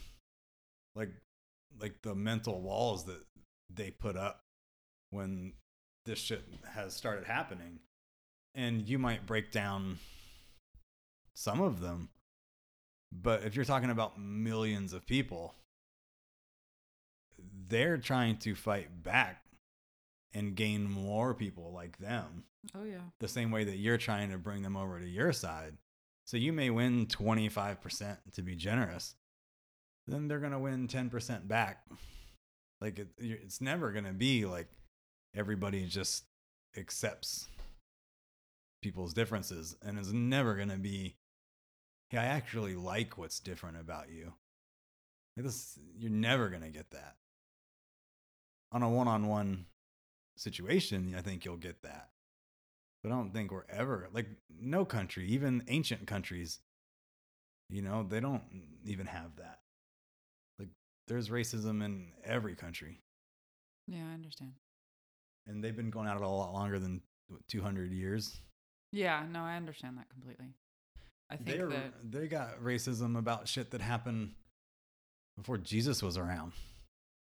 like 0.94 1.10
like 1.80 2.02
the 2.02 2.14
mental 2.14 2.60
walls 2.60 3.04
that 3.04 3.22
they 3.72 3.90
put 3.90 4.16
up 4.16 4.40
when 5.10 5.52
this 6.04 6.18
shit 6.18 6.44
has 6.74 6.94
started 6.94 7.24
happening 7.24 7.80
and 8.54 8.88
you 8.88 8.98
might 8.98 9.26
break 9.26 9.50
down 9.50 9.98
some 11.34 11.60
of 11.60 11.80
them 11.80 12.08
but 13.12 13.44
if 13.44 13.54
you're 13.54 13.64
talking 13.64 13.90
about 13.90 14.20
millions 14.20 14.92
of 14.92 15.06
people, 15.06 15.54
they're 17.68 17.98
trying 17.98 18.38
to 18.38 18.54
fight 18.54 19.02
back 19.02 19.42
and 20.32 20.54
gain 20.54 20.90
more 20.90 21.34
people 21.34 21.72
like 21.72 21.98
them, 21.98 22.44
oh 22.74 22.84
yeah. 22.84 22.98
the 23.20 23.28
same 23.28 23.50
way 23.50 23.64
that 23.64 23.76
you're 23.76 23.96
trying 23.96 24.30
to 24.30 24.38
bring 24.38 24.62
them 24.62 24.76
over 24.76 25.00
to 25.00 25.08
your 25.08 25.32
side. 25.32 25.76
So 26.26 26.36
you 26.36 26.52
may 26.52 26.70
win 26.70 27.06
25% 27.06 28.18
to 28.34 28.42
be 28.42 28.56
generous. 28.56 29.14
Then 30.06 30.28
they're 30.28 30.38
going 30.38 30.52
to 30.52 30.58
win 30.58 30.88
10% 30.88 31.48
back. 31.48 31.84
Like 32.80 32.98
it, 32.98 33.08
it's 33.18 33.60
never 33.60 33.90
going 33.90 34.04
to 34.04 34.12
be 34.12 34.44
like 34.44 34.68
everybody 35.34 35.86
just 35.86 36.24
accepts 36.76 37.48
people's 38.82 39.14
differences 39.14 39.76
and 39.82 39.98
is 39.98 40.12
never 40.12 40.54
going 40.54 40.68
to 40.68 40.76
be 40.76 41.16
hey, 42.10 42.18
I 42.18 42.24
actually 42.26 42.74
like 42.74 43.18
what's 43.18 43.40
different 43.40 43.78
about 43.78 44.10
you. 44.10 44.32
This, 45.36 45.78
you're 45.98 46.10
never 46.10 46.48
gonna 46.48 46.70
get 46.70 46.90
that. 46.90 47.16
On 48.72 48.82
a 48.82 48.88
one-on-one 48.88 49.66
situation, 50.36 51.14
I 51.16 51.20
think 51.20 51.44
you'll 51.44 51.56
get 51.56 51.82
that. 51.82 52.08
But 53.02 53.12
I 53.12 53.16
don't 53.16 53.32
think 53.32 53.52
we're 53.52 53.66
ever 53.68 54.08
like 54.12 54.28
no 54.60 54.84
country, 54.84 55.26
even 55.28 55.62
ancient 55.68 56.06
countries, 56.06 56.60
you 57.68 57.82
know, 57.82 58.06
they 58.08 58.20
don't 58.20 58.42
even 58.84 59.06
have 59.06 59.36
that. 59.36 59.60
There's 61.08 61.28
racism 61.28 61.84
in 61.84 62.08
every 62.24 62.54
country, 62.54 63.00
Yeah, 63.86 64.08
I 64.10 64.14
understand. 64.14 64.52
and 65.46 65.62
they've 65.62 65.76
been 65.76 65.90
going 65.90 66.08
at 66.08 66.16
it 66.16 66.22
a 66.22 66.28
lot 66.28 66.52
longer 66.52 66.78
than 66.78 67.00
200 67.48 67.92
years. 67.92 68.40
Yeah, 68.92 69.24
no, 69.30 69.40
I 69.40 69.56
understand 69.56 69.98
that 69.98 70.08
completely. 70.10 70.54
I 71.30 71.36
think 71.36 71.46
They're, 71.58 71.68
that 71.68 72.10
they 72.10 72.26
got 72.28 72.60
racism 72.62 73.18
about 73.18 73.48
shit 73.48 73.70
that 73.72 73.80
happened 73.80 74.32
before 75.36 75.58
Jesus 75.58 76.02
was 76.02 76.16
around. 76.16 76.52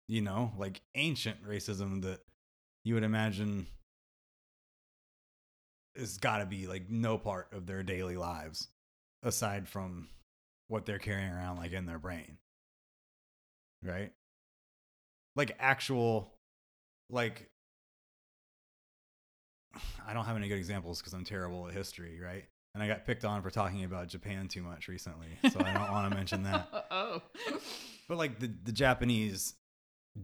You 0.07 0.21
know, 0.21 0.51
like 0.57 0.81
ancient 0.95 1.45
racism 1.47 2.01
that 2.03 2.19
you 2.83 2.95
would 2.95 3.03
imagine 3.03 3.67
is 5.95 6.17
got 6.17 6.37
to 6.39 6.45
be 6.45 6.65
like 6.67 6.89
no 6.89 7.17
part 7.17 7.49
of 7.51 7.65
their 7.65 7.83
daily 7.83 8.15
lives 8.17 8.67
aside 9.21 9.67
from 9.67 10.07
what 10.67 10.85
they're 10.85 10.97
carrying 10.99 11.29
around 11.29 11.57
like 11.57 11.73
in 11.73 11.85
their 11.85 11.99
brain. 11.99 12.37
Right? 13.83 14.11
Like 15.35 15.55
actual 15.59 16.33
like 17.09 17.49
I 20.07 20.13
don't 20.13 20.25
have 20.25 20.35
any 20.35 20.47
good 20.47 20.57
examples 20.57 20.99
because 20.99 21.13
I'm 21.13 21.23
terrible 21.23 21.67
at 21.67 21.73
history, 21.73 22.19
right? 22.23 22.45
And 22.73 22.83
I 22.83 22.87
got 22.87 23.05
picked 23.05 23.25
on 23.25 23.41
for 23.41 23.49
talking 23.49 23.83
about 23.83 24.07
Japan 24.07 24.47
too 24.47 24.61
much 24.61 24.87
recently, 24.87 25.27
so 25.51 25.59
I 25.59 25.73
don't 25.73 25.91
want 25.91 26.09
to 26.09 26.15
mention 26.15 26.43
that. 26.43 26.67
oh. 26.91 27.21
But 28.07 28.17
like 28.17 28.39
the, 28.39 28.51
the 28.63 28.71
Japanese 28.71 29.55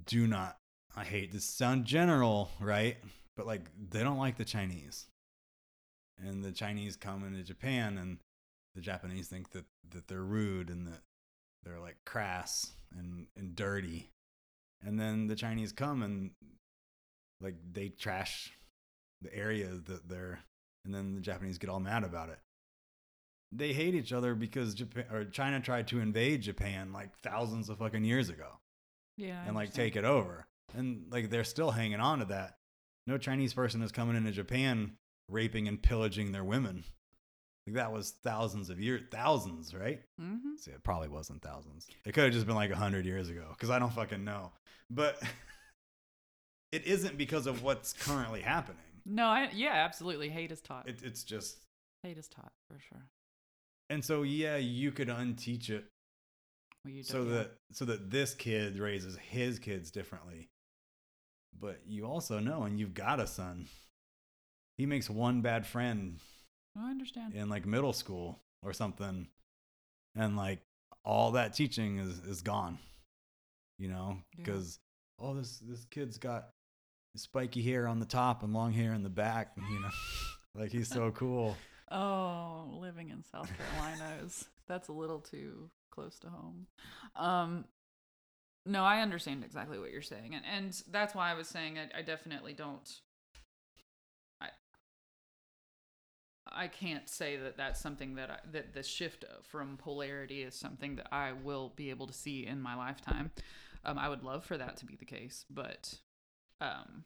do 0.05 0.27
not 0.27 0.57
I 0.95 1.03
hate 1.03 1.31
to 1.33 1.41
sound 1.41 1.85
general, 1.85 2.49
right? 2.59 2.97
But 3.35 3.45
like 3.45 3.69
they 3.89 4.01
don't 4.01 4.17
like 4.17 4.37
the 4.37 4.45
Chinese. 4.45 5.07
And 6.17 6.43
the 6.43 6.51
Chinese 6.51 6.95
come 6.95 7.25
into 7.25 7.43
Japan 7.43 7.97
and 7.97 8.19
the 8.73 8.81
Japanese 8.81 9.27
think 9.27 9.51
that, 9.51 9.65
that 9.91 10.07
they're 10.07 10.23
rude 10.23 10.69
and 10.69 10.87
that 10.87 11.01
they're 11.65 11.79
like 11.79 11.97
crass 12.05 12.71
and, 12.97 13.27
and 13.35 13.55
dirty. 13.55 14.09
And 14.85 14.99
then 14.99 15.27
the 15.27 15.35
Chinese 15.35 15.71
come 15.71 16.03
and 16.03 16.31
like 17.41 17.55
they 17.73 17.89
trash 17.89 18.51
the 19.21 19.33
area 19.35 19.69
that 19.85 20.07
they're 20.07 20.39
and 20.85 20.93
then 20.93 21.15
the 21.15 21.21
Japanese 21.21 21.57
get 21.57 21.69
all 21.69 21.79
mad 21.79 22.03
about 22.03 22.29
it. 22.29 22.37
They 23.51 23.73
hate 23.73 23.95
each 23.95 24.13
other 24.13 24.35
because 24.35 24.73
Japan 24.75 25.05
or 25.11 25.25
China 25.25 25.59
tried 25.59 25.87
to 25.87 25.99
invade 25.99 26.41
Japan 26.41 26.93
like 26.93 27.09
thousands 27.23 27.69
of 27.69 27.79
fucking 27.79 28.03
years 28.03 28.29
ago 28.29 28.47
Yeah. 29.17 29.41
I 29.43 29.47
and 29.47 29.55
like 29.55 29.67
understand. 29.69 29.73
take 29.75 29.95
it 29.95 30.05
over. 30.05 30.45
And 30.75 31.05
like 31.09 31.29
they're 31.29 31.43
still 31.43 31.71
hanging 31.71 31.99
on 31.99 32.19
to 32.19 32.25
that. 32.25 32.57
No 33.07 33.17
Chinese 33.17 33.53
person 33.53 33.81
is 33.81 33.91
coming 33.91 34.15
into 34.15 34.31
Japan 34.31 34.93
raping 35.29 35.67
and 35.67 35.81
pillaging 35.81 36.31
their 36.31 36.43
women. 36.43 36.83
Like 37.67 37.75
that 37.75 37.91
was 37.91 38.11
thousands 38.23 38.69
of 38.69 38.79
years, 38.79 39.01
thousands, 39.11 39.73
right? 39.73 40.01
Mhm. 40.21 40.57
See, 40.59 40.71
it 40.71 40.83
probably 40.83 41.09
wasn't 41.09 41.41
thousands. 41.41 41.87
It 42.05 42.13
could 42.13 42.25
have 42.25 42.33
just 42.33 42.45
been 42.45 42.55
like 42.55 42.69
a 42.71 42.75
hundred 42.75 43.05
years 43.05 43.29
ago, 43.29 43.47
because 43.49 43.69
I 43.71 43.79
don't 43.79 43.91
fucking 43.93 44.23
know. 44.23 44.51
But 44.89 45.21
it 46.71 46.85
isn't 46.85 47.17
because 47.17 47.47
of 47.47 47.63
what's 47.63 47.93
currently 47.93 48.41
happening. 48.41 48.77
No, 49.05 49.25
I 49.25 49.49
yeah, 49.53 49.73
absolutely. 49.85 50.29
Hate 50.29 50.51
is 50.51 50.61
taught. 50.61 50.87
It, 50.87 51.01
it's 51.03 51.23
just, 51.23 51.57
Hate 52.03 52.17
is 52.17 52.27
taught 52.27 52.51
for 52.67 52.79
sure. 52.79 53.05
and 53.89 54.03
so 54.03 54.23
yeah, 54.23 54.57
you 54.57 54.91
could 54.91 55.09
unteach 55.09 55.69
it 55.69 55.85
Well, 56.85 56.93
so 57.03 57.23
yeah. 57.23 57.33
that 57.33 57.51
so 57.71 57.85
that 57.85 58.09
this 58.11 58.33
kid 58.35 58.77
raises 58.79 59.17
his 59.17 59.57
kids 59.59 59.89
differently. 59.91 60.49
But 61.57 61.81
you 61.87 62.05
also 62.05 62.39
know, 62.39 62.63
and 62.63 62.79
you've 62.79 62.93
got 62.93 63.19
a 63.19 63.27
son. 63.27 63.67
He 64.77 64.85
makes 64.85 65.09
one 65.09 65.41
bad 65.41 65.65
friend 65.65 66.19
I 66.77 66.89
understand. 66.91 67.33
in 67.33 67.49
like 67.49 67.65
middle 67.65 67.93
school 67.93 68.39
or 68.63 68.73
something, 68.73 69.27
and 70.15 70.35
like 70.37 70.59
all 71.03 71.31
that 71.31 71.53
teaching 71.53 71.99
is 71.99 72.19
is 72.19 72.41
gone. 72.41 72.77
You 73.77 73.89
know, 73.89 74.17
Yeah. 74.37 74.43
because 74.43 74.79
oh, 75.19 75.33
this 75.33 75.59
this 75.59 75.85
kid's 75.91 76.17
got 76.17 76.49
spiky 77.15 77.61
hair 77.61 77.87
on 77.87 77.99
the 77.99 78.05
top 78.05 78.43
and 78.43 78.53
long 78.53 78.71
hair 78.73 78.93
in 78.93 79.03
the 79.03 79.09
back. 79.09 79.51
You 79.57 79.79
know, 79.79 79.89
like 80.55 80.71
he's 80.71 80.87
so 80.89 81.11
cool. 81.15 81.55
Oh, 81.91 82.77
living 82.81 83.09
in 83.09 83.23
South 83.23 83.51
Carolina 83.57 84.17
is 84.23 84.45
that's 84.67 84.87
a 84.87 84.93
little 84.93 85.19
too 85.19 85.69
close 85.91 86.17
to 86.19 86.29
home. 86.29 86.67
Um, 87.15 87.65
no, 88.65 88.83
I 88.83 89.01
understand 89.01 89.43
exactly 89.43 89.77
what 89.77 89.91
you're 89.91 90.01
saying, 90.01 90.33
and 90.33 90.43
and 90.45 90.83
that's 90.89 91.13
why 91.13 91.29
I 91.31 91.35
was 91.35 91.47
saying 91.47 91.77
I, 91.77 91.99
I 91.99 92.01
definitely 92.01 92.53
don't. 92.53 92.89
I 96.55 96.67
can't 96.67 97.09
say 97.09 97.37
that 97.37 97.57
that's 97.57 97.79
something 97.79 98.15
that 98.15 98.31
I, 98.31 98.37
that 98.53 98.73
the 98.73 98.83
shift 98.83 99.25
from 99.43 99.77
polarity 99.77 100.41
is 100.41 100.55
something 100.55 100.95
that 100.95 101.07
I 101.11 101.33
will 101.33 101.73
be 101.75 101.89
able 101.89 102.07
to 102.07 102.13
see 102.13 102.45
in 102.45 102.61
my 102.61 102.75
lifetime. 102.75 103.31
Um, 103.83 103.99
I 103.99 104.09
would 104.09 104.23
love 104.23 104.45
for 104.45 104.57
that 104.57 104.77
to 104.77 104.85
be 104.85 104.95
the 104.95 105.05
case, 105.05 105.45
but 105.49 105.95
um, 106.61 107.03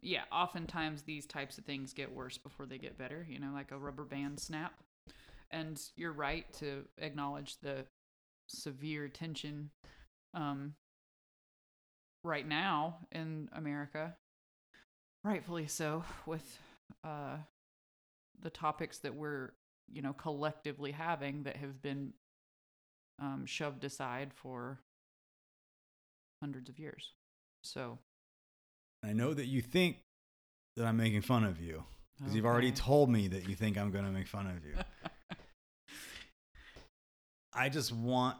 yeah, 0.00 0.22
oftentimes 0.30 1.02
these 1.02 1.26
types 1.26 1.58
of 1.58 1.64
things 1.64 1.92
get 1.92 2.14
worse 2.14 2.38
before 2.38 2.66
they 2.66 2.78
get 2.78 2.98
better, 2.98 3.26
you 3.28 3.38
know, 3.38 3.50
like 3.52 3.70
a 3.72 3.78
rubber 3.78 4.04
band 4.04 4.38
snap. 4.38 4.74
And 5.50 5.80
you're 5.96 6.12
right 6.12 6.50
to 6.54 6.84
acknowledge 6.98 7.58
the 7.60 7.86
severe 8.48 9.08
tension 9.08 9.70
um, 10.34 10.74
right 12.22 12.46
now 12.46 12.98
in 13.12 13.48
America, 13.52 14.16
rightfully 15.22 15.66
so, 15.66 16.04
with 16.26 16.58
uh, 17.02 17.36
the 18.40 18.50
topics 18.50 18.98
that 18.98 19.14
we're, 19.14 19.52
you 19.92 20.02
know, 20.02 20.12
collectively 20.12 20.92
having 20.92 21.44
that 21.44 21.56
have 21.56 21.82
been 21.82 22.12
um, 23.20 23.44
shoved 23.46 23.84
aside 23.84 24.32
for 24.34 24.80
hundreds 26.42 26.68
of 26.68 26.78
years. 26.78 27.12
So, 27.62 27.98
I 29.02 29.12
know 29.12 29.34
that 29.34 29.46
you 29.46 29.62
think 29.62 29.98
that 30.76 30.86
I'm 30.86 30.96
making 30.96 31.22
fun 31.22 31.44
of 31.44 31.60
you 31.60 31.84
because 32.18 32.34
you've 32.34 32.46
already 32.46 32.72
told 32.72 33.10
me 33.10 33.28
that 33.28 33.48
you 33.48 33.54
think 33.54 33.76
I'm 33.76 33.90
going 33.90 34.04
to 34.04 34.10
make 34.10 34.28
fun 34.28 34.46
of 34.46 34.64
you. 34.64 34.74
I 37.54 37.68
just 37.68 37.92
want 37.92 38.36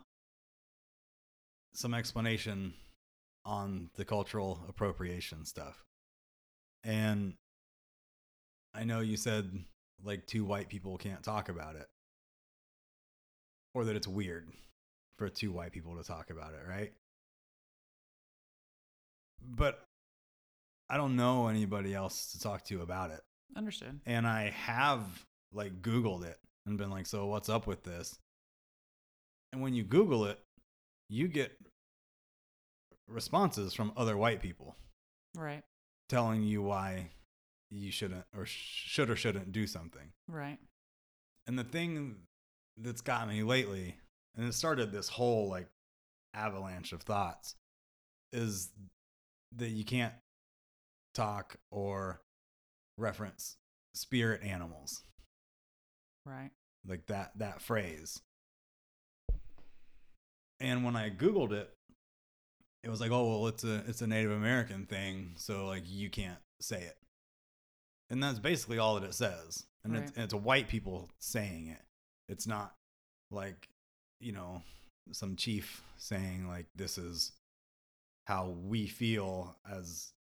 some 1.75 1.95
explanation 1.95 2.75
on 3.45 3.91
the 3.97 4.05
cultural 4.05 4.65
appropriation 4.69 5.45
stuff. 5.45 5.85
And 6.83 7.35
I 8.75 8.85
know 8.85 9.01
you 9.01 9.17
said 9.17 9.65
like 10.05 10.27
two 10.27 10.45
white 10.45 10.69
people 10.69 10.97
can't 10.99 11.23
talk 11.23 11.49
about 11.49 11.77
it 11.77 11.89
or 13.75 13.85
that 13.87 13.97
it's 13.97 14.07
weird 14.07 14.49
for 15.19 15.29
two 15.29 15.51
white 15.53 15.73
people 15.73 15.97
to 15.97 16.05
talk 16.05 16.31
about 16.31 16.53
it, 16.53 16.61
right? 16.69 16.93
But 19.43 19.83
I 20.89 20.97
don't 20.97 21.17
know 21.17 21.49
anybody 21.49 21.95
else 21.95 22.33
to 22.33 22.41
talk 22.41 22.65
to 22.67 22.83
about 22.83 23.11
it 23.11 23.21
Understood. 23.57 24.01
and 24.07 24.27
I 24.27 24.51
have 24.51 25.01
like 25.53 25.83
Googled 25.83 26.25
it 26.25 26.39
and 26.67 26.79
been 26.79 26.91
like, 26.91 27.07
so 27.07 27.27
what's 27.27 27.49
up 27.49 27.67
with 27.67 27.83
this? 27.83 28.19
And 29.53 29.63
when 29.63 29.75
you 29.75 29.85
Google 29.85 30.25
it, 30.27 30.39
you 31.09 31.29
get 31.29 31.53
responses 33.09 33.75
from 33.75 33.93
other 33.97 34.17
white 34.17 34.41
people 34.41 34.77
Right. 35.37 35.63
telling 36.09 36.43
you 36.43 36.63
why 36.63 37.11
you 37.75 37.91
shouldn't 37.91 38.25
or 38.37 38.47
should 38.47 39.11
or 39.11 39.17
shouldn't 39.17 39.53
do 39.53 39.67
something. 39.67 40.13
Right. 40.29 40.59
And 41.47 41.59
the 41.59 41.65
thing 41.65 42.17
that's 42.77 43.01
got 43.03 43.29
me 43.29 43.43
lately, 43.43 43.97
and 44.37 44.47
it 44.47 44.55
started 44.55 44.93
this 44.93 45.09
whole 45.09 45.49
like 45.49 45.67
avalanche 46.35 46.93
of 46.93 47.03
thoughts, 47.03 47.55
is 48.33 48.71
that 49.57 49.69
you 49.71 49.85
can't 49.85 50.15
talk 51.15 51.57
or 51.71 52.21
reference 52.99 53.57
spirit 53.95 54.43
animals 54.43 55.03
Right. 56.27 56.51
like 56.87 57.07
that 57.07 57.33
that 57.39 57.61
phrase 57.61 58.21
and 60.61 60.85
when 60.85 60.97
i 60.97 61.11
googled 61.11 61.53
it 61.53 61.71
it 62.83 62.89
was 62.91 63.01
like 63.01 63.11
oh 63.11 63.29
well 63.29 63.47
it's 63.49 63.63
a 63.65 63.83
it's 63.87 64.01
a 64.03 64.07
native 64.07 64.31
american 64.33 64.87
thing 64.87 65.35
so 65.37 65.67
like 65.67 65.83
you 65.87 66.11
can't 66.11 66.39
say 66.61 66.83
it 66.83 66.97
and 68.11 68.23
that's 68.23 68.39
basically 68.39 68.79
all 68.79 68.95
that 68.99 69.05
it 69.07 69.15
says. 69.15 69.65
And 69.85 69.95
it's, 69.97 70.03
Right. 70.11 70.17
and 70.17 70.25
it's 70.25 70.35
a 70.35 70.39
white 70.39 70.69
people 70.69 71.11
saying 71.21 71.69
it. 71.69 71.83
It's 72.29 72.47
not 72.47 72.75
like 73.31 73.69
you 74.21 74.33
know 74.33 74.63
some 75.13 75.37
chief 75.37 75.83
saying 75.99 76.49
like 76.49 76.67
this 76.75 76.97
is 76.99 77.33
how 78.27 78.49
we 78.65 78.87
feel 78.87 79.55
as 79.71 80.13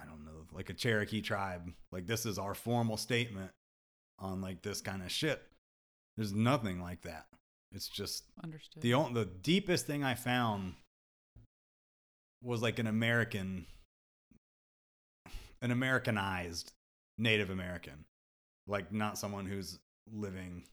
i 0.00 0.04
don't 0.04 0.24
know 0.24 0.44
like 0.52 0.68
a 0.70 0.74
cherokee 0.74 1.20
tribe. 1.22 1.72
Like 1.92 2.06
this 2.06 2.26
is 2.26 2.38
our 2.38 2.54
formal 2.54 2.96
statement 2.96 3.50
on 4.18 4.40
like 4.40 4.62
this 4.62 4.80
kind 4.80 5.02
of 5.02 5.10
shit. 5.10 5.42
There's 6.16 6.32
nothing 6.32 6.80
like 6.80 7.02
that. 7.02 7.26
It's 7.72 7.88
just 7.88 8.24
Understood. 8.42 8.82
the 8.82 8.92
the 9.12 9.24
deepest 9.26 9.86
thing 9.86 10.02
I 10.04 10.14
found 10.14 10.74
was 12.42 12.62
like 12.62 12.78
an 12.78 12.86
American, 12.86 13.66
an 15.62 15.70
Americanized 15.70 16.72
Native 17.18 17.50
American, 17.50 18.04
like 18.66 18.92
not 18.92 19.18
someone 19.18 19.46
who's 19.46 19.78
living 20.12 20.64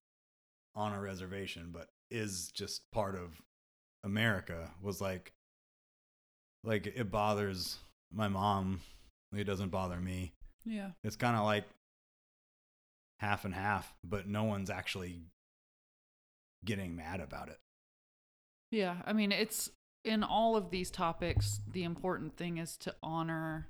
on 0.76 0.94
a 0.94 1.00
reservation, 1.00 1.70
but 1.72 1.90
is 2.12 2.52
just 2.52 2.90
part 2.92 3.16
of 3.16 3.42
America. 4.04 4.72
Was 4.82 5.02
like, 5.02 5.34
like 6.64 6.88
it 6.88 7.12
bothers 7.12 7.78
my 8.12 8.28
mom. 8.28 8.82
It 9.36 9.46
doesn't 9.46 9.70
bother 9.70 9.98
me. 9.98 10.34
yeah. 10.66 10.92
It's 11.04 11.16
kind 11.16 11.36
of 11.36 11.44
like 11.44 11.66
half 13.20 13.46
and 13.46 13.54
half, 13.54 13.94
but 14.04 14.28
no 14.28 14.44
one's 14.44 14.70
actually 14.70 15.22
getting 16.66 16.96
mad 16.96 17.20
about 17.20 17.50
it. 17.50 17.60
Yeah, 18.70 18.98
I 19.06 19.14
mean, 19.14 19.32
it's 19.32 19.70
in 20.04 20.24
all 20.24 20.56
of 20.56 20.70
these 20.70 20.92
topics, 20.92 21.62
the 21.72 21.84
important 21.84 22.38
thing 22.38 22.58
is 22.58 22.78
to 22.78 22.96
honor 23.02 23.70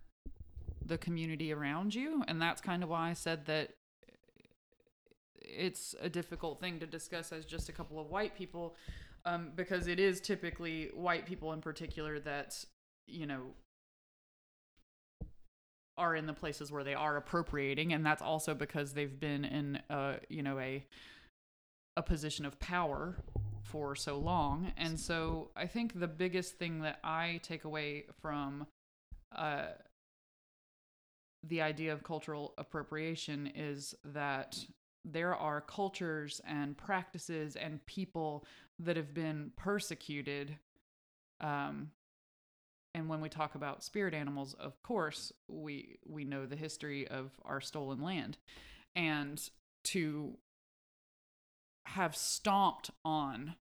the 0.86 0.98
community 0.98 1.54
around 1.54 1.96
you. 1.96 2.24
And 2.28 2.42
that's 2.42 2.62
kind 2.62 2.84
of 2.84 2.90
why 2.90 3.10
I 3.10 3.14
said 3.14 3.46
that 3.46 3.72
it's 5.42 5.96
a 6.02 6.10
difficult 6.10 6.60
thing 6.60 6.80
to 6.80 6.86
discuss 6.86 7.32
as 7.32 7.46
just 7.46 7.70
a 7.70 7.72
couple 7.72 8.00
of 8.00 8.10
white 8.10 8.36
people 8.36 8.76
um, 9.26 9.52
because 9.56 9.88
it 9.88 10.00
is 10.00 10.20
typically 10.20 10.90
white 10.94 11.26
people 11.26 11.54
in 11.54 11.62
particular 11.62 12.20
that 12.20 12.64
you 13.08 13.26
know 13.26 13.42
are 15.98 16.16
in 16.16 16.26
the 16.26 16.34
places 16.34 16.72
where 16.72 16.84
they 16.84 16.96
are 16.96 17.18
appropriating. 17.18 17.94
And 17.94 18.06
that's 18.06 18.22
also 18.22 18.54
because 18.54 18.94
they've 18.94 19.20
been 19.20 19.46
in 19.46 19.80
a 19.90 20.16
you 20.30 20.44
know 20.44 20.60
a 20.60 20.86
a 21.96 22.02
position 22.02 22.46
of 22.46 22.60
power 22.60 23.16
for 23.62 23.96
so 23.96 24.18
long. 24.18 24.74
And 24.78 25.00
so 25.00 25.50
i 25.56 25.66
think 25.66 26.00
the 26.00 26.08
biggest 26.08 26.58
thing 26.58 26.82
that 26.82 27.00
i 27.04 27.40
take 27.44 27.64
away 27.64 28.06
from 28.22 28.68
uh 29.36 29.66
the 31.48 31.62
idea 31.62 31.92
of 31.94 32.04
cultural 32.04 32.54
appropriation 32.58 33.52
is 33.56 33.96
that 34.06 34.58
there 35.06 35.36
are 35.36 35.60
cultures 35.62 36.42
and 36.48 36.78
practices 36.78 37.56
and 37.56 37.86
people 37.86 38.46
that 38.80 38.96
have 38.96 39.14
been 39.14 39.52
persecuted 39.58 40.58
um 41.42 41.92
and 42.96 43.10
when 43.10 43.20
we 43.22 43.30
talk 43.30 43.56
about 43.56 43.84
spirit 43.84 44.14
animals 44.14 44.56
of 44.60 44.82
course 44.84 45.34
we 45.48 45.98
we 46.06 46.24
know 46.24 46.46
the 46.46 46.56
history 46.56 47.08
of 47.08 47.32
our 47.44 47.62
stolen 47.62 48.02
land. 48.02 48.38
And 48.96 49.50
to 49.86 50.38
have 51.86 52.16
stomped 52.16 52.92
on 53.04 53.56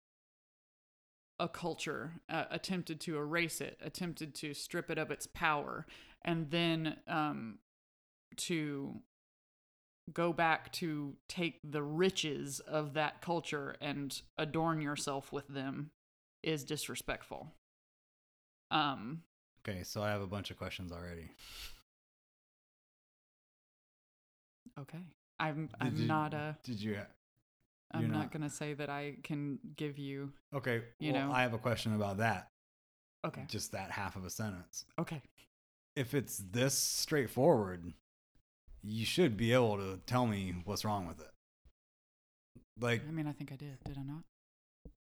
a 1.41 1.49
culture 1.49 2.21
uh, 2.29 2.45
attempted 2.51 3.01
to 3.01 3.17
erase 3.17 3.61
it 3.61 3.79
attempted 3.83 4.35
to 4.37 4.55
strip 4.55 4.91
it 4.91 4.99
of 4.99 5.11
its 5.11 5.27
power 5.27 5.87
and 6.25 6.51
then 6.51 6.97
um 7.09 7.59
to 8.39 9.01
go 10.13 10.33
back 10.33 10.73
to 10.73 11.15
take 11.29 11.61
the 11.65 11.83
riches 11.83 12.61
of 12.61 12.95
that 12.95 13.21
culture 13.23 13.77
and 13.81 14.21
adorn 14.37 14.81
yourself 14.81 15.33
with 15.33 15.47
them 15.49 15.91
is 16.43 16.65
disrespectful 16.65 17.53
um 18.71 19.23
Okay, 19.67 19.85
so 19.85 20.03
I 20.03 20.11
have 20.11 20.23
a 20.23 20.27
bunch 20.27 20.51
of 20.51 20.57
questions 20.57 20.91
already. 20.91 21.31
Okay. 24.79 24.99
I'm 25.39 25.67
Did 25.67 25.77
I'm 25.81 25.97
you- 25.97 26.07
not 26.07 26.35
a 26.35 26.57
Did 26.63 26.81
you? 26.83 26.99
I'm 27.95 28.11
not, 28.11 28.19
not- 28.19 28.33
gonna 28.33 28.51
say 28.51 28.75
that 28.75 28.89
I 28.89 29.17
can 29.23 29.59
give 29.77 29.99
you 29.99 30.33
Okay, 30.55 30.83
You 30.99 31.13
well, 31.13 31.29
know. 31.29 31.33
I 31.33 31.43
have 31.43 31.53
a 31.53 31.59
question 31.59 31.95
about 31.95 32.17
that. 32.19 32.49
Okay. 33.25 33.45
Just 33.49 33.73
that 33.73 33.91
half 33.91 34.17
of 34.17 34.25
a 34.25 34.31
sentence. 34.31 34.85
Okay. 34.99 35.23
If 35.95 36.15
it's 36.15 36.39
this 36.39 36.77
straightforward, 36.77 37.93
you 38.83 39.05
should 39.05 39.37
be 39.37 39.53
able 39.53 39.77
to 39.77 40.01
tell 40.07 40.27
me 40.27 40.55
what's 40.65 40.85
wrong 40.85 41.07
with 41.07 41.21
it. 41.21 41.31
Like, 42.81 43.03
I 43.09 43.13
mean 43.13 43.27
I 43.27 43.33
think 43.33 43.53
I 43.53 43.57
did, 43.57 43.79
did 43.85 43.99
I 43.99 44.03
not? 44.03 44.23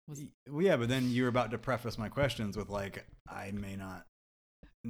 Was 0.09 0.22
well, 0.49 0.62
yeah, 0.62 0.76
but 0.76 0.89
then 0.89 1.11
you 1.11 1.22
were 1.22 1.28
about 1.28 1.51
to 1.53 1.59
preface 1.59 1.97
my 1.97 2.09
questions 2.09 2.57
with 2.57 2.68
like, 2.68 3.05
I 3.28 3.53
may 3.53 3.76
not. 3.76 4.05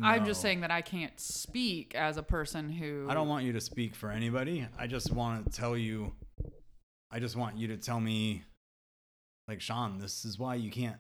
I'm 0.03 0.25
just 0.25 0.41
saying 0.41 0.61
that 0.61 0.71
I 0.71 0.83
can't 0.83 1.19
speak 1.19 1.95
as 1.95 2.17
a 2.17 2.23
person 2.23 2.69
who 2.69 3.07
I 3.09 3.15
don't 3.15 3.29
want 3.29 3.45
you 3.45 3.53
to 3.55 3.61
speak 3.61 3.95
for 3.95 4.11
anybody. 4.11 4.67
I 4.79 4.87
just 4.87 5.13
want 5.13 5.45
to 5.45 5.61
tell 5.61 5.77
you. 5.77 6.13
I 7.11 7.19
just 7.19 7.35
want 7.35 7.59
you 7.59 7.67
to 7.69 7.77
tell 7.77 7.99
me, 7.99 8.45
like 9.49 9.61
Sean, 9.61 9.99
this 9.99 10.25
is 10.25 10.39
why 10.39 10.55
you 10.55 10.71
can't. 10.71 10.99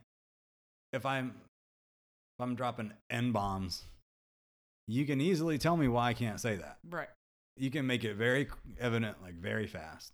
If 0.93 1.07
I'm, 1.07 1.29
if 1.29 2.43
I'm 2.43 2.57
dropping 2.57 2.93
n 3.09 3.31
bombs, 3.31 3.85
you 4.89 5.07
can 5.07 5.21
easily 5.21 5.57
tell 5.57 5.77
me 5.77 5.87
why 5.87 6.09
I 6.09 6.15
can't 6.15 6.41
say 6.41 6.57
that. 6.57 6.79
Right. 6.91 7.09
You 7.57 7.71
can 7.71 7.87
make 7.87 8.05
it 8.05 8.15
very 8.15 8.49
evident, 8.79 9.21
like 9.23 9.35
very 9.35 9.67
fast. 9.67 10.13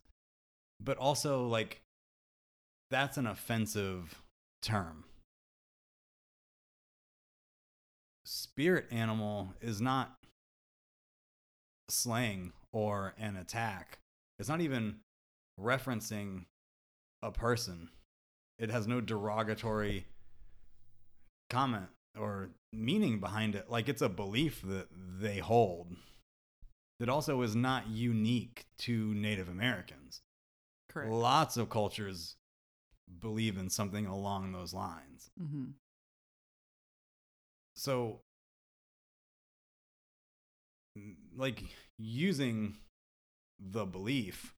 But 0.81 0.99
also, 0.99 1.47
like, 1.47 1.81
that's 2.91 3.17
an 3.17 3.27
offensive 3.27 4.23
term. 4.63 5.05
Spirit 8.25 8.87
animal 8.91 9.55
is 9.61 9.81
not 9.81 10.17
slang 11.89 12.53
or 12.73 13.15
an 13.19 13.37
attack. 13.37 13.99
It's 14.39 14.49
not 14.49 14.61
even 14.61 14.97
referencing 15.61 16.47
a 17.23 17.31
person. 17.31 17.91
It 18.59 18.71
has 18.71 18.87
no 18.87 19.01
derogatory 19.01 20.07
comment 21.51 21.87
or 22.19 22.51
meaning 22.73 23.21
behind 23.21 23.55
it. 23.55 23.71
Like 23.71 23.89
it's 23.89 24.03
a 24.03 24.09
belief 24.09 24.63
that 24.63 24.89
they 24.93 25.39
hold 25.39 25.97
that 26.99 27.09
also 27.09 27.43
is 27.43 27.55
not 27.55 27.89
unique 27.89 28.65
to 28.79 29.15
Native 29.15 29.49
Americans. 29.49 30.23
Correct. 30.89 31.11
Lots 31.11 31.57
of 31.57 31.69
cultures 31.69 32.37
believe 33.21 33.57
in 33.57 33.71
something 33.71 34.07
along 34.07 34.53
those 34.53 34.73
lines. 34.73 35.31
mm-hmm. 35.41 35.65
So, 37.75 38.21
like 41.37 41.63
using 41.99 42.77
the 43.61 43.85
belief 43.85 44.55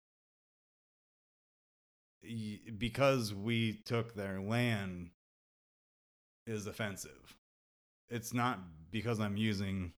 because 2.78 3.34
we 3.34 3.80
took 3.84 4.14
their 4.14 4.40
land 4.40 5.10
is 6.46 6.66
offensive. 6.66 7.36
It's 8.08 8.32
not 8.32 8.60
because 8.90 9.20
I'm 9.20 9.36
using 9.36 9.92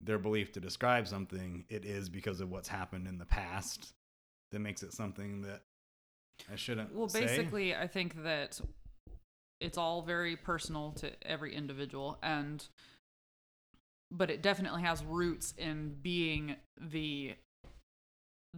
their 0.00 0.18
belief 0.18 0.52
to 0.52 0.60
describe 0.60 1.06
something, 1.06 1.64
it 1.68 1.84
is 1.84 2.08
because 2.08 2.40
of 2.40 2.50
what's 2.50 2.68
happened 2.68 3.06
in 3.06 3.18
the 3.18 3.26
past 3.26 3.92
that 4.52 4.60
makes 4.60 4.82
it 4.82 4.92
something 4.92 5.42
that 5.42 5.62
I 6.50 6.56
shouldn't 6.56 6.94
Well, 6.94 7.08
say. 7.08 7.26
basically, 7.26 7.74
I 7.74 7.86
think 7.86 8.22
that 8.22 8.60
it's 9.60 9.76
all 9.76 10.02
very 10.02 10.36
personal 10.36 10.92
to 10.92 11.10
every 11.22 11.54
individual, 11.54 12.18
and 12.22 12.66
but 14.10 14.30
it 14.30 14.42
definitely 14.42 14.82
has 14.82 15.04
roots 15.04 15.54
in 15.56 15.96
being 16.02 16.56
the 16.80 17.34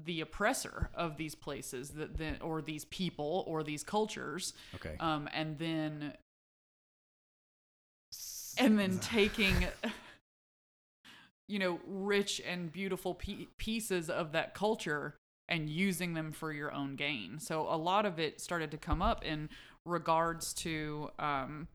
the 0.05 0.23
oppressor 0.23 0.89
of 0.95 1.19
these 1.19 1.35
places 1.35 1.91
that 1.91 2.17
then 2.17 2.39
or 2.41 2.63
these 2.63 2.87
people 2.87 3.45
or 3.47 3.63
these 3.63 3.85
cultures 3.85 4.55
okay. 4.75 4.97
um 5.01 5.29
and 5.35 5.59
then 5.59 6.15
and 8.57 8.79
then 8.79 8.99
taking 9.03 9.67
you 11.53 11.59
know 11.59 11.79
rich 11.87 12.41
and 12.49 12.73
beautiful 12.73 13.15
pe- 13.15 13.47
pieces 13.59 14.09
of 14.09 14.33
that 14.33 14.55
culture 14.55 15.17
and 15.51 15.69
using 15.69 16.15
them 16.15 16.33
for 16.33 16.51
your 16.51 16.73
own 16.73 16.97
gain. 16.97 17.39
So 17.39 17.67
a 17.69 17.77
lot 17.77 18.07
of 18.07 18.19
it 18.19 18.41
started 18.41 18.71
to 18.71 18.79
come 18.79 19.03
up 19.03 19.23
in 19.23 19.51
regards 19.85 20.55
to 20.55 21.11
um 21.19 21.69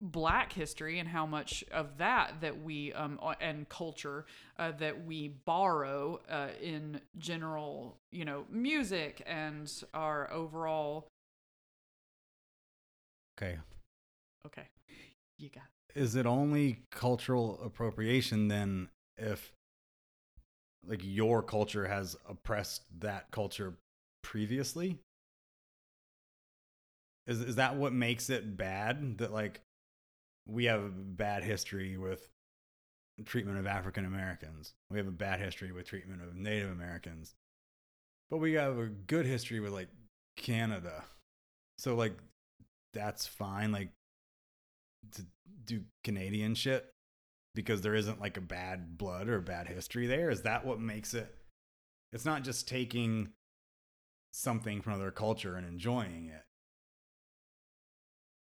black 0.00 0.52
history 0.52 0.98
and 0.98 1.08
how 1.08 1.24
much 1.24 1.62
of 1.70 1.98
that 1.98 2.40
that 2.40 2.60
we 2.60 2.92
um 2.94 3.20
and 3.40 3.68
culture 3.68 4.26
uh, 4.58 4.72
that 4.72 5.04
we 5.06 5.28
borrow 5.28 6.20
uh, 6.28 6.48
in 6.60 7.00
general 7.18 7.96
you 8.10 8.24
know 8.24 8.44
music 8.50 9.22
and 9.26 9.84
our 9.94 10.28
overall 10.32 11.06
okay. 13.38 13.58
okay. 14.44 14.66
You 15.38 15.50
got 15.50 15.62
is 15.94 16.16
it 16.16 16.26
only 16.26 16.80
cultural 16.90 17.60
appropriation 17.64 18.48
then 18.48 18.88
if 19.16 19.52
like 20.86 21.00
your 21.02 21.42
culture 21.42 21.86
has 21.86 22.16
oppressed 22.28 22.82
that 23.00 23.30
culture 23.30 23.74
previously? 24.22 24.98
Is 27.26 27.40
is 27.40 27.56
that 27.56 27.76
what 27.76 27.92
makes 27.92 28.30
it 28.30 28.56
bad 28.56 29.18
that 29.18 29.32
like 29.32 29.60
we 30.46 30.64
have 30.64 30.82
a 30.82 30.88
bad 30.88 31.44
history 31.44 31.96
with 31.96 32.28
treatment 33.24 33.58
of 33.58 33.66
African 33.66 34.04
Americans? 34.04 34.74
We 34.90 34.98
have 34.98 35.06
a 35.06 35.12
bad 35.12 35.40
history 35.40 35.70
with 35.72 35.86
treatment 35.86 36.22
of 36.22 36.34
Native 36.34 36.70
Americans. 36.70 37.34
But 38.30 38.38
we 38.38 38.54
have 38.54 38.78
a 38.78 38.86
good 38.86 39.26
history 39.26 39.60
with 39.60 39.72
like 39.72 39.88
Canada. 40.36 41.04
So 41.78 41.94
like 41.94 42.14
that's 42.92 43.26
fine. 43.26 43.70
Like 43.70 43.90
to 45.14 45.24
do 45.64 45.82
Canadian 46.04 46.54
shit 46.54 46.92
because 47.54 47.80
there 47.80 47.94
isn't 47.94 48.20
like 48.20 48.36
a 48.36 48.42
bad 48.42 48.96
blood 48.96 49.28
or 49.28 49.40
bad 49.40 49.68
history 49.68 50.06
there? 50.06 50.30
Is 50.30 50.42
that 50.42 50.64
what 50.64 50.80
makes 50.80 51.14
it? 51.14 51.34
It's 52.12 52.24
not 52.24 52.44
just 52.44 52.68
taking 52.68 53.30
something 54.32 54.80
from 54.80 54.94
another 54.94 55.10
culture 55.10 55.56
and 55.56 55.66
enjoying 55.66 56.30
it. 56.32 56.44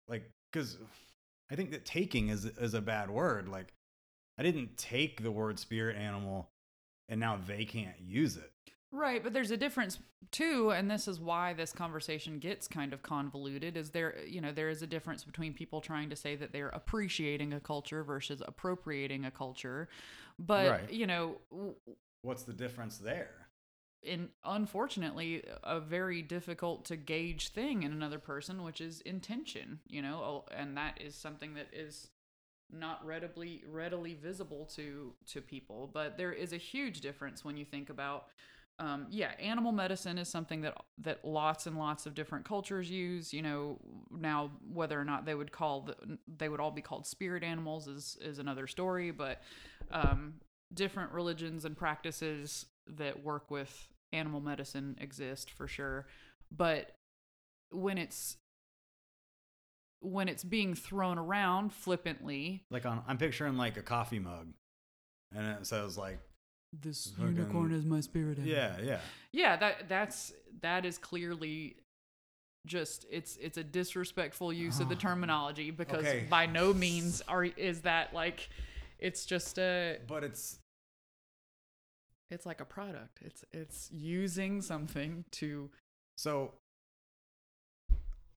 Like, 0.08 0.30
because 0.52 0.78
I 1.52 1.56
think 1.56 1.72
that 1.72 1.86
taking 1.86 2.30
is 2.30 2.46
is 2.46 2.74
a 2.74 2.82
bad 2.82 3.10
word. 3.10 3.50
Like, 3.50 3.74
I 4.38 4.44
didn't 4.44 4.78
take 4.78 5.24
the 5.24 5.32
word 5.32 5.60
spirit 5.60 5.98
animal 5.98 6.50
and 7.10 7.20
now 7.20 7.40
they 7.46 7.66
can't 7.66 8.00
use 8.00 8.38
it. 8.38 8.52
Right, 8.92 9.22
but 9.22 9.34
there's 9.34 9.52
a 9.52 9.58
difference 9.58 10.00
too, 10.32 10.72
and 10.72 10.90
this 10.90 11.08
is 11.10 11.20
why 11.20 11.54
this 11.54 11.74
conversation 11.74 12.40
gets 12.40 12.68
kind 12.70 12.94
of 12.94 13.04
convoluted. 13.04 13.76
Is 13.76 13.90
there, 13.92 14.16
you 14.26 14.40
know, 14.40 14.54
there 14.54 14.70
is 14.70 14.82
a 14.82 14.88
difference 14.88 15.26
between 15.26 15.54
people 15.54 15.82
trying 15.82 16.10
to 16.10 16.16
say 16.16 16.36
that 16.38 16.54
they're 16.54 16.70
appreciating 16.70 17.54
a 17.54 17.60
culture 17.60 18.04
versus 18.04 18.42
appropriating 18.46 19.26
a 19.26 19.32
culture, 19.32 19.90
but 20.40 20.80
Right. 20.80 20.90
you 20.90 21.06
know, 21.06 21.42
w- 21.52 21.76
What's 22.22 22.44
the 22.44 22.54
difference 22.54 22.98
there? 22.98 23.48
in 24.04 24.30
unfortunately 24.46 25.44
a 25.64 25.80
very 25.80 26.22
difficult 26.22 26.86
to 26.86 26.96
gauge 26.96 27.50
thing 27.50 27.84
in 27.84 27.92
another 27.92 28.20
person, 28.20 28.64
which 28.64 28.80
is 28.80 29.02
intention. 29.02 29.80
You 29.88 30.02
know, 30.02 30.22
oh, 30.24 30.46
and 30.56 30.78
that 30.78 31.02
is 31.02 31.16
something 31.16 31.56
that 31.56 31.68
is 31.74 32.10
not 32.70 33.06
readily 33.06 33.64
readily 33.68 34.14
visible 34.14 34.66
to 34.66 35.14
to 35.26 35.42
people 35.42 35.90
but 35.94 36.18
there 36.18 36.34
is 36.34 36.52
a 36.52 36.58
huge 36.58 37.00
difference 37.00 37.46
when 37.46 37.56
you 37.56 37.64
think 37.64 37.90
about 37.90 38.26
um, 38.80 39.08
yeah 39.10 39.32
animal 39.40 39.72
medicine 39.72 40.18
is 40.18 40.28
something 40.28 40.62
that 40.62 40.76
that 41.00 41.26
lots 41.26 41.66
and 41.66 41.78
lots 41.78 42.06
of 42.06 42.14
different 42.14 42.46
cultures 42.46 42.90
use 42.90 43.34
you 43.34 43.42
know 43.42 43.80
now 44.12 44.52
whether 44.72 45.00
or 45.00 45.06
not 45.06 45.26
they 45.26 45.34
would 45.34 45.52
call 45.52 45.82
the, 45.82 46.18
they 46.38 46.48
would 46.48 46.60
all 46.60 46.72
be 46.72 46.82
called 46.82 47.06
spirit 47.08 47.44
animals 47.44 47.88
is 47.88 48.18
is 48.22 48.40
another 48.40 48.68
story 48.68 49.10
but 49.12 49.42
um, 49.92 50.36
different 50.74 51.12
religions 51.12 51.66
and 51.66 51.78
practices 51.78 52.66
that 52.88 53.24
work 53.24 53.50
with 53.50 53.88
animal 54.14 54.42
medicine 54.42 54.98
exist 55.00 55.52
for 55.52 55.68
sure. 55.68 56.08
But 56.56 56.96
when 57.72 57.98
it's 57.98 58.38
when 60.00 60.30
it's 60.30 60.44
being 60.44 60.76
thrown 60.76 61.18
around 61.18 61.74
flippantly 61.74 62.64
Like 62.70 62.86
on, 62.86 63.04
I'm 63.08 63.18
picturing 63.18 63.58
like 63.58 63.78
a 63.78 63.82
coffee 63.82 64.20
mug, 64.20 64.54
and 65.36 65.48
it 65.48 65.66
says 65.66 65.98
like, 65.98 66.20
this 66.74 67.08
Fucking- 67.12 67.38
unicorn 67.38 67.72
is 67.72 67.86
my 67.86 68.00
spirit 68.02 68.38
yeah, 68.40 68.76
yeah. 68.82 69.00
yeah 69.32 69.56
that 69.58 69.88
that's 69.90 70.34
that 70.62 70.86
is 70.86 70.98
clearly 70.98 71.78
just 72.66 73.06
it's 73.10 73.38
it's 73.38 73.58
a 73.58 73.64
disrespectful 73.64 74.52
use 74.52 74.80
of 74.82 74.90
the 74.90 74.96
terminology 75.08 75.72
because 75.72 76.00
Okay. 76.06 76.26
by 76.30 76.46
no 76.46 76.74
means 76.74 77.22
are 77.28 77.46
is 77.46 77.82
that 77.82 78.14
like 78.14 78.50
it's 79.00 79.26
just 79.26 79.58
a 79.58 80.00
But 80.08 80.24
it's 80.26 80.60
it's 82.30 82.46
like 82.46 82.60
a 82.60 82.66
product 82.66 83.20
it's 83.22 83.46
it's 83.54 83.90
using 83.92 84.62
something 84.62 85.24
to 85.32 85.70
so. 86.18 86.54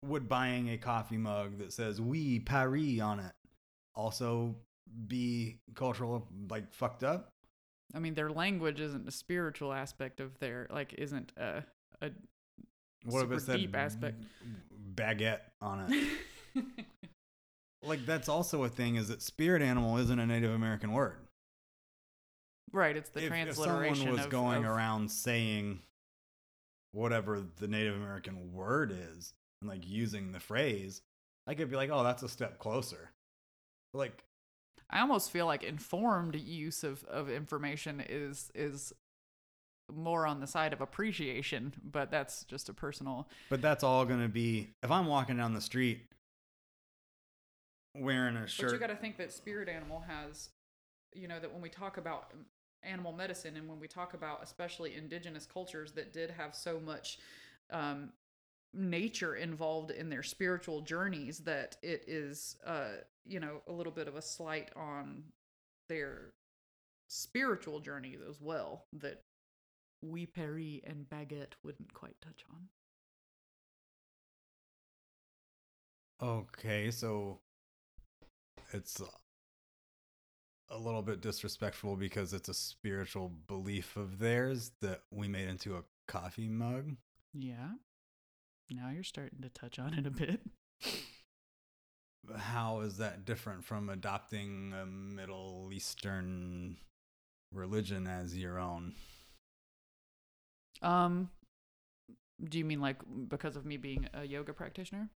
Would 0.04 0.28
buying 0.28 0.70
a 0.70 0.78
coffee 0.78 1.16
mug 1.16 1.58
that 1.58 1.72
says 1.72 2.00
"We 2.00 2.38
Paris" 2.38 3.00
on 3.00 3.18
it 3.18 3.32
also 3.96 4.54
be 5.08 5.58
cultural 5.74 6.28
like 6.48 6.72
fucked 6.72 7.02
up? 7.02 7.30
I 7.94 7.98
mean 7.98 8.14
their 8.14 8.30
language 8.30 8.80
isn't 8.80 9.08
a 9.08 9.10
spiritual 9.10 9.72
aspect 9.72 10.20
of 10.20 10.38
their 10.38 10.66
like 10.70 10.92
isn't 10.94 11.32
a 11.36 11.62
a 12.02 12.10
What 13.04 13.18
if 13.18 13.22
Super 13.22 13.34
it 13.34 13.40
said 13.40 13.56
deep 13.60 13.76
aspect. 13.76 14.22
baguette 14.94 15.40
on 15.60 15.86
it? 15.92 16.64
like 17.82 18.04
that's 18.06 18.28
also 18.28 18.64
a 18.64 18.68
thing. 18.68 18.96
Is 18.96 19.08
that 19.08 19.22
spirit 19.22 19.62
animal 19.62 19.96
isn't 19.98 20.18
a 20.18 20.26
Native 20.26 20.52
American 20.52 20.92
word? 20.92 21.16
right 22.72 22.96
it's 22.98 23.08
the 23.10 23.24
if, 23.24 23.32
if 23.32 23.54
someone 23.56 24.10
was 24.10 24.26
of, 24.26 24.30
going 24.30 24.64
of- 24.64 24.70
around 24.70 25.10
saying 25.10 25.80
whatever 26.92 27.42
the 27.56 27.66
Native 27.66 27.96
American 27.96 28.52
word 28.52 28.92
is 28.92 29.32
and 29.62 29.70
like 29.70 29.86
using 29.88 30.32
the 30.32 30.40
phrase, 30.40 31.00
I 31.46 31.54
could 31.54 31.70
be 31.70 31.76
like, 31.76 31.90
oh, 31.90 32.04
that's 32.04 32.22
a 32.22 32.28
step 32.28 32.58
closer. 32.58 33.10
Like, 33.94 34.22
I 34.90 35.00
almost 35.00 35.30
feel 35.30 35.46
like 35.46 35.62
informed 35.62 36.34
use 36.34 36.82
of, 36.84 37.04
of 37.04 37.28
information 37.28 38.02
is 38.06 38.50
is 38.54 38.92
more 39.92 40.26
on 40.26 40.40
the 40.40 40.46
side 40.46 40.72
of 40.72 40.80
appreciation, 40.80 41.72
but 41.82 42.10
that's 42.10 42.44
just 42.44 42.68
a 42.68 42.74
personal. 42.74 43.28
but 43.48 43.62
that's 43.62 43.82
all 43.82 44.04
going 44.04 44.20
to 44.20 44.28
be 44.28 44.70
if 44.82 44.90
I'm 44.90 45.06
walking 45.06 45.36
down 45.38 45.54
the 45.54 45.60
street 45.60 46.00
wearing 47.94 48.36
a 48.36 48.46
shirt. 48.46 48.66
But 48.66 48.72
you 48.74 48.78
got 48.78 48.86
to 48.88 48.96
think 48.96 49.16
that 49.16 49.32
spirit 49.32 49.68
animal 49.68 50.04
has, 50.06 50.50
you 51.14 51.26
know, 51.28 51.40
that 51.40 51.52
when 51.52 51.62
we 51.62 51.68
talk 51.68 51.96
about 51.96 52.32
animal 52.82 53.12
medicine 53.12 53.56
and 53.56 53.68
when 53.68 53.80
we 53.80 53.88
talk 53.88 54.14
about 54.14 54.40
especially 54.42 54.94
indigenous 54.94 55.46
cultures 55.46 55.92
that 55.92 56.12
did 56.12 56.30
have 56.30 56.54
so 56.54 56.78
much 56.78 57.18
um, 57.70 58.10
nature 58.74 59.34
involved 59.34 59.90
in 59.90 60.08
their 60.08 60.22
spiritual 60.22 60.80
journeys 60.80 61.38
that 61.38 61.76
it 61.82 62.04
is, 62.06 62.56
uh, 62.66 62.90
you 63.24 63.40
know, 63.40 63.62
a 63.66 63.72
little 63.72 63.92
bit 63.92 64.08
of 64.08 64.16
a 64.16 64.22
slight 64.22 64.70
on 64.76 65.24
their 65.88 66.32
spiritual 67.08 67.80
journey 67.80 68.16
as 68.28 68.40
well 68.40 68.84
that 68.92 69.22
we 70.02 70.26
Paris 70.26 70.80
and 70.84 71.06
baguette 71.08 71.54
wouldn't 71.64 71.92
quite 71.94 72.20
touch 72.20 72.44
on. 72.50 72.68
Okay, 76.20 76.90
so 76.90 77.40
it's 78.72 79.00
a 80.70 80.78
little 80.78 81.02
bit 81.02 81.20
disrespectful 81.20 81.96
because 81.96 82.32
it's 82.32 82.48
a 82.48 82.54
spiritual 82.54 83.32
belief 83.46 83.96
of 83.96 84.18
theirs 84.18 84.72
that 84.80 85.02
we 85.10 85.28
made 85.28 85.48
into 85.48 85.76
a 85.76 85.84
coffee 86.06 86.48
mug. 86.48 86.96
Yeah. 87.32 87.70
Now 88.70 88.90
you're 88.90 89.02
starting 89.04 89.40
to 89.42 89.48
touch 89.48 89.78
on 89.78 89.94
it 89.94 90.06
a 90.06 90.10
bit. 90.10 90.40
How 92.36 92.80
is 92.80 92.98
that 92.98 93.24
different 93.24 93.64
from 93.64 93.88
adopting 93.88 94.74
a 94.78 94.84
Middle 94.84 95.70
Eastern 95.72 96.76
religion 97.52 98.06
as 98.06 98.36
your 98.36 98.58
own? 98.58 98.94
Um, 100.82 101.30
do 102.44 102.58
you 102.58 102.64
mean 102.64 102.80
like 102.80 102.98
because 103.28 103.56
of 103.56 103.64
me 103.64 103.78
being 103.78 104.08
a 104.12 104.24
yoga 104.24 104.52
practitioner? 104.52 105.08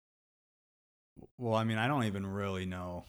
Well, 1.39 1.55
I 1.55 1.65
mean, 1.65 1.77
I 1.77 1.87
don't 1.89 2.05
even 2.05 2.27
really 2.27 2.65
know 2.65 3.05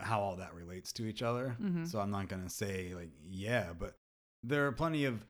how 0.00 0.20
all 0.20 0.36
that 0.36 0.54
relates 0.54 0.92
to 0.94 1.06
each 1.06 1.22
other. 1.22 1.56
Mhm. 1.60 1.86
So 1.86 2.00
I'm 2.00 2.10
not 2.10 2.28
going 2.28 2.42
to 2.42 2.50
say, 2.50 2.94
like, 2.94 3.10
yeah, 3.28 3.72
but 3.78 3.94
there 4.42 4.66
are 4.66 4.72
plenty 4.72 5.04
of, 5.04 5.24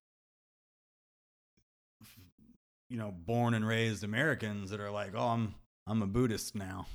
you 2.91 2.97
know, 2.97 3.13
born 3.13 3.55
and 3.55 3.67
raised 3.67 4.05
Americans 4.05 4.71
that 4.71 4.81
are 4.81 4.91
like, 4.91 5.13
oh, 5.15 5.29
I'm, 5.29 5.55
I'm 5.87 6.03
a 6.03 6.07
Buddhist 6.07 6.55
now. 6.55 6.87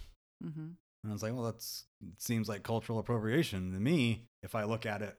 Mm-hmm. 0.44 0.60
And 0.60 1.10
I 1.10 1.12
was 1.12 1.24
like, 1.24 1.34
well, 1.34 1.44
that's, 1.44 1.86
seems 2.18 2.48
like 2.48 2.64
cultural 2.64 3.00
appropriation 3.00 3.74
to 3.74 3.80
me. 3.80 4.28
If 4.42 4.56
I 4.56 4.64
look 4.64 4.86
at 4.86 5.02
it, 5.02 5.16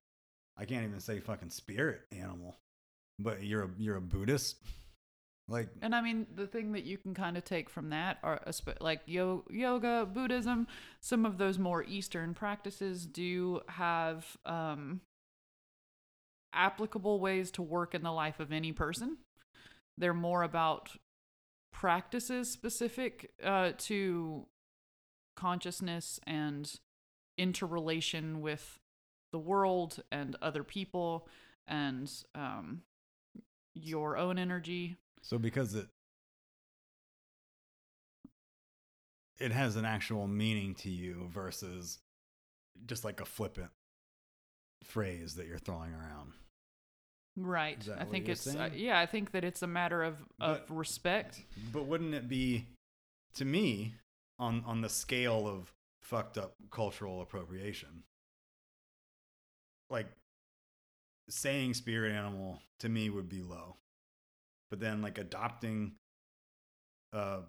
I 0.57 0.65
can't 0.65 0.85
even 0.85 1.01
say 1.01 1.21
fucking 1.21 1.51
spirit 1.51 2.03
animal, 2.13 2.57
but 3.19 3.43
you're 3.43 3.65
a, 3.65 3.71
you're 3.79 3.97
a 3.97 4.01
Buddhist. 4.01 4.57
Like, 5.47 5.69
And 5.83 5.95
I 5.95 6.01
mean, 6.01 6.27
the 6.35 6.47
thing 6.47 6.73
that 6.73 6.85
you 6.85 6.97
can 6.97 7.13
kind 7.13 7.37
of 7.37 7.45
take 7.45 7.69
from 7.69 7.91
that 7.91 8.19
are 8.23 8.41
like 8.81 9.03
yo- 9.05 9.45
yoga, 9.51 10.09
Buddhism, 10.11 10.67
some 11.03 11.27
of 11.27 11.37
those 11.37 11.59
more 11.59 11.85
Eastern 11.85 12.33
practices 12.33 13.05
do 13.05 13.61
have 13.69 14.25
um, 14.47 15.03
applicable 16.55 17.21
ways 17.21 17.51
to 17.53 17.63
work 17.63 17.95
in 17.95 18.03
the 18.03 18.13
life 18.13 18.41
of 18.41 18.53
any 18.53 18.73
person. 18.73 19.19
They're 19.97 20.15
more 20.15 20.43
about 20.43 20.91
practices 21.73 22.51
specific 22.51 23.31
uh, 23.43 23.73
to 23.79 24.47
consciousness 25.37 26.21
and 26.27 26.73
interrelation 27.37 28.41
with 28.41 28.79
the 29.33 29.39
world 29.39 30.03
and 30.13 30.37
other 30.41 30.63
people 30.63 31.29
and 31.67 32.11
um, 32.35 32.83
your 33.75 34.17
own 34.17 34.39
energy. 34.39 34.97
So 35.23 35.39
because 35.39 35.75
it 35.75 35.89
it 39.39 39.51
has 39.51 39.77
an 39.77 39.85
actual 39.85 40.29
meaning 40.29 40.75
to 40.77 40.91
you 40.91 41.29
versus 41.33 41.99
just 42.87 43.05
like 43.05 43.21
a 43.21 43.25
flippant 43.25 43.71
phrase 44.85 45.35
that 45.35 45.47
you're 45.47 45.59
throwing 45.59 45.93
around. 45.93 46.35
Right. 47.37 47.87
I 47.99 48.05
think 48.05 48.29
it's 48.29 48.47
uh, 48.47 48.71
yeah, 48.75 48.99
I 49.01 49.07
think 49.07 49.33
that 49.33 49.45
it's 49.45 49.63
a 49.63 49.67
matter 49.67 50.03
of 50.03 50.19
of 50.41 50.67
But- 50.69 50.75
respect. 50.75 51.43
But 51.73 51.87
wouldn't 51.87 52.15
it 52.15 52.29
be 52.29 52.67
to 53.35 53.45
me 53.45 53.95
on 54.39 54.63
on 54.67 54.81
the 54.83 54.89
scale 54.89 55.49
of 55.49 55.73
fucked 56.03 56.39
up 56.39 56.55
cultural 56.71 57.21
appropriation? 57.21 58.05
Like 59.91 60.07
saying 61.29 61.75
spirit 61.75 62.13
animal 62.13 62.61
to 62.81 62.89
me 62.89 63.11
would 63.11 63.29
be 63.29 63.43
low. 63.43 63.77
But 64.71 64.79
then 64.81 65.03
like 65.03 65.19
adopting 65.19 65.93
a 67.13 67.41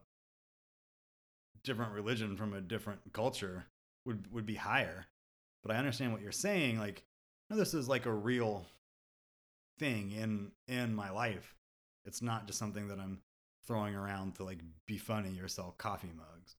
different 1.64 1.94
religion 1.94 2.38
from 2.38 2.54
a 2.54 2.62
different 2.62 3.02
culture 3.14 3.66
would 4.06 4.32
would 4.32 4.46
be 4.48 4.56
higher. 4.56 5.06
But 5.64 5.76
I 5.76 5.78
understand 5.78 6.12
what 6.12 6.22
you're 6.22 6.32
saying 6.32 6.80
like 6.80 7.04
no, 7.52 7.58
this 7.58 7.76
is 7.76 7.88
like 7.88 8.08
a 8.08 8.14
real 8.14 8.66
thing 9.80 10.12
in 10.12 10.52
in 10.68 10.94
my 10.94 11.10
life. 11.12 11.56
It's 12.06 12.22
not 12.22 12.48
just 12.48 12.60
something 12.60 12.88
that 12.88 13.00
I'm 13.00 13.20
throwing 13.68 13.96
around 13.96 14.36
to 14.36 14.44
like 14.44 14.60
be 14.86 14.98
funny 14.98 15.40
or 15.42 15.48
sell 15.48 15.74
coffee 15.78 16.12
mugs. 16.16 16.56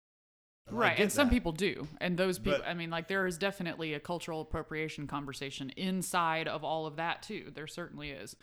Right 0.69 0.99
and 0.99 1.13
some 1.13 1.31
people 1.31 1.53
do 1.53 1.87
and 2.01 2.19
those 2.19 2.41
people 2.41 2.59
But- 2.59 2.67
i 2.69 2.75
mean 2.75 2.91
like 2.91 3.07
there 3.07 3.25
is 3.29 3.39
definitely 3.39 3.95
a 3.95 4.01
cultural 4.01 4.41
appropriation 4.41 5.07
conversation 5.07 5.71
inside 5.77 6.49
of 6.49 6.65
all 6.65 6.87
of 6.87 6.97
that 6.97 7.23
too 7.23 7.53
there 7.55 7.69
certainly 7.69 8.11
is 8.11 8.35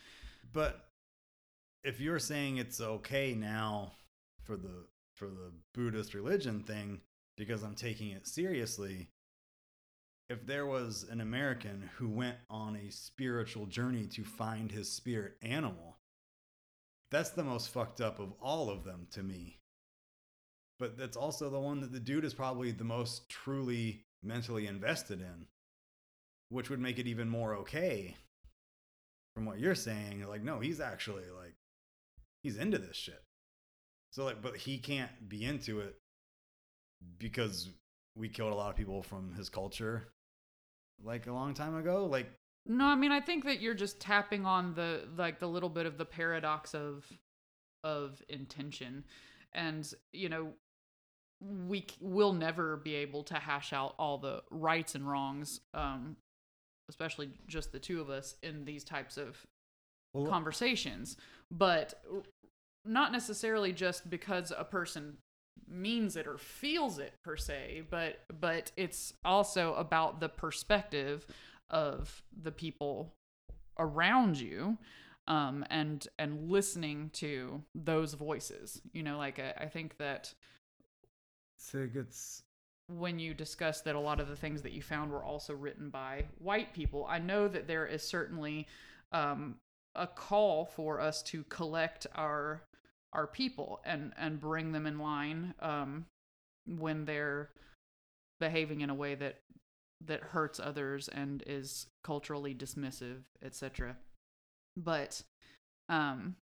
But 0.53 0.87
if 1.83 1.99
you're 1.99 2.19
saying 2.19 2.55
it's 2.57 2.79
okay 2.79 3.33
now 3.33 3.91
for 4.41 4.55
the 4.55 4.85
for 5.15 5.25
the 5.27 5.51
Buddhist 5.73 6.13
religion 6.13 6.63
thing 6.63 7.01
because 7.37 7.61
I'm 7.61 7.75
taking 7.75 8.11
it 8.11 8.25
seriously, 8.25 9.09
if 10.33 10.45
there 10.47 10.65
was 10.65 11.05
an 11.09 11.21
American 11.21 11.89
who 11.97 12.09
went 12.09 12.37
on 12.49 12.75
a 12.75 12.91
spiritual 12.91 13.67
journey 13.67 14.07
to 14.07 14.23
find 14.23 14.71
his 14.71 14.91
spirit 14.91 15.33
animal, 15.43 15.97
that's 17.11 17.29
the 17.29 17.43
most 17.43 17.69
fucked 17.69 18.01
up 18.01 18.19
of 18.19 18.33
all 18.41 18.69
of 18.69 18.83
them 18.83 19.07
to 19.11 19.21
me. 19.21 19.59
But 20.79 20.97
that's 20.97 21.15
also 21.15 21.49
the 21.51 21.59
one 21.59 21.81
that 21.81 21.93
the 21.93 21.99
dude 21.99 22.25
is 22.25 22.33
probably 22.33 22.71
the 22.71 22.83
most 22.83 23.29
truly 23.29 24.05
mentally 24.23 24.65
invested 24.65 25.21
in, 25.21 25.45
which 26.49 26.71
would 26.71 26.79
make 26.79 26.97
it 26.97 27.07
even 27.07 27.29
more 27.29 27.55
okay 27.57 28.15
from 29.35 29.45
what 29.45 29.59
you're 29.59 29.75
saying, 29.75 30.25
like, 30.27 30.43
no, 30.43 30.59
he's 30.59 30.79
actually 30.79 31.29
like, 31.39 31.53
he's 32.41 32.57
into 32.57 32.79
this 32.79 32.97
shit. 32.97 33.23
So, 34.11 34.25
like, 34.25 34.41
but 34.41 34.57
he 34.57 34.77
can't 34.79 35.29
be 35.29 35.43
into 35.43 35.79
it 35.79 35.95
because 37.19 37.69
we 38.15 38.29
killed 38.29 38.53
a 38.53 38.55
lot 38.55 38.69
of 38.69 38.75
people 38.75 39.01
from 39.01 39.33
his 39.33 39.49
culture, 39.49 40.12
like 41.01 41.27
a 41.27 41.33
long 41.33 41.53
time 41.53 41.75
ago. 41.75 42.05
Like, 42.05 42.27
no 42.65 42.85
i 42.85 42.95
mean 42.95 43.11
i 43.11 43.19
think 43.19 43.43
that 43.43 43.59
you're 43.59 43.73
just 43.73 43.99
tapping 43.99 44.45
on 44.45 44.73
the 44.73 45.01
like 45.17 45.37
the 45.37 45.45
little 45.45 45.67
bit 45.67 45.85
of 45.85 45.97
the 45.97 46.05
paradox 46.05 46.73
of 46.73 47.05
of 47.83 48.23
intention 48.29 49.03
and 49.51 49.93
you 50.13 50.29
know 50.29 50.47
we 51.41 51.85
will 51.99 52.31
never 52.31 52.77
be 52.77 52.95
able 52.95 53.21
to 53.21 53.33
hash 53.33 53.73
out 53.73 53.93
all 53.99 54.17
the 54.17 54.41
rights 54.49 54.95
and 54.95 55.05
wrongs 55.05 55.59
um 55.73 56.15
especially 56.89 57.31
just 57.47 57.71
the 57.71 57.79
two 57.79 57.99
of 57.99 58.09
us 58.09 58.35
in 58.43 58.65
these 58.65 58.83
types 58.83 59.17
of 59.17 59.45
well, 60.13 60.27
conversations, 60.27 61.17
but 61.49 62.03
not 62.85 63.11
necessarily 63.11 63.73
just 63.73 64.09
because 64.09 64.51
a 64.55 64.63
person 64.63 65.17
means 65.67 66.15
it 66.15 66.27
or 66.27 66.37
feels 66.37 66.99
it 66.99 67.13
per 67.23 67.35
se, 67.35 67.83
but 67.89 68.19
but 68.39 68.71
it's 68.77 69.13
also 69.25 69.73
about 69.75 70.19
the 70.19 70.29
perspective 70.29 71.25
of 71.69 72.21
the 72.41 72.51
people 72.51 73.15
around 73.79 74.39
you 74.39 74.77
um 75.27 75.65
and 75.69 76.07
and 76.19 76.49
listening 76.51 77.09
to 77.13 77.63
those 77.73 78.13
voices. 78.13 78.81
You 78.93 79.03
know 79.03 79.17
like 79.17 79.39
i, 79.39 79.53
I 79.63 79.67
think 79.67 79.97
that 79.97 80.33
Sig, 81.57 81.95
it's 81.95 82.43
when 82.87 83.19
you 83.19 83.33
discussed 83.33 83.85
that 83.85 83.95
a 83.95 83.99
lot 83.99 84.19
of 84.19 84.27
the 84.27 84.35
things 84.35 84.61
that 84.61 84.73
you 84.73 84.81
found 84.81 85.11
were 85.11 85.23
also 85.23 85.53
written 85.53 85.89
by 85.89 86.25
white 86.37 86.73
people, 86.73 87.05
I 87.09 87.19
know 87.19 87.47
that 87.47 87.67
there 87.67 87.85
is 87.85 88.03
certainly 88.03 88.67
um, 89.13 89.55
a 89.95 90.07
call 90.07 90.65
for 90.65 90.99
us 90.99 91.23
to 91.23 91.43
collect 91.45 92.05
our 92.15 92.63
our 93.13 93.27
people 93.27 93.79
and 93.85 94.13
and 94.17 94.39
bring 94.39 94.71
them 94.71 94.85
in 94.85 94.99
line 94.99 95.53
um, 95.61 96.05
when 96.65 97.05
they're 97.05 97.49
behaving 98.39 98.81
in 98.81 98.89
a 98.89 98.95
way 98.95 99.15
that 99.15 99.39
that 100.05 100.21
hurts 100.21 100.59
others 100.59 101.07
and 101.07 101.43
is 101.47 101.87
culturally 102.03 102.53
dismissive, 102.53 103.23
etc. 103.41 103.95
But 104.75 105.21
um, 105.87 106.35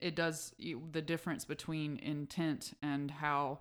it 0.00 0.14
does 0.14 0.54
the 0.58 1.00
difference 1.00 1.44
between 1.44 1.98
intent 1.98 2.74
and 2.82 3.10
how 3.10 3.60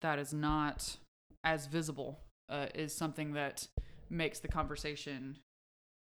that 0.00 0.18
is 0.18 0.32
not 0.32 0.96
as 1.44 1.66
visible 1.66 2.18
uh, 2.48 2.66
is 2.74 2.92
something 2.92 3.34
that 3.34 3.68
makes 4.10 4.40
the 4.40 4.48
conversation 4.48 5.38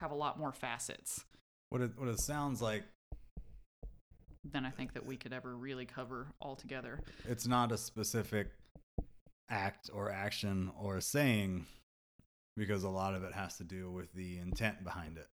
have 0.00 0.10
a 0.10 0.14
lot 0.14 0.38
more 0.38 0.52
facets 0.52 1.24
what 1.74 1.82
it 1.82 1.90
what 1.96 2.08
it 2.08 2.20
sounds 2.20 2.62
like. 2.62 2.84
Than 4.52 4.64
I 4.64 4.70
think 4.70 4.94
that 4.94 5.06
we 5.06 5.16
could 5.16 5.32
ever 5.32 5.54
really 5.54 5.86
cover 5.86 6.28
altogether. 6.40 7.00
It's 7.28 7.46
not 7.46 7.72
a 7.72 7.78
specific 7.78 8.48
act 9.50 9.90
or 9.92 10.10
action 10.10 10.70
or 10.80 11.00
saying, 11.00 11.66
because 12.56 12.84
a 12.84 12.88
lot 12.88 13.14
of 13.14 13.22
it 13.24 13.32
has 13.32 13.56
to 13.58 13.64
do 13.64 13.90
with 13.90 14.12
the 14.12 14.38
intent 14.38 14.84
behind 14.84 15.18
it. 15.18 15.28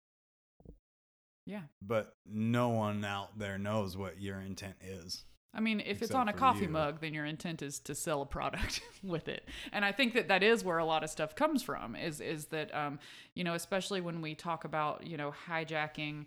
Yeah. 1.45 1.61
But 1.81 2.13
no 2.25 2.69
one 2.69 3.05
out 3.05 3.39
there 3.39 3.57
knows 3.57 3.95
what 3.95 4.21
your 4.21 4.41
intent 4.41 4.75
is. 4.81 5.23
I 5.53 5.59
mean, 5.59 5.81
if 5.83 6.03
it's 6.03 6.13
on 6.13 6.27
a 6.27 6.33
coffee 6.33 6.65
you. 6.65 6.69
mug, 6.69 7.01
then 7.01 7.13
your 7.13 7.25
intent 7.25 7.63
is 7.63 7.79
to 7.79 7.95
sell 7.95 8.21
a 8.21 8.25
product 8.25 8.81
with 9.03 9.27
it. 9.27 9.47
And 9.71 9.83
I 9.83 9.91
think 9.91 10.13
that 10.13 10.27
that 10.27 10.43
is 10.43 10.63
where 10.63 10.77
a 10.77 10.85
lot 10.85 11.03
of 11.03 11.09
stuff 11.09 11.35
comes 11.35 11.63
from 11.63 11.95
is 11.95 12.21
is 12.21 12.45
that 12.47 12.75
um, 12.75 12.99
you 13.33 13.43
know, 13.43 13.55
especially 13.55 14.01
when 14.01 14.21
we 14.21 14.35
talk 14.35 14.65
about, 14.65 15.07
you 15.07 15.17
know, 15.17 15.33
hijacking 15.49 16.25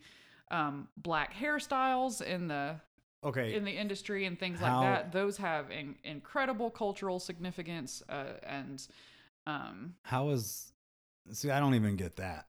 um, 0.50 0.88
black 0.96 1.34
hairstyles 1.34 2.20
in 2.22 2.48
the 2.48 2.76
Okay. 3.22 3.54
in 3.54 3.64
the 3.64 3.72
industry 3.72 4.24
and 4.24 4.38
things 4.38 4.60
How- 4.60 4.80
like 4.80 4.86
that. 4.86 5.12
Those 5.12 5.36
have 5.36 5.70
in, 5.70 5.94
incredible 6.04 6.70
cultural 6.70 7.20
significance 7.20 8.02
uh, 8.08 8.32
and 8.42 8.86
um, 9.46 9.94
How 10.04 10.30
is 10.30 10.72
see? 11.32 11.50
I 11.50 11.60
don't 11.60 11.74
even 11.74 11.96
get 11.96 12.16
that. 12.16 12.46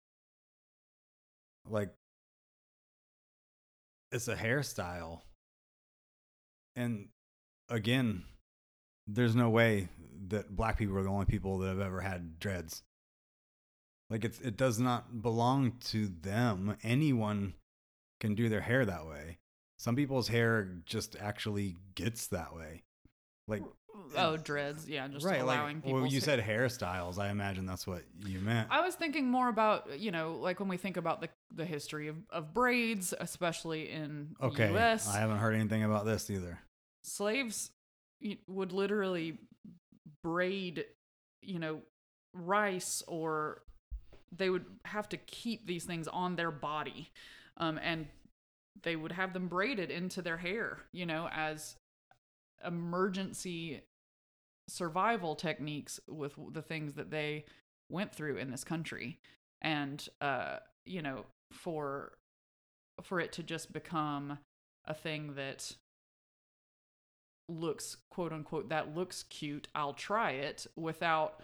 Like, 1.70 1.94
it's 4.12 4.28
a 4.28 4.36
hairstyle, 4.36 5.22
and 6.76 7.10
again, 7.70 8.24
there's 9.08 9.36
no 9.36 9.50
way 9.50 9.90
that 10.30 10.56
black 10.56 10.78
people 10.78 10.98
are 10.98 11.04
the 11.04 11.10
only 11.10 11.26
people 11.26 11.60
that 11.60 11.68
have 11.68 11.80
ever 11.80 12.02
had 12.02 12.40
dreads. 12.40 12.84
Like, 14.10 14.26
it's 14.26 14.40
it 14.40 14.58
does 14.58 14.80
not 14.80 15.22
belong 15.22 15.74
to 15.92 16.08
them. 16.08 16.78
Anyone 16.84 17.54
can 18.22 18.36
do 18.36 18.48
their 18.48 18.62
hair 18.62 18.86
that 18.86 19.06
way. 19.06 19.38
Some 19.78 19.98
people's 19.98 20.30
hair 20.30 20.70
just 20.86 21.18
actually 21.20 21.76
gets 21.96 22.28
that 22.28 22.56
way. 22.56 22.84
Like, 23.48 23.64
eh, 23.64 24.24
oh 24.24 24.38
dreads, 24.38 24.88
yeah, 24.88 25.08
just 25.08 25.26
right, 25.26 25.42
allowing 25.42 25.78
like, 25.78 25.84
people. 25.86 26.02
well, 26.02 26.10
you 26.10 26.22
said 26.22 26.40
hairstyles. 26.40 27.18
I 27.18 27.30
imagine 27.30 27.66
that's 27.66 27.86
what 27.88 28.04
you 28.26 28.40
meant. 28.40 28.70
I 28.72 28.82
was 28.82 28.96
thinking 28.96 29.30
more 29.30 29.50
about 29.50 30.00
you 30.00 30.12
know 30.12 30.34
like 30.40 30.60
when 30.60 30.70
we 30.70 30.78
think 30.78 30.96
about 30.98 31.20
the 31.20 31.30
the 31.54 31.66
history 31.66 32.08
of, 32.08 32.16
of 32.30 32.54
braids, 32.54 33.14
especially 33.20 33.90
in 33.90 34.36
Okay. 34.42 34.68
the 34.68 34.74
U.S. 34.74 35.10
I 35.14 35.18
haven't 35.20 35.40
heard 35.40 35.56
anything 35.56 35.84
about 35.84 36.06
this 36.06 36.30
either. 36.30 36.60
slaves 37.04 37.72
would 38.48 38.72
literally 38.72 39.40
braid, 40.24 40.86
you 41.42 41.58
know, 41.58 41.82
rice 42.36 43.02
or 43.08 43.64
they 44.32 44.50
would 44.52 44.66
have 44.86 45.10
to 45.10 45.18
keep 45.18 45.66
these 45.66 45.86
things 45.86 46.08
on 46.08 46.36
their 46.36 46.52
body. 46.52 47.10
Um, 47.62 47.80
and 47.82 48.08
they 48.84 48.96
would 48.96 49.14
have 49.14 49.34
them 49.34 49.48
braided 49.48 49.92
into 49.92 50.22
their 50.22 50.38
hair, 50.38 50.80
you 50.92 51.06
know, 51.06 51.30
as 51.32 51.76
emergency 52.66 53.82
survival 54.68 55.36
techniques 55.36 56.00
with 56.10 56.34
the 56.52 56.62
things 56.62 56.94
that 56.94 57.12
they 57.12 57.46
went 57.90 58.14
through 58.14 58.38
in 58.38 58.52
this 58.52 58.64
country. 58.64 59.20
And, 59.62 60.06
uh, 60.20 60.58
you 60.86 61.02
know, 61.02 61.26
for 61.52 62.14
for 63.04 63.20
it 63.20 63.32
to 63.34 63.44
just 63.44 63.74
become 63.74 64.38
a 64.86 64.94
thing 64.94 65.36
that 65.36 65.72
looks 67.50 67.98
quote 68.10 68.32
unquote 68.32 68.70
that 68.70 68.96
looks 68.96 69.24
cute 69.24 69.68
i'll 69.76 69.94
try 69.94 70.32
it 70.32 70.66
without 70.76 71.42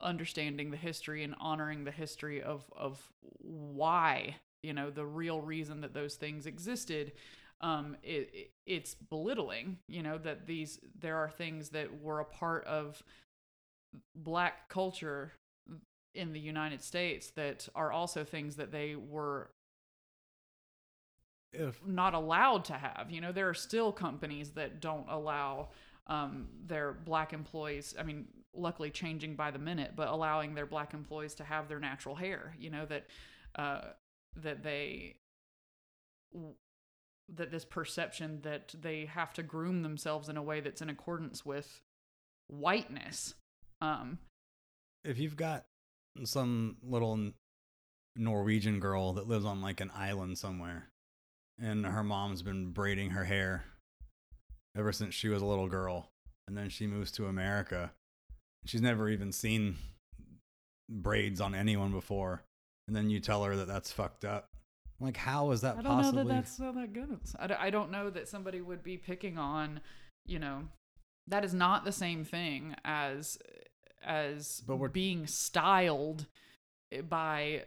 understanding 0.00 0.70
the 0.70 0.76
history 0.76 1.22
and 1.22 1.34
honoring 1.38 1.84
the 1.84 1.90
history 1.90 2.42
of 2.42 2.64
of 2.76 3.12
why 3.38 4.34
you 4.62 4.72
know 4.72 4.90
the 4.90 5.04
real 5.04 5.40
reason 5.40 5.80
that 5.80 5.94
those 5.94 6.14
things 6.16 6.46
existed 6.46 7.12
um 7.60 7.96
it, 8.02 8.30
it 8.32 8.50
it's 8.66 8.94
belittling 8.94 9.78
you 9.88 10.02
know 10.02 10.18
that 10.18 10.46
these 10.46 10.78
there 10.98 11.16
are 11.16 11.30
things 11.30 11.70
that 11.70 12.00
were 12.00 12.20
a 12.20 12.24
part 12.24 12.64
of 12.64 13.02
black 14.14 14.68
culture 14.68 15.32
in 16.14 16.32
the 16.32 16.40
united 16.40 16.82
states 16.82 17.30
that 17.30 17.68
are 17.74 17.92
also 17.92 18.24
things 18.24 18.56
that 18.56 18.70
they 18.72 18.94
were 18.96 19.50
If 21.52 21.84
not 21.84 22.14
allowed 22.14 22.64
to 22.66 22.74
have. 22.74 23.08
You 23.10 23.20
know, 23.20 23.32
there 23.32 23.48
are 23.48 23.54
still 23.54 23.92
companies 23.92 24.52
that 24.52 24.80
don't 24.80 25.06
allow 25.08 25.68
um, 26.06 26.48
their 26.66 26.92
black 26.92 27.32
employees. 27.34 27.94
I 27.98 28.04
mean, 28.04 28.26
luckily 28.54 28.90
changing 28.90 29.36
by 29.36 29.50
the 29.50 29.58
minute, 29.58 29.92
but 29.94 30.08
allowing 30.08 30.54
their 30.54 30.66
black 30.66 30.94
employees 30.94 31.34
to 31.36 31.44
have 31.44 31.68
their 31.68 31.78
natural 31.78 32.14
hair. 32.14 32.54
You 32.58 32.70
know 32.70 32.86
that 32.86 33.06
uh, 33.54 33.80
that 34.36 34.62
they 34.62 35.16
that 37.34 37.50
this 37.50 37.64
perception 37.64 38.40
that 38.42 38.74
they 38.80 39.06
have 39.06 39.32
to 39.34 39.42
groom 39.42 39.82
themselves 39.82 40.28
in 40.28 40.36
a 40.36 40.42
way 40.42 40.60
that's 40.60 40.82
in 40.82 40.90
accordance 40.90 41.44
with 41.44 41.80
whiteness. 42.48 43.34
Um, 43.80 44.18
if 45.04 45.18
you've 45.18 45.36
got 45.36 45.64
some 46.24 46.76
little 46.82 47.32
Norwegian 48.16 48.80
girl 48.80 49.14
that 49.14 49.28
lives 49.28 49.44
on 49.44 49.62
like 49.62 49.80
an 49.80 49.90
island 49.94 50.38
somewhere, 50.38 50.88
and 51.60 51.86
her 51.86 52.02
mom's 52.02 52.42
been 52.42 52.70
braiding 52.72 53.10
her 53.10 53.24
hair 53.24 53.64
ever 54.76 54.92
since 54.92 55.14
she 55.14 55.28
was 55.28 55.42
a 55.42 55.46
little 55.46 55.68
girl, 55.68 56.08
and 56.46 56.56
then 56.56 56.68
she 56.68 56.86
moves 56.86 57.12
to 57.12 57.26
America, 57.26 57.92
She's 58.64 58.82
never 58.82 59.08
even 59.08 59.32
seen 59.32 59.76
braids 60.88 61.40
on 61.40 61.54
anyone 61.54 61.90
before, 61.90 62.44
and 62.88 62.96
then 62.96 63.10
you 63.10 63.20
tell 63.20 63.44
her 63.44 63.56
that 63.56 63.68
that's 63.68 63.92
fucked 63.92 64.24
up. 64.24 64.48
Like, 65.00 65.16
how 65.16 65.50
is 65.50 65.62
that 65.62 65.78
I 65.78 65.82
don't 65.82 65.84
possibly? 65.96 66.22
know 66.24 66.28
that 66.28 66.34
that's 66.34 66.58
how 66.58 66.72
that 66.72 66.92
goes. 66.92 67.34
I, 67.38 67.46
d- 67.48 67.54
I 67.58 67.70
don't 67.70 67.90
know 67.90 68.08
that 68.10 68.28
somebody 68.28 68.60
would 68.60 68.82
be 68.84 68.96
picking 68.96 69.36
on, 69.38 69.80
you 70.26 70.38
know, 70.38 70.62
that 71.26 71.44
is 71.44 71.54
not 71.54 71.84
the 71.84 71.92
same 71.92 72.24
thing 72.24 72.74
as 72.84 73.38
as 74.04 74.62
But 74.66 74.76
we're- 74.76 74.90
being 74.92 75.26
styled 75.26 76.26
by 77.08 77.64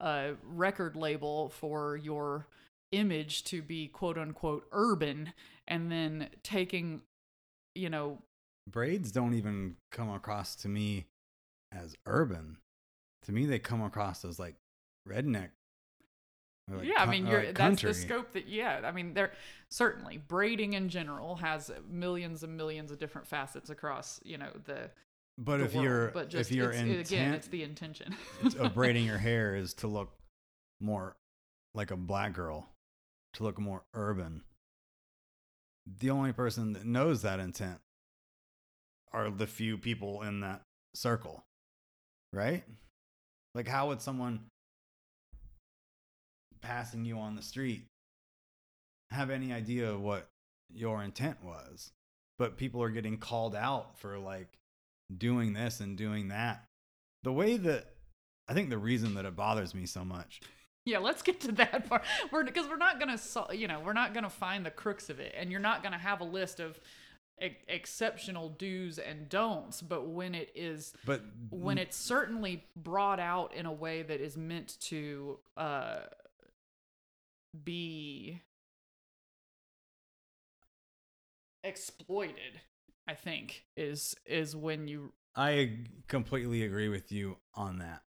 a 0.00 0.34
record 0.44 0.96
label 0.96 1.48
for 1.48 1.96
your 1.96 2.46
image 2.92 3.44
to 3.44 3.62
be 3.62 3.88
quote 3.88 4.18
unquote 4.18 4.66
urban 4.72 5.32
and 5.66 5.90
then 5.90 6.28
taking 6.44 7.02
you 7.74 7.90
know 7.90 8.18
braids 8.70 9.10
don't 9.10 9.34
even 9.34 9.76
come 9.90 10.08
across 10.10 10.54
to 10.56 10.68
me 10.68 11.06
as 11.72 11.96
urban. 12.06 12.58
To 13.26 13.32
me, 13.32 13.46
they 13.46 13.58
come 13.58 13.82
across 13.82 14.24
as 14.24 14.38
like 14.38 14.54
redneck. 15.08 15.50
like, 16.70 16.86
yeah, 16.86 17.02
I 17.02 17.06
mean, 17.06 17.26
you're 17.26 17.44
like, 17.44 17.58
that's 17.58 17.82
the 17.82 17.94
scope 17.94 18.32
that 18.32 18.48
yeah. 18.48 18.80
I 18.84 18.92
mean, 18.92 19.14
there 19.14 19.32
certainly 19.68 20.16
braiding 20.16 20.74
in 20.74 20.88
general 20.88 21.36
has 21.36 21.70
millions 21.88 22.42
and 22.42 22.56
millions 22.56 22.90
of 22.90 22.98
different 22.98 23.26
facets 23.26 23.70
across 23.70 24.20
you 24.24 24.38
know 24.38 24.50
the. 24.64 24.90
But 25.38 25.58
the 25.58 25.64
if 25.64 25.74
world, 25.74 25.84
you're 25.84 26.08
but 26.08 26.30
just 26.30 26.50
if 26.50 26.56
your 26.56 26.70
it's, 26.70 26.80
intent 26.80 27.06
again, 27.08 27.34
it's 27.34 27.48
the 27.48 27.62
intention 27.62 28.16
of 28.58 28.72
braiding 28.74 29.04
your 29.04 29.18
hair 29.18 29.54
is 29.54 29.74
to 29.74 29.86
look 29.86 30.12
more 30.80 31.16
like 31.74 31.90
a 31.90 31.96
black 31.96 32.32
girl, 32.32 32.70
to 33.34 33.42
look 33.42 33.58
more 33.58 33.82
urban. 33.92 34.42
The 35.98 36.10
only 36.10 36.32
person 36.32 36.72
that 36.72 36.86
knows 36.86 37.22
that 37.22 37.38
intent 37.38 37.80
are 39.12 39.30
the 39.30 39.46
few 39.46 39.76
people 39.76 40.22
in 40.22 40.40
that 40.40 40.62
circle, 40.94 41.44
right? 42.32 42.64
Like, 43.56 43.66
how 43.66 43.88
would 43.88 44.02
someone 44.02 44.40
passing 46.60 47.06
you 47.06 47.18
on 47.18 47.36
the 47.36 47.42
street 47.42 47.86
have 49.10 49.30
any 49.30 49.50
idea 49.50 49.96
what 49.96 50.28
your 50.70 51.02
intent 51.02 51.42
was? 51.42 51.90
But 52.38 52.58
people 52.58 52.82
are 52.82 52.90
getting 52.90 53.16
called 53.16 53.56
out 53.56 53.98
for 53.98 54.18
like 54.18 54.58
doing 55.16 55.54
this 55.54 55.80
and 55.80 55.96
doing 55.96 56.28
that. 56.28 56.66
The 57.22 57.32
way 57.32 57.56
that 57.56 57.94
I 58.46 58.52
think 58.52 58.68
the 58.68 58.76
reason 58.76 59.14
that 59.14 59.24
it 59.24 59.34
bothers 59.34 59.74
me 59.74 59.86
so 59.86 60.04
much 60.04 60.40
Yeah, 60.86 60.98
let's 60.98 61.22
get 61.22 61.40
to 61.40 61.52
that 61.52 61.88
part. 61.88 62.04
We're 62.30 62.44
because 62.44 62.68
we're 62.68 62.76
not 62.76 63.00
gonna, 63.00 63.18
you 63.52 63.66
know, 63.66 63.80
we're 63.80 63.92
not 63.92 64.14
gonna 64.14 64.30
find 64.30 64.64
the 64.64 64.70
crooks 64.70 65.10
of 65.10 65.18
it, 65.18 65.34
and 65.36 65.50
you're 65.50 65.60
not 65.60 65.82
gonna 65.82 65.98
have 65.98 66.20
a 66.20 66.24
list 66.24 66.60
of 66.60 66.78
e- 67.42 67.56
exceptional 67.68 68.48
do's 68.50 68.98
and 68.98 69.28
don'ts. 69.28 69.82
But 69.82 70.08
when 70.08 70.34
it 70.34 70.50
is, 70.54 70.92
but 71.04 71.22
when 71.50 71.78
it's 71.78 71.96
certainly 71.96 72.64
brought 72.76 73.20
out 73.20 73.54
in 73.54 73.66
a 73.66 73.72
way 73.72 74.02
that 74.02 74.20
is 74.20 74.36
meant 74.36 74.78
to 74.82 75.38
uh, 75.56 75.98
be 77.64 78.40
exploited, 81.62 82.60
I 83.06 83.14
think 83.14 83.64
is 83.76 84.14
is 84.24 84.56
when 84.56 84.88
you. 84.88 85.12
I 85.38 85.80
completely 86.08 86.62
agree 86.62 86.88
with 86.88 87.12
you 87.12 87.36
on 87.54 87.78
that. 87.80 88.02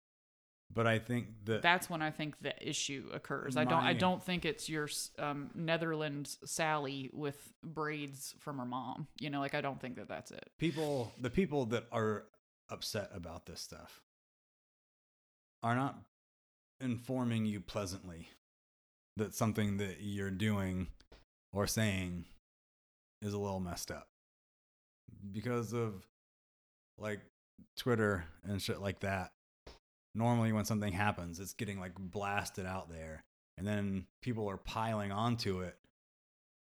But 0.73 0.87
I 0.87 0.99
think 0.99 1.27
that 1.45 1.61
That's 1.61 1.89
when 1.89 2.01
I 2.01 2.11
think 2.11 2.35
the 2.41 2.53
issue 2.67 3.09
occurs. 3.13 3.55
I 3.55 3.63
don't. 3.63 3.83
I 3.83 3.93
don't 3.93 4.21
think 4.21 4.43
it's 4.45 4.67
your 4.67 4.89
um, 5.17 5.49
Netherlands 5.55 6.37
Sally 6.43 7.09
with 7.13 7.53
braids 7.63 8.35
from 8.39 8.57
her 8.57 8.65
mom. 8.65 9.07
You 9.19 9.29
know, 9.29 9.39
like 9.39 9.55
I 9.55 9.61
don't 9.61 9.79
think 9.79 9.95
that 9.95 10.09
that's 10.09 10.31
it. 10.31 10.51
people 10.57 11.13
the 11.21 11.29
people 11.29 11.65
that 11.67 11.85
are 11.91 12.25
upset 12.69 13.09
about 13.13 13.45
this 13.45 13.61
stuff 13.61 14.01
are 15.63 15.75
not 15.75 15.97
informing 16.81 17.45
you 17.45 17.61
pleasantly 17.61 18.29
that 19.17 19.33
something 19.33 19.77
that 19.77 19.97
you're 20.01 20.31
doing 20.31 20.87
or 21.53 21.67
saying 21.67 22.25
is 23.21 23.33
a 23.33 23.37
little 23.37 23.59
messed 23.59 23.91
up 23.91 24.07
because 25.31 25.73
of 25.73 26.05
like 26.97 27.21
Twitter 27.77 28.25
and 28.43 28.61
shit 28.61 28.81
like 28.81 28.99
that. 29.01 29.31
Normally, 30.15 30.53
when 30.53 30.65
something 30.65 30.93
happens, 30.93 31.39
it's 31.39 31.53
getting 31.53 31.79
like 31.79 31.91
blasted 31.97 32.65
out 32.65 32.89
there, 32.89 33.25
and 33.57 33.67
then 33.67 34.05
people 34.21 34.49
are 34.49 34.57
piling 34.57 35.11
onto 35.11 35.59
it 35.59 35.77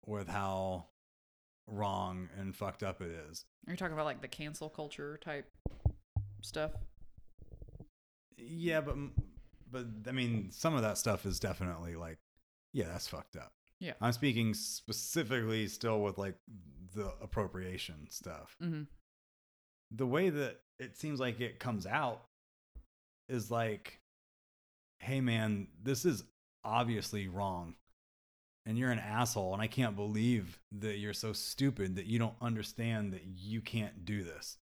with 0.06 0.26
how 0.26 0.86
wrong 1.66 2.28
and 2.38 2.56
fucked 2.56 2.82
up 2.82 3.02
it 3.02 3.10
is. 3.30 3.44
Are 3.66 3.72
you 3.72 3.76
talking 3.76 3.92
about 3.92 4.06
like 4.06 4.22
the 4.22 4.28
cancel 4.28 4.70
culture 4.70 5.18
type 5.22 5.50
stuff? 6.42 6.70
Yeah, 8.38 8.80
but 8.80 8.96
but 9.70 9.86
I 10.08 10.12
mean, 10.12 10.50
some 10.50 10.74
of 10.74 10.82
that 10.82 10.96
stuff 10.96 11.26
is 11.26 11.38
definitely 11.38 11.96
like, 11.96 12.18
yeah, 12.72 12.86
that's 12.86 13.08
fucked 13.08 13.36
up. 13.36 13.52
Yeah. 13.80 13.92
I'm 14.00 14.12
speaking 14.12 14.54
specifically 14.54 15.66
still 15.68 16.00
with 16.02 16.18
like 16.18 16.36
the 16.94 17.12
appropriation 17.20 18.08
stuff. 18.08 18.56
Mm-hmm. 18.62 18.82
The 19.90 20.06
way 20.06 20.30
that 20.30 20.60
it 20.78 20.96
seems 20.96 21.20
like 21.20 21.40
it 21.40 21.58
comes 21.58 21.86
out 21.86 22.26
is 23.28 23.51
like, 23.51 24.01
hey 24.98 25.20
man, 25.20 25.69
this 25.82 26.05
is 26.05 26.24
obviously 26.65 27.28
wrong. 27.28 27.74
And 28.65 28.77
you're 28.77 28.90
an 28.90 28.98
asshole, 28.98 29.53
and 29.53 29.62
I 29.62 29.69
can't 29.69 29.94
believe 29.94 30.59
that 30.81 30.98
you're 30.98 31.12
so 31.12 31.32
stupid 31.32 31.94
that 31.97 32.07
you 32.07 32.19
don't 32.19 32.35
understand 32.43 33.12
that 33.12 33.23
you 33.24 33.61
can't 33.61 34.05
do 34.05 34.24
this. 34.24 34.59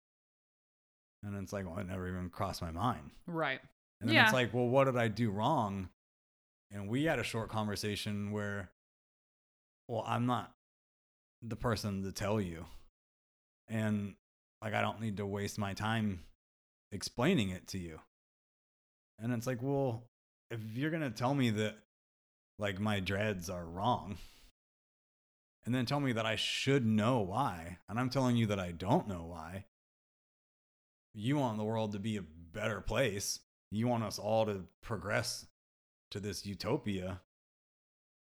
And 1.23 1.35
it's 1.43 1.55
like, 1.55 1.65
well, 1.67 1.79
it 1.79 1.87
never 1.89 2.07
even 2.07 2.29
crossed 2.29 2.61
my 2.61 2.71
mind. 2.71 3.13
Right. 3.27 3.61
And 4.01 4.11
then 4.11 4.17
Yeah. 4.17 4.25
it's 4.25 4.35
like, 4.35 4.53
well, 4.53 4.69
what 4.69 4.85
did 4.85 4.99
I 4.99 5.09
do 5.09 5.31
wrong? 5.31 5.89
And 6.71 6.87
we 6.87 7.05
had 7.05 7.19
a 7.19 7.25
short 7.25 7.49
conversation 7.49 8.31
where, 8.31 8.71
well, 9.89 10.05
I'm 10.07 10.27
not 10.27 10.53
the 11.41 11.57
person 11.57 12.03
to 12.03 12.13
tell 12.13 12.39
you. 12.43 12.67
And 13.69 14.17
like, 14.61 14.75
I 14.75 14.83
don't 14.83 15.01
need 15.01 15.17
to 15.17 15.25
waste 15.27 15.59
my 15.59 15.73
time 15.73 16.25
explaining 16.93 17.49
it 17.49 17.69
to 17.69 17.79
you. 17.79 18.01
And 19.19 19.33
it's 19.33 19.47
like, 19.47 19.63
well, 19.63 20.05
if 20.51 20.61
you're 20.75 20.91
going 20.91 21.03
to 21.03 21.11
tell 21.11 21.35
me 21.35 21.51
that 21.51 21.77
like 22.59 22.81
my 22.81 23.01
dreads 23.01 23.49
are 23.51 23.65
wrong, 23.65 24.17
and 25.65 25.75
then 25.75 25.87
tell 25.87 26.01
me 26.01 26.13
that 26.13 26.27
I 26.27 26.37
should 26.37 26.85
know 26.85 27.21
why, 27.21 27.79
and 27.89 27.99
I'm 27.99 28.11
telling 28.11 28.37
you 28.37 28.47
that 28.47 28.61
I 28.61 28.73
don't 28.73 29.09
know 29.09 29.25
why, 29.25 29.65
you 31.15 31.37
want 31.37 31.59
the 31.59 31.65
world 31.65 31.93
to 31.93 31.99
be 31.99 32.17
a 32.17 32.23
better 32.53 32.81
place. 32.81 33.41
You 33.71 33.89
want 33.89 34.05
us 34.05 34.19
all 34.19 34.47
to 34.47 34.65
progress 34.83 35.47
to 36.11 36.21
this 36.21 36.45
utopia. 36.45 37.21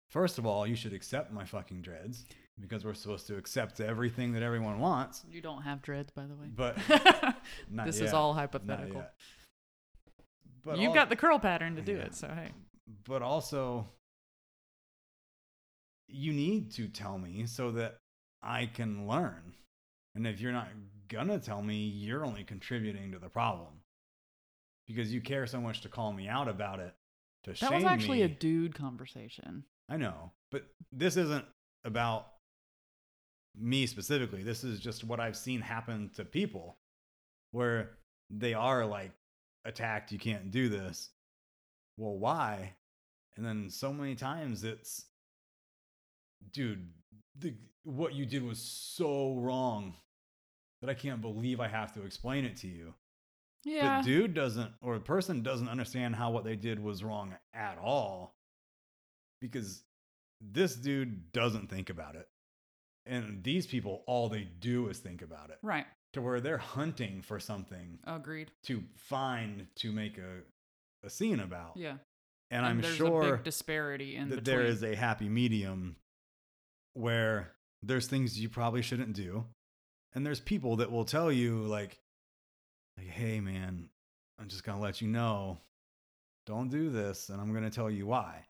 First 0.09 0.37
of 0.37 0.45
all, 0.45 0.65
you 0.65 0.75
should 0.75 0.93
accept 0.93 1.31
my 1.33 1.43
fucking 1.43 1.81
dreads 1.81 2.25
because 2.59 2.85
we're 2.85 2.93
supposed 2.93 3.27
to 3.27 3.35
accept 3.35 3.79
everything 3.79 4.33
that 4.33 4.43
everyone 4.43 4.79
wants. 4.79 5.23
You 5.29 5.41
don't 5.41 5.63
have 5.63 5.81
dreads, 5.81 6.11
by 6.11 6.25
the 6.27 6.35
way. 6.35 6.47
But 6.55 6.77
this 7.85 7.99
yet. 7.99 8.07
is 8.07 8.13
all 8.13 8.33
hypothetical. 8.33 9.03
But 10.63 10.77
You've 10.77 10.93
got 10.93 11.09
the 11.09 11.15
curl 11.15 11.39
pattern 11.39 11.75
to 11.75 11.81
do 11.81 11.93
Yeah. 11.93 12.03
it, 12.03 12.15
so 12.15 12.27
hey. 12.29 12.51
but 13.05 13.21
also 13.21 13.87
you 16.07 16.31
need 16.33 16.71
to 16.71 16.87
tell 16.87 17.17
me 17.17 17.45
so 17.45 17.71
that 17.71 17.97
I 18.41 18.65
can 18.67 19.07
learn. 19.07 19.55
And 20.15 20.27
if 20.27 20.39
you're 20.39 20.51
not 20.51 20.67
gonna 21.07 21.39
tell 21.39 21.61
me, 21.61 21.85
you're 21.87 22.25
only 22.25 22.43
contributing 22.43 23.11
to 23.11 23.19
the 23.19 23.29
problem. 23.29 23.81
Because 24.87 25.13
you 25.13 25.21
care 25.21 25.47
so 25.47 25.61
much 25.61 25.81
to 25.81 25.89
call 25.89 26.11
me 26.13 26.27
out 26.27 26.47
about 26.47 26.79
it, 26.79 26.93
to 27.45 27.51
That 27.51 27.57
shame 27.57 27.73
was 27.73 27.83
actually 27.85 28.21
a 28.21 28.27
dude 28.27 28.75
conversation. 28.75 29.63
I 29.89 29.97
know, 29.97 30.31
but 30.51 30.65
this 30.91 31.17
isn't 31.17 31.45
about 31.85 32.27
me 33.55 33.85
specifically. 33.85 34.43
This 34.43 34.63
is 34.63 34.79
just 34.79 35.03
what 35.03 35.19
I've 35.19 35.37
seen 35.37 35.61
happen 35.61 36.09
to 36.15 36.25
people 36.25 36.77
where 37.51 37.97
they 38.29 38.53
are 38.53 38.85
like 38.85 39.11
attacked, 39.65 40.11
you 40.11 40.19
can't 40.19 40.51
do 40.51 40.69
this. 40.69 41.09
Well, 41.97 42.17
why? 42.17 42.73
And 43.35 43.45
then 43.45 43.69
so 43.69 43.91
many 43.93 44.15
times 44.15 44.63
it's 44.63 45.05
dude, 46.51 46.87
the, 47.37 47.53
what 47.83 48.13
you 48.13 48.25
did 48.25 48.43
was 48.43 48.59
so 48.59 49.35
wrong 49.35 49.95
that 50.81 50.89
I 50.89 50.93
can't 50.93 51.21
believe 51.21 51.59
I 51.59 51.67
have 51.67 51.93
to 51.93 52.03
explain 52.03 52.45
it 52.45 52.57
to 52.57 52.67
you. 52.67 52.93
Yeah. 53.63 54.01
The 54.01 54.05
dude 54.05 54.33
doesn't, 54.33 54.71
or 54.81 54.95
the 54.95 55.03
person 55.03 55.41
doesn't 55.41 55.69
understand 55.69 56.15
how 56.15 56.31
what 56.31 56.43
they 56.43 56.55
did 56.55 56.83
was 56.83 57.03
wrong 57.03 57.33
at 57.53 57.77
all 57.77 58.35
because 59.39 59.83
this 60.41 60.75
dude 60.75 61.31
doesn't 61.31 61.69
think 61.69 61.89
about 61.89 62.15
it. 62.15 62.27
And 63.05 63.43
these 63.43 63.65
people, 63.65 64.03
all 64.07 64.29
they 64.29 64.47
do 64.59 64.89
is 64.89 64.99
think 64.99 65.21
about 65.21 65.49
it 65.49 65.57
right. 65.61 65.85
To 66.13 66.21
where 66.21 66.39
they're 66.39 66.57
hunting 66.57 67.21
for 67.21 67.39
something 67.39 67.99
Agreed. 68.05 68.51
to 68.63 68.83
find 68.95 69.67
to 69.75 69.91
make 69.91 70.17
a, 70.17 71.05
a 71.05 71.09
scene 71.09 71.39
about. 71.39 71.73
Yeah. 71.75 71.95
And, 72.51 72.65
I'm 72.65 72.81
there's 72.81 72.93
a 72.93 72.97
sure 72.97 73.35
big 73.37 73.43
disparity 73.43 74.15
in 74.15 74.29
that 74.29 74.43
between. 74.43 74.57
there 74.57 74.65
is 74.65 74.83
a 74.83 74.95
happy 74.95 75.27
medium 75.27 75.95
where 76.93 77.51
there's 77.81 78.07
things 78.07 78.39
you 78.39 78.47
probably 78.49 78.81
shouldn't 78.83 79.13
do. 79.13 79.43
And 80.15 80.23
there's 80.23 80.39
people 80.39 80.75
that 80.77 80.91
will 80.91 81.05
tell 81.05 81.31
you, 81.31 81.63
like, 81.63 81.97
like, 82.97 83.07
hey 83.07 83.39
man, 83.39 83.89
I'm 84.39 84.47
just 84.47 84.63
gonna 84.63 84.79
let 84.79 85.01
you 85.01 85.07
know, 85.07 85.57
don't 86.45 86.69
do 86.69 86.91
this, 86.91 87.29
and 87.29 87.41
I'm 87.41 87.51
gonna 87.51 87.71
tell 87.71 87.89
you 87.89 88.05
why. 88.05 88.45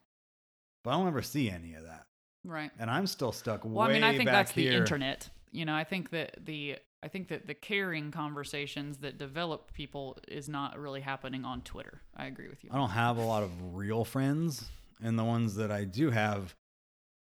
But 0.84 0.90
I 0.92 0.94
don't 0.98 1.08
ever 1.08 1.22
see 1.22 1.50
any 1.50 1.76
of 1.76 1.84
that, 1.84 2.06
Right. 2.44 2.72
and 2.78 2.90
I'm 2.92 3.08
still 3.08 3.32
stuck 3.32 3.64
Well, 3.64 3.88
way 3.88 3.92
I 3.92 3.94
mean, 3.94 4.04
I 4.04 4.18
think 4.18 4.30
that's 4.30 4.52
the 4.52 4.68
internet. 4.68 5.30
You 5.54 5.64
know, 5.64 5.74
I 5.74 5.86
think 5.86 6.10
that 6.10 6.46
the 6.46 6.78
I 7.04 7.10
think 7.10 7.28
that 7.28 7.48
the 7.48 7.54
caring 7.54 8.12
conversations 8.12 8.98
that 9.00 9.18
develop 9.18 9.74
people 9.74 10.18
is 10.28 10.48
not 10.48 10.80
really 10.80 11.02
happening 11.02 11.44
on 11.44 11.62
Twitter. 11.62 12.02
I 12.16 12.26
agree 12.28 12.48
with 12.48 12.64
you. 12.64 12.70
I 12.72 12.78
don't 12.78 12.92
have 12.92 13.18
a 13.18 13.26
lot 13.26 13.44
of 13.44 13.76
real 13.76 14.06
friends, 14.06 14.70
and 15.02 15.20
the 15.20 15.24
ones 15.26 15.56
that 15.56 15.70
I 15.70 15.84
do 15.84 16.12
have 16.12 16.56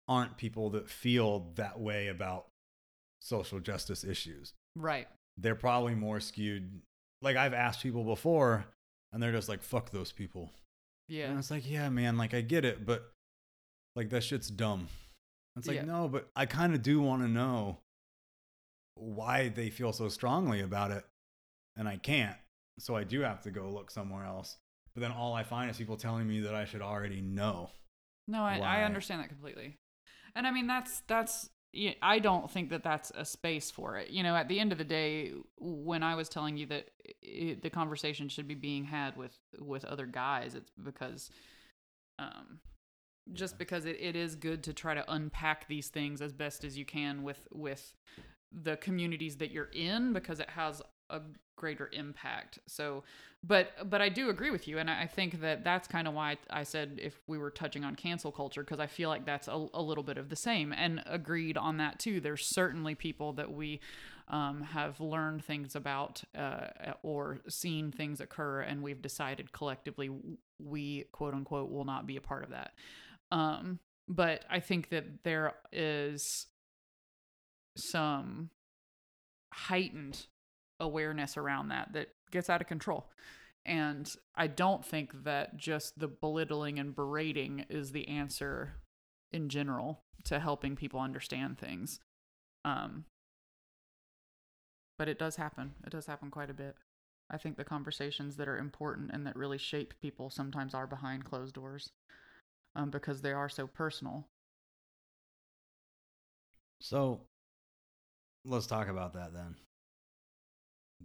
aren't 0.06 0.36
people 0.36 0.70
that 0.70 0.88
feel 0.88 1.46
that 1.54 1.80
way 1.80 2.08
about 2.08 2.46
social 3.22 3.58
justice 3.60 4.04
issues. 4.04 4.52
Right. 4.76 5.08
They're 5.38 5.54
probably 5.54 5.94
more 5.94 6.20
skewed. 6.20 6.82
Like 7.22 7.36
I've 7.36 7.54
asked 7.54 7.82
people 7.82 8.04
before, 8.04 8.66
and 9.12 9.22
they're 9.22 9.32
just 9.32 9.48
like, 9.48 9.62
"Fuck 9.62 9.90
those 9.90 10.12
people." 10.12 10.50
Yeah. 11.08 11.30
And 11.30 11.38
it's 11.38 11.50
like, 11.50 11.68
yeah, 11.68 11.88
man, 11.88 12.16
like 12.18 12.34
I 12.34 12.40
get 12.40 12.64
it, 12.64 12.84
but 12.86 13.10
like 13.96 14.10
that 14.10 14.22
shit's 14.22 14.48
dumb. 14.48 14.88
It's 15.56 15.66
like, 15.66 15.76
Yeah. 15.76 15.84
no, 15.84 16.08
but 16.08 16.28
I 16.36 16.46
kind 16.46 16.72
of 16.74 16.82
do 16.82 17.00
want 17.00 17.22
to 17.22 17.28
know 17.28 17.78
why 18.94 19.48
they 19.48 19.70
feel 19.70 19.92
so 19.92 20.08
strongly 20.08 20.60
about 20.60 20.90
it, 20.90 21.04
and 21.76 21.88
I 21.88 21.96
can't. 21.96 22.36
So 22.78 22.96
I 22.96 23.04
do 23.04 23.20
have 23.20 23.42
to 23.42 23.50
go 23.50 23.68
look 23.70 23.90
somewhere 23.90 24.24
else. 24.24 24.56
But 24.94 25.02
then 25.02 25.12
all 25.12 25.34
I 25.34 25.44
find 25.44 25.70
is 25.70 25.76
people 25.76 25.96
telling 25.96 26.26
me 26.26 26.40
that 26.40 26.54
I 26.54 26.64
should 26.64 26.82
already 26.82 27.20
know. 27.20 27.70
No, 28.26 28.42
I, 28.42 28.58
I 28.58 28.82
understand 28.84 29.22
that 29.22 29.28
completely. 29.28 29.78
And 30.34 30.46
I 30.46 30.50
mean, 30.50 30.66
that's 30.66 31.02
that's. 31.06 31.50
I 32.02 32.18
don't 32.18 32.50
think 32.50 32.70
that 32.70 32.82
that's 32.82 33.12
a 33.14 33.24
space 33.24 33.70
for 33.70 33.96
it. 33.96 34.10
You 34.10 34.24
know, 34.24 34.34
at 34.34 34.48
the 34.48 34.58
end 34.58 34.72
of 34.72 34.78
the 34.78 34.84
day, 34.84 35.32
when 35.56 36.02
I 36.02 36.16
was 36.16 36.28
telling 36.28 36.56
you 36.56 36.66
that 36.66 36.90
i 37.24 37.56
the 37.62 37.70
conversation 37.70 38.28
should 38.28 38.48
be 38.48 38.54
being 38.54 38.84
had 38.84 39.16
with 39.16 39.38
with 39.58 39.84
other 39.84 40.06
guys, 40.06 40.54
it's 40.56 40.70
because, 40.82 41.30
um, 42.18 42.58
just 43.32 43.56
because 43.56 43.84
it, 43.84 43.98
it 44.00 44.16
is 44.16 44.34
good 44.34 44.64
to 44.64 44.72
try 44.72 44.94
to 44.94 45.12
unpack 45.12 45.68
these 45.68 45.88
things 45.88 46.20
as 46.20 46.32
best 46.32 46.64
as 46.64 46.76
you 46.76 46.84
can 46.84 47.22
with 47.22 47.46
with 47.52 47.94
the 48.52 48.76
communities 48.76 49.36
that 49.36 49.50
you're 49.50 49.70
in 49.72 50.12
because 50.12 50.40
it 50.40 50.50
has 50.50 50.82
a 51.08 51.20
greater 51.56 51.90
impact. 51.92 52.58
So, 52.66 53.04
but 53.44 53.88
but 53.88 54.00
I 54.00 54.08
do 54.08 54.30
agree 54.30 54.50
with 54.50 54.66
you, 54.66 54.78
and 54.78 54.90
I 54.90 55.06
think 55.06 55.40
that 55.40 55.64
that's 55.64 55.86
kind 55.86 56.08
of 56.08 56.14
why 56.14 56.38
I 56.48 56.62
said 56.62 56.98
if 57.02 57.20
we 57.26 57.38
were 57.38 57.50
touching 57.50 57.84
on 57.84 57.94
cancel 57.94 58.32
culture 58.32 58.62
because 58.62 58.80
I 58.80 58.86
feel 58.86 59.08
like 59.08 59.26
that's 59.26 59.48
a, 59.48 59.66
a 59.74 59.82
little 59.82 60.04
bit 60.04 60.18
of 60.18 60.28
the 60.28 60.36
same, 60.36 60.72
and 60.72 61.02
agreed 61.06 61.56
on 61.56 61.76
that 61.78 61.98
too. 61.98 62.20
There's 62.20 62.46
certainly 62.46 62.94
people 62.94 63.32
that 63.34 63.52
we 63.52 63.80
um, 64.28 64.62
have 64.62 65.00
learned 65.00 65.44
things 65.44 65.76
about 65.76 66.22
uh, 66.36 66.68
or 67.02 67.40
seen 67.48 67.92
things 67.92 68.20
occur, 68.20 68.60
and 68.60 68.82
we've 68.82 69.02
decided 69.02 69.52
collectively 69.52 70.10
we 70.58 71.04
quote 71.12 71.34
unquote 71.34 71.70
will 71.70 71.84
not 71.84 72.06
be 72.06 72.16
a 72.16 72.20
part 72.20 72.44
of 72.44 72.50
that. 72.50 72.72
Um, 73.32 73.78
but 74.08 74.44
I 74.50 74.60
think 74.60 74.88
that 74.90 75.22
there 75.22 75.54
is 75.72 76.46
some 77.80 78.50
heightened 79.52 80.26
awareness 80.78 81.36
around 81.36 81.68
that 81.68 81.92
that 81.92 82.08
gets 82.30 82.48
out 82.48 82.60
of 82.60 82.66
control. 82.66 83.10
And 83.66 84.10
I 84.34 84.46
don't 84.46 84.84
think 84.84 85.24
that 85.24 85.56
just 85.56 85.98
the 85.98 86.08
belittling 86.08 86.78
and 86.78 86.94
berating 86.94 87.66
is 87.68 87.92
the 87.92 88.08
answer 88.08 88.76
in 89.32 89.48
general 89.48 90.02
to 90.24 90.40
helping 90.40 90.76
people 90.76 91.00
understand 91.00 91.58
things. 91.58 92.00
Um, 92.64 93.04
but 94.98 95.08
it 95.08 95.18
does 95.18 95.36
happen. 95.36 95.74
It 95.86 95.90
does 95.90 96.06
happen 96.06 96.30
quite 96.30 96.50
a 96.50 96.54
bit. 96.54 96.76
I 97.30 97.38
think 97.38 97.56
the 97.56 97.64
conversations 97.64 98.36
that 98.36 98.48
are 98.48 98.58
important 98.58 99.10
and 99.12 99.26
that 99.26 99.36
really 99.36 99.58
shape 99.58 99.94
people 100.02 100.30
sometimes 100.30 100.74
are 100.74 100.86
behind 100.86 101.24
closed 101.24 101.54
doors 101.54 101.90
um, 102.74 102.90
because 102.90 103.22
they 103.22 103.32
are 103.32 103.48
so 103.48 103.66
personal. 103.66 104.26
So 106.80 107.20
let's 108.44 108.66
talk 108.66 108.88
about 108.88 109.14
that 109.14 109.32
then. 109.32 109.54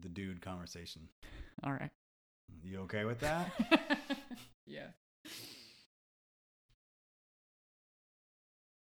The 0.02 0.10
dude 0.10 0.42
conversation. 0.42 1.08
All 1.64 1.72
right. 1.72 1.92
You 2.64 2.82
okay 2.82 3.06
with 3.06 3.20
that? 3.22 3.52
yeah. 4.68 4.88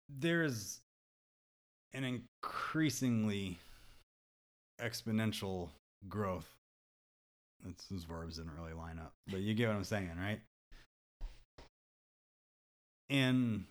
There's 0.09 0.81
an 1.93 2.05
increasingly 2.05 3.59
exponential 4.81 5.69
growth. 6.09 6.49
That's, 7.65 7.87
those 7.87 8.05
verbs 8.05 8.37
didn't 8.37 8.57
really 8.59 8.73
line 8.73 8.99
up, 8.99 9.13
but 9.29 9.41
you 9.41 9.55
get 9.55 9.69
what 9.69 9.77
I'm 9.77 9.85
saying, 9.85 10.11
right? 10.19 10.41
In 13.09 13.65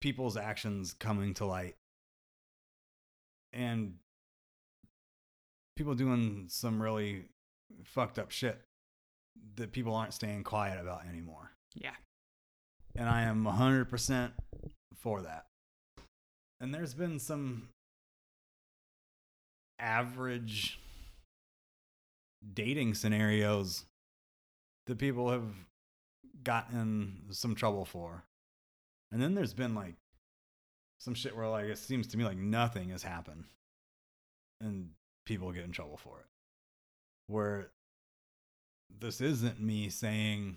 people's 0.00 0.36
actions 0.36 0.94
coming 0.98 1.34
to 1.34 1.46
light 1.46 1.76
and 3.56 3.94
people 5.76 5.94
doing 5.94 6.44
some 6.48 6.80
really 6.80 7.24
fucked 7.84 8.18
up 8.18 8.30
shit 8.30 8.60
that 9.56 9.72
people 9.72 9.94
aren't 9.94 10.14
staying 10.14 10.44
quiet 10.44 10.78
about 10.80 11.06
anymore. 11.08 11.52
Yeah. 11.74 11.94
And 12.94 13.08
I 13.08 13.22
am 13.22 13.44
100% 13.44 14.30
for 14.94 15.22
that. 15.22 15.46
And 16.60 16.74
there's 16.74 16.94
been 16.94 17.18
some 17.18 17.68
average 19.78 20.78
dating 22.54 22.94
scenarios 22.94 23.84
that 24.86 24.98
people 24.98 25.30
have 25.30 25.48
gotten 26.42 27.24
some 27.30 27.54
trouble 27.54 27.84
for. 27.84 28.24
And 29.12 29.20
then 29.20 29.34
there's 29.34 29.54
been 29.54 29.74
like 29.74 29.94
some 31.00 31.14
shit 31.14 31.36
where 31.36 31.48
like 31.48 31.66
it 31.66 31.78
seems 31.78 32.06
to 32.08 32.16
me 32.18 32.24
like 32.24 32.36
nothing 32.38 32.90
has 32.90 33.02
happened 33.02 33.44
and 34.60 34.90
people 35.26 35.52
get 35.52 35.64
in 35.64 35.72
trouble 35.72 35.96
for 35.96 36.18
it. 36.20 36.26
Where 37.28 37.68
this 39.00 39.20
isn't 39.20 39.60
me 39.60 39.88
saying 39.88 40.56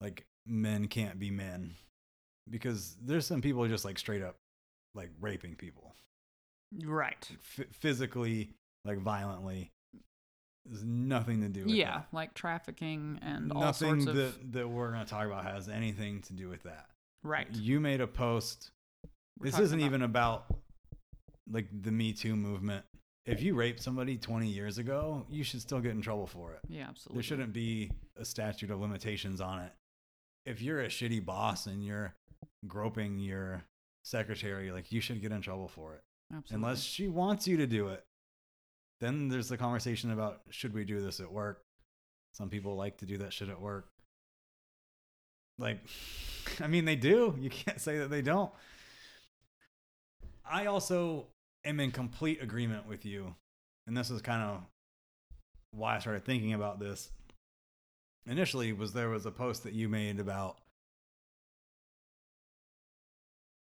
like 0.00 0.26
men 0.46 0.88
can't 0.88 1.18
be 1.18 1.30
men 1.30 1.74
because 2.50 2.96
there's 3.00 3.26
some 3.26 3.40
people 3.40 3.66
just 3.68 3.84
like 3.84 3.98
straight 3.98 4.22
up 4.22 4.36
like 4.94 5.10
raping 5.20 5.54
people 5.54 5.94
Right. 6.84 7.28
F- 7.58 7.66
physically 7.72 8.50
like 8.84 8.98
violently 8.98 9.70
there's 10.66 10.82
nothing 10.84 11.40
to 11.42 11.48
do 11.48 11.60
with 11.64 11.70
Yeah, 11.74 11.98
that. 11.98 12.06
like 12.12 12.34
trafficking 12.34 13.18
and 13.22 13.52
all 13.52 13.60
nothing 13.60 14.00
sorts 14.02 14.06
of 14.06 14.16
that 14.16 14.52
that 14.52 14.68
we're 14.68 14.90
going 14.92 15.04
to 15.04 15.08
talk 15.10 15.26
about 15.26 15.44
has 15.44 15.68
anything 15.68 16.20
to 16.22 16.32
do 16.32 16.48
with 16.48 16.64
that 16.64 16.86
right. 17.22 17.46
you 17.54 17.78
made 17.78 18.00
a 18.00 18.06
post 18.06 18.70
We're 19.38 19.46
this 19.50 19.58
isn't 19.58 19.78
about- 19.78 19.86
even 19.86 20.02
about 20.02 20.46
like 21.50 21.66
the 21.82 21.90
me 21.92 22.12
too 22.12 22.36
movement. 22.36 22.84
If 23.24 23.40
you 23.40 23.54
raped 23.54 23.80
somebody 23.80 24.16
20 24.16 24.48
years 24.48 24.78
ago 24.78 25.26
you 25.30 25.44
should 25.44 25.60
still 25.60 25.80
get 25.80 25.92
in 25.92 26.02
trouble 26.02 26.26
for 26.26 26.52
it. 26.52 26.60
Yeah, 26.68 26.88
absolutely. 26.88 27.16
there 27.18 27.22
shouldn't 27.22 27.52
be 27.52 27.90
a 28.16 28.24
statute 28.24 28.70
of 28.70 28.80
limitations 28.80 29.40
on 29.40 29.60
it. 29.60 29.72
If 30.44 30.60
you're 30.60 30.80
a 30.80 30.88
shitty 30.88 31.24
boss 31.24 31.66
and 31.66 31.84
you're 31.84 32.14
groping 32.66 33.18
your 33.18 33.62
secretary 34.04 34.72
like 34.72 34.90
you 34.90 35.00
should 35.00 35.20
get 35.22 35.30
in 35.32 35.40
trouble 35.40 35.68
for 35.68 35.94
it. 35.94 36.02
Absolutely. 36.34 36.54
unless 36.54 36.82
she 36.82 37.08
wants 37.08 37.46
you 37.46 37.56
to 37.58 37.66
do 37.66 37.88
it 37.88 38.04
then 39.00 39.28
there's 39.28 39.48
the 39.48 39.56
conversation 39.56 40.10
about 40.12 40.40
should 40.50 40.72
we 40.72 40.84
do 40.84 41.00
this 41.00 41.18
at 41.20 41.30
work? 41.30 41.62
Some 42.32 42.48
people 42.48 42.76
like 42.76 42.98
to 42.98 43.06
do 43.06 43.18
that 43.18 43.32
shit 43.32 43.48
at 43.48 43.60
work. 43.60 43.88
Like 45.58 45.78
i 46.60 46.66
mean 46.66 46.84
they 46.84 46.96
do. 46.96 47.34
You 47.38 47.50
can't 47.50 47.80
say 47.80 47.98
that 47.98 48.10
they 48.10 48.22
don't 48.22 48.50
i 50.48 50.66
also 50.66 51.26
am 51.64 51.80
in 51.80 51.90
complete 51.90 52.42
agreement 52.42 52.86
with 52.88 53.04
you 53.04 53.34
and 53.86 53.96
this 53.96 54.10
is 54.10 54.20
kind 54.22 54.42
of 54.42 54.62
why 55.72 55.96
i 55.96 55.98
started 55.98 56.24
thinking 56.24 56.52
about 56.52 56.78
this 56.80 57.10
initially 58.26 58.72
was 58.72 58.92
there 58.92 59.08
was 59.08 59.26
a 59.26 59.30
post 59.30 59.64
that 59.64 59.72
you 59.72 59.88
made 59.88 60.18
about 60.20 60.58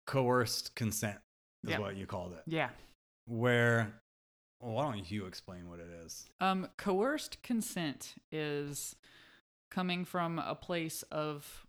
coerced 0.08 0.76
consent 0.76 1.18
is 1.64 1.72
Yeah. 1.72 1.80
what 1.80 1.96
you 1.96 2.06
called 2.06 2.34
it 2.34 2.44
yeah. 2.46 2.70
where 3.26 3.94
well, 4.62 4.74
why 4.74 4.84
don't 4.94 5.12
you 5.12 5.26
explain 5.26 5.70
what 5.70 5.80
it 5.80 5.90
is 6.06 6.28
Um, 6.40 6.70
coerced 6.78 7.42
consent 7.44 8.16
is 8.32 8.96
coming 9.72 10.06
from 10.06 10.40
a 10.40 10.56
place 10.56 11.02
of 11.12 11.66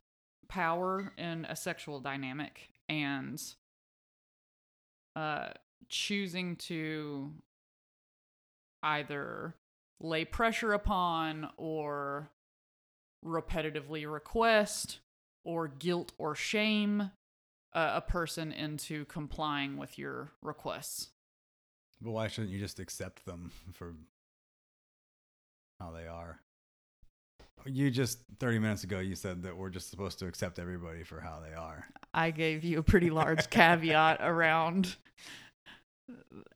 power 0.48 1.12
in 1.18 1.44
a 1.46 1.56
sexual 1.56 1.98
dynamic 1.98 2.68
and 2.88 3.42
uh, 5.16 5.48
choosing 5.88 6.54
to 6.56 7.32
either 8.82 9.54
lay 10.00 10.24
pressure 10.24 10.72
upon 10.72 11.48
or 11.56 12.30
repetitively 13.24 14.10
request 14.10 15.00
or 15.44 15.66
guilt 15.66 16.12
or 16.18 16.34
shame 16.36 17.10
uh, 17.72 17.92
a 17.94 18.00
person 18.00 18.52
into 18.52 19.04
complying 19.06 19.76
with 19.76 19.98
your 19.98 20.32
requests. 20.42 21.08
but 22.00 22.12
why 22.12 22.28
shouldn't 22.28 22.52
you 22.52 22.60
just 22.60 22.78
accept 22.78 23.24
them 23.26 23.50
for 23.72 23.94
how 25.80 25.90
they 25.90 26.06
are. 26.06 26.40
You 27.66 27.90
just 27.90 28.18
30 28.38 28.58
minutes 28.60 28.84
ago 28.84 28.98
you 29.00 29.14
said 29.14 29.42
that 29.42 29.56
we're 29.56 29.70
just 29.70 29.90
supposed 29.90 30.18
to 30.20 30.26
accept 30.26 30.58
everybody 30.58 31.02
for 31.02 31.20
how 31.20 31.40
they 31.46 31.54
are. 31.54 31.86
I 32.14 32.30
gave 32.30 32.64
you 32.64 32.78
a 32.78 32.82
pretty 32.82 33.10
large 33.10 33.50
caveat 33.50 34.18
around 34.20 34.96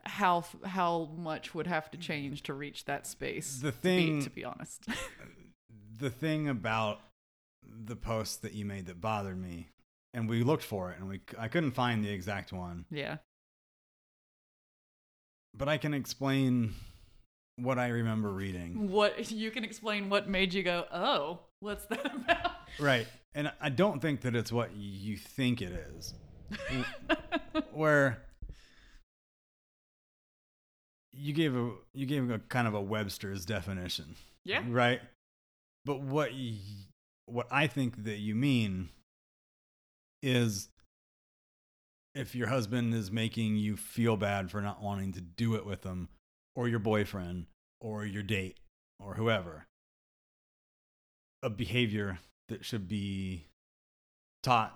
how 0.05 0.45
how 0.65 1.11
much 1.17 1.55
would 1.55 1.67
have 1.67 1.91
to 1.91 1.99
change 1.99 2.43
to 2.45 2.55
reach 2.55 2.85
that 2.85 3.07
space. 3.07 3.59
The 3.59 3.73
to 3.73 3.77
be- 3.79 3.83
thing- 3.83 4.23
to 4.23 4.31
be 4.31 4.45
honest. 4.45 4.87
the 5.99 6.11
thing 6.11 6.49
about 6.49 7.01
the 7.63 7.97
post 7.97 8.43
that 8.43 8.53
you 8.55 8.65
made 8.65 8.87
that 8.87 9.01
bothered 9.01 9.41
me 9.41 9.69
and 10.15 10.29
we 10.29 10.43
looked 10.43 10.65
for 10.65 10.91
it 10.93 10.99
and 10.99 11.09
we 11.09 11.21
I 11.39 11.49
couldn't 11.49 11.73
find 11.73 12.05
the 12.05 12.11
exact 12.11 12.53
one, 12.53 12.85
yeah. 12.91 13.19
but 15.57 15.69
I 15.69 15.77
can 15.79 15.95
explain 15.95 16.75
what 17.63 17.79
I 17.79 17.89
remember 17.89 18.29
reading. 18.31 18.91
What 18.91 19.31
you 19.33 19.51
can 19.51 19.65
explain 19.65 20.09
what 20.11 20.29
made 20.29 20.53
you 20.55 20.63
go, 20.63 20.87
"Oh, 20.93 21.41
what's 21.61 21.87
that 21.87 22.07
about?" 22.15 22.53
Right. 22.79 23.07
And 23.35 23.53
I 23.61 23.69
don't 23.69 24.01
think 24.01 24.23
that 24.23 24.35
it's 24.35 24.51
what 24.53 24.75
you 24.75 25.17
think 25.17 25.63
it 25.63 25.73
is. 25.97 26.15
Where 27.73 28.23
you 31.13 31.33
gave 31.33 31.55
a 31.57 31.73
you 31.93 32.07
gave 32.07 32.31
a 32.31 32.39
kind 32.39 32.67
of 32.67 32.75
a 32.75 32.81
Webster's 32.81 33.45
definition. 33.45 34.17
yeah. 34.45 34.63
Right? 34.69 35.01
But 35.85 36.01
what 36.01 36.33
y- 36.33 36.59
what 37.27 37.47
I 37.51 37.67
think 37.67 38.05
that 38.05 38.19
you 38.19 38.35
mean 38.35 38.89
is 40.23 40.69
if 42.15 42.35
your 42.35 42.49
husband 42.49 42.93
is 42.95 43.11
making 43.13 43.57
you 43.57 43.77
feel 43.77 44.17
bad 44.17 44.51
for 44.51 44.61
not 44.61 44.83
wanting 44.83 45.13
to 45.13 45.21
do 45.21 45.55
it 45.55 45.65
with 45.65 45.83
them 45.83 46.09
or 46.57 46.69
your 46.69 46.79
boyfriend 46.79 47.47
or 47.81 48.05
your 48.05 48.23
date 48.23 48.59
or 48.99 49.15
whoever 49.15 49.67
a 51.43 51.51
behavior 51.51 52.19
that 52.49 52.65
should 52.65 52.87
be 52.89 53.47
taught 54.43 54.75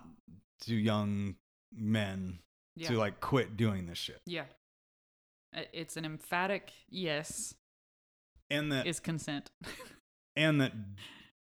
to 0.60 0.74
young 0.74 1.34
men 1.74 2.38
Yeah. 2.76 2.88
to 2.88 2.98
like 2.98 3.20
quit 3.20 3.56
doing 3.56 3.86
this 3.86 3.98
shit 3.98 4.20
yeah. 4.26 4.44
It's 5.72 5.96
an 5.96 6.04
emphatic 6.04 6.72
yes 6.88 7.54
and 8.50 8.72
that 8.72 8.86
is 8.86 8.98
consent. 9.00 9.50
and 10.36 10.60
that 10.60 10.72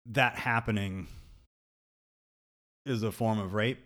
that 0.05 0.35
happening 0.35 1.07
is 2.85 3.03
a 3.03 3.11
form 3.11 3.39
of 3.39 3.53
rape 3.53 3.83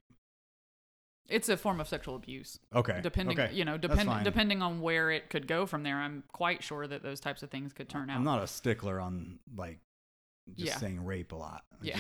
It's 1.31 1.49
a 1.49 1.57
form 1.57 1.79
of 1.79 1.87
sexual 1.87 2.15
abuse. 2.15 2.59
okay 2.75 2.99
Depending, 3.01 3.39
okay. 3.39 3.53
you 3.53 3.65
know, 3.65 3.77
That's 3.77 3.95
depend, 3.97 4.23
depending 4.23 4.61
on 4.61 4.81
where 4.81 5.09
it 5.11 5.29
could 5.29 5.47
go 5.47 5.65
from 5.65 5.83
there, 5.83 5.97
I'm 5.97 6.23
quite 6.31 6.61
sure 6.63 6.85
that 6.87 7.01
those 7.03 7.19
types 7.19 7.41
of 7.43 7.49
things 7.49 7.73
could 7.73 7.89
turn 7.89 8.09
out. 8.09 8.17
i'm 8.17 8.23
not 8.23 8.43
a 8.43 8.47
stickler 8.47 8.99
on 8.99 9.39
like 9.55 9.79
just 10.55 10.67
Yeah. 10.73 10.77
saying 10.77 11.03
rape 11.05 11.31
a 11.31 11.35
lot 11.35 11.63
Yeah. 11.81 11.99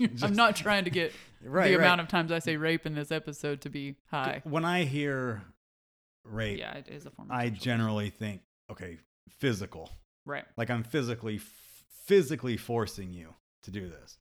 Just- 0.00 0.22
I'm 0.24 0.34
not 0.34 0.54
trying 0.56 0.84
to 0.84 0.90
get 0.90 1.12
right, 1.42 1.68
the 1.70 1.76
right. 1.76 1.84
amount 1.84 2.00
of 2.00 2.08
times 2.08 2.30
I 2.30 2.38
say 2.40 2.56
rape 2.56 2.86
in 2.86 2.94
this 2.94 3.10
episode 3.10 3.60
to 3.62 3.70
be 3.70 3.96
high. 4.10 4.42
when 4.44 4.64
i 4.64 4.84
hear 4.84 5.42
rape 6.24 6.58
Yeah, 6.58 6.74
it 6.74 6.88
is 6.88 7.06
a 7.06 7.10
form 7.10 7.28
i 7.30 7.36
sexual 7.38 7.48
abuse. 7.48 7.62
generally 7.62 8.10
think 8.10 8.42
okay 8.70 8.98
physical 9.38 9.90
Right. 10.26 10.44
like 10.56 10.68
i'm 10.70 10.82
physically 10.84 11.40
physically 12.06 12.56
forcing 12.56 13.12
you 13.12 13.34
to 13.64 13.70
do 13.70 13.88
this 13.88 14.18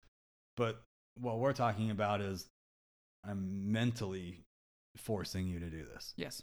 but 0.55 0.81
what 1.19 1.39
we're 1.39 1.53
talking 1.53 1.89
about 1.91 2.21
is 2.21 2.47
i'm 3.23 3.72
mentally 3.72 4.44
forcing 4.98 5.48
you 5.48 5.60
to 5.60 5.69
do 5.69 5.85
this 5.94 6.14
Yes. 6.18 6.41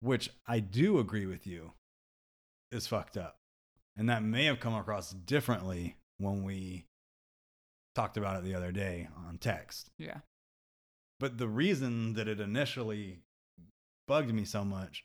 which 0.00 0.30
i 0.46 0.58
do 0.60 0.98
agree 0.98 1.26
with 1.26 1.46
you 1.46 1.72
is 2.72 2.86
fucked 2.86 3.16
up 3.16 3.36
and 3.96 4.08
that 4.08 4.22
may 4.22 4.44
have 4.44 4.60
come 4.60 4.74
across 4.74 5.10
differently 5.12 5.96
when 6.18 6.42
we 6.44 6.84
talked 7.94 8.16
about 8.16 8.36
it 8.36 8.44
the 8.44 8.54
other 8.54 8.72
day 8.72 9.08
on 9.28 9.38
text 9.38 9.90
Yeah. 9.98 10.18
but 11.20 11.38
the 11.38 11.48
reason 11.48 12.14
that 12.14 12.28
it 12.28 12.40
initially 12.40 13.20
bugged 14.06 14.32
me 14.32 14.44
so 14.44 14.64
much 14.64 15.04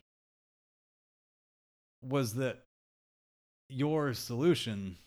was 2.02 2.34
that 2.36 2.64
your 3.70 4.14
solution 4.14 4.98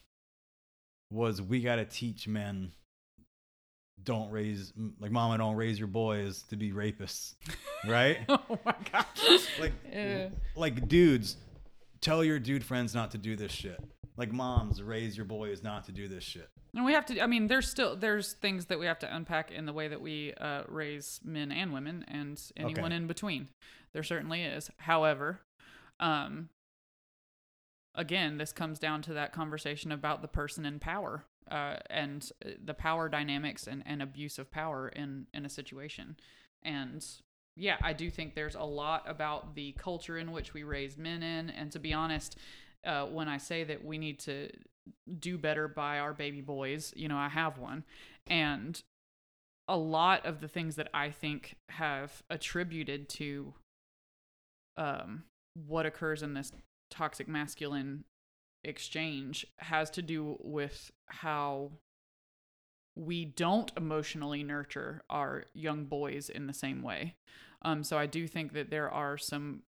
was 1.10 1.40
we 1.42 1.60
got 1.60 1.76
to 1.76 1.84
teach 1.84 2.26
men 2.26 2.72
don't 4.04 4.30
raise 4.30 4.72
like 5.00 5.10
mama 5.10 5.36
don't 5.38 5.56
raise 5.56 5.78
your 5.78 5.88
boys 5.88 6.42
to 6.50 6.56
be 6.56 6.70
rapists 6.72 7.34
right 7.88 8.18
oh 8.28 8.58
my 8.64 8.74
god. 8.92 9.06
like 9.60 9.72
Yeah. 9.92 10.28
like 10.54 10.86
dudes 10.88 11.36
tell 12.00 12.22
your 12.22 12.38
dude 12.38 12.62
friends 12.64 12.94
not 12.94 13.10
to 13.12 13.18
do 13.18 13.34
this 13.36 13.50
shit 13.52 13.82
like 14.16 14.32
moms 14.32 14.82
raise 14.82 15.16
your 15.16 15.26
boys 15.26 15.62
not 15.62 15.84
to 15.86 15.92
do 15.92 16.08
this 16.08 16.22
shit 16.24 16.48
And 16.74 16.84
we 16.84 16.92
have 16.92 17.06
to. 17.06 17.20
I 17.22 17.26
mean, 17.26 17.46
there's 17.48 17.68
still 17.68 17.96
there's 17.96 18.34
things 18.34 18.66
that 18.66 18.78
we 18.78 18.84
have 18.86 18.98
to 18.98 19.14
unpack 19.16 19.50
in 19.50 19.64
the 19.64 19.72
way 19.72 19.88
that 19.88 20.00
we 20.02 20.34
uh, 20.34 20.62
raise 20.68 21.20
men 21.24 21.50
and 21.50 21.72
women 21.72 22.04
and 22.06 22.38
anyone 22.56 22.86
Okay. 22.92 22.96
in 22.96 23.06
between. 23.06 23.48
There 23.94 24.02
certainly 24.02 24.42
is. 24.42 24.70
However, 24.78 25.40
um, 26.00 26.50
again, 27.94 28.36
this 28.38 28.52
comes 28.52 28.78
down 28.78 29.00
to 29.02 29.14
that 29.14 29.32
conversation 29.32 29.90
about 29.90 30.20
the 30.22 30.28
person 30.28 30.66
in 30.66 30.78
power 30.78 31.24
uh, 31.50 31.76
and 31.90 32.30
the 32.64 32.74
power 32.74 33.08
dynamics 33.08 33.66
and, 33.66 33.82
and 33.86 34.02
abuse 34.02 34.38
of 34.38 34.50
power 34.50 34.88
in 34.88 35.26
in 35.32 35.44
a 35.46 35.50
situation. 35.50 36.16
And 36.62 37.04
yeah, 37.56 37.76
I 37.82 37.92
do 37.92 38.10
think 38.10 38.34
there's 38.34 38.54
a 38.54 38.64
lot 38.64 39.04
about 39.06 39.54
the 39.54 39.72
culture 39.72 40.18
in 40.18 40.32
which 40.32 40.52
we 40.52 40.62
raise 40.62 40.98
men 40.98 41.22
in. 41.22 41.50
And 41.50 41.72
to 41.72 41.78
be 41.78 41.92
honest, 41.92 42.36
uh, 42.84 43.06
when 43.06 43.28
I 43.28 43.38
say 43.38 43.64
that 43.64 43.84
we 43.84 43.96
need 43.96 44.18
to 44.20 44.50
do 45.18 45.38
better 45.38 45.68
by 45.68 45.98
our 45.98 46.12
baby 46.12 46.40
boys. 46.40 46.92
You 46.96 47.08
know, 47.08 47.16
I 47.16 47.28
have 47.28 47.58
one. 47.58 47.84
And 48.26 48.80
a 49.68 49.76
lot 49.76 50.24
of 50.26 50.40
the 50.40 50.48
things 50.48 50.76
that 50.76 50.88
I 50.94 51.10
think 51.10 51.56
have 51.70 52.22
attributed 52.30 53.08
to 53.10 53.54
um, 54.76 55.24
what 55.66 55.86
occurs 55.86 56.22
in 56.22 56.34
this 56.34 56.52
toxic 56.90 57.26
masculine 57.26 58.04
exchange 58.62 59.46
has 59.58 59.90
to 59.90 60.02
do 60.02 60.36
with 60.42 60.90
how 61.08 61.72
we 62.96 63.24
don't 63.24 63.70
emotionally 63.76 64.42
nurture 64.42 65.02
our 65.10 65.44
young 65.54 65.84
boys 65.84 66.28
in 66.28 66.46
the 66.46 66.52
same 66.52 66.82
way. 66.82 67.14
Um, 67.62 67.84
so 67.84 67.98
I 67.98 68.06
do 68.06 68.26
think 68.26 68.52
that 68.54 68.70
there 68.70 68.90
are 68.90 69.18
some 69.18 69.62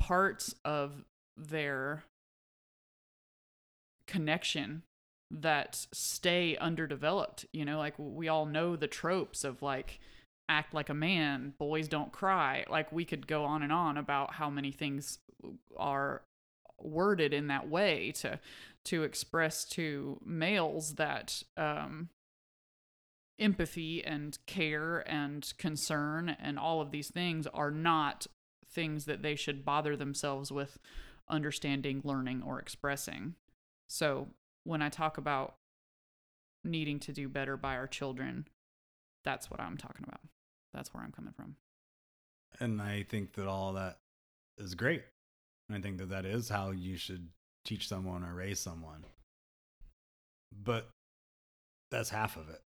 parts 0.00 0.54
of 0.64 1.04
their 1.36 2.04
connection 4.06 4.82
that 5.30 5.86
stay 5.92 6.56
underdeveloped. 6.56 7.46
You 7.52 7.64
know, 7.64 7.78
like 7.78 7.94
we 7.98 8.28
all 8.28 8.46
know 8.46 8.74
the 8.74 8.88
tropes 8.88 9.44
of 9.44 9.62
like 9.62 10.00
act 10.48 10.74
like 10.74 10.88
a 10.88 10.94
man, 10.94 11.54
boys 11.58 11.86
don't 11.86 12.10
cry. 12.10 12.64
Like 12.68 12.90
we 12.90 13.04
could 13.04 13.28
go 13.28 13.44
on 13.44 13.62
and 13.62 13.72
on 13.72 13.96
about 13.96 14.34
how 14.34 14.50
many 14.50 14.72
things 14.72 15.18
are 15.76 16.22
worded 16.84 17.32
in 17.32 17.46
that 17.48 17.68
way 17.68 18.12
to 18.12 18.38
to 18.84 19.02
express 19.02 19.64
to 19.64 20.18
males 20.24 20.94
that 20.94 21.42
um 21.56 22.08
empathy 23.38 24.04
and 24.04 24.38
care 24.46 24.98
and 25.08 25.52
concern 25.58 26.28
and 26.40 26.58
all 26.58 26.80
of 26.80 26.90
these 26.90 27.08
things 27.08 27.46
are 27.48 27.70
not 27.70 28.26
things 28.70 29.06
that 29.06 29.22
they 29.22 29.34
should 29.34 29.64
bother 29.64 29.96
themselves 29.96 30.52
with 30.52 30.78
understanding, 31.28 32.00
learning, 32.04 32.42
or 32.44 32.58
expressing. 32.60 33.34
So 33.88 34.28
when 34.64 34.82
I 34.82 34.88
talk 34.90 35.16
about 35.16 35.54
needing 36.64 36.98
to 37.00 37.12
do 37.12 37.28
better 37.28 37.56
by 37.56 37.76
our 37.76 37.86
children, 37.86 38.46
that's 39.24 39.50
what 39.50 39.60
I'm 39.60 39.76
talking 39.76 40.04
about. 40.06 40.20
That's 40.74 40.92
where 40.92 41.02
I'm 41.02 41.12
coming 41.12 41.32
from. 41.32 41.56
and 42.58 42.82
i 42.82 43.04
think 43.08 43.32
that 43.34 43.46
all 43.46 43.72
that 43.74 43.98
is 44.58 44.74
great 44.74 45.04
and 45.70 45.78
i 45.78 45.80
think 45.80 45.98
that 45.98 46.08
that 46.10 46.24
is 46.26 46.48
how 46.48 46.70
you 46.72 46.96
should 46.96 47.28
teach 47.64 47.86
someone 47.86 48.24
or 48.24 48.34
raise 48.34 48.58
someone 48.58 49.04
but 50.52 50.88
that's 51.90 52.10
half 52.10 52.36
of 52.36 52.48
it 52.48 52.60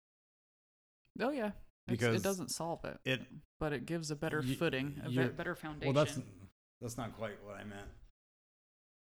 Oh 1.21 1.29
yeah, 1.29 1.47
It's- 1.87 1.99
Because 1.99 2.15
it 2.15 2.23
doesn't 2.23 2.49
solve 2.49 2.83
it, 2.85 2.97
it 3.05 3.21
but 3.59 3.71
it 3.71 3.85
gives 3.85 4.09
a 4.09 4.15
better 4.15 4.41
Y- 4.41 4.55
footing, 4.55 4.99
a 5.05 5.09
be- 5.09 5.27
better 5.27 5.53
foundation. 5.53 5.93
Well, 5.93 6.05
that's 6.05 6.17
that's 6.81 6.97
not 6.97 7.15
quite 7.15 7.35
what 7.45 7.55
I 7.55 7.63
meant. 7.63 7.87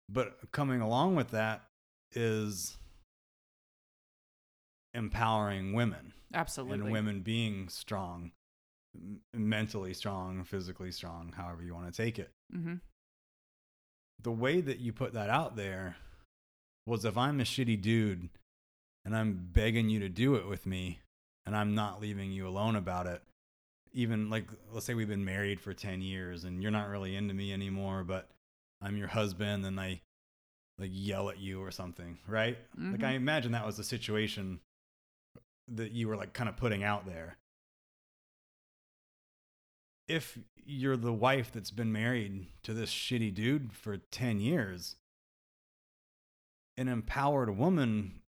But 0.08 0.38
coming 0.52 0.80
along 0.80 1.16
with 1.16 1.32
that 1.32 1.66
is 2.12 2.78
empowering 4.94 5.74
women 5.74 6.12
absolutely 6.32 6.80
and 6.84 6.90
women 6.92 7.20
being 7.20 7.68
strong, 7.68 8.32
mentally 9.34 9.92
strong, 9.94 10.44
physically 10.44 10.92
strong, 10.92 11.32
however 11.36 11.62
you 11.62 11.74
want 11.74 11.92
to 11.92 12.02
take 12.02 12.18
it. 12.18 12.32
Mm-hmm. 12.56 12.76
The 14.22 14.32
way 14.32 14.60
that 14.60 14.78
you 14.80 14.92
put 14.92 15.12
that 15.12 15.30
out 15.30 15.56
there 15.56 15.96
was 16.86 17.04
if 17.04 17.16
I'm 17.16 17.40
a 17.40 17.44
shitty 17.44 17.80
dude 17.80 18.28
and 19.04 19.16
I'm 19.16 19.48
begging 19.52 19.88
you 19.88 20.00
to 20.00 20.08
do 20.08 20.34
it 20.34 20.46
with 20.46 20.66
me 20.66 21.00
and 21.46 21.56
I'm 21.56 21.74
not 21.74 22.00
leaving 22.00 22.32
you 22.32 22.46
alone 22.48 22.76
about 22.76 23.06
it, 23.06 23.22
even 23.92 24.28
like 24.30 24.46
let's 24.72 24.86
say 24.86 24.94
we've 24.94 25.08
been 25.08 25.24
married 25.24 25.60
for 25.60 25.72
10 25.72 26.02
years 26.02 26.44
and 26.44 26.62
you're 26.62 26.72
not 26.72 26.88
really 26.88 27.16
into 27.16 27.32
me 27.32 27.52
anymore 27.54 28.04
but 28.04 28.28
i'm 28.82 28.98
your 28.98 29.08
husband 29.08 29.64
and 29.64 29.80
i 29.80 30.00
like 30.78 30.90
yell 30.92 31.28
at 31.30 31.38
you 31.38 31.60
or 31.60 31.72
something, 31.72 32.18
right? 32.28 32.56
Like 32.76 33.00
Mhm. 33.00 33.04
I 33.04 33.12
imagine 33.12 33.50
that 33.52 33.66
was 33.66 33.76
the 33.76 33.82
situation 33.82 34.60
that 35.66 35.90
you 35.90 36.06
were 36.06 36.16
like 36.16 36.32
kind 36.32 36.48
of 36.48 36.56
putting 36.56 36.84
out 36.84 37.04
there. 37.04 37.36
If 40.08 40.38
you're 40.64 40.96
the 40.96 41.12
wife 41.12 41.52
that's 41.52 41.70
been 41.70 41.92
married 41.92 42.46
to 42.62 42.74
this 42.74 42.90
shitty 42.90 43.34
dude 43.34 43.72
for 43.72 43.96
10 43.96 44.40
years, 44.40 44.96
an 46.76 46.88
empowered 46.88 47.56
woman 47.56 48.20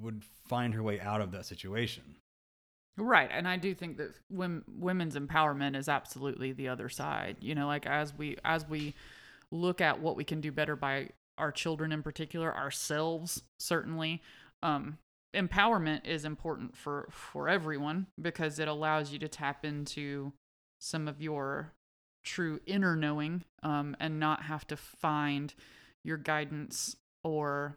would 0.00 0.24
find 0.48 0.74
her 0.74 0.82
way 0.82 1.00
out 1.00 1.20
of 1.20 1.32
that 1.32 1.46
situation. 1.46 2.16
Right, 2.98 3.30
and 3.30 3.46
I 3.46 3.58
do 3.58 3.74
think 3.74 3.98
that 3.98 4.14
women, 4.30 4.64
women's 4.66 5.16
empowerment 5.16 5.76
is 5.76 5.88
absolutely 5.88 6.52
the 6.52 6.68
other 6.68 6.88
side. 6.88 7.36
You 7.40 7.54
know, 7.54 7.66
like 7.66 7.86
as 7.86 8.16
we 8.16 8.38
as 8.42 8.66
we 8.66 8.94
look 9.52 9.82
at 9.82 10.00
what 10.00 10.16
we 10.16 10.24
can 10.24 10.40
do 10.40 10.50
better 10.50 10.76
by 10.76 11.10
our 11.36 11.52
children 11.52 11.92
in 11.92 12.02
particular, 12.02 12.54
ourselves 12.54 13.42
certainly. 13.58 14.22
Um, 14.62 14.96
empowerment 15.34 16.06
is 16.06 16.24
important 16.24 16.74
for 16.74 17.08
for 17.10 17.50
everyone 17.50 18.06
because 18.20 18.58
it 18.58 18.68
allows 18.68 19.12
you 19.12 19.18
to 19.18 19.28
tap 19.28 19.64
into 19.66 20.32
some 20.86 21.08
of 21.08 21.20
your 21.20 21.72
true 22.24 22.60
inner 22.66 22.96
knowing 22.96 23.44
um, 23.62 23.96
and 24.00 24.18
not 24.18 24.42
have 24.42 24.66
to 24.66 24.76
find 24.76 25.54
your 26.04 26.16
guidance 26.16 26.96
or 27.22 27.76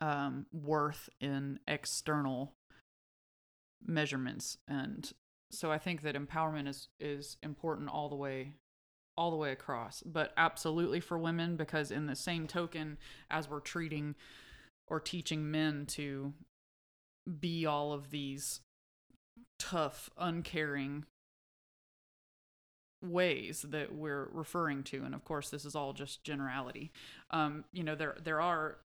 um, 0.00 0.46
worth 0.52 1.08
in 1.20 1.58
external 1.66 2.52
measurements. 3.86 4.58
And 4.66 5.12
so 5.50 5.70
i 5.72 5.78
think 5.78 6.02
that 6.02 6.14
empowerment 6.14 6.68
is 6.68 6.88
is 7.00 7.36
important 7.42 7.88
all 7.88 8.08
the 8.08 8.16
way 8.16 8.54
all 9.16 9.30
the 9.30 9.36
way 9.36 9.50
across 9.50 10.02
but 10.04 10.32
absolutely 10.36 11.00
for 11.00 11.18
women 11.18 11.56
because 11.56 11.90
in 11.90 12.06
the 12.06 12.14
same 12.16 12.46
token 12.46 12.98
as 13.30 13.48
we're 13.48 13.60
treating 13.60 14.14
or 14.86 15.00
teaching 15.00 15.50
men 15.50 15.86
to 15.86 16.32
be 17.40 17.66
all 17.66 17.92
of 17.92 18.10
these 18.10 18.60
tough 19.58 20.08
uncaring 20.16 21.04
ways 23.02 23.64
that 23.68 23.94
we're 23.94 24.28
referring 24.32 24.82
to 24.82 25.04
and 25.04 25.14
of 25.14 25.24
course 25.24 25.50
this 25.50 25.64
is 25.64 25.74
all 25.74 25.92
just 25.92 26.24
generality. 26.24 26.90
Um 27.30 27.64
you 27.72 27.84
know 27.84 27.94
there 27.94 28.16
there 28.22 28.40
are 28.40 28.78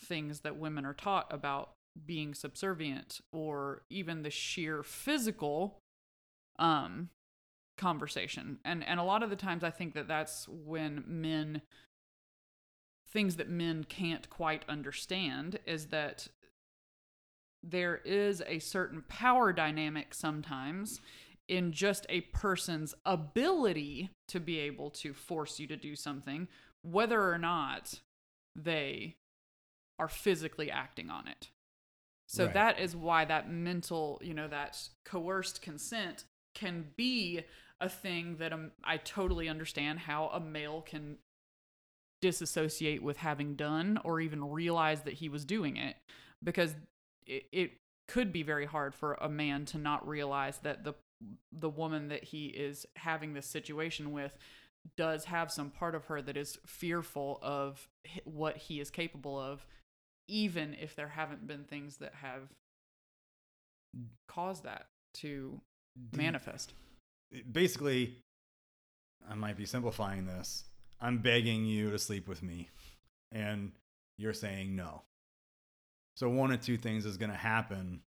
things 0.00 0.40
that 0.40 0.56
women 0.56 0.84
are 0.84 0.94
taught 0.94 1.26
about 1.32 1.70
being 2.06 2.34
subservient 2.34 3.20
or 3.32 3.82
even 3.90 4.22
the 4.22 4.30
sheer 4.30 4.82
physical 4.82 5.78
um 6.58 7.10
conversation. 7.78 8.58
And 8.64 8.84
and 8.86 8.98
a 8.98 9.04
lot 9.04 9.22
of 9.22 9.30
the 9.30 9.36
times 9.36 9.64
i 9.64 9.70
think 9.70 9.94
that 9.94 10.08
that's 10.08 10.48
when 10.48 11.04
men 11.06 11.62
things 13.12 13.36
that 13.36 13.48
men 13.48 13.84
can't 13.84 14.28
quite 14.30 14.64
understand 14.68 15.58
is 15.66 15.86
that 15.86 16.28
there 17.62 18.00
is 18.04 18.42
a 18.46 18.58
certain 18.58 19.04
power 19.08 19.52
dynamic 19.52 20.14
sometimes 20.14 21.00
in 21.48 21.72
just 21.72 22.06
a 22.08 22.20
person's 22.22 22.94
ability 23.04 24.10
to 24.28 24.40
be 24.40 24.58
able 24.58 24.90
to 24.90 25.12
force 25.12 25.58
you 25.58 25.66
to 25.66 25.76
do 25.76 25.94
something 25.96 26.48
whether 26.82 27.30
or 27.30 27.38
not 27.38 28.00
they 28.56 29.14
are 29.98 30.08
physically 30.08 30.70
acting 30.70 31.10
on 31.10 31.28
it 31.28 31.50
so 32.32 32.46
Right. 32.46 32.54
that 32.54 32.80
is 32.80 32.96
why 32.96 33.26
that 33.26 33.50
mental, 33.50 34.18
you 34.24 34.32
know, 34.32 34.48
that 34.48 34.88
coerced 35.04 35.60
consent 35.60 36.24
can 36.54 36.86
be 36.96 37.42
a 37.78 37.90
thing 37.90 38.36
that 38.36 38.54
um, 38.54 38.72
I 38.82 38.96
totally 38.96 39.50
understand 39.50 39.98
how 39.98 40.28
a 40.28 40.40
male 40.40 40.80
can 40.80 41.18
disassociate 42.22 43.02
with 43.02 43.18
having 43.18 43.54
done 43.54 43.98
or 44.04 44.20
even 44.20 44.50
realize 44.50 45.02
that 45.02 45.14
he 45.14 45.28
was 45.28 45.44
doing 45.44 45.76
it 45.76 45.96
because 46.42 46.74
it, 47.26 47.44
it 47.52 47.72
could 48.08 48.32
be 48.32 48.42
very 48.42 48.66
hard 48.66 48.94
for 48.94 49.14
a 49.14 49.28
man 49.28 49.64
to 49.66 49.78
not 49.78 50.06
realize 50.06 50.58
that 50.58 50.84
the 50.84 50.94
the 51.52 51.68
woman 51.68 52.08
that 52.08 52.24
he 52.24 52.46
is 52.46 52.86
having 52.96 53.34
this 53.34 53.46
situation 53.46 54.12
with 54.12 54.32
does 54.96 55.26
have 55.26 55.50
some 55.50 55.70
part 55.70 55.94
of 55.94 56.06
her 56.06 56.20
that 56.20 56.36
is 56.36 56.58
fearful 56.66 57.38
of 57.42 57.88
what 58.24 58.56
he 58.56 58.80
is 58.80 58.90
capable 58.90 59.38
of 59.38 59.64
even 60.28 60.74
if 60.80 60.96
there 60.96 61.08
haven't 61.08 61.46
been 61.46 61.64
things 61.64 61.98
that 61.98 62.14
have 62.14 62.48
caused 64.28 64.64
that 64.64 64.86
to 65.14 65.60
manifest. 66.16 66.72
basically 67.50 68.16
i 69.28 69.34
might 69.34 69.56
be 69.56 69.66
simplifying 69.66 70.26
this. 70.26 70.64
I'm 71.02 71.18
begging 71.18 71.66
you 71.66 71.90
to 71.90 71.98
sleep 71.98 72.28
with 72.28 72.42
me. 72.42 72.70
And 73.32 73.72
you're 74.18 74.32
saying 74.32 74.76
no. 74.76 75.02
So 76.16 76.28
one 76.28 76.52
of 76.52 76.60
two 76.60 76.76
things 76.76 77.04
is 77.04 77.16
going 77.16 77.32
to 77.32 77.36
happen 77.36 78.02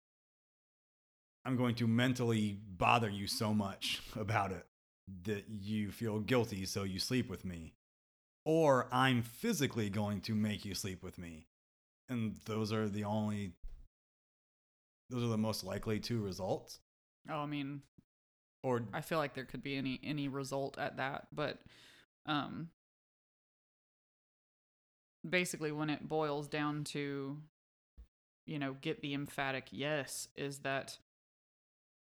i'm 1.46 1.58
going 1.58 1.76
to 1.76 1.88
mentally 1.88 2.60
bother 2.78 3.10
you 3.10 3.28
so 3.28 3.54
much 3.54 4.02
about 4.16 4.52
it 4.52 4.66
that 5.24 5.46
you 5.50 5.92
feel 5.92 6.20
guilty 6.20 6.66
so 6.66 6.84
you 6.84 7.00
sleep 7.00 7.30
with 7.30 7.44
me. 7.46 7.74
Or 8.46 8.88
i'm 8.92 9.22
physically 9.22 9.90
going 9.90 10.22
to 10.22 10.36
make 10.36 10.66
you 10.66 10.74
sleep 10.74 11.04
with 11.04 11.18
me. 11.18 11.48
And 12.10 12.38
those 12.46 12.74
are 12.74 12.90
the 12.90 13.04
only 13.04 13.54
those 15.10 15.24
are 15.24 15.28
the 15.28 15.38
most 15.38 15.64
likely 15.64 16.00
two 16.00 16.22
results. 16.22 16.80
Oh, 17.30 17.40
I 17.40 17.46
mean, 17.46 17.82
or 18.64 18.84
I 18.94 19.02
feel 19.02 19.18
like 19.18 19.34
there 19.34 19.46
could 19.46 19.62
be 19.62 19.76
any 19.76 20.00
any 20.04 20.28
result 20.28 20.78
at 20.78 20.98
that, 20.98 21.28
but 21.32 21.60
um 22.26 22.70
basically 25.28 25.72
when 25.72 25.90
it 25.90 26.08
boils 26.08 26.48
down 26.48 26.84
to 26.84 27.38
you 28.48 28.60
know, 28.60 28.76
get 28.82 29.02
the 29.02 29.14
emphatic 29.14 29.68
yes 29.72 30.28
is 30.36 30.60
that 30.60 30.98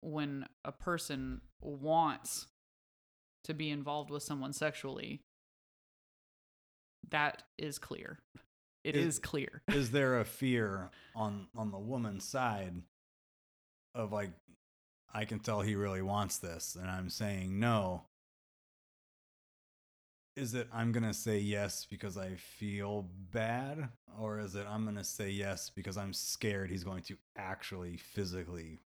when 0.04 0.46
a 0.64 0.72
person 0.72 1.40
wants 1.60 2.46
to 3.44 3.54
be 3.54 3.70
involved 3.70 4.10
with 4.10 4.22
someone 4.22 4.52
sexually 4.52 5.22
that 7.10 7.42
is 7.58 7.78
clear. 7.78 8.18
It 8.82 8.96
Is- 8.96 9.14
is 9.14 9.18
clear. 9.18 9.62
is 9.68 9.90
there 9.90 10.20
a 10.20 10.24
fear 10.24 10.90
on 11.14 11.48
on 11.56 11.70
the 11.70 11.78
woman's 11.78 12.24
side 12.24 12.74
of 13.94 14.12
like 14.12 14.30
I 15.12 15.24
can 15.24 15.38
tell 15.38 15.60
he 15.60 15.74
really 15.74 16.02
wants 16.02 16.38
this 16.38 16.76
and 16.78 16.90
I'm 16.90 17.08
saying 17.08 17.58
no 17.58 18.02
is 20.36 20.54
it 20.54 20.68
I'm 20.72 20.90
going 20.90 21.04
to 21.04 21.14
say 21.14 21.38
yes 21.38 21.86
because 21.88 22.18
I 22.18 22.34
feel 22.34 23.08
bad 23.32 23.88
or 24.18 24.40
is 24.40 24.56
it 24.56 24.66
I'm 24.68 24.82
going 24.82 24.96
to 24.96 25.04
say 25.04 25.30
yes 25.30 25.70
because 25.70 25.96
I'm 25.96 26.12
scared 26.12 26.70
he's 26.70 26.82
going 26.84 27.04
to 27.04 27.16
actually 27.36 27.96
physically 27.96 28.80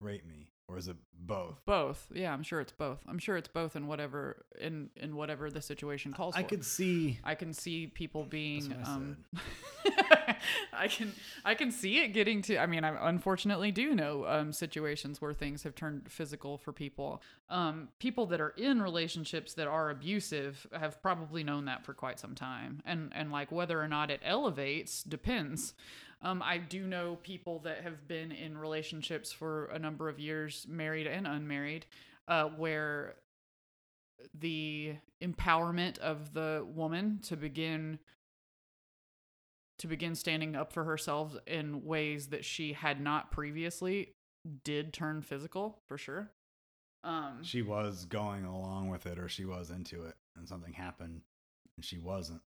rape 0.00 0.26
me 0.26 0.50
or 0.68 0.78
is 0.78 0.88
it 0.88 0.96
both 1.12 1.64
Both. 1.64 2.08
Yeah, 2.14 2.32
I'm 2.32 2.42
sure 2.42 2.60
it's 2.60 2.72
both. 2.72 3.00
I'm 3.08 3.18
sure 3.18 3.36
it's 3.36 3.48
both 3.48 3.76
in 3.76 3.86
whatever 3.86 4.44
in 4.60 4.90
in 4.96 5.16
whatever 5.16 5.50
the 5.50 5.60
situation 5.62 6.12
calls 6.12 6.34
I 6.34 6.42
for. 6.42 6.48
could 6.48 6.64
see 6.64 7.18
I 7.24 7.34
can 7.34 7.52
see 7.52 7.86
people 7.86 8.24
being 8.24 8.68
what 8.68 8.86
I 8.86 8.92
um 8.92 9.16
I 10.72 10.88
can 10.88 11.12
I 11.44 11.54
can 11.54 11.70
see 11.70 11.98
it 12.02 12.08
getting 12.08 12.42
to 12.42 12.58
I 12.58 12.66
mean 12.66 12.84
I 12.84 13.08
unfortunately 13.08 13.72
do 13.72 13.94
know 13.94 14.26
um 14.26 14.52
situations 14.52 15.20
where 15.20 15.32
things 15.32 15.62
have 15.62 15.74
turned 15.74 16.10
physical 16.10 16.58
for 16.58 16.72
people. 16.72 17.22
Um 17.48 17.88
people 17.98 18.26
that 18.26 18.40
are 18.40 18.54
in 18.56 18.82
relationships 18.82 19.54
that 19.54 19.66
are 19.68 19.90
abusive 19.90 20.66
have 20.72 21.00
probably 21.02 21.44
known 21.44 21.66
that 21.66 21.84
for 21.84 21.94
quite 21.94 22.18
some 22.18 22.34
time. 22.34 22.82
And 22.84 23.12
and 23.14 23.30
like 23.30 23.52
whether 23.52 23.80
or 23.80 23.88
not 23.88 24.10
it 24.10 24.20
elevates 24.24 25.02
depends. 25.02 25.74
Um, 26.24 26.42
I 26.42 26.56
do 26.56 26.86
know 26.86 27.18
people 27.22 27.60
that 27.60 27.82
have 27.82 28.08
been 28.08 28.32
in 28.32 28.56
relationships 28.56 29.30
for 29.30 29.66
a 29.66 29.78
number 29.78 30.08
of 30.08 30.18
years, 30.18 30.66
married 30.66 31.06
and 31.06 31.26
unmarried, 31.26 31.84
uh, 32.26 32.44
where 32.44 33.16
the 34.32 34.94
empowerment 35.22 35.98
of 35.98 36.32
the 36.32 36.66
woman 36.74 37.20
to 37.24 37.36
begin 37.36 37.98
to 39.78 39.86
begin 39.86 40.14
standing 40.14 40.54
up 40.56 40.72
for 40.72 40.84
herself 40.84 41.36
in 41.46 41.84
ways 41.84 42.28
that 42.28 42.44
she 42.44 42.72
had 42.72 43.00
not 43.00 43.30
previously 43.30 44.14
did 44.62 44.92
turn 44.92 45.20
physical 45.20 45.80
for 45.88 45.98
sure. 45.98 46.30
Um, 47.02 47.40
she 47.42 47.60
was 47.60 48.06
going 48.06 48.44
along 48.44 48.88
with 48.88 49.04
it 49.04 49.18
or 49.18 49.28
she 49.28 49.44
was 49.44 49.70
into 49.70 50.04
it 50.04 50.14
and 50.36 50.48
something 50.48 50.72
happened 50.72 51.22
and 51.76 51.84
she 51.84 51.98
wasn't 51.98 52.40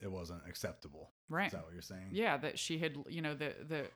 it 0.00 0.10
wasn't 0.10 0.40
acceptable 0.48 1.10
right. 1.28 1.46
is 1.46 1.52
that 1.52 1.64
what 1.64 1.72
you're 1.72 1.82
saying 1.82 2.08
Yeah, 2.12 2.36
that 2.38 2.58
she 2.58 2.78
had, 2.78 2.96
you 3.08 3.20
know, 3.22 3.34
the 3.34 3.54
the 3.66 3.86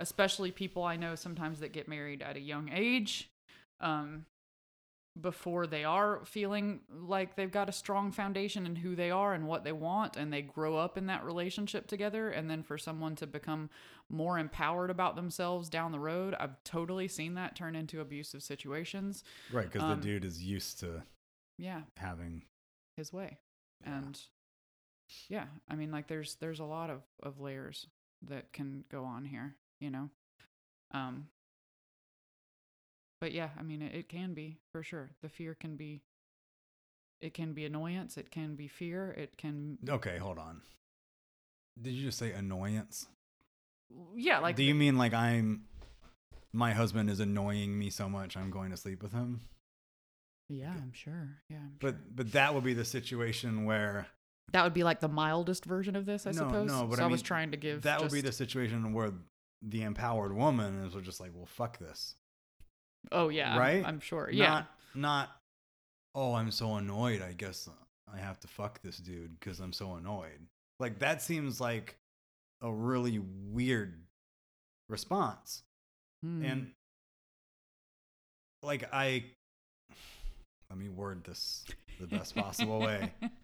especially 0.00 0.50
people 0.50 0.82
I 0.82 0.96
know 0.96 1.14
sometimes 1.14 1.60
that 1.60 1.72
get 1.72 1.88
married 1.88 2.20
at 2.22 2.36
a 2.36 2.40
young 2.40 2.68
age, 2.72 3.30
um, 3.80 4.26
before 5.20 5.68
they 5.68 5.84
are 5.84 6.24
feeling 6.24 6.80
like 6.92 7.36
they've 7.36 7.52
got 7.52 7.68
a 7.68 7.72
strong 7.72 8.10
foundation 8.10 8.66
in 8.66 8.74
who 8.74 8.96
they 8.96 9.12
are 9.12 9.32
and 9.32 9.46
what 9.46 9.62
they 9.62 9.70
want, 9.70 10.16
and 10.16 10.32
they 10.32 10.42
grow 10.42 10.76
up 10.76 10.98
in 10.98 11.06
that 11.06 11.24
relationship 11.24 11.86
together, 11.86 12.28
and 12.30 12.50
then 12.50 12.64
for 12.64 12.76
someone 12.76 13.14
to 13.14 13.26
become 13.26 13.70
more 14.10 14.36
empowered 14.40 14.90
about 14.90 15.14
themselves 15.14 15.68
down 15.68 15.92
the 15.92 16.00
road, 16.00 16.34
I've 16.40 16.62
totally 16.64 17.06
seen 17.06 17.34
that 17.34 17.54
turn 17.54 17.76
into 17.76 18.00
abusive 18.00 18.42
situations. 18.42 19.22
Right, 19.52 19.66
because 19.70 19.82
Um, 19.84 20.00
the 20.00 20.04
dude 20.04 20.24
is 20.24 20.42
used 20.42 20.80
to 20.80 21.04
Yeah, 21.58 21.82
having 21.98 22.42
his 22.96 23.12
way. 23.12 23.38
Yeah. 23.82 23.98
and 23.98 24.20
yeah 25.28 25.44
i 25.68 25.74
mean 25.74 25.90
like 25.90 26.08
there's 26.08 26.36
there's 26.36 26.60
a 26.60 26.64
lot 26.64 26.90
of 26.90 27.02
of 27.22 27.40
layers 27.40 27.86
that 28.22 28.52
can 28.52 28.84
go 28.90 29.04
on 29.04 29.24
here 29.24 29.54
you 29.80 29.90
know 29.90 30.08
um 30.92 31.26
but 33.20 33.32
yeah 33.32 33.50
i 33.58 33.62
mean 33.62 33.82
it, 33.82 33.94
it 33.94 34.08
can 34.08 34.34
be 34.34 34.58
for 34.72 34.82
sure 34.82 35.10
the 35.22 35.28
fear 35.28 35.54
can 35.58 35.76
be 35.76 36.02
it 37.20 37.32
can 37.34 37.52
be 37.52 37.64
annoyance 37.64 38.16
it 38.16 38.30
can 38.30 38.54
be 38.54 38.68
fear 38.68 39.10
it 39.12 39.36
can 39.38 39.78
Okay, 39.88 40.18
hold 40.18 40.38
on. 40.38 40.60
Did 41.80 41.92
you 41.94 42.04
just 42.04 42.18
say 42.18 42.32
annoyance? 42.32 43.06
yeah 44.14 44.38
like 44.40 44.56
Do 44.56 44.62
you 44.64 44.74
mean 44.74 44.96
like 44.98 45.14
I'm 45.14 45.64
my 46.52 46.72
husband 46.72 47.08
is 47.10 47.20
annoying 47.20 47.78
me 47.78 47.90
so 47.90 48.08
much 48.08 48.36
I'm 48.36 48.50
going 48.50 48.70
to 48.70 48.76
sleep 48.76 49.02
with 49.02 49.12
him? 49.12 49.40
yeah 50.50 50.72
i'm 50.76 50.92
sure 50.92 51.30
yeah 51.48 51.56
I'm 51.58 51.76
But 51.80 51.94
sure. 51.94 52.00
but 52.14 52.32
that 52.32 52.54
would 52.54 52.64
be 52.64 52.74
the 52.74 52.84
situation 52.84 53.64
where 53.64 54.06
that 54.52 54.62
would 54.62 54.74
be 54.74 54.84
like 54.84 55.00
the 55.00 55.08
mildest 55.08 55.64
version 55.64 55.96
of 55.96 56.06
this 56.06 56.26
i 56.26 56.30
no, 56.30 56.38
suppose 56.38 56.70
no, 56.70 56.86
but 56.86 56.96
so 56.96 57.02
I, 57.02 57.06
I, 57.06 57.10
was 57.10 57.22
trying 57.22 57.50
to 57.50 57.56
give 57.56 57.82
that 57.82 58.00
would 58.00 58.12
be 58.12 58.20
the 58.20 58.32
situation 58.32 58.92
where 58.92 59.12
the 59.62 59.82
empowered 59.82 60.34
woman 60.36 60.84
is 60.84 60.94
just 61.04 61.20
like, 61.20 61.30
well, 61.34 61.46
fuck 61.46 61.78
this, 61.78 62.14
oh 63.12 63.28
yeah 63.28 63.50
I'm- 63.50 63.58
right? 63.58 63.84
i'm, 63.86 64.00
sure 64.00 64.28
yeah 64.30 64.46
Not 64.46 64.68
not. 64.94 65.30
Oh, 66.14 66.34
I'm 66.34 66.52
so 66.52 66.76
annoyed. 66.76 67.20
I 67.20 67.32
guess 67.32 67.68
I 68.12 68.18
have 68.18 68.38
to 68.40 68.48
fuck 68.48 68.80
this 68.82 68.98
dude 68.98 69.38
because 69.38 69.58
I'm 69.58 69.72
so 69.72 69.94
annoyed. 69.94 70.46
Like 70.78 71.00
that 71.00 71.20
seems 71.22 71.60
like 71.60 71.96
a 72.62 72.72
really 72.72 73.18
weird 73.18 74.00
response. 74.88 75.62
Hmm. 76.22 76.44
and 76.44 76.70
like 78.62 78.88
i 78.94 79.24
let 80.70 80.78
me 80.78 80.88
word 80.88 81.22
this 81.24 81.66
the 82.00 82.06
best 82.06 82.34
possible 82.34 82.80
way 82.80 83.12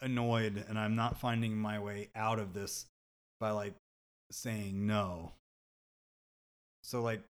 annoyed 0.00 0.64
and 0.68 0.78
i'm 0.78 0.94
not 0.94 1.18
finding 1.18 1.56
my 1.56 1.78
way 1.78 2.08
out 2.14 2.38
of 2.38 2.52
this 2.54 2.86
by 3.40 3.50
like 3.50 3.74
saying 4.30 4.86
no 4.86 5.32
so 6.82 7.00
like 7.02 7.22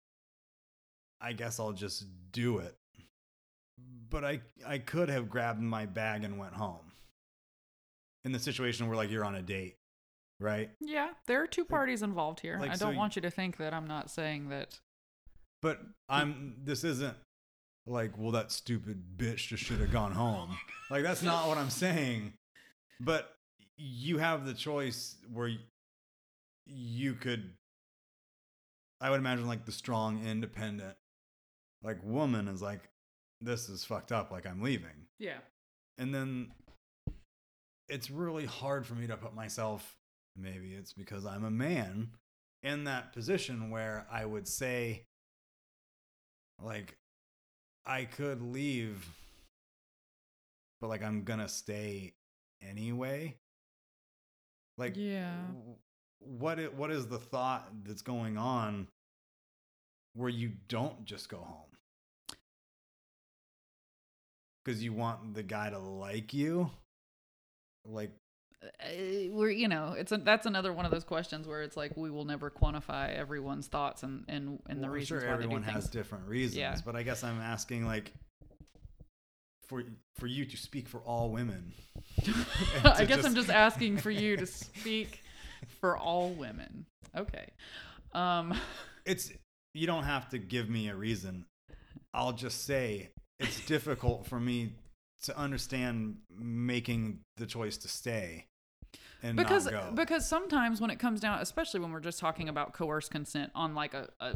i 1.20 1.32
guess 1.32 1.58
i'll 1.60 1.72
just 1.72 2.04
do 2.32 2.58
it 2.58 2.74
but 4.10 4.24
i 4.24 4.40
i 4.66 4.78
could 4.78 5.08
have 5.08 5.28
grabbed 5.28 5.60
my 5.60 5.86
bag 5.86 6.24
and 6.24 6.38
went 6.38 6.54
home 6.54 6.92
in 8.24 8.32
the 8.32 8.38
situation 8.38 8.86
where 8.88 8.96
like 8.96 9.10
you're 9.10 9.24
on 9.24 9.34
a 9.36 9.42
date 9.42 9.76
right 10.40 10.70
Yeah, 10.80 11.10
there 11.26 11.42
are 11.42 11.46
two 11.46 11.64
parties 11.64 12.02
involved 12.02 12.40
here. 12.40 12.58
like, 12.60 12.70
I 12.72 12.76
don't 12.76 12.92
y- 12.94 12.98
want 12.98 13.16
you 13.16 13.22
to 13.22 13.30
think 13.30 13.56
that 13.58 13.72
I'm 13.72 13.86
not 13.86 14.10
saying 14.10 14.48
that. 14.50 14.78
But 15.62 15.80
I'm 16.10 16.56
this 16.62 16.84
isn't 16.84 17.16
like, 17.86 18.18
well, 18.18 18.32
that 18.32 18.52
stupid 18.52 19.16
bitch 19.16 19.46
just 19.48 19.62
should 19.64 19.78
have 19.80 19.92
gone 19.92 20.12
home. 20.12 20.56
Like 20.90 21.04
that's 21.04 21.22
not 21.22 21.48
what 21.48 21.56
I'm 21.56 21.70
saying. 21.70 22.34
But 23.00 23.36
you 23.76 24.18
have 24.18 24.46
the 24.46 24.54
choice 24.54 25.16
where 25.32 25.50
you 26.66 27.14
could 27.14 27.52
I 29.00 29.10
would 29.10 29.20
imagine 29.20 29.46
like 29.46 29.66
the 29.66 29.72
strong, 29.72 30.24
independent, 30.26 30.96
like 31.82 31.98
woman 32.02 32.48
is 32.48 32.62
like, 32.62 32.88
this 33.40 33.68
is 33.68 33.84
fucked 33.84 34.12
up, 34.12 34.30
like 34.30 34.46
I'm 34.46 34.62
leaving. 34.62 35.06
Yeah. 35.18 35.38
And 35.98 36.14
then 36.14 36.52
it's 37.88 38.10
really 38.10 38.46
hard 38.46 38.86
for 38.86 38.94
me 38.94 39.06
to 39.06 39.16
put 39.16 39.34
myself, 39.34 39.96
maybe 40.36 40.72
it's 40.72 40.92
because 40.92 41.26
I'm 41.26 41.44
a 41.44 41.50
man, 41.50 42.10
in 42.62 42.84
that 42.84 43.12
position 43.12 43.70
where 43.70 44.06
I 44.10 44.24
would 44.24 44.48
say, 44.48 45.04
like, 46.62 46.96
I 47.84 48.04
could 48.04 48.42
leave, 48.42 49.06
but 50.80 50.88
like 50.88 51.02
I'm 51.02 51.22
gonna 51.22 51.48
stay 51.48 52.14
anyway. 52.60 53.36
Like, 54.78 54.96
Yeah. 54.96 55.46
what 56.18 56.58
i- 56.60 56.68
what 56.68 56.90
is 56.90 57.06
the 57.08 57.18
thought 57.18 57.84
that's 57.84 58.02
going 58.02 58.36
on 58.38 58.88
where 60.14 60.28
you 60.30 60.50
don't 60.68 61.04
just 61.04 61.28
go 61.28 61.38
home? 61.38 61.70
Because 64.64 64.82
you 64.82 64.92
want 64.92 65.34
the 65.34 65.42
guy 65.42 65.70
to 65.70 65.78
like 65.78 66.34
you, 66.34 66.70
like 67.84 68.10
Uh, 68.80 69.28
we're 69.30 69.50
you 69.50 69.68
know 69.68 69.92
it's 69.92 70.10
a, 70.12 70.16
that's 70.16 70.44
another 70.46 70.72
one 70.72 70.84
of 70.84 70.90
those 70.90 71.04
questions 71.04 71.46
where 71.46 71.62
it's 71.62 71.76
like 71.76 71.96
we 71.96 72.10
will 72.10 72.24
never 72.24 72.50
quantify 72.50 73.14
everyone's 73.14 73.68
thoughts 73.68 74.02
and 74.02 74.24
and, 74.28 74.60
and 74.66 74.78
the 74.78 74.86
Well, 74.86 74.92
reasons 74.94 75.20
sure 75.20 75.28
why 75.28 75.34
everyone 75.34 75.62
has 75.62 75.88
different 75.88 76.26
reasons, 76.26 76.56
Yeah. 76.56 76.76
but 76.84 76.96
I 76.96 77.02
guess 77.04 77.22
I'm 77.22 77.38
asking 77.40 77.84
like 77.86 78.12
for 79.66 79.82
for 80.18 80.26
you 80.26 80.44
to 80.44 80.56
speak 80.56 80.88
for 80.88 81.00
all 81.00 81.30
women. 81.30 81.72
I 82.84 83.04
guess 83.04 83.24
I'm 83.24 83.34
just 83.34 83.50
asking 83.50 83.98
for 83.98 84.10
you 84.10 84.36
to 84.36 84.46
speak 84.46 85.22
for 85.80 85.96
all 85.96 86.30
women. 86.30 86.86
Okay. 87.16 87.48
Um 88.12 88.58
It's 89.04 89.32
you 89.72 89.86
don't 89.86 90.04
have 90.04 90.28
to 90.30 90.38
give 90.38 90.68
me 90.68 90.88
a 90.88 90.96
reason. 90.96 91.44
I'll 92.12 92.32
just 92.32 92.64
say 92.64 93.10
it's 93.38 93.64
difficult 93.66 94.26
for 94.26 94.40
me 94.40 94.72
to 95.22 95.38
understand 95.38 96.16
making 96.36 97.20
the 97.36 97.46
choice 97.46 97.76
to 97.78 97.88
stay 97.88 98.46
and 99.22 99.36
because 99.36 99.64
not 99.66 99.72
go. 99.72 99.90
because 99.94 100.28
sometimes 100.28 100.80
when 100.80 100.90
it 100.90 100.98
comes 100.98 101.20
down 101.20 101.40
especially 101.40 101.80
when 101.80 101.90
we're 101.90 102.00
just 102.00 102.18
talking 102.18 102.48
about 102.48 102.72
coerced 102.72 103.10
consent 103.10 103.50
on 103.54 103.74
like 103.74 103.94
a, 103.94 104.08
a 104.20 104.34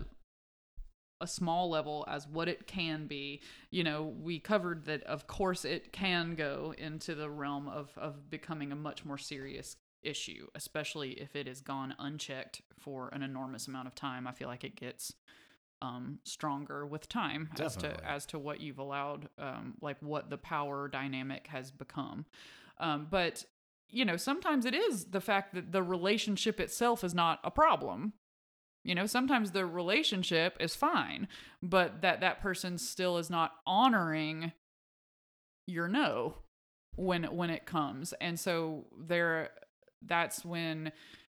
a 1.20 1.26
small 1.26 1.68
level 1.68 2.04
as 2.08 2.26
what 2.26 2.48
it 2.48 2.66
can 2.66 3.06
be. 3.06 3.40
You 3.70 3.84
know 3.84 4.14
we 4.20 4.38
covered 4.38 4.84
that 4.86 5.02
of 5.04 5.26
course 5.26 5.64
it 5.64 5.92
can 5.92 6.34
go 6.34 6.74
into 6.78 7.14
the 7.14 7.30
realm 7.30 7.68
of 7.68 7.90
of 7.96 8.30
becoming 8.30 8.72
a 8.72 8.76
much 8.76 9.04
more 9.04 9.18
serious 9.18 9.76
issue 10.02 10.46
especially 10.54 11.10
if 11.10 11.36
it 11.36 11.46
is 11.46 11.60
gone 11.60 11.94
unchecked 11.98 12.62
for 12.78 13.10
an 13.12 13.22
enormous 13.22 13.68
amount 13.68 13.86
of 13.86 13.94
time. 13.94 14.26
I 14.26 14.32
feel 14.32 14.48
like 14.48 14.64
it 14.64 14.76
gets 14.76 15.14
um 15.82 16.18
stronger 16.24 16.86
with 16.86 17.08
time 17.08 17.48
as 17.58 17.74
to 17.76 18.04
as 18.06 18.26
to 18.26 18.38
what 18.38 18.60
you've 18.60 18.78
allowed 18.78 19.28
um 19.38 19.74
like 19.80 19.96
what 20.00 20.28
the 20.28 20.38
power 20.38 20.88
dynamic 20.88 21.46
has 21.48 21.70
become. 21.70 22.26
Um 22.78 23.06
but 23.10 23.44
you 23.88 24.04
know 24.04 24.16
sometimes 24.16 24.64
it 24.66 24.74
is 24.74 25.06
the 25.06 25.20
fact 25.20 25.54
that 25.54 25.72
the 25.72 25.82
relationship 25.82 26.60
itself 26.60 27.02
is 27.02 27.14
not 27.14 27.40
a 27.44 27.50
problem 27.50 28.12
you 28.84 28.94
know 28.94 29.06
sometimes 29.06 29.50
the 29.50 29.66
relationship 29.66 30.56
is 30.60 30.74
fine 30.74 31.28
but 31.62 32.00
that 32.02 32.20
that 32.20 32.40
person 32.40 32.78
still 32.78 33.18
is 33.18 33.30
not 33.30 33.52
honoring 33.66 34.52
your 35.66 35.88
no 35.88 36.34
when 36.96 37.24
when 37.24 37.50
it 37.50 37.66
comes. 37.66 38.12
And 38.20 38.38
so 38.38 38.86
there 38.98 39.50
that's 40.02 40.44
when 40.44 40.92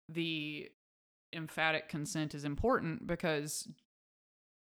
the 0.09 0.69
emphatic 1.33 1.89
consent 1.89 2.35
is 2.35 2.45
important 2.45 3.07
because 3.07 3.67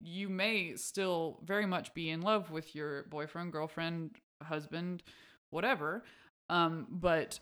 you 0.00 0.28
may 0.28 0.74
still 0.76 1.40
very 1.44 1.66
much 1.66 1.94
be 1.94 2.10
in 2.10 2.22
love 2.22 2.50
with 2.50 2.74
your 2.74 3.04
boyfriend 3.04 3.52
girlfriend 3.52 4.16
husband 4.42 5.02
whatever 5.50 6.04
um 6.50 6.86
but 6.90 7.38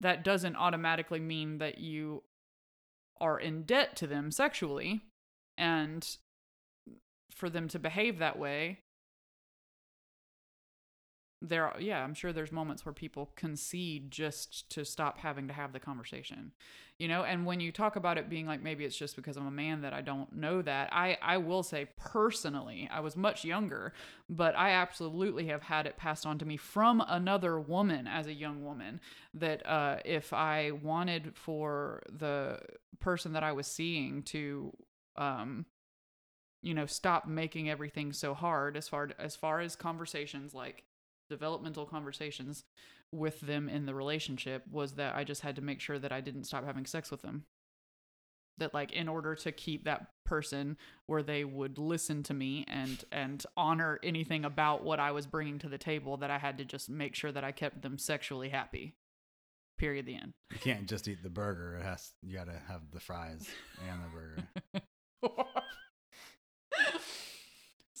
that 0.00 0.24
doesn't 0.24 0.56
automatically 0.56 1.20
mean 1.20 1.58
that 1.58 1.78
you 1.78 2.22
are 3.20 3.38
in 3.38 3.62
debt 3.62 3.96
to 3.96 4.06
them 4.06 4.30
sexually 4.30 5.02
and 5.56 6.16
for 7.30 7.50
them 7.50 7.68
to 7.68 7.78
behave 7.78 8.18
that 8.18 8.38
way 8.38 8.80
there 11.48 11.66
are, 11.66 11.80
yeah 11.80 12.02
i'm 12.02 12.14
sure 12.14 12.32
there's 12.32 12.52
moments 12.52 12.84
where 12.84 12.92
people 12.92 13.30
concede 13.36 14.10
just 14.10 14.68
to 14.70 14.84
stop 14.84 15.18
having 15.18 15.46
to 15.48 15.52
have 15.52 15.72
the 15.72 15.80
conversation 15.80 16.52
you 16.98 17.08
know? 17.08 17.24
And 17.24 17.44
when 17.44 17.60
you 17.60 17.72
talk 17.72 17.96
about 17.96 18.16
it 18.16 18.30
being 18.30 18.46
like 18.46 18.62
maybe 18.62 18.84
it's 18.84 18.96
just 18.96 19.16
because 19.16 19.36
i'm 19.36 19.46
a 19.46 19.50
man 19.50 19.82
that 19.82 19.92
i 19.92 20.00
don't 20.00 20.34
know 20.34 20.62
that 20.62 20.88
i 20.92 21.16
i 21.20 21.36
will 21.36 21.62
say 21.62 21.86
personally 21.96 22.88
i 22.92 23.00
was 23.00 23.16
much 23.16 23.44
younger 23.44 23.92
but 24.28 24.56
i 24.56 24.70
absolutely 24.70 25.46
have 25.46 25.62
had 25.62 25.86
it 25.86 25.96
passed 25.96 26.24
on 26.24 26.38
to 26.38 26.44
me 26.44 26.56
from 26.56 27.02
another 27.08 27.60
woman 27.60 28.06
as 28.06 28.26
a 28.26 28.32
young 28.32 28.64
woman 28.64 29.00
that 29.34 29.66
uh 29.66 29.96
if 30.04 30.32
i 30.32 30.70
wanted 30.82 31.36
for 31.36 32.02
the 32.10 32.58
person 32.98 33.32
that 33.32 33.42
i 33.42 33.52
was 33.52 33.66
seeing 33.66 34.22
to 34.22 34.72
um 35.16 35.66
you 36.62 36.74
know 36.74 36.86
stop 36.86 37.26
making 37.26 37.68
everything 37.68 38.12
so 38.12 38.32
hard 38.32 38.76
as 38.76 38.88
far 38.88 39.10
as 39.18 39.36
far 39.36 39.60
as 39.60 39.76
conversations 39.76 40.54
like 40.54 40.82
developmental 41.28 41.86
conversations 41.86 42.64
with 43.12 43.40
them 43.40 43.68
in 43.68 43.86
the 43.86 43.94
relationship 43.94 44.64
was 44.70 44.92
that 44.94 45.14
I 45.14 45.24
just 45.24 45.42
had 45.42 45.56
to 45.56 45.62
make 45.62 45.80
sure 45.80 45.98
that 45.98 46.12
I 46.12 46.20
didn't 46.20 46.44
stop 46.44 46.64
having 46.64 46.86
sex 46.86 47.10
with 47.10 47.22
them. 47.22 47.44
That 48.58 48.72
like 48.72 48.92
in 48.92 49.08
order 49.08 49.34
to 49.34 49.52
keep 49.52 49.84
that 49.84 50.06
person 50.24 50.78
where 51.06 51.22
they 51.22 51.44
would 51.44 51.76
listen 51.78 52.22
to 52.24 52.34
me 52.34 52.64
and 52.66 53.04
and 53.12 53.44
honor 53.56 54.00
anything 54.02 54.44
about 54.46 54.82
what 54.82 54.98
I 54.98 55.12
was 55.12 55.26
bringing 55.26 55.58
to 55.58 55.68
the 55.68 55.76
table 55.78 56.16
that 56.16 56.30
I 56.30 56.38
had 56.38 56.56
to 56.58 56.64
just 56.64 56.88
make 56.88 57.14
sure 57.14 57.32
that 57.32 57.44
I 57.44 57.52
kept 57.52 57.82
them 57.82 57.98
sexually 57.98 58.48
happy. 58.48 58.94
Period 59.78 60.06
the 60.06 60.14
end. 60.14 60.32
you 60.50 60.58
can't 60.58 60.86
just 60.86 61.06
eat 61.06 61.22
the 61.22 61.28
burger. 61.28 61.76
It 61.76 61.82
has 61.82 62.12
you 62.22 62.34
got 62.34 62.46
to 62.46 62.58
have 62.66 62.80
the 62.92 63.00
fries 63.00 63.46
and 63.86 64.00
the 64.02 64.80
burger. 65.28 65.42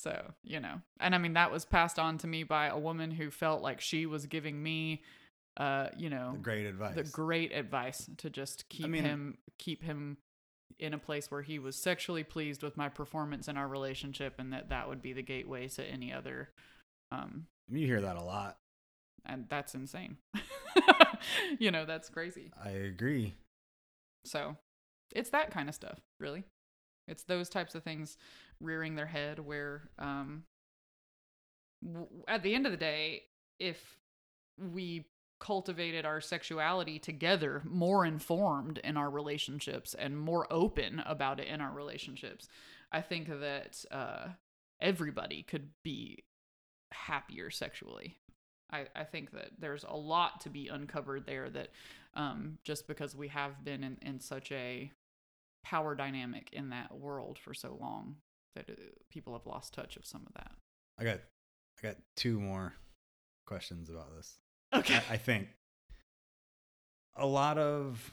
So, 0.06 0.34
you 0.44 0.60
know, 0.60 0.80
and 1.00 1.14
I 1.14 1.18
mean, 1.18 1.32
that 1.32 1.50
was 1.50 1.64
passed 1.64 1.98
on 1.98 2.18
to 2.18 2.26
me 2.28 2.44
by 2.44 2.66
a 2.68 2.78
woman 2.78 3.10
who 3.10 3.28
felt 3.30 3.60
like 3.60 3.80
she 3.80 4.06
was 4.06 4.26
giving 4.26 4.62
me, 4.62 5.02
uh, 5.56 5.88
you 5.96 6.08
know, 6.10 6.36
Great 6.40 6.64
advice. 6.64 6.94
the 6.94 7.02
great 7.02 7.52
advice 7.52 8.08
to 8.18 8.30
just 8.30 8.68
keep 8.68 8.88
mean- 8.88 9.02
him, 9.02 9.38
keep 9.58 9.82
him 9.82 10.18
in 10.78 10.94
a 10.94 10.98
place 10.98 11.28
where 11.30 11.42
he 11.42 11.58
was 11.58 11.74
sexually 11.74 12.22
pleased 12.22 12.62
with 12.62 12.76
my 12.76 12.88
performance 12.88 13.48
in 13.48 13.56
our 13.56 13.66
relationship 13.66 14.34
and 14.38 14.52
that 14.52 14.68
that 14.68 14.88
would 14.88 15.02
be 15.02 15.12
the 15.12 15.22
gateway 15.22 15.66
to 15.66 15.82
any 15.84 16.12
other, 16.12 16.50
um, 17.10 17.46
you 17.68 17.84
hear 17.86 18.00
that 18.02 18.16
a 18.16 18.22
lot. 18.22 18.58
and 19.24 19.46
that's 19.48 19.74
insane. 19.74 20.18
you 21.58 21.70
know, 21.72 21.84
that's 21.84 22.08
crazy. 22.08 22.52
I 22.62 22.70
agree. 22.70 23.34
So 24.24 24.56
it's 25.14 25.30
that 25.30 25.50
kind 25.50 25.68
of 25.68 25.74
stuff, 25.74 25.98
really. 26.20 26.44
It's 27.08 27.22
those 27.24 27.48
types 27.48 27.74
of 27.74 27.82
things 27.82 28.16
rearing 28.60 28.94
their 28.94 29.06
head 29.06 29.38
where, 29.38 29.90
um, 29.98 30.44
w- 31.84 32.08
at 32.26 32.42
the 32.42 32.54
end 32.54 32.66
of 32.66 32.72
the 32.72 32.78
day, 32.78 33.22
if 33.58 33.98
we 34.58 35.06
cultivated 35.38 36.04
our 36.06 36.20
sexuality 36.20 36.98
together, 36.98 37.62
more 37.64 38.06
informed 38.06 38.78
in 38.78 38.96
our 38.96 39.10
relationships 39.10 39.94
and 39.94 40.18
more 40.18 40.46
open 40.50 41.02
about 41.04 41.40
it 41.40 41.46
in 41.46 41.60
our 41.60 41.72
relationships, 41.72 42.48
I 42.90 43.02
think 43.02 43.28
that 43.28 43.84
uh, 43.90 44.28
everybody 44.80 45.42
could 45.42 45.68
be 45.82 46.24
happier 46.92 47.50
sexually. 47.50 48.16
I, 48.72 48.86
I 48.96 49.04
think 49.04 49.32
that 49.32 49.50
there's 49.58 49.84
a 49.84 49.96
lot 49.96 50.40
to 50.40 50.50
be 50.50 50.68
uncovered 50.68 51.26
there 51.26 51.50
that 51.50 51.68
um, 52.14 52.58
just 52.64 52.88
because 52.88 53.14
we 53.14 53.28
have 53.28 53.64
been 53.64 53.84
in, 53.84 53.98
in 54.02 54.20
such 54.20 54.50
a 54.50 54.90
power 55.70 55.94
dynamic 55.96 56.48
in 56.52 56.70
that 56.70 56.96
world 56.96 57.38
for 57.38 57.52
so 57.52 57.76
long 57.80 58.16
that 58.54 58.70
uh, 58.70 58.74
people 59.10 59.32
have 59.32 59.46
lost 59.46 59.74
touch 59.74 59.96
of 59.96 60.06
some 60.06 60.22
of 60.26 60.32
that. 60.34 60.52
I 60.98 61.04
got 61.04 61.20
I 61.78 61.88
got 61.88 61.96
two 62.16 62.38
more 62.40 62.72
questions 63.46 63.90
about 63.90 64.14
this. 64.16 64.38
Okay. 64.72 64.94
I, 65.10 65.14
I 65.14 65.16
think 65.16 65.48
a 67.16 67.26
lot 67.26 67.58
of 67.58 68.12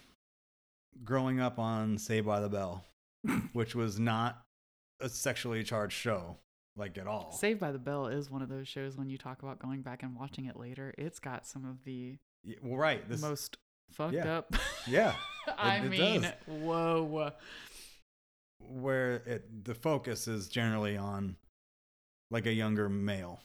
growing 1.04 1.40
up 1.40 1.60
on 1.60 1.98
Saved 1.98 2.26
by 2.26 2.40
the 2.40 2.50
Bell, 2.50 2.84
which 3.54 3.76
was 3.76 4.00
not 4.00 4.42
a 5.00 5.10
sexually 5.10 5.64
charged 5.64 5.94
show, 5.94 6.38
like 6.76 6.98
at 6.98 7.08
all. 7.08 7.32
Saved 7.32 7.60
by 7.60 7.72
the 7.72 7.80
Bell 7.80 8.08
is 8.08 8.32
one 8.32 8.42
of 8.42 8.50
those 8.50 8.68
shows 8.68 8.98
when 8.98 9.10
you 9.10 9.18
talk 9.18 9.44
about 9.44 9.60
going 9.60 9.82
back 9.82 10.02
and 10.04 10.16
watching 10.16 10.46
it 10.46 10.58
later, 10.58 10.94
it's 10.98 11.20
got 11.20 11.46
some 11.46 11.66
of 11.66 11.84
the 11.84 12.18
Y- 12.46 12.56
well, 12.62 12.78
right. 12.78 13.08
This, 13.08 13.22
most 13.22 13.58
fucked 13.94 14.14
yeah. 14.14 14.38
up. 14.38 14.53
yeah, 14.88 15.15
I 15.57 15.78
it 15.78 15.90
mean, 15.90 16.22
does. 16.22 16.32
whoa. 16.48 17.32
where 18.70 19.15
it 19.26 19.65
the 19.65 19.76
focus 19.76 20.28
is 20.28 20.48
generally 20.48 20.98
on 20.98 21.36
like 22.32 22.45
a 22.45 22.53
younger 22.53 22.90
male, 22.90 23.40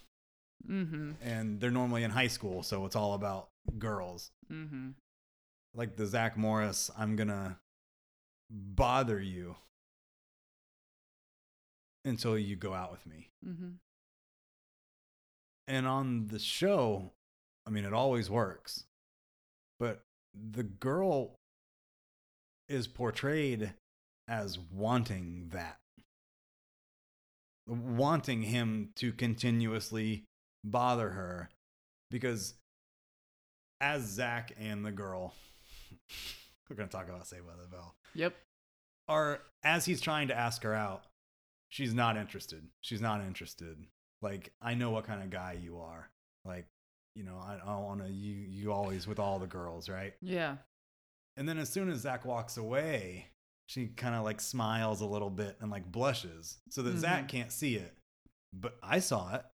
Mm-hmm. 0.69 1.13
and 1.23 1.61
they're 1.61 1.71
normally 1.71 2.03
in 2.03 2.11
high 2.11 2.27
school, 2.27 2.63
so 2.63 2.85
it's 2.87 2.97
all 2.97 3.15
about 3.15 3.49
girls. 3.79 4.31
Mm-hmm. 4.53 4.91
Like 5.75 5.97
the 5.97 6.07
Zach 6.07 6.37
Morris, 6.37 6.91
I'm 6.99 7.15
gonna 7.17 7.59
bother 8.51 9.21
you 9.21 9.57
until 12.05 12.39
you 12.39 12.57
go 12.57 12.73
out 12.75 12.91
with 12.91 13.07
me. 13.07 13.29
Mm-hmm. 13.47 13.69
And 15.67 15.87
on 15.87 16.29
the 16.29 16.39
show, 16.39 17.13
I 17.67 17.71
mean, 17.71 17.85
it 17.85 17.93
always 17.93 18.31
works. 18.31 18.85
But 19.79 20.03
the 20.35 20.63
girl 20.63 21.35
is 22.69 22.87
portrayed 22.87 23.73
as 24.29 24.59
wanting 24.59 25.49
that, 25.53 25.79
wanting 27.67 28.43
him 28.43 28.91
to 28.97 29.13
continuously 29.13 30.25
bother 30.65 31.11
her 31.11 31.51
because 32.11 32.55
as 33.81 34.03
Zach 34.03 34.53
and 34.59 34.85
the 34.85 34.91
girl, 34.93 35.35
we're 36.69 36.77
going 36.77 36.89
to 36.89 36.93
talk 36.95 37.09
about 37.09 37.27
Saved 37.27 37.47
by 37.47 37.53
the 37.61 37.69
Bell, 37.69 37.95
Yep. 38.15 38.35
are 39.09 39.41
as 39.63 39.85
he's 39.85 40.01
trying 40.01 40.29
to 40.29 40.37
ask 40.37 40.63
her 40.63 40.75
out, 40.75 41.05
she's 41.69 41.95
not 41.95 42.17
interested. 42.17 42.67
She's 42.81 43.01
not 43.01 43.21
interested. 43.21 43.77
Like 44.21 44.53
I 44.61 44.75
know 44.75 44.91
what 44.91 45.05
kind 45.07 45.23
of 45.23 45.31
guy 45.31 45.57
you 45.63 45.79
are. 45.79 46.11
Like 46.45 46.67
you 47.19 47.25
know, 47.25 47.37
I, 47.37 47.59
I 47.67 47.77
want 47.79 48.01
to 48.07 48.09
you 48.11 48.33
you 48.49 48.73
always 48.73 49.09
with 49.09 49.19
all 49.19 49.41
the 49.41 49.47
girls, 49.49 49.89
right? 49.89 50.15
Yeah. 50.23 50.57
And 51.37 51.49
then 51.49 51.59
as 51.59 51.69
soon 51.69 51.91
as 51.91 51.99
Zach 52.03 52.25
walks 52.25 52.57
away, 52.57 53.27
she 53.67 53.87
kind 53.89 54.15
of 54.15 54.23
like 54.25 54.41
smiles 54.41 55.01
a 55.01 55.07
little 55.07 55.29
bit 55.31 55.57
and 55.61 55.69
like 55.71 55.91
blushes 55.91 56.59
so 56.71 56.81
that 56.83 56.97
Zach 56.97 57.25
Mhm. 57.25 57.29
can't 57.29 57.53
see 57.53 57.75
it, 57.75 57.93
but 58.53 58.77
I 58.83 59.01
saw 59.01 59.35
it, 59.35 59.45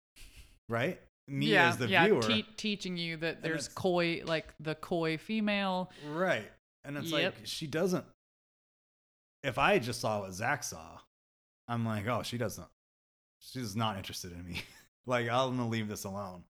right? 0.68 1.00
Me 1.26 1.46
yeah, 1.46 1.70
as 1.70 1.78
the 1.78 1.88
yeah, 1.88 2.04
viewer, 2.04 2.20
te- 2.20 2.46
teaching 2.58 2.98
you 2.98 3.16
that 3.16 3.42
there's 3.42 3.68
coy, 3.68 4.20
like 4.26 4.52
the 4.60 4.74
coy 4.74 5.16
female. 5.16 5.90
right? 6.06 6.50
And 6.84 6.98
it's 6.98 7.10
Yep. 7.10 7.34
like 7.36 7.46
she 7.46 7.66
doesn't. 7.66 8.04
If 9.42 9.56
I 9.58 9.78
just 9.78 10.00
saw 10.00 10.20
what 10.20 10.32
Zach 10.34 10.62
saw, 10.64 10.98
I'm 11.66 11.84
like, 11.86 12.06
oh, 12.06 12.22
she 12.22 12.36
doesn't. 12.36 12.68
She's 13.40 13.74
not 13.74 13.96
interested 13.96 14.32
in 14.32 14.44
me. 14.44 14.62
like, 15.06 15.28
I'm 15.28 15.56
gonna 15.56 15.68
leave 15.68 15.88
this 15.88 16.04
alone. 16.04 16.44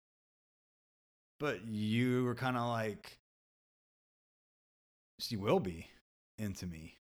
But 1.41 1.67
you 1.67 2.25
were 2.25 2.35
kind 2.35 2.57
of 2.57 2.69
like, 2.69 3.19
she 5.19 5.37
will 5.37 5.59
be 5.59 5.87
into 6.39 6.67
me. 6.67 6.99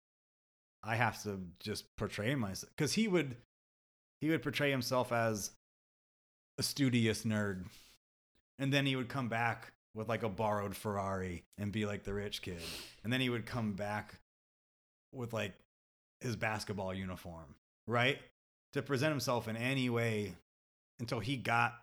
I 0.84 0.96
have 0.96 1.22
to 1.24 1.40
just 1.60 1.86
portray 1.98 2.34
myself 2.36 2.72
because 2.78 2.94
he 2.94 3.08
would, 3.08 3.36
he 4.22 4.30
would 4.30 4.44
portray 4.44 4.72
himself 4.72 5.12
as 5.12 5.52
a 6.60 6.64
studious 6.64 7.24
nerd, 7.24 7.66
and 8.60 8.72
then 8.72 8.86
he 8.86 8.96
would 8.96 9.10
come 9.10 9.28
back 9.28 9.74
with 9.96 10.08
like 10.08 10.24
a 10.24 10.30
borrowed 10.30 10.76
Ferrari 10.76 11.44
and 11.58 11.72
be 11.72 11.86
like 11.86 12.04
the 12.04 12.14
rich 12.14 12.42
kid, 12.44 12.62
and 13.04 13.12
then 13.12 13.20
he 13.20 13.30
would 13.30 13.46
come 13.46 13.74
back 13.74 14.20
with 15.12 15.34
like 15.34 15.54
his 16.22 16.36
basketball 16.36 16.94
uniform, 16.94 17.56
right? 17.88 18.20
To 18.74 18.82
present 18.82 19.12
himself 19.12 19.48
in 19.48 19.58
any 19.58 19.90
way 19.90 20.36
until 21.00 21.20
he 21.20 21.38
got 21.38 21.74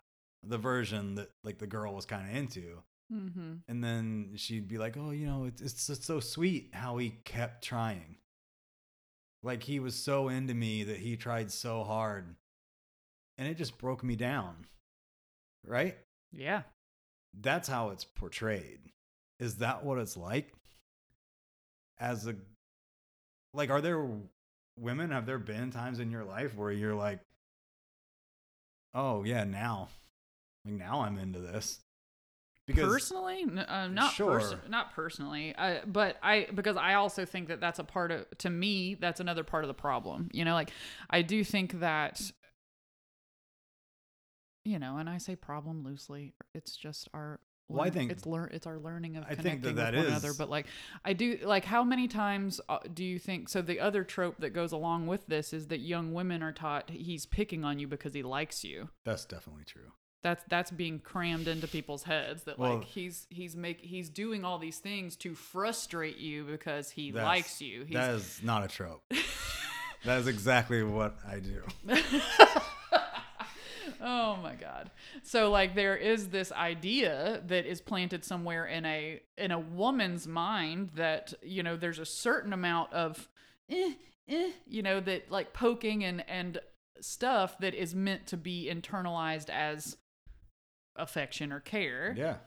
the 0.47 0.57
version 0.57 1.15
that 1.15 1.29
like 1.43 1.57
the 1.57 1.67
girl 1.67 1.93
was 1.93 2.05
kind 2.05 2.29
of 2.29 2.35
into. 2.35 2.79
Mm-hmm. 3.13 3.53
And 3.67 3.83
then 3.83 4.31
she'd 4.35 4.67
be 4.67 4.77
like, 4.77 4.97
"Oh, 4.97 5.11
you 5.11 5.27
know, 5.27 5.45
it's 5.45 5.61
it's 5.61 5.87
just 5.87 6.03
so 6.03 6.19
sweet 6.19 6.69
how 6.73 6.97
he 6.97 7.11
kept 7.23 7.63
trying. 7.63 8.17
Like 9.43 9.61
he 9.61 9.79
was 9.79 9.95
so 9.95 10.29
into 10.29 10.55
me 10.55 10.83
that 10.85 10.97
he 10.97 11.15
tried 11.15 11.51
so 11.51 11.83
hard, 11.83 12.35
and 13.37 13.47
it 13.47 13.57
just 13.57 13.77
broke 13.77 14.03
me 14.03 14.15
down. 14.15 14.65
Right? 15.65 15.97
Yeah. 16.31 16.63
That's 17.39 17.67
how 17.67 17.89
it's 17.89 18.05
portrayed. 18.05 18.79
Is 19.39 19.57
that 19.57 19.83
what 19.83 19.99
it's 19.99 20.17
like? 20.17 20.53
As 21.99 22.27
a 22.27 22.35
like, 23.53 23.69
are 23.69 23.81
there 23.81 24.07
women? 24.79 25.11
Have 25.11 25.25
there 25.25 25.39
been 25.39 25.71
times 25.71 25.99
in 25.99 26.09
your 26.09 26.23
life 26.23 26.55
where 26.55 26.71
you're 26.71 26.95
like, 26.95 27.19
"Oh 28.93 29.23
yeah, 29.23 29.43
now, 29.43 29.89
like 30.65 30.73
now 30.73 31.01
I'm 31.01 31.17
into 31.17 31.39
this." 31.39 31.79
Because 32.67 32.91
personally 32.91 33.45
uh, 33.67 33.87
not 33.89 34.13
Sure. 34.13 34.39
pers- 34.39 34.55
not 34.67 34.91
personally 34.95 35.55
I, 35.55 35.81
but 35.85 36.17
i 36.23 36.47
because 36.55 36.77
i 36.77 36.95
also 36.95 37.23
think 37.23 37.49
that 37.49 37.61
that's 37.61 37.77
a 37.77 37.83
part 37.83 38.11
of 38.11 38.25
to 38.39 38.49
me 38.49 38.95
that's 38.95 39.19
another 39.19 39.43
part 39.43 39.63
of 39.63 39.67
the 39.67 39.75
problem 39.75 40.31
you 40.33 40.43
know 40.43 40.55
like 40.55 40.71
i 41.11 41.21
do 41.21 41.43
think 41.43 41.79
that 41.81 42.19
you 44.63 44.79
know 44.79 44.97
and 44.97 45.07
i 45.09 45.17
say 45.19 45.35
problem 45.35 45.83
loosely 45.83 46.33
it's 46.55 46.75
just 46.75 47.07
our 47.13 47.39
Well, 47.69 47.83
I 47.85 47.91
think- 47.91 48.11
it's 48.11 48.25
learn 48.25 48.49
it's 48.51 48.65
our 48.65 48.79
learning 48.79 49.17
of 49.17 49.25
I 49.25 49.35
think 49.35 49.61
connecting 49.61 49.75
that 49.75 49.91
that 49.91 49.93
with 49.93 50.05
one 50.05 50.11
another 50.13 50.33
but 50.35 50.49
like 50.49 50.65
i 51.03 51.13
do 51.13 51.37
like 51.43 51.65
how 51.65 51.83
many 51.83 52.07
times 52.07 52.59
uh, 52.67 52.79
do 52.91 53.03
you 53.03 53.19
think 53.19 53.47
so 53.49 53.61
the 53.61 53.79
other 53.79 54.03
trope 54.03 54.37
that 54.39 54.51
goes 54.51 54.71
along 54.71 55.05
with 55.05 55.27
this 55.27 55.53
is 55.53 55.67
that 55.67 55.81
young 55.81 56.13
women 56.13 56.41
are 56.41 56.51
taught 56.51 56.89
he's 56.89 57.27
picking 57.27 57.63
on 57.63 57.77
you 57.77 57.87
because 57.87 58.13
he 58.15 58.23
likes 58.23 58.63
you 58.63 58.89
That's 59.03 59.25
definitely 59.25 59.65
true. 59.65 59.91
That's 60.25 60.43
that's 60.49 60.71
being 60.71 60.97
crammed 60.97 61.47
into 61.47 61.67
people's 61.67 62.01
heads 62.01 62.45
that 62.45 62.57
Well- 62.57 62.77
like 62.77 62.85
he's 62.85 63.27
he's 63.29 63.55
make 63.55 63.79
he's 63.79 64.09
doing 64.09 64.43
all 64.43 64.57
these 64.57 64.79
things 64.79 65.15
to 65.17 65.35
frustrate 65.35 66.17
you 66.17 66.45
because 66.45 66.89
he 66.89 67.11
likes 67.11 67.61
you. 67.61 67.83
He's, 67.83 67.93
That 67.93 68.15
is 68.15 68.39
not 68.41 68.63
a 68.63 68.67
trope. 68.67 69.03
that 70.03 70.17
is 70.17 70.27
exactly 70.27 70.81
what 70.81 71.15
I 71.27 71.39
do. 71.39 71.61
oh 74.01 74.37
my 74.41 74.55
god. 74.55 74.89
So 75.21 75.51
like 75.51 75.75
there 75.75 75.95
is 75.95 76.29
this 76.29 76.51
idea 76.51 77.43
that 77.45 77.67
is 77.67 77.79
planted 77.79 78.25
somewhere 78.25 78.65
in 78.65 78.83
a 78.83 79.21
in 79.37 79.51
a 79.51 79.59
woman's 79.59 80.27
mind 80.27 80.89
that 80.95 81.35
you 81.43 81.61
know 81.61 81.77
there's 81.77 81.99
a 81.99 82.05
certain 82.05 82.51
amount 82.51 82.91
of 82.93 83.29
eh, 83.69 83.91
eh, 84.27 84.49
you 84.67 84.81
know 84.81 84.99
that 85.01 85.29
like 85.29 85.53
poking 85.53 86.03
and 86.03 86.27
and 86.27 86.57
stuff 86.99 87.59
that 87.59 87.75
is 87.75 87.93
meant 87.93 88.25
to 88.25 88.37
be 88.37 88.71
internalized 88.73 89.51
as 89.51 89.97
affection 90.95 91.51
or 91.51 91.59
care. 91.59 92.13
Yeah. 92.17 92.37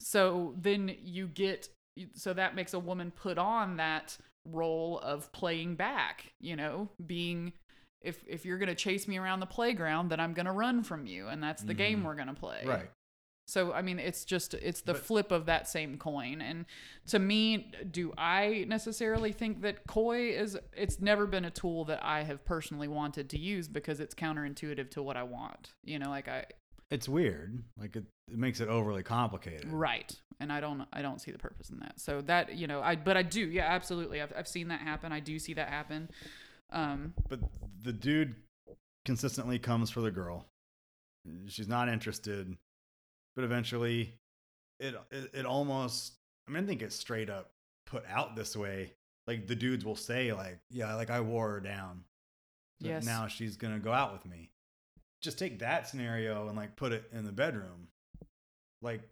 So 0.00 0.54
then 0.58 0.94
you 1.02 1.26
get 1.28 1.68
so 2.14 2.32
that 2.32 2.54
makes 2.54 2.72
a 2.72 2.78
woman 2.78 3.10
put 3.10 3.36
on 3.36 3.76
that 3.76 4.16
role 4.46 4.98
of 5.00 5.30
playing 5.32 5.74
back, 5.74 6.32
you 6.40 6.56
know, 6.56 6.88
being 7.04 7.52
if 8.00 8.24
if 8.26 8.46
you're 8.46 8.58
gonna 8.58 8.74
chase 8.74 9.06
me 9.06 9.18
around 9.18 9.40
the 9.40 9.46
playground, 9.46 10.08
then 10.08 10.20
I'm 10.20 10.32
gonna 10.32 10.52
run 10.52 10.82
from 10.82 11.06
you, 11.06 11.28
and 11.28 11.42
that's 11.42 11.62
the 11.62 11.74
game 11.74 12.00
Mhm. 12.00 12.04
we're 12.04 12.14
gonna 12.14 12.32
play. 12.34 12.62
Right. 12.64 12.90
So 13.46 13.72
I 13.74 13.82
mean, 13.82 13.98
it's 13.98 14.24
just 14.24 14.54
it's 14.54 14.80
the 14.80 14.94
But- 14.94 15.02
flip 15.04 15.30
of 15.32 15.44
that 15.46 15.68
same 15.68 15.98
coin. 15.98 16.40
And 16.40 16.64
to 17.08 17.18
me, 17.18 17.70
do 17.90 18.14
I 18.16 18.64
necessarily 18.68 19.32
think 19.32 19.60
that 19.62 19.86
coy 19.86 20.30
is? 20.30 20.56
It's 20.72 21.00
never 21.00 21.26
been 21.26 21.44
a 21.44 21.50
tool 21.50 21.84
that 21.86 22.02
I 22.02 22.22
have 22.22 22.44
personally 22.46 22.88
wanted 22.88 23.28
to 23.30 23.38
use 23.38 23.68
because 23.68 24.00
it's 24.00 24.14
counterintuitive 24.14 24.90
to 24.92 25.02
what 25.02 25.16
I 25.18 25.24
want. 25.24 25.74
You 25.84 25.98
know, 25.98 26.08
like 26.08 26.28
I 26.28 26.46
It's 26.90 27.08
weird. 27.08 27.62
Like 27.78 27.94
it, 27.96 28.04
it 28.30 28.38
makes 28.38 28.60
it 28.60 28.68
overly 28.68 29.02
complicated. 29.02 29.72
right, 29.72 30.12
and 30.40 30.52
I 30.52 30.60
don't 30.60 30.86
I 30.92 31.02
don't 31.02 31.20
see 31.20 31.30
the 31.30 31.38
purpose 31.38 31.70
in 31.70 31.78
that. 31.80 32.00
So 32.00 32.20
that 32.22 32.54
you 32.56 32.66
know, 32.66 32.80
I 32.82 32.96
but 32.96 33.16
I 33.16 33.22
do, 33.22 33.40
yeah, 33.40 33.66
absolutely. 33.66 34.20
I've 34.20 34.32
I've 34.36 34.48
seen 34.48 34.68
that 34.68 34.80
happen. 34.80 35.12
I 35.12 35.20
do 35.20 35.38
see 35.38 35.54
that 35.54 35.68
happen. 35.68 36.10
Um, 36.72 37.14
But 37.28 37.40
the 37.82 37.92
dude 37.92 38.34
consistently 39.04 39.58
comes 39.58 39.90
for 39.90 40.00
the 40.00 40.10
girl. 40.10 40.46
She's 41.48 41.68
not 41.68 41.88
interested. 41.88 42.56
But 43.36 43.44
eventually 43.44 44.14
it 44.80 44.94
it, 45.10 45.30
it 45.32 45.46
almost 45.46 46.14
I 46.48 46.50
mean 46.52 46.64
I 46.64 46.66
think 46.66 46.82
it's 46.82 46.96
straight 46.96 47.30
up 47.30 47.50
put 47.86 48.04
out 48.08 48.34
this 48.34 48.56
way. 48.56 48.92
Like 49.26 49.46
the 49.46 49.54
dudes 49.54 49.84
will 49.84 49.96
say 49.96 50.32
like, 50.32 50.58
yeah, 50.70 50.94
like 50.96 51.10
I 51.10 51.20
wore 51.20 51.50
her 51.50 51.60
down. 51.60 52.02
But 52.80 52.88
Yes. 52.88 53.04
now 53.04 53.26
she's 53.28 53.56
going 53.56 53.74
to 53.74 53.78
go 53.80 53.92
out 53.92 54.12
with 54.12 54.24
me. 54.26 54.50
Just 55.22 55.38
take 55.38 55.58
that 55.58 55.88
scenario 55.88 56.48
and 56.48 56.56
like 56.56 56.76
put 56.76 56.92
it 56.92 57.04
in 57.12 57.24
the 57.24 57.32
bedroom. 57.32 57.88
Like 58.82 59.02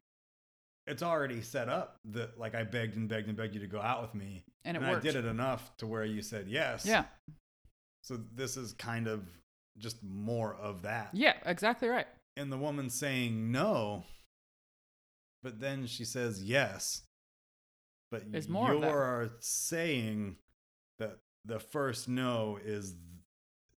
it's 0.86 1.02
already 1.02 1.43
set 1.43 1.68
up 1.68 1.97
that 2.12 2.39
like 2.39 2.55
I 2.55 2.64
begged 2.64 2.97
and 2.97 3.09
begged 3.09 3.28
and 3.28 3.36
begged 3.36 3.55
you 3.55 3.60
to 3.60 3.66
go 3.66 3.80
out 3.80 4.01
with 4.02 4.14
me. 4.14 4.44
and 4.64 4.76
it 4.76 4.80
and 4.82 4.89
worked. 4.90 5.05
I 5.05 5.10
did 5.10 5.16
it 5.16 5.26
enough 5.26 5.76
to 5.78 5.86
where 5.86 6.05
you 6.05 6.22
said 6.22 6.47
yes. 6.48 6.86
Yeah, 6.86 7.05
So 8.02 8.18
this 8.35 8.56
is 8.56 8.72
kind 8.72 9.06
of 9.06 9.28
just 9.76 10.02
more 10.02 10.55
of 10.55 10.82
that. 10.82 11.10
yeah, 11.12 11.35
exactly 11.44 11.89
right. 11.89 12.06
And 12.36 12.51
the 12.51 12.56
woman 12.56 12.89
saying 12.89 13.52
no, 13.52 14.05
but 15.43 15.60
then 15.60 15.86
she 15.86 16.05
says 16.05 16.43
yes. 16.43 17.02
But 18.10 18.22
Is 18.32 18.48
more 18.48 18.72
you're 18.72 19.30
saying 19.40 20.36
that 20.98 21.18
the 21.44 21.59
first 21.60 22.09
no 22.09 22.59
is 22.64 22.94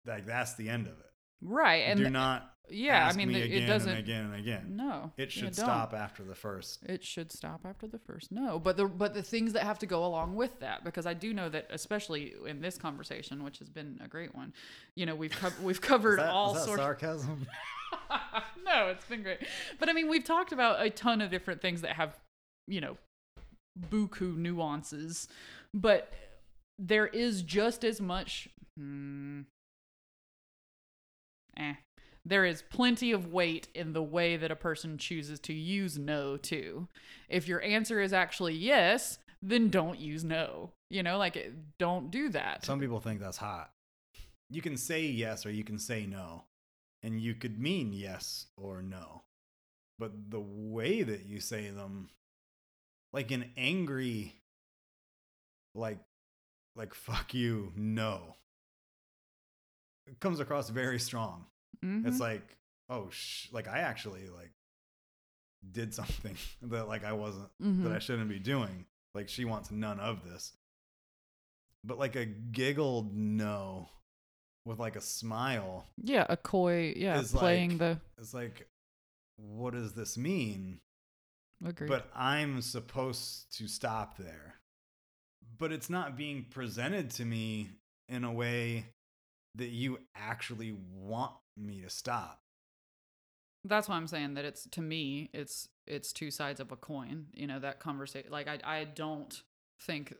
like 0.06 0.26
that's 0.26 0.54
the 0.54 0.70
end 0.70 0.88
of 0.88 0.94
it. 0.94 1.11
Right, 1.42 1.84
and 1.88 2.00
Do 2.00 2.10
not 2.10 2.48
yeah, 2.74 3.06
I 3.06 3.14
mean, 3.18 3.28
me 3.30 3.42
it, 3.42 3.46
again 3.46 3.64
it 3.64 3.68
doesn't. 3.68 3.90
and 3.90 4.00
again 4.00 4.26
and 4.26 4.36
again. 4.36 4.76
No, 4.78 5.12
It 5.18 5.30
should 5.32 5.54
stop 5.56 5.94
after 5.94 6.24
the 6.24 6.36
first. 6.36 6.84
It 6.84 7.04
should 7.04 7.32
stop 7.32 7.62
after 7.66 7.86
the 7.88 8.00
first 8.00 8.32
no, 8.32 8.60
but 8.60 8.78
the 8.78 8.86
but 8.86 9.14
the 9.14 9.24
things 9.24 9.54
that 9.54 9.64
have 9.64 9.80
to 9.80 9.86
go 9.86 10.06
along 10.06 10.36
with 10.36 10.60
that, 10.62 10.84
because 10.86 11.06
I 11.06 11.14
do 11.14 11.34
know 11.34 11.50
that, 11.50 11.68
especially 11.70 12.34
in 12.48 12.62
this 12.62 12.78
conversation, 12.78 13.44
which 13.44 13.60
has 13.60 13.70
been 13.70 14.00
a 14.04 14.08
great 14.08 14.34
one, 14.34 14.54
you 14.96 15.06
know, 15.06 15.16
we've 15.16 15.32
co- 15.32 15.52
we've 15.62 15.82
covered 15.92 16.20
that- 16.20 16.30
all 16.30 16.56
is 16.56 16.62
that 16.62 16.66
sorts. 16.66 16.82
sarcasm. 16.82 17.46
no, 18.66 18.88
it's 18.88 19.06
been 19.06 19.22
great, 19.24 19.40
but 19.80 19.90
I 19.90 19.94
mean, 19.94 20.08
we've 20.08 20.24
talked 20.24 20.54
about 20.54 20.82
a 20.82 20.90
ton 20.90 21.20
of 21.22 21.30
different 21.30 21.62
things 21.62 21.82
that 21.82 21.98
have, 21.98 22.18
you 22.68 22.80
know, 22.80 22.98
buku 23.90 24.38
nuances, 24.38 25.28
but 25.74 26.14
there 26.80 27.08
is 27.08 27.42
just 27.42 27.84
as 27.84 28.00
much. 28.00 28.48
Hmm, 28.80 29.42
eh. 31.58 31.76
There 32.24 32.46
is 32.46 32.62
plenty 32.62 33.12
of 33.12 33.34
weight 33.34 33.68
in 33.74 33.94
the 33.94 34.04
way 34.04 34.38
that 34.38 34.52
a 34.52 34.56
person 34.56 34.98
chooses 34.98 35.40
to 35.42 35.54
use 35.54 35.98
no 35.98 36.38
to. 36.38 36.88
If 37.30 37.48
your 37.48 37.62
answer 37.64 38.00
is 38.00 38.14
actually 38.14 38.54
yes, 38.54 39.18
then 39.42 39.70
don't 39.70 40.00
use 40.00 40.24
no. 40.24 40.72
You 40.90 41.02
know, 41.02 41.18
like 41.18 41.52
don't 41.80 42.12
do 42.12 42.30
that. 42.30 42.64
Some 42.64 42.80
people 42.80 43.00
think 43.00 43.20
that's 43.20 43.38
hot. 43.38 43.72
You 44.50 44.62
can 44.62 44.78
say 44.78 45.06
yes 45.06 45.46
or 45.46 45.52
you 45.52 45.64
can 45.64 45.80
say 45.80 46.06
no. 46.06 46.44
And 47.02 47.20
you 47.20 47.34
could 47.34 47.60
mean 47.60 47.94
yes 47.94 48.48
or 48.56 48.84
no. 48.84 49.24
But 49.98 50.30
the 50.30 50.40
way 50.40 51.02
that 51.02 51.26
you 51.26 51.40
say 51.40 51.70
them, 51.70 52.10
like 53.14 53.32
an 53.32 53.52
angry, 53.58 54.36
like, 55.74 56.00
like 56.76 56.94
fuck 56.94 57.34
you, 57.34 57.72
no, 57.76 58.36
comes 60.20 60.40
across 60.40 60.70
very 60.70 61.00
strong. 61.00 61.46
Mhm. 61.84 62.06
It's 62.08 62.20
like, 62.20 62.58
oh, 62.90 63.10
sh- 63.10 63.48
like 63.52 63.68
I 63.68 63.80
actually 63.80 64.28
like 64.30 64.52
did 65.72 65.94
something 65.94 66.36
that 66.64 66.88
like 66.88 67.04
I 67.04 67.14
wasn't 67.14 67.50
that 67.60 67.92
I 67.92 67.98
Mhm. 67.98 68.02
shouldn't 68.02 68.30
be 68.30 68.40
doing. 68.40 68.86
Like 69.14 69.30
she 69.30 69.46
wants 69.46 69.72
none 69.72 70.00
of 70.00 70.24
this. 70.24 70.54
But 71.84 71.98
like 71.98 72.16
a 72.16 72.26
giggled 72.26 73.14
no 73.16 73.90
with 74.66 74.78
like 74.80 74.96
a 74.96 75.02
smile 75.02 75.88
yeah, 75.98 76.26
a 76.30 76.38
coy, 76.38 76.94
yeah, 76.96 77.22
playing 77.34 77.72
like- 77.72 77.80
the 77.80 78.02
It's 78.20 78.34
like 78.34 78.68
what 79.38 79.74
does 79.74 79.94
this 79.94 80.18
mean? 80.18 80.80
agree. 81.66 81.88
But 81.88 82.10
I'm 82.16 82.62
supposed 82.62 83.56
to 83.58 83.68
stop 83.68 84.18
there. 84.18 84.56
But 85.58 85.72
it's 85.72 85.90
not 85.90 86.16
being 86.16 86.46
presented 86.46 87.10
to 87.12 87.26
me 87.26 87.70
in 88.08 88.24
a 88.24 88.32
way 88.32 88.94
that 89.56 89.70
you 89.70 90.00
actually 90.16 90.74
want 90.94 91.34
me 91.58 91.82
to 91.82 91.90
stop. 91.90 92.42
That's 93.64 93.88
why 93.88 93.96
I'm 93.96 94.08
saying 94.08 94.34
that 94.36 94.46
it's 94.46 94.68
to 94.72 94.82
me, 94.82 95.30
it's 95.34 95.68
it's 95.86 96.12
two 96.14 96.32
sides 96.32 96.60
of 96.60 96.72
a 96.72 96.76
coin. 96.76 97.28
You 97.34 97.48
know 97.48 97.60
that 97.60 97.80
conversation. 97.80 98.32
Like 98.32 98.48
I 98.48 98.60
I 98.64 98.84
don't 98.86 99.42
think 99.80 100.14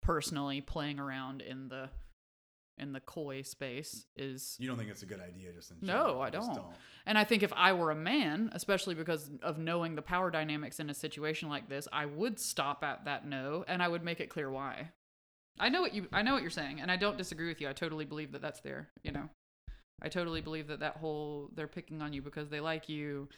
personally 0.00 0.60
playing 0.60 0.98
around 0.98 1.42
in 1.42 1.68
the 1.68 1.90
in 2.78 2.92
the 2.92 3.00
coy 3.00 3.42
space 3.42 4.06
is 4.16 4.56
You 4.58 4.68
don't 4.68 4.78
think 4.78 4.90
it's 4.90 5.02
a 5.02 5.06
good 5.06 5.20
idea 5.20 5.52
just 5.52 5.70
in 5.70 5.86
general. 5.86 6.14
No, 6.14 6.20
I 6.20 6.30
just 6.30 6.52
don't. 6.52 6.66
And 7.06 7.18
I 7.18 7.24
think 7.24 7.42
if 7.42 7.52
I 7.54 7.72
were 7.72 7.90
a 7.90 7.96
man, 7.96 8.50
especially 8.52 8.94
because 8.94 9.30
of 9.42 9.58
knowing 9.58 9.94
the 9.94 10.02
power 10.02 10.30
dynamics 10.30 10.80
in 10.80 10.90
a 10.90 10.94
situation 10.94 11.48
like 11.48 11.68
this, 11.68 11.88
I 11.92 12.06
would 12.06 12.38
stop 12.38 12.84
at 12.84 13.04
that 13.04 13.26
no 13.26 13.64
and 13.66 13.82
I 13.82 13.88
would 13.88 14.04
make 14.04 14.20
it 14.20 14.28
clear 14.28 14.50
why. 14.50 14.90
I 15.60 15.68
know 15.68 15.80
what 15.80 15.94
you 15.94 16.08
I 16.12 16.22
know 16.22 16.32
what 16.34 16.42
you're 16.42 16.50
saying 16.50 16.80
and 16.80 16.90
I 16.90 16.96
don't 16.96 17.16
disagree 17.18 17.48
with 17.48 17.60
you. 17.60 17.68
I 17.68 17.72
totally 17.72 18.04
believe 18.04 18.32
that 18.32 18.42
that's 18.42 18.60
there, 18.60 18.88
you 19.02 19.12
know. 19.12 19.28
I 20.00 20.08
totally 20.08 20.40
believe 20.40 20.68
that 20.68 20.80
that 20.80 20.96
whole 20.96 21.50
they're 21.54 21.66
picking 21.66 22.02
on 22.02 22.12
you 22.12 22.22
because 22.22 22.48
they 22.48 22.60
like 22.60 22.88
you 22.88 23.28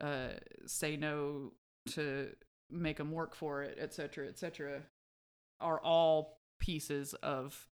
uh 0.00 0.30
say 0.66 0.96
no 0.96 1.52
to 1.90 2.30
make 2.70 2.96
them 2.98 3.10
work 3.12 3.34
for 3.34 3.62
it, 3.62 3.78
etc., 3.80 4.28
etc. 4.28 4.82
are 5.60 5.80
all 5.80 6.38
pieces 6.60 7.14
of 7.22 7.68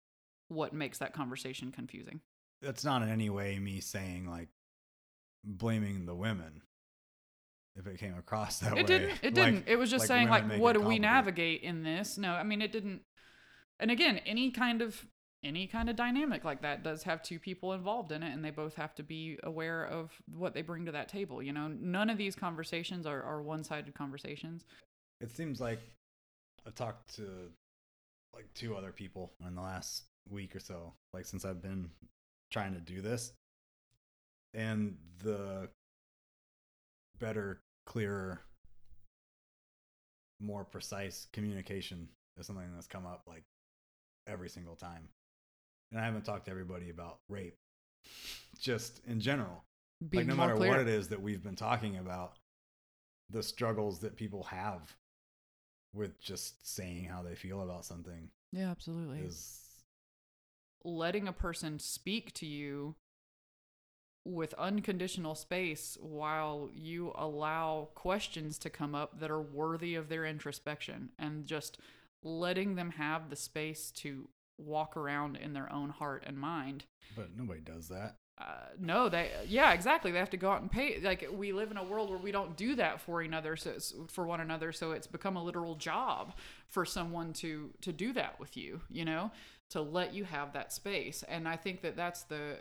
what 0.49 0.73
makes 0.73 0.99
that 0.99 1.13
conversation 1.13 1.71
confusing. 1.71 2.21
That's 2.61 2.83
not 2.85 3.01
in 3.03 3.09
any 3.09 3.29
way 3.29 3.59
me 3.59 3.79
saying 3.81 4.27
like 4.29 4.49
blaming 5.43 6.05
the 6.05 6.15
women. 6.15 6.61
If 7.75 7.85
it 7.85 7.99
came 7.99 8.17
across 8.17 8.57
that 8.59 8.73
way, 8.73 8.79
it 8.81 8.87
didn't 8.87 9.09
it 9.09 9.23
Like- 9.23 9.33
didn't 9.35 9.63
it 9.67 9.75
was 9.75 9.91
just 9.91 10.03
like 10.03 10.07
saying 10.07 10.29
like 10.29 10.57
what 10.57 10.73
do 10.73 10.81
we 10.81 10.97
navigate 10.97 11.61
in 11.61 11.83
this 11.83 12.17
no 12.17 12.33
i 12.33 12.41
mean 12.41 12.63
it 12.63 12.71
didn't 12.71 13.01
and 13.79 13.91
again 13.91 14.17
any 14.25 14.51
kind 14.51 14.81
of 14.81 15.05
any 15.43 15.67
kind 15.67 15.89
of 15.89 15.95
dynamic 15.95 16.43
like 16.43 16.61
that 16.61 16.83
does 16.83 17.03
have 17.03 17.21
two 17.21 17.39
people 17.39 17.73
involved 17.73 18.11
in 18.11 18.23
it 18.23 18.33
and 18.33 18.43
they 18.43 18.49
both 18.49 18.73
have 18.75 18.95
to 18.95 19.03
be 19.03 19.37
aware 19.43 19.85
of 19.85 20.11
what 20.33 20.53
they 20.53 20.61
bring 20.61 20.85
to 20.85 20.91
that 20.91 21.07
table 21.07 21.41
you 21.43 21.53
know 21.53 21.67
none 21.67 22.09
of 22.09 22.17
these 22.17 22.35
conversations 22.35 23.05
are, 23.05 23.21
are 23.21 23.41
one-sided 23.41 23.93
conversations 23.93 24.65
It 25.21 25.29
seems 25.29 25.59
like 25.59 25.79
I've 26.65 26.75
talked 26.75 27.15
to 27.15 27.23
like 28.33 28.53
two 28.53 28.75
other 28.75 28.91
people 28.91 29.31
in 29.45 29.55
the 29.55 29.61
last 29.61 30.03
week 30.29 30.55
or 30.55 30.59
so, 30.59 30.93
like 31.13 31.25
since 31.25 31.45
I've 31.45 31.61
been 31.61 31.89
trying 32.51 32.73
to 32.73 32.79
do 32.79 33.01
this. 33.01 33.31
And 34.53 34.97
the 35.23 35.69
better, 37.19 37.61
clearer, 37.85 38.41
more 40.39 40.63
precise 40.63 41.27
communication 41.33 42.09
is 42.37 42.45
something 42.45 42.67
that's 42.73 42.87
come 42.87 43.05
up 43.05 43.23
like 43.27 43.43
every 44.27 44.49
single 44.49 44.75
time. 44.75 45.07
And 45.91 45.99
I 46.01 46.05
haven't 46.05 46.25
talked 46.25 46.45
to 46.45 46.51
everybody 46.51 46.89
about 46.89 47.19
rape, 47.29 47.57
just 48.59 49.01
in 49.07 49.19
general. 49.19 49.63
being 50.09 50.27
like 50.27 50.35
no 50.35 50.41
matter 50.41 50.55
clear 50.55 50.71
what 50.71 50.79
it 50.79 50.87
is 50.87 51.07
that 51.09 51.21
we've 51.21 51.43
been 51.43 51.55
talking 51.55 51.97
about 51.97 52.33
the 53.29 53.43
struggles 53.43 53.99
that 53.99 54.15
people 54.15 54.43
have 54.43 54.95
with 55.93 56.19
just 56.19 56.67
saying 56.75 57.05
how 57.05 57.21
they 57.23 57.35
feel 57.35 57.61
about 57.61 57.83
something 57.85 58.29
yeah 58.51 58.69
absolutely 58.69 59.19
is 59.19 59.59
letting 60.83 61.27
a 61.27 61.33
person 61.33 61.79
speak 61.79 62.33
to 62.33 62.45
you 62.45 62.95
with 64.23 64.53
unconditional 64.55 65.33
space 65.35 65.97
while 66.01 66.69
you 66.73 67.11
allow 67.15 67.87
questions 67.95 68.57
to 68.57 68.69
come 68.69 68.93
up 68.93 69.19
that 69.19 69.31
are 69.31 69.41
worthy 69.41 69.95
of 69.95 70.09
their 70.09 70.25
introspection 70.25 71.09
and 71.17 71.45
just 71.47 71.77
letting 72.27 72.75
them 72.75 72.91
have 72.91 73.29
the 73.29 73.35
space 73.35 73.91
to 73.91 74.27
walk 74.57 74.97
around 74.97 75.35
in 75.35 75.53
their 75.53 75.71
own 75.71 75.89
heart 75.89 76.23
and 76.25 76.37
mind. 76.37 76.85
but 77.15 77.35
nobody 77.35 77.61
does 77.61 77.87
that 77.89 78.17
uh, 78.39 78.67
no, 78.79 79.09
they 79.09 79.31
yeah, 79.47 79.73
exactly. 79.73 80.11
They 80.11 80.19
have 80.19 80.29
to 80.29 80.37
go 80.37 80.51
out 80.51 80.61
and 80.61 80.71
pay. 80.71 80.99
Like 81.01 81.27
we 81.33 81.53
live 81.53 81.71
in 81.71 81.77
a 81.77 81.83
world 81.83 82.09
where 82.09 82.19
we 82.19 82.31
don't 82.31 82.55
do 82.55 82.75
that 82.75 83.01
for 83.01 83.21
another, 83.21 83.55
so 83.55 83.71
it's, 83.71 83.95
for 84.09 84.27
one 84.27 84.41
another. 84.41 84.71
So 84.71 84.91
it's 84.91 85.07
become 85.07 85.37
a 85.37 85.43
literal 85.43 85.73
job 85.73 86.35
for 86.67 86.85
someone 86.85 87.33
to 87.33 87.71
to 87.81 87.91
do 87.91 88.13
that 88.13 88.39
with 88.39 88.55
you. 88.55 88.81
You 88.91 89.05
know, 89.05 89.31
to 89.71 89.81
let 89.81 90.13
you 90.13 90.23
have 90.25 90.53
that 90.53 90.71
space. 90.71 91.23
And 91.27 91.47
I 91.47 91.55
think 91.55 91.81
that 91.81 91.95
that's 91.95 92.23
the 92.23 92.59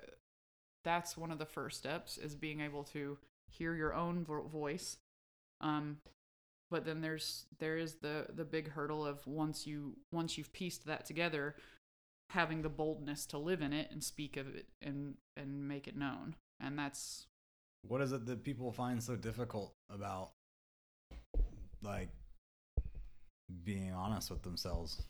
that's 0.83 1.17
one 1.17 1.31
of 1.31 1.39
the 1.39 1.45
first 1.45 1.77
steps 1.77 2.17
is 2.17 2.35
being 2.35 2.63
able 2.63 2.85
to 2.85 3.19
hear 3.51 3.75
your 3.75 3.93
own 3.93 4.25
vo- 4.25 4.49
voice. 4.49 4.97
Um, 5.61 5.99
but 6.71 6.85
then 6.85 7.01
there's 7.01 7.47
there 7.59 7.77
is 7.77 7.97
the 7.97 8.27
the 8.35 8.45
big 8.45 8.71
hurdle 8.71 9.05
of 9.07 9.27
once 9.27 9.67
you 9.67 9.97
once 10.13 10.37
you've 10.39 10.53
pieced 10.53 10.87
that 10.87 11.05
together 11.07 11.55
having 12.31 12.63
the 12.63 12.69
boldness 12.69 13.25
to 13.27 13.39
live 13.39 13.63
in 13.63 13.73
it 13.73 13.89
and 13.93 14.03
speak 14.03 14.37
of 14.37 14.55
it 14.55 14.67
and 14.83 15.15
and 15.37 15.69
make 15.69 15.87
it 15.87 15.97
known 15.97 16.35
and 16.61 16.79
that's 16.79 17.27
What 17.87 18.01
is 18.01 18.13
it 18.13 18.27
that 18.27 18.43
people 18.43 18.73
find 18.73 19.03
so 19.03 19.15
difficult 19.17 19.73
about 19.91 20.31
like 21.83 22.09
being 23.65 23.93
honest 23.93 24.31
with 24.31 24.43
themselves? 24.43 25.03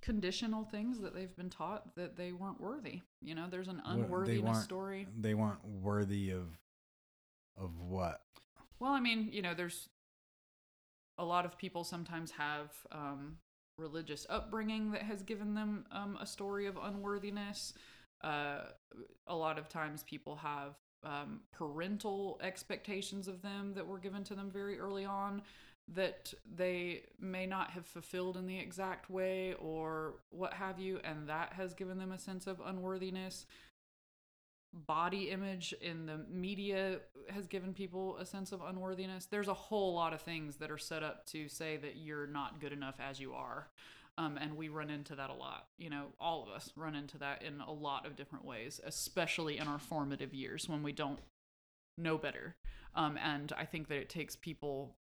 conditional 0.00 0.62
things 0.64 1.00
that 1.00 1.12
they've 1.12 1.34
been 1.36 1.50
taught 1.50 1.96
that 1.96 2.16
they 2.16 2.30
weren't 2.30 2.60
worthy 2.60 3.02
you 3.20 3.34
know 3.34 3.46
there's 3.50 3.66
an 3.66 3.78
What- 3.84 3.96
they 3.96 4.02
unworthiness 4.04 4.62
story 4.62 5.08
They 5.18 5.34
weren't 5.34 5.62
worthy 5.64 6.30
of 6.30 6.56
of 7.56 7.80
what? 7.80 8.22
well 8.78 8.92
i 8.92 9.00
mean 9.00 9.28
you 9.32 9.42
know 9.42 9.54
there's 9.54 9.88
a 11.18 11.24
lot 11.24 11.44
of 11.44 11.58
people 11.58 11.84
sometimes 11.84 12.30
have 12.30 12.72
um, 12.92 13.36
religious 13.76 14.26
upbringing 14.30 14.92
that 14.92 15.02
has 15.02 15.22
given 15.22 15.54
them 15.54 15.84
um, 15.92 16.18
a 16.20 16.26
story 16.26 16.66
of 16.66 16.78
unworthiness. 16.82 17.74
Uh, 18.22 18.60
a 19.26 19.34
lot 19.34 19.58
of 19.58 19.68
times 19.68 20.02
people 20.02 20.36
have 20.36 20.74
um, 21.04 21.40
parental 21.52 22.40
expectations 22.42 23.28
of 23.28 23.42
them 23.42 23.72
that 23.74 23.86
were 23.86 23.98
given 23.98 24.24
to 24.24 24.34
them 24.34 24.50
very 24.50 24.78
early 24.78 25.04
on 25.04 25.42
that 25.94 26.34
they 26.56 27.02
may 27.18 27.46
not 27.46 27.70
have 27.70 27.86
fulfilled 27.86 28.36
in 28.36 28.46
the 28.46 28.58
exact 28.58 29.08
way 29.08 29.54
or 29.58 30.16
what 30.30 30.52
have 30.52 30.78
you 30.78 31.00
and 31.02 31.28
that 31.28 31.52
has 31.54 31.72
given 31.72 31.98
them 31.98 32.12
a 32.12 32.18
sense 32.18 32.46
of 32.46 32.60
unworthiness 32.66 33.46
body 34.72 35.30
image 35.30 35.74
in 35.80 36.06
the 36.06 36.18
media 36.30 36.98
has 37.30 37.46
given 37.46 37.72
people 37.72 38.16
a 38.18 38.26
sense 38.26 38.52
of 38.52 38.60
unworthiness. 38.62 39.26
There's 39.26 39.48
a 39.48 39.54
whole 39.54 39.94
lot 39.94 40.12
of 40.12 40.20
things 40.20 40.56
that 40.56 40.70
are 40.70 40.78
set 40.78 41.02
up 41.02 41.26
to 41.26 41.48
say 41.48 41.76
that 41.78 41.96
you're 41.96 42.26
not 42.26 42.60
good 42.60 42.72
enough 42.72 42.96
as 43.00 43.18
you 43.18 43.32
are. 43.32 43.68
Um, 44.18 44.36
and 44.36 44.56
we 44.56 44.68
run 44.68 44.90
into 44.90 45.14
that 45.14 45.30
a 45.30 45.34
lot. 45.34 45.68
You 45.78 45.90
know 45.90 46.06
all 46.20 46.42
of 46.42 46.48
us 46.48 46.72
run 46.76 46.94
into 46.94 47.18
that 47.18 47.42
in 47.42 47.60
a 47.60 47.72
lot 47.72 48.06
of 48.06 48.16
different 48.16 48.44
ways 48.44 48.80
especially 48.84 49.58
in 49.58 49.68
our 49.68 49.78
formative 49.78 50.34
years 50.34 50.68
when 50.68 50.82
we 50.82 50.92
don't 50.92 51.20
know 51.96 52.18
better. 52.18 52.56
Um, 52.94 53.18
and 53.22 53.52
i 53.56 53.64
think 53.64 53.88
that 53.88 53.98
it 53.98 54.08
takes 54.08 54.34
people 54.36 54.96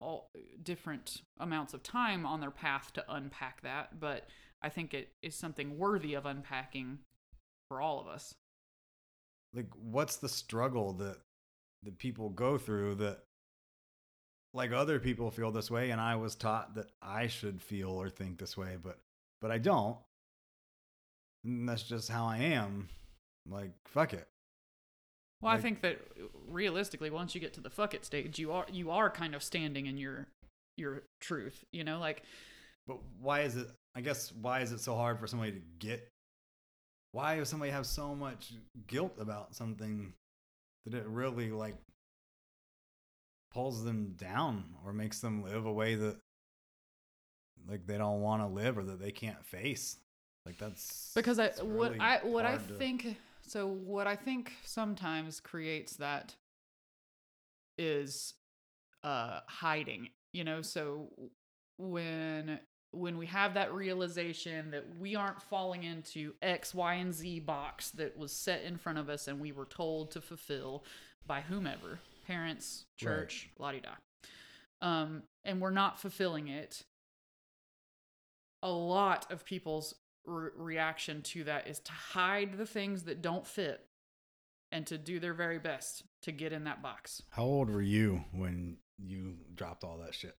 all 0.00 0.30
different 0.62 1.22
amounts 1.38 1.72
of 1.74 1.82
time 1.82 2.26
on 2.26 2.40
their 2.40 2.50
path 2.50 2.92
to 2.94 3.04
unpack 3.08 3.62
that. 3.62 4.00
But 4.00 4.28
i 4.62 4.68
think 4.68 4.92
it 4.92 5.12
is 5.22 5.34
something 5.34 5.78
worthy 5.78 6.14
of 6.14 6.26
unpacking 6.26 6.98
for 7.68 7.80
all 7.80 8.00
of 8.00 8.08
us 8.08 8.34
Like 9.54 9.68
what's 9.76 10.16
the 10.16 10.28
struggle 10.28 10.92
that 10.94 11.18
that 11.84 11.98
people 11.98 12.30
go 12.30 12.58
through 12.58 12.96
that 12.96 13.20
like 14.52 14.72
other 14.72 14.98
people 14.98 15.30
feel 15.30 15.50
this 15.50 15.70
way 15.70 15.90
and 15.90 16.00
I 16.00 16.16
was 16.16 16.34
taught 16.34 16.74
that 16.76 16.90
I 17.02 17.26
should 17.26 17.60
feel 17.60 17.90
or 17.90 18.08
think 18.08 18.38
this 18.38 18.56
way, 18.56 18.76
but 18.82 18.98
but 19.40 19.50
I 19.50 19.58
don't. 19.58 19.96
And 21.44 21.68
that's 21.68 21.82
just 21.82 22.08
how 22.10 22.26
I 22.26 22.38
am. 22.38 22.88
Like 23.48 23.72
fuck 23.86 24.12
it. 24.14 24.26
Well, 25.42 25.52
I 25.52 25.58
think 25.58 25.82
that 25.82 26.00
realistically, 26.48 27.10
once 27.10 27.34
you 27.34 27.40
get 27.40 27.52
to 27.54 27.60
the 27.60 27.68
fuck 27.70 27.92
it 27.92 28.04
stage, 28.06 28.38
you 28.38 28.52
are 28.52 28.66
you 28.72 28.90
are 28.90 29.10
kind 29.10 29.34
of 29.34 29.42
standing 29.42 29.86
in 29.86 29.98
your 29.98 30.26
your 30.76 31.02
truth. 31.20 31.64
You 31.72 31.84
know, 31.84 31.98
like 31.98 32.22
But 32.86 32.98
why 33.20 33.40
is 33.42 33.56
it? 33.56 33.68
I 33.94 34.00
guess 34.00 34.32
why 34.32 34.60
is 34.60 34.72
it 34.72 34.80
so 34.80 34.94
hard 34.94 35.20
for 35.20 35.26
somebody 35.26 35.52
to 35.52 35.60
get? 35.78 36.10
Why 37.14 37.36
does 37.36 37.48
somebody 37.48 37.70
have 37.70 37.86
so 37.86 38.12
much 38.12 38.54
guilt 38.88 39.14
about 39.20 39.54
something 39.54 40.12
that 40.84 40.94
it 40.94 41.06
really 41.06 41.52
like 41.52 41.76
pulls 43.52 43.84
them 43.84 44.14
down 44.16 44.64
or 44.84 44.92
makes 44.92 45.20
them 45.20 45.44
live 45.44 45.64
a 45.64 45.72
way 45.72 45.94
that 45.94 46.16
like 47.68 47.86
they 47.86 47.98
don't 47.98 48.20
want 48.20 48.42
to 48.42 48.48
live 48.48 48.76
or 48.76 48.82
that 48.82 49.00
they 49.00 49.12
can't 49.12 49.44
face? 49.46 49.96
Like 50.44 50.58
that's 50.58 51.12
because 51.14 51.38
I 51.38 51.44
it's 51.46 51.62
what 51.62 51.92
really 51.92 52.00
I 52.00 52.18
what 52.24 52.44
I 52.44 52.56
hard 52.56 52.66
to- 52.66 52.74
think 52.74 53.16
so 53.46 53.68
what 53.68 54.08
I 54.08 54.16
think 54.16 54.52
sometimes 54.64 55.38
creates 55.38 55.94
that 55.98 56.34
is 57.78 58.34
uh 59.04 59.38
hiding. 59.46 60.08
You 60.32 60.42
know, 60.42 60.62
so 60.62 61.10
when 61.78 62.58
when 62.94 63.18
we 63.18 63.26
have 63.26 63.54
that 63.54 63.72
realization 63.72 64.70
that 64.70 64.84
we 64.98 65.14
aren't 65.16 65.42
falling 65.42 65.82
into 65.84 66.34
X, 66.42 66.74
Y, 66.74 66.94
and 66.94 67.12
Z 67.12 67.40
box 67.40 67.90
that 67.92 68.16
was 68.16 68.32
set 68.32 68.62
in 68.62 68.76
front 68.76 68.98
of 68.98 69.08
us 69.08 69.28
and 69.28 69.40
we 69.40 69.52
were 69.52 69.66
told 69.66 70.10
to 70.12 70.20
fulfill 70.20 70.84
by 71.26 71.40
whomever, 71.40 72.00
parents, 72.26 72.84
Right. 73.02 73.08
church, 73.08 73.48
la 73.58 73.72
di 73.72 73.80
da. 73.80 73.90
Um, 74.80 75.22
and 75.44 75.60
we're 75.60 75.70
not 75.70 75.98
fulfilling 76.00 76.48
it. 76.48 76.84
A 78.62 78.70
lot 78.70 79.30
of 79.30 79.44
people's 79.44 79.94
re- 80.24 80.50
reaction 80.56 81.22
to 81.22 81.44
that 81.44 81.66
is 81.68 81.80
to 81.80 81.92
hide 81.92 82.56
the 82.56 82.66
things 82.66 83.04
that 83.04 83.20
don't 83.22 83.46
fit 83.46 83.86
and 84.72 84.86
to 84.86 84.98
do 84.98 85.20
their 85.20 85.34
very 85.34 85.58
best 85.58 86.02
to 86.22 86.32
get 86.32 86.52
in 86.52 86.64
that 86.64 86.82
box. 86.82 87.22
How 87.30 87.44
old 87.44 87.70
were 87.70 87.82
you 87.82 88.24
when 88.32 88.78
you 88.98 89.36
dropped 89.54 89.84
all 89.84 89.98
that 89.98 90.14
shit? 90.14 90.36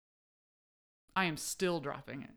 I 1.14 1.24
am 1.24 1.36
still 1.36 1.80
dropping 1.80 2.22
it. 2.22 2.30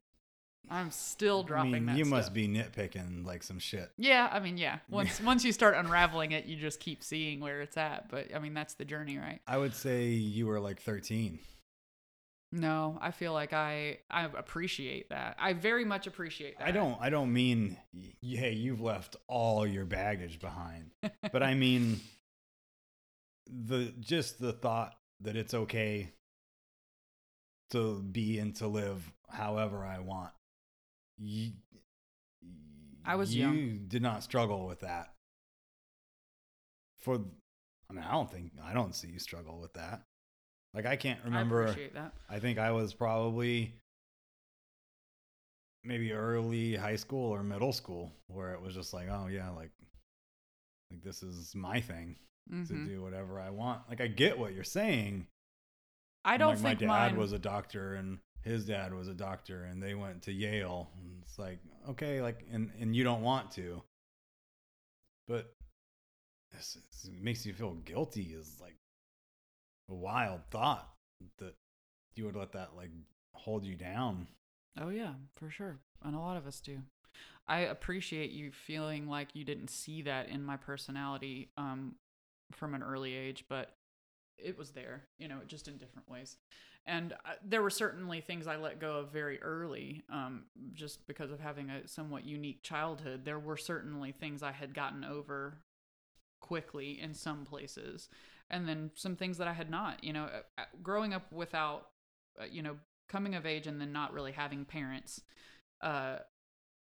I'm 0.69 0.91
still 0.91 1.43
dropping 1.43 1.73
I 1.73 1.79
mean, 1.79 1.85
that 1.87 1.97
you 1.97 2.05
must 2.05 2.33
be 2.33 2.47
nitpicking 2.47 3.25
like 3.25 3.43
some 3.43 3.59
shit. 3.59 3.91
Yeah, 3.97 4.29
I 4.31 4.39
mean, 4.39 4.57
yeah. 4.57 4.79
Once 4.89 5.21
once 5.21 5.43
you 5.43 5.51
start 5.51 5.75
unraveling 5.75 6.31
it, 6.31 6.45
you 6.45 6.55
just 6.55 6.79
keep 6.79 7.03
seeing 7.03 7.39
where 7.39 7.61
it's 7.61 7.77
at. 7.77 8.09
But 8.09 8.27
I 8.35 8.39
mean, 8.39 8.53
that's 8.53 8.75
the 8.75 8.85
journey, 8.85 9.17
right? 9.17 9.41
I 9.47 9.57
would 9.57 9.73
say 9.73 10.07
you 10.07 10.47
were 10.47 10.59
like 10.59 10.81
13. 10.81 11.39
No, 12.51 12.97
I 13.01 13.11
feel 13.11 13.33
like 13.33 13.53
I 13.53 13.99
I 14.09 14.25
appreciate 14.25 15.09
that. 15.09 15.37
I 15.39 15.53
very 15.53 15.85
much 15.85 16.07
appreciate 16.07 16.57
that. 16.57 16.67
I 16.67 16.71
don't 16.71 16.97
I 16.99 17.09
don't 17.09 17.31
mean 17.31 17.77
hey 18.21 18.53
you've 18.53 18.81
left 18.81 19.15
all 19.27 19.67
your 19.67 19.85
baggage 19.85 20.39
behind. 20.39 20.91
but 21.31 21.43
I 21.43 21.53
mean 21.53 21.99
the 23.47 23.93
just 23.99 24.39
the 24.39 24.53
thought 24.53 24.95
that 25.21 25.35
it's 25.35 25.53
okay 25.53 26.11
to 27.71 28.01
be 28.01 28.39
and 28.39 28.55
to 28.55 28.67
live 28.67 29.11
however 29.29 29.85
I 29.85 29.99
want. 29.99 30.31
You, 31.21 31.51
I 33.05 33.15
was 33.15 33.35
you 33.35 33.41
young. 33.43 33.85
did 33.87 34.01
not 34.01 34.23
struggle 34.23 34.65
with 34.67 34.79
that. 34.81 35.13
For 37.01 37.19
I 37.89 37.93
mean 37.93 38.03
I 38.07 38.11
don't 38.11 38.31
think 38.31 38.51
I 38.63 38.73
don't 38.73 38.95
see 38.95 39.07
you 39.09 39.19
struggle 39.19 39.59
with 39.59 39.73
that. 39.73 40.01
Like 40.73 40.85
I 40.85 40.95
can't 40.95 41.19
remember 41.23 41.61
I 41.65 41.69
appreciate 41.69 41.93
that. 41.95 42.13
I 42.29 42.39
think 42.39 42.59
I 42.59 42.71
was 42.71 42.93
probably 42.93 43.73
maybe 45.83 46.11
early 46.11 46.75
high 46.75 46.95
school 46.97 47.31
or 47.33 47.41
middle 47.43 47.73
school 47.73 48.11
where 48.27 48.53
it 48.53 48.61
was 48.61 48.75
just 48.75 48.93
like, 48.93 49.07
oh 49.09 49.27
yeah, 49.27 49.49
like 49.49 49.71
like 50.91 51.01
this 51.03 51.23
is 51.23 51.53
my 51.55 51.79
thing 51.81 52.15
to 52.49 52.55
Mhm. 52.73 52.87
do 52.87 53.01
whatever 53.01 53.39
I 53.39 53.49
want. 53.49 53.87
Like 53.89 54.01
I 54.01 54.07
get 54.07 54.37
what 54.37 54.53
you're 54.53 54.63
saying. 54.63 55.27
I 56.25 56.37
don't 56.37 56.61
like, 56.61 56.79
think 56.79 56.81
my 56.89 56.97
dad 57.07 57.11
mine 57.11 57.17
was 57.17 57.31
a 57.31 57.39
doctor 57.39 57.93
and 57.95 58.19
his 58.43 58.65
dad 58.65 58.93
was 58.93 59.07
a 59.07 59.13
doctor 59.13 59.65
and 59.65 59.81
they 59.81 59.93
went 59.93 60.21
to 60.23 60.31
Yale. 60.31 60.89
And 61.01 61.21
it's 61.23 61.37
like, 61.37 61.59
okay, 61.89 62.21
like 62.21 62.45
and 62.51 62.71
and 62.79 62.95
you 62.95 63.03
don't 63.03 63.21
want 63.21 63.51
to. 63.51 63.81
But 65.27 65.53
this, 66.51 66.77
this 66.91 67.09
makes 67.21 67.45
you 67.45 67.53
feel 67.53 67.73
guilty 67.85 68.33
is 68.33 68.57
like 68.59 68.75
a 69.89 69.93
wild 69.93 70.41
thought 70.51 70.89
that 71.37 71.53
you 72.15 72.25
would 72.25 72.35
let 72.35 72.53
that 72.53 72.71
like 72.75 72.91
hold 73.35 73.65
you 73.65 73.75
down. 73.75 74.27
Oh 74.79 74.89
yeah, 74.89 75.13
for 75.35 75.49
sure. 75.49 75.77
And 76.03 76.15
a 76.15 76.19
lot 76.19 76.37
of 76.37 76.47
us 76.47 76.59
do. 76.61 76.79
I 77.47 77.61
appreciate 77.61 78.31
you 78.31 78.51
feeling 78.51 79.07
like 79.07 79.29
you 79.33 79.43
didn't 79.43 79.69
see 79.69 80.01
that 80.03 80.29
in 80.29 80.43
my 80.43 80.57
personality 80.57 81.49
um 81.57 81.95
from 82.51 82.73
an 82.73 82.81
early 82.81 83.13
age, 83.13 83.45
but 83.47 83.75
it 84.43 84.57
was 84.57 84.71
there, 84.71 85.03
you 85.17 85.27
know, 85.27 85.39
just 85.47 85.67
in 85.67 85.77
different 85.77 86.09
ways. 86.09 86.37
And 86.85 87.13
uh, 87.13 87.33
there 87.45 87.61
were 87.61 87.69
certainly 87.69 88.21
things 88.21 88.47
I 88.47 88.55
let 88.55 88.79
go 88.79 88.97
of 88.97 89.11
very 89.11 89.41
early, 89.41 90.03
um, 90.11 90.45
just 90.73 91.05
because 91.07 91.31
of 91.31 91.39
having 91.39 91.69
a 91.69 91.87
somewhat 91.87 92.25
unique 92.25 92.63
childhood. 92.63 93.25
There 93.25 93.39
were 93.39 93.57
certainly 93.57 94.11
things 94.11 94.41
I 94.41 94.51
had 94.51 94.73
gotten 94.73 95.03
over 95.03 95.61
quickly 96.41 96.99
in 96.99 97.13
some 97.13 97.45
places, 97.45 98.09
and 98.49 98.67
then 98.67 98.91
some 98.95 99.15
things 99.15 99.37
that 99.37 99.47
I 99.47 99.53
had 99.53 99.69
not. 99.69 100.03
You 100.03 100.13
know, 100.13 100.23
uh, 100.25 100.41
uh, 100.57 100.63
growing 100.81 101.13
up 101.13 101.31
without, 101.31 101.89
you 102.49 102.61
know, 102.61 102.77
coming 103.07 103.35
of 103.35 103.45
age 103.45 103.67
and 103.67 103.79
then 103.79 103.91
not 103.91 104.13
really 104.13 104.31
having 104.31 104.65
parents, 104.65 105.21
uh, 105.81 106.17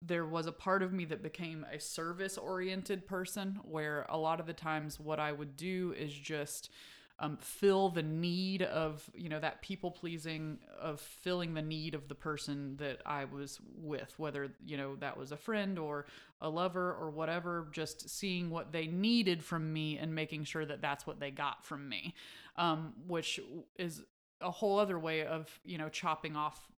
there 0.03 0.27
was 0.27 0.47
a 0.47 0.53
part 0.53 0.83
of 0.83 0.93
me 0.93 1.05
that 1.07 1.23
became 1.23 1.65
a 1.73 1.81
service 1.81 2.37
oriented 2.37 3.07
person 3.07 3.59
where 3.63 4.05
a 4.09 4.19
lot 4.19 4.41
of 4.41 4.47
the 4.47 4.53
times 4.53 5.01
what 5.01 5.19
I 5.19 5.33
would 5.33 5.57
do 5.57 5.95
is 5.97 6.13
just 6.13 6.71
um, 7.19 7.39
fill 7.41 7.89
the 7.89 8.03
need 8.03 8.63
of 8.63 9.09
you 9.15 9.29
know 9.29 9.41
that 9.41 9.63
people 9.63 9.91
pleasing 9.91 10.59
of 10.79 11.01
filling 11.01 11.55
the 11.55 11.63
need 11.63 11.95
of 11.95 12.09
the 12.09 12.15
person 12.15 12.77
that 12.77 13.01
I 13.07 13.25
was 13.25 13.59
with 13.79 14.13
whether 14.19 14.51
you 14.65 14.77
know 14.77 14.97
that 14.97 15.17
was 15.17 15.33
a 15.33 15.37
friend 15.37 15.79
or 15.79 16.07
a 16.41 16.49
lover 16.49 16.95
or 16.95 17.11
whatever 17.11 17.69
just 17.73 18.11
seeing 18.11 18.51
what 18.51 18.73
they 18.73 18.87
needed 18.87 19.43
from 19.43 19.73
me 19.73 19.97
and 19.97 20.15
making 20.15 20.45
sure 20.45 20.67
that 20.67 20.83
that's 20.83 21.07
what 21.07 21.19
they 21.19 21.31
got 21.31 21.65
from 21.65 21.89
me 21.89 22.15
um, 22.57 22.93
which 23.07 23.41
is 23.79 24.03
a 24.43 24.51
whole 24.51 24.79
other 24.79 24.99
way 24.99 25.25
of 25.25 25.59
you 25.65 25.79
know 25.79 25.89
chopping 25.89 26.37
off 26.37 26.69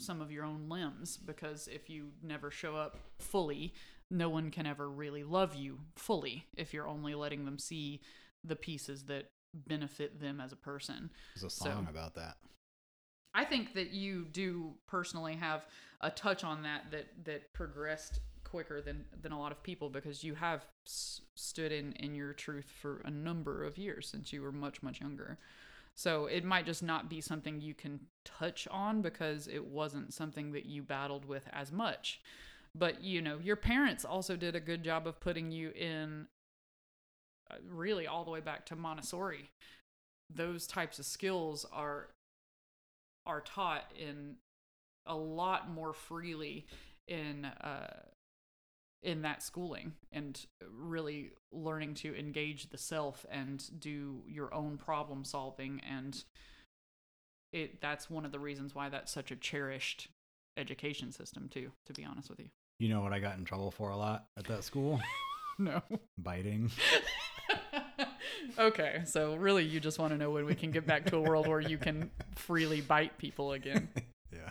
some 0.00 0.20
of 0.20 0.32
your 0.32 0.44
own 0.44 0.68
limbs 0.68 1.16
because 1.16 1.68
if 1.68 1.88
you 1.88 2.08
never 2.20 2.50
show 2.50 2.74
up 2.74 2.96
fully 3.20 3.72
no 4.10 4.28
one 4.28 4.50
can 4.50 4.66
ever 4.66 4.90
really 4.90 5.22
love 5.22 5.54
you 5.54 5.78
fully 5.94 6.46
if 6.56 6.74
you're 6.74 6.88
only 6.88 7.14
letting 7.14 7.44
them 7.44 7.58
see 7.58 8.00
the 8.42 8.56
pieces 8.56 9.04
that 9.04 9.30
benefit 9.54 10.20
them 10.20 10.40
as 10.40 10.52
a 10.52 10.56
person 10.56 11.10
There's 11.34 11.44
a 11.44 11.50
So- 11.50 11.66
song 11.66 11.86
about 11.88 12.14
that. 12.14 12.36
I 13.36 13.44
think 13.44 13.74
that 13.74 13.90
you 13.90 14.26
do 14.26 14.74
personally 14.86 15.34
have 15.36 15.66
a 16.00 16.10
touch 16.10 16.44
on 16.44 16.62
that 16.62 16.90
that 16.92 17.24
that 17.24 17.52
progressed 17.52 18.20
quicker 18.44 18.80
than 18.80 19.04
than 19.22 19.32
a 19.32 19.38
lot 19.38 19.50
of 19.50 19.62
people 19.62 19.90
because 19.90 20.22
you 20.22 20.34
have 20.36 20.64
s- 20.86 21.20
stood 21.34 21.72
in 21.72 21.92
in 21.94 22.14
your 22.14 22.32
truth 22.32 22.70
for 22.70 22.98
a 23.04 23.10
number 23.10 23.64
of 23.64 23.76
years 23.78 24.08
since 24.08 24.32
you 24.32 24.40
were 24.42 24.52
much 24.52 24.82
much 24.82 25.00
younger. 25.00 25.38
So 25.96 26.26
it 26.26 26.44
might 26.44 26.66
just 26.66 26.82
not 26.82 27.08
be 27.08 27.20
something 27.20 27.60
you 27.60 27.74
can 27.74 28.06
touch 28.24 28.66
on 28.68 29.00
because 29.02 29.46
it 29.48 29.64
wasn't 29.64 30.12
something 30.14 30.52
that 30.52 30.66
you 30.66 30.82
battled 30.82 31.24
with 31.24 31.48
as 31.52 31.72
much. 31.72 32.20
But 32.74 33.02
you 33.02 33.20
know, 33.22 33.38
your 33.38 33.56
parents 33.56 34.04
also 34.04 34.36
did 34.36 34.54
a 34.54 34.60
good 34.60 34.84
job 34.84 35.06
of 35.08 35.18
putting 35.20 35.50
you 35.50 35.70
in 35.70 36.28
really 37.68 38.06
all 38.06 38.24
the 38.24 38.30
way 38.30 38.40
back 38.40 38.66
to 38.66 38.76
Montessori. 38.76 39.50
Those 40.34 40.66
types 40.66 40.98
of 40.98 41.04
skills 41.04 41.66
are 41.72 42.08
are 43.26 43.40
taught 43.40 43.90
in 43.98 44.36
a 45.06 45.16
lot 45.16 45.70
more 45.70 45.92
freely 45.92 46.66
in 47.06 47.44
uh, 47.44 48.00
in 49.02 49.22
that 49.22 49.42
schooling 49.42 49.92
and 50.12 50.46
really 50.74 51.30
learning 51.52 51.94
to 51.94 52.18
engage 52.18 52.70
the 52.70 52.78
self 52.78 53.26
and 53.30 53.78
do 53.78 54.22
your 54.26 54.52
own 54.54 54.78
problem 54.78 55.24
solving 55.24 55.80
and 55.88 56.24
it 57.52 57.80
that's 57.80 58.08
one 58.08 58.24
of 58.24 58.32
the 58.32 58.38
reasons 58.38 58.74
why 58.74 58.88
that's 58.88 59.12
such 59.12 59.30
a 59.30 59.36
cherished 59.36 60.08
education 60.56 61.12
system 61.12 61.48
too 61.50 61.70
to 61.84 61.92
be 61.92 62.04
honest 62.04 62.30
with 62.30 62.40
you 62.40 62.48
You 62.78 62.88
know 62.88 63.02
what 63.02 63.12
I 63.12 63.18
got 63.18 63.36
in 63.36 63.44
trouble 63.44 63.70
for 63.70 63.90
a 63.90 63.96
lot 63.96 64.24
at 64.38 64.46
that 64.46 64.64
school? 64.64 65.00
no 65.58 65.82
Biting. 66.18 66.70
okay 68.58 69.02
so 69.04 69.34
really 69.36 69.64
you 69.64 69.80
just 69.80 69.98
want 69.98 70.12
to 70.12 70.18
know 70.18 70.30
when 70.30 70.44
we 70.44 70.54
can 70.54 70.70
get 70.70 70.86
back 70.86 71.04
to 71.04 71.16
a 71.16 71.20
world 71.20 71.46
where 71.46 71.60
you 71.60 71.78
can 71.78 72.10
freely 72.34 72.80
bite 72.80 73.16
people 73.18 73.52
again 73.52 73.88
yeah. 74.32 74.50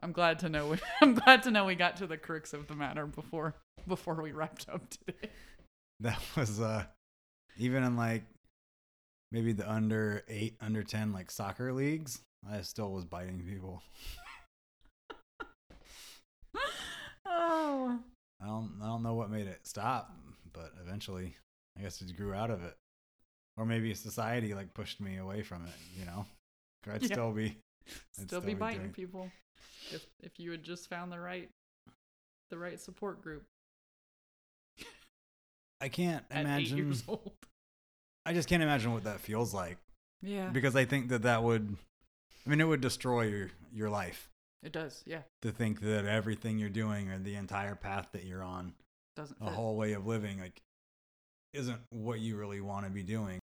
I'm 0.00 0.12
glad 0.12 0.38
to 0.40 0.48
know. 0.48 0.76
I'm 1.00 1.14
glad 1.14 1.42
to 1.44 1.50
know 1.50 1.64
we 1.64 1.74
got 1.74 1.96
to 1.96 2.06
the 2.06 2.16
crux 2.16 2.52
of 2.52 2.68
the 2.68 2.74
matter 2.74 3.06
before 3.06 3.54
before 3.86 4.20
we 4.22 4.32
wrapped 4.32 4.68
up 4.68 4.82
today. 4.90 5.30
That 6.00 6.20
was 6.36 6.60
uh 6.60 6.84
even 7.56 7.82
in 7.82 7.96
like 7.96 8.22
maybe 9.32 9.52
the 9.52 9.68
under 9.68 10.22
8 10.28 10.54
under 10.60 10.84
10 10.84 11.12
like 11.12 11.28
soccer 11.28 11.72
leagues, 11.72 12.20
I 12.48 12.60
still 12.60 12.92
was 12.92 13.04
biting 13.04 13.40
people. 13.40 13.82
Oh, 17.26 17.98
I 18.40 18.46
don't 18.46 18.74
I 18.80 18.86
don't 18.86 19.02
know 19.02 19.14
what 19.14 19.28
made 19.28 19.48
it 19.48 19.66
stop, 19.66 20.14
but 20.52 20.70
eventually 20.80 21.34
I 21.76 21.82
guess 21.82 22.00
it 22.00 22.16
grew 22.16 22.32
out 22.32 22.50
of 22.52 22.62
it. 22.62 22.76
Or 23.58 23.66
maybe 23.66 23.92
society 23.94 24.54
like 24.54 24.72
pushed 24.72 25.00
me 25.00 25.16
away 25.18 25.42
from 25.42 25.66
it, 25.66 25.74
you 25.98 26.04
know. 26.06 26.24
I'd 26.90 27.02
Yeah. 27.02 27.08
still 27.08 27.32
be 27.32 27.58
still, 28.12 28.26
still 28.26 28.40
be 28.40 28.54
be 28.54 28.54
biting 28.54 28.80
doing- 28.82 28.92
people 28.92 29.30
if 29.90 30.06
if 30.22 30.38
you 30.38 30.50
had 30.52 30.62
just 30.62 30.88
found 30.88 31.10
the 31.12 31.18
right 31.20 31.50
the 32.50 32.58
right 32.58 32.80
support 32.80 33.20
group 33.20 33.44
I 35.80 35.88
can't 35.88 36.24
imagine 36.30 36.76
years 36.78 37.04
old. 37.08 37.32
I 38.26 38.32
just 38.32 38.48
can't 38.48 38.62
imagine 38.62 38.92
what 38.92 39.04
that 39.04 39.20
feels 39.20 39.54
like 39.54 39.78
Yeah, 40.22 40.48
because 40.50 40.74
I 40.76 40.84
think 40.84 41.08
that 41.08 41.22
that 41.22 41.42
would 41.42 41.76
I 42.46 42.50
mean 42.50 42.60
it 42.60 42.64
would 42.64 42.80
destroy 42.80 43.22
your 43.22 43.50
your 43.72 43.90
life 43.90 44.28
it 44.62 44.72
does. 44.72 45.02
Yeah, 45.06 45.22
to 45.42 45.52
think 45.52 45.80
that 45.82 46.04
everything 46.04 46.58
you're 46.58 46.68
doing 46.68 47.10
or 47.10 47.18
the 47.18 47.36
entire 47.36 47.74
path 47.76 48.08
that 48.12 48.24
you're 48.24 48.42
on 48.42 48.74
doesn't 49.14 49.36
a 49.40 49.44
fit. 49.46 49.54
whole 49.54 49.76
way 49.76 49.92
of 49.92 50.06
living 50.06 50.40
like 50.40 50.60
isn't 51.54 51.80
what 51.90 52.18
you 52.20 52.36
really 52.36 52.60
want 52.60 52.84
to 52.86 52.90
be 52.90 53.02
doing 53.02 53.38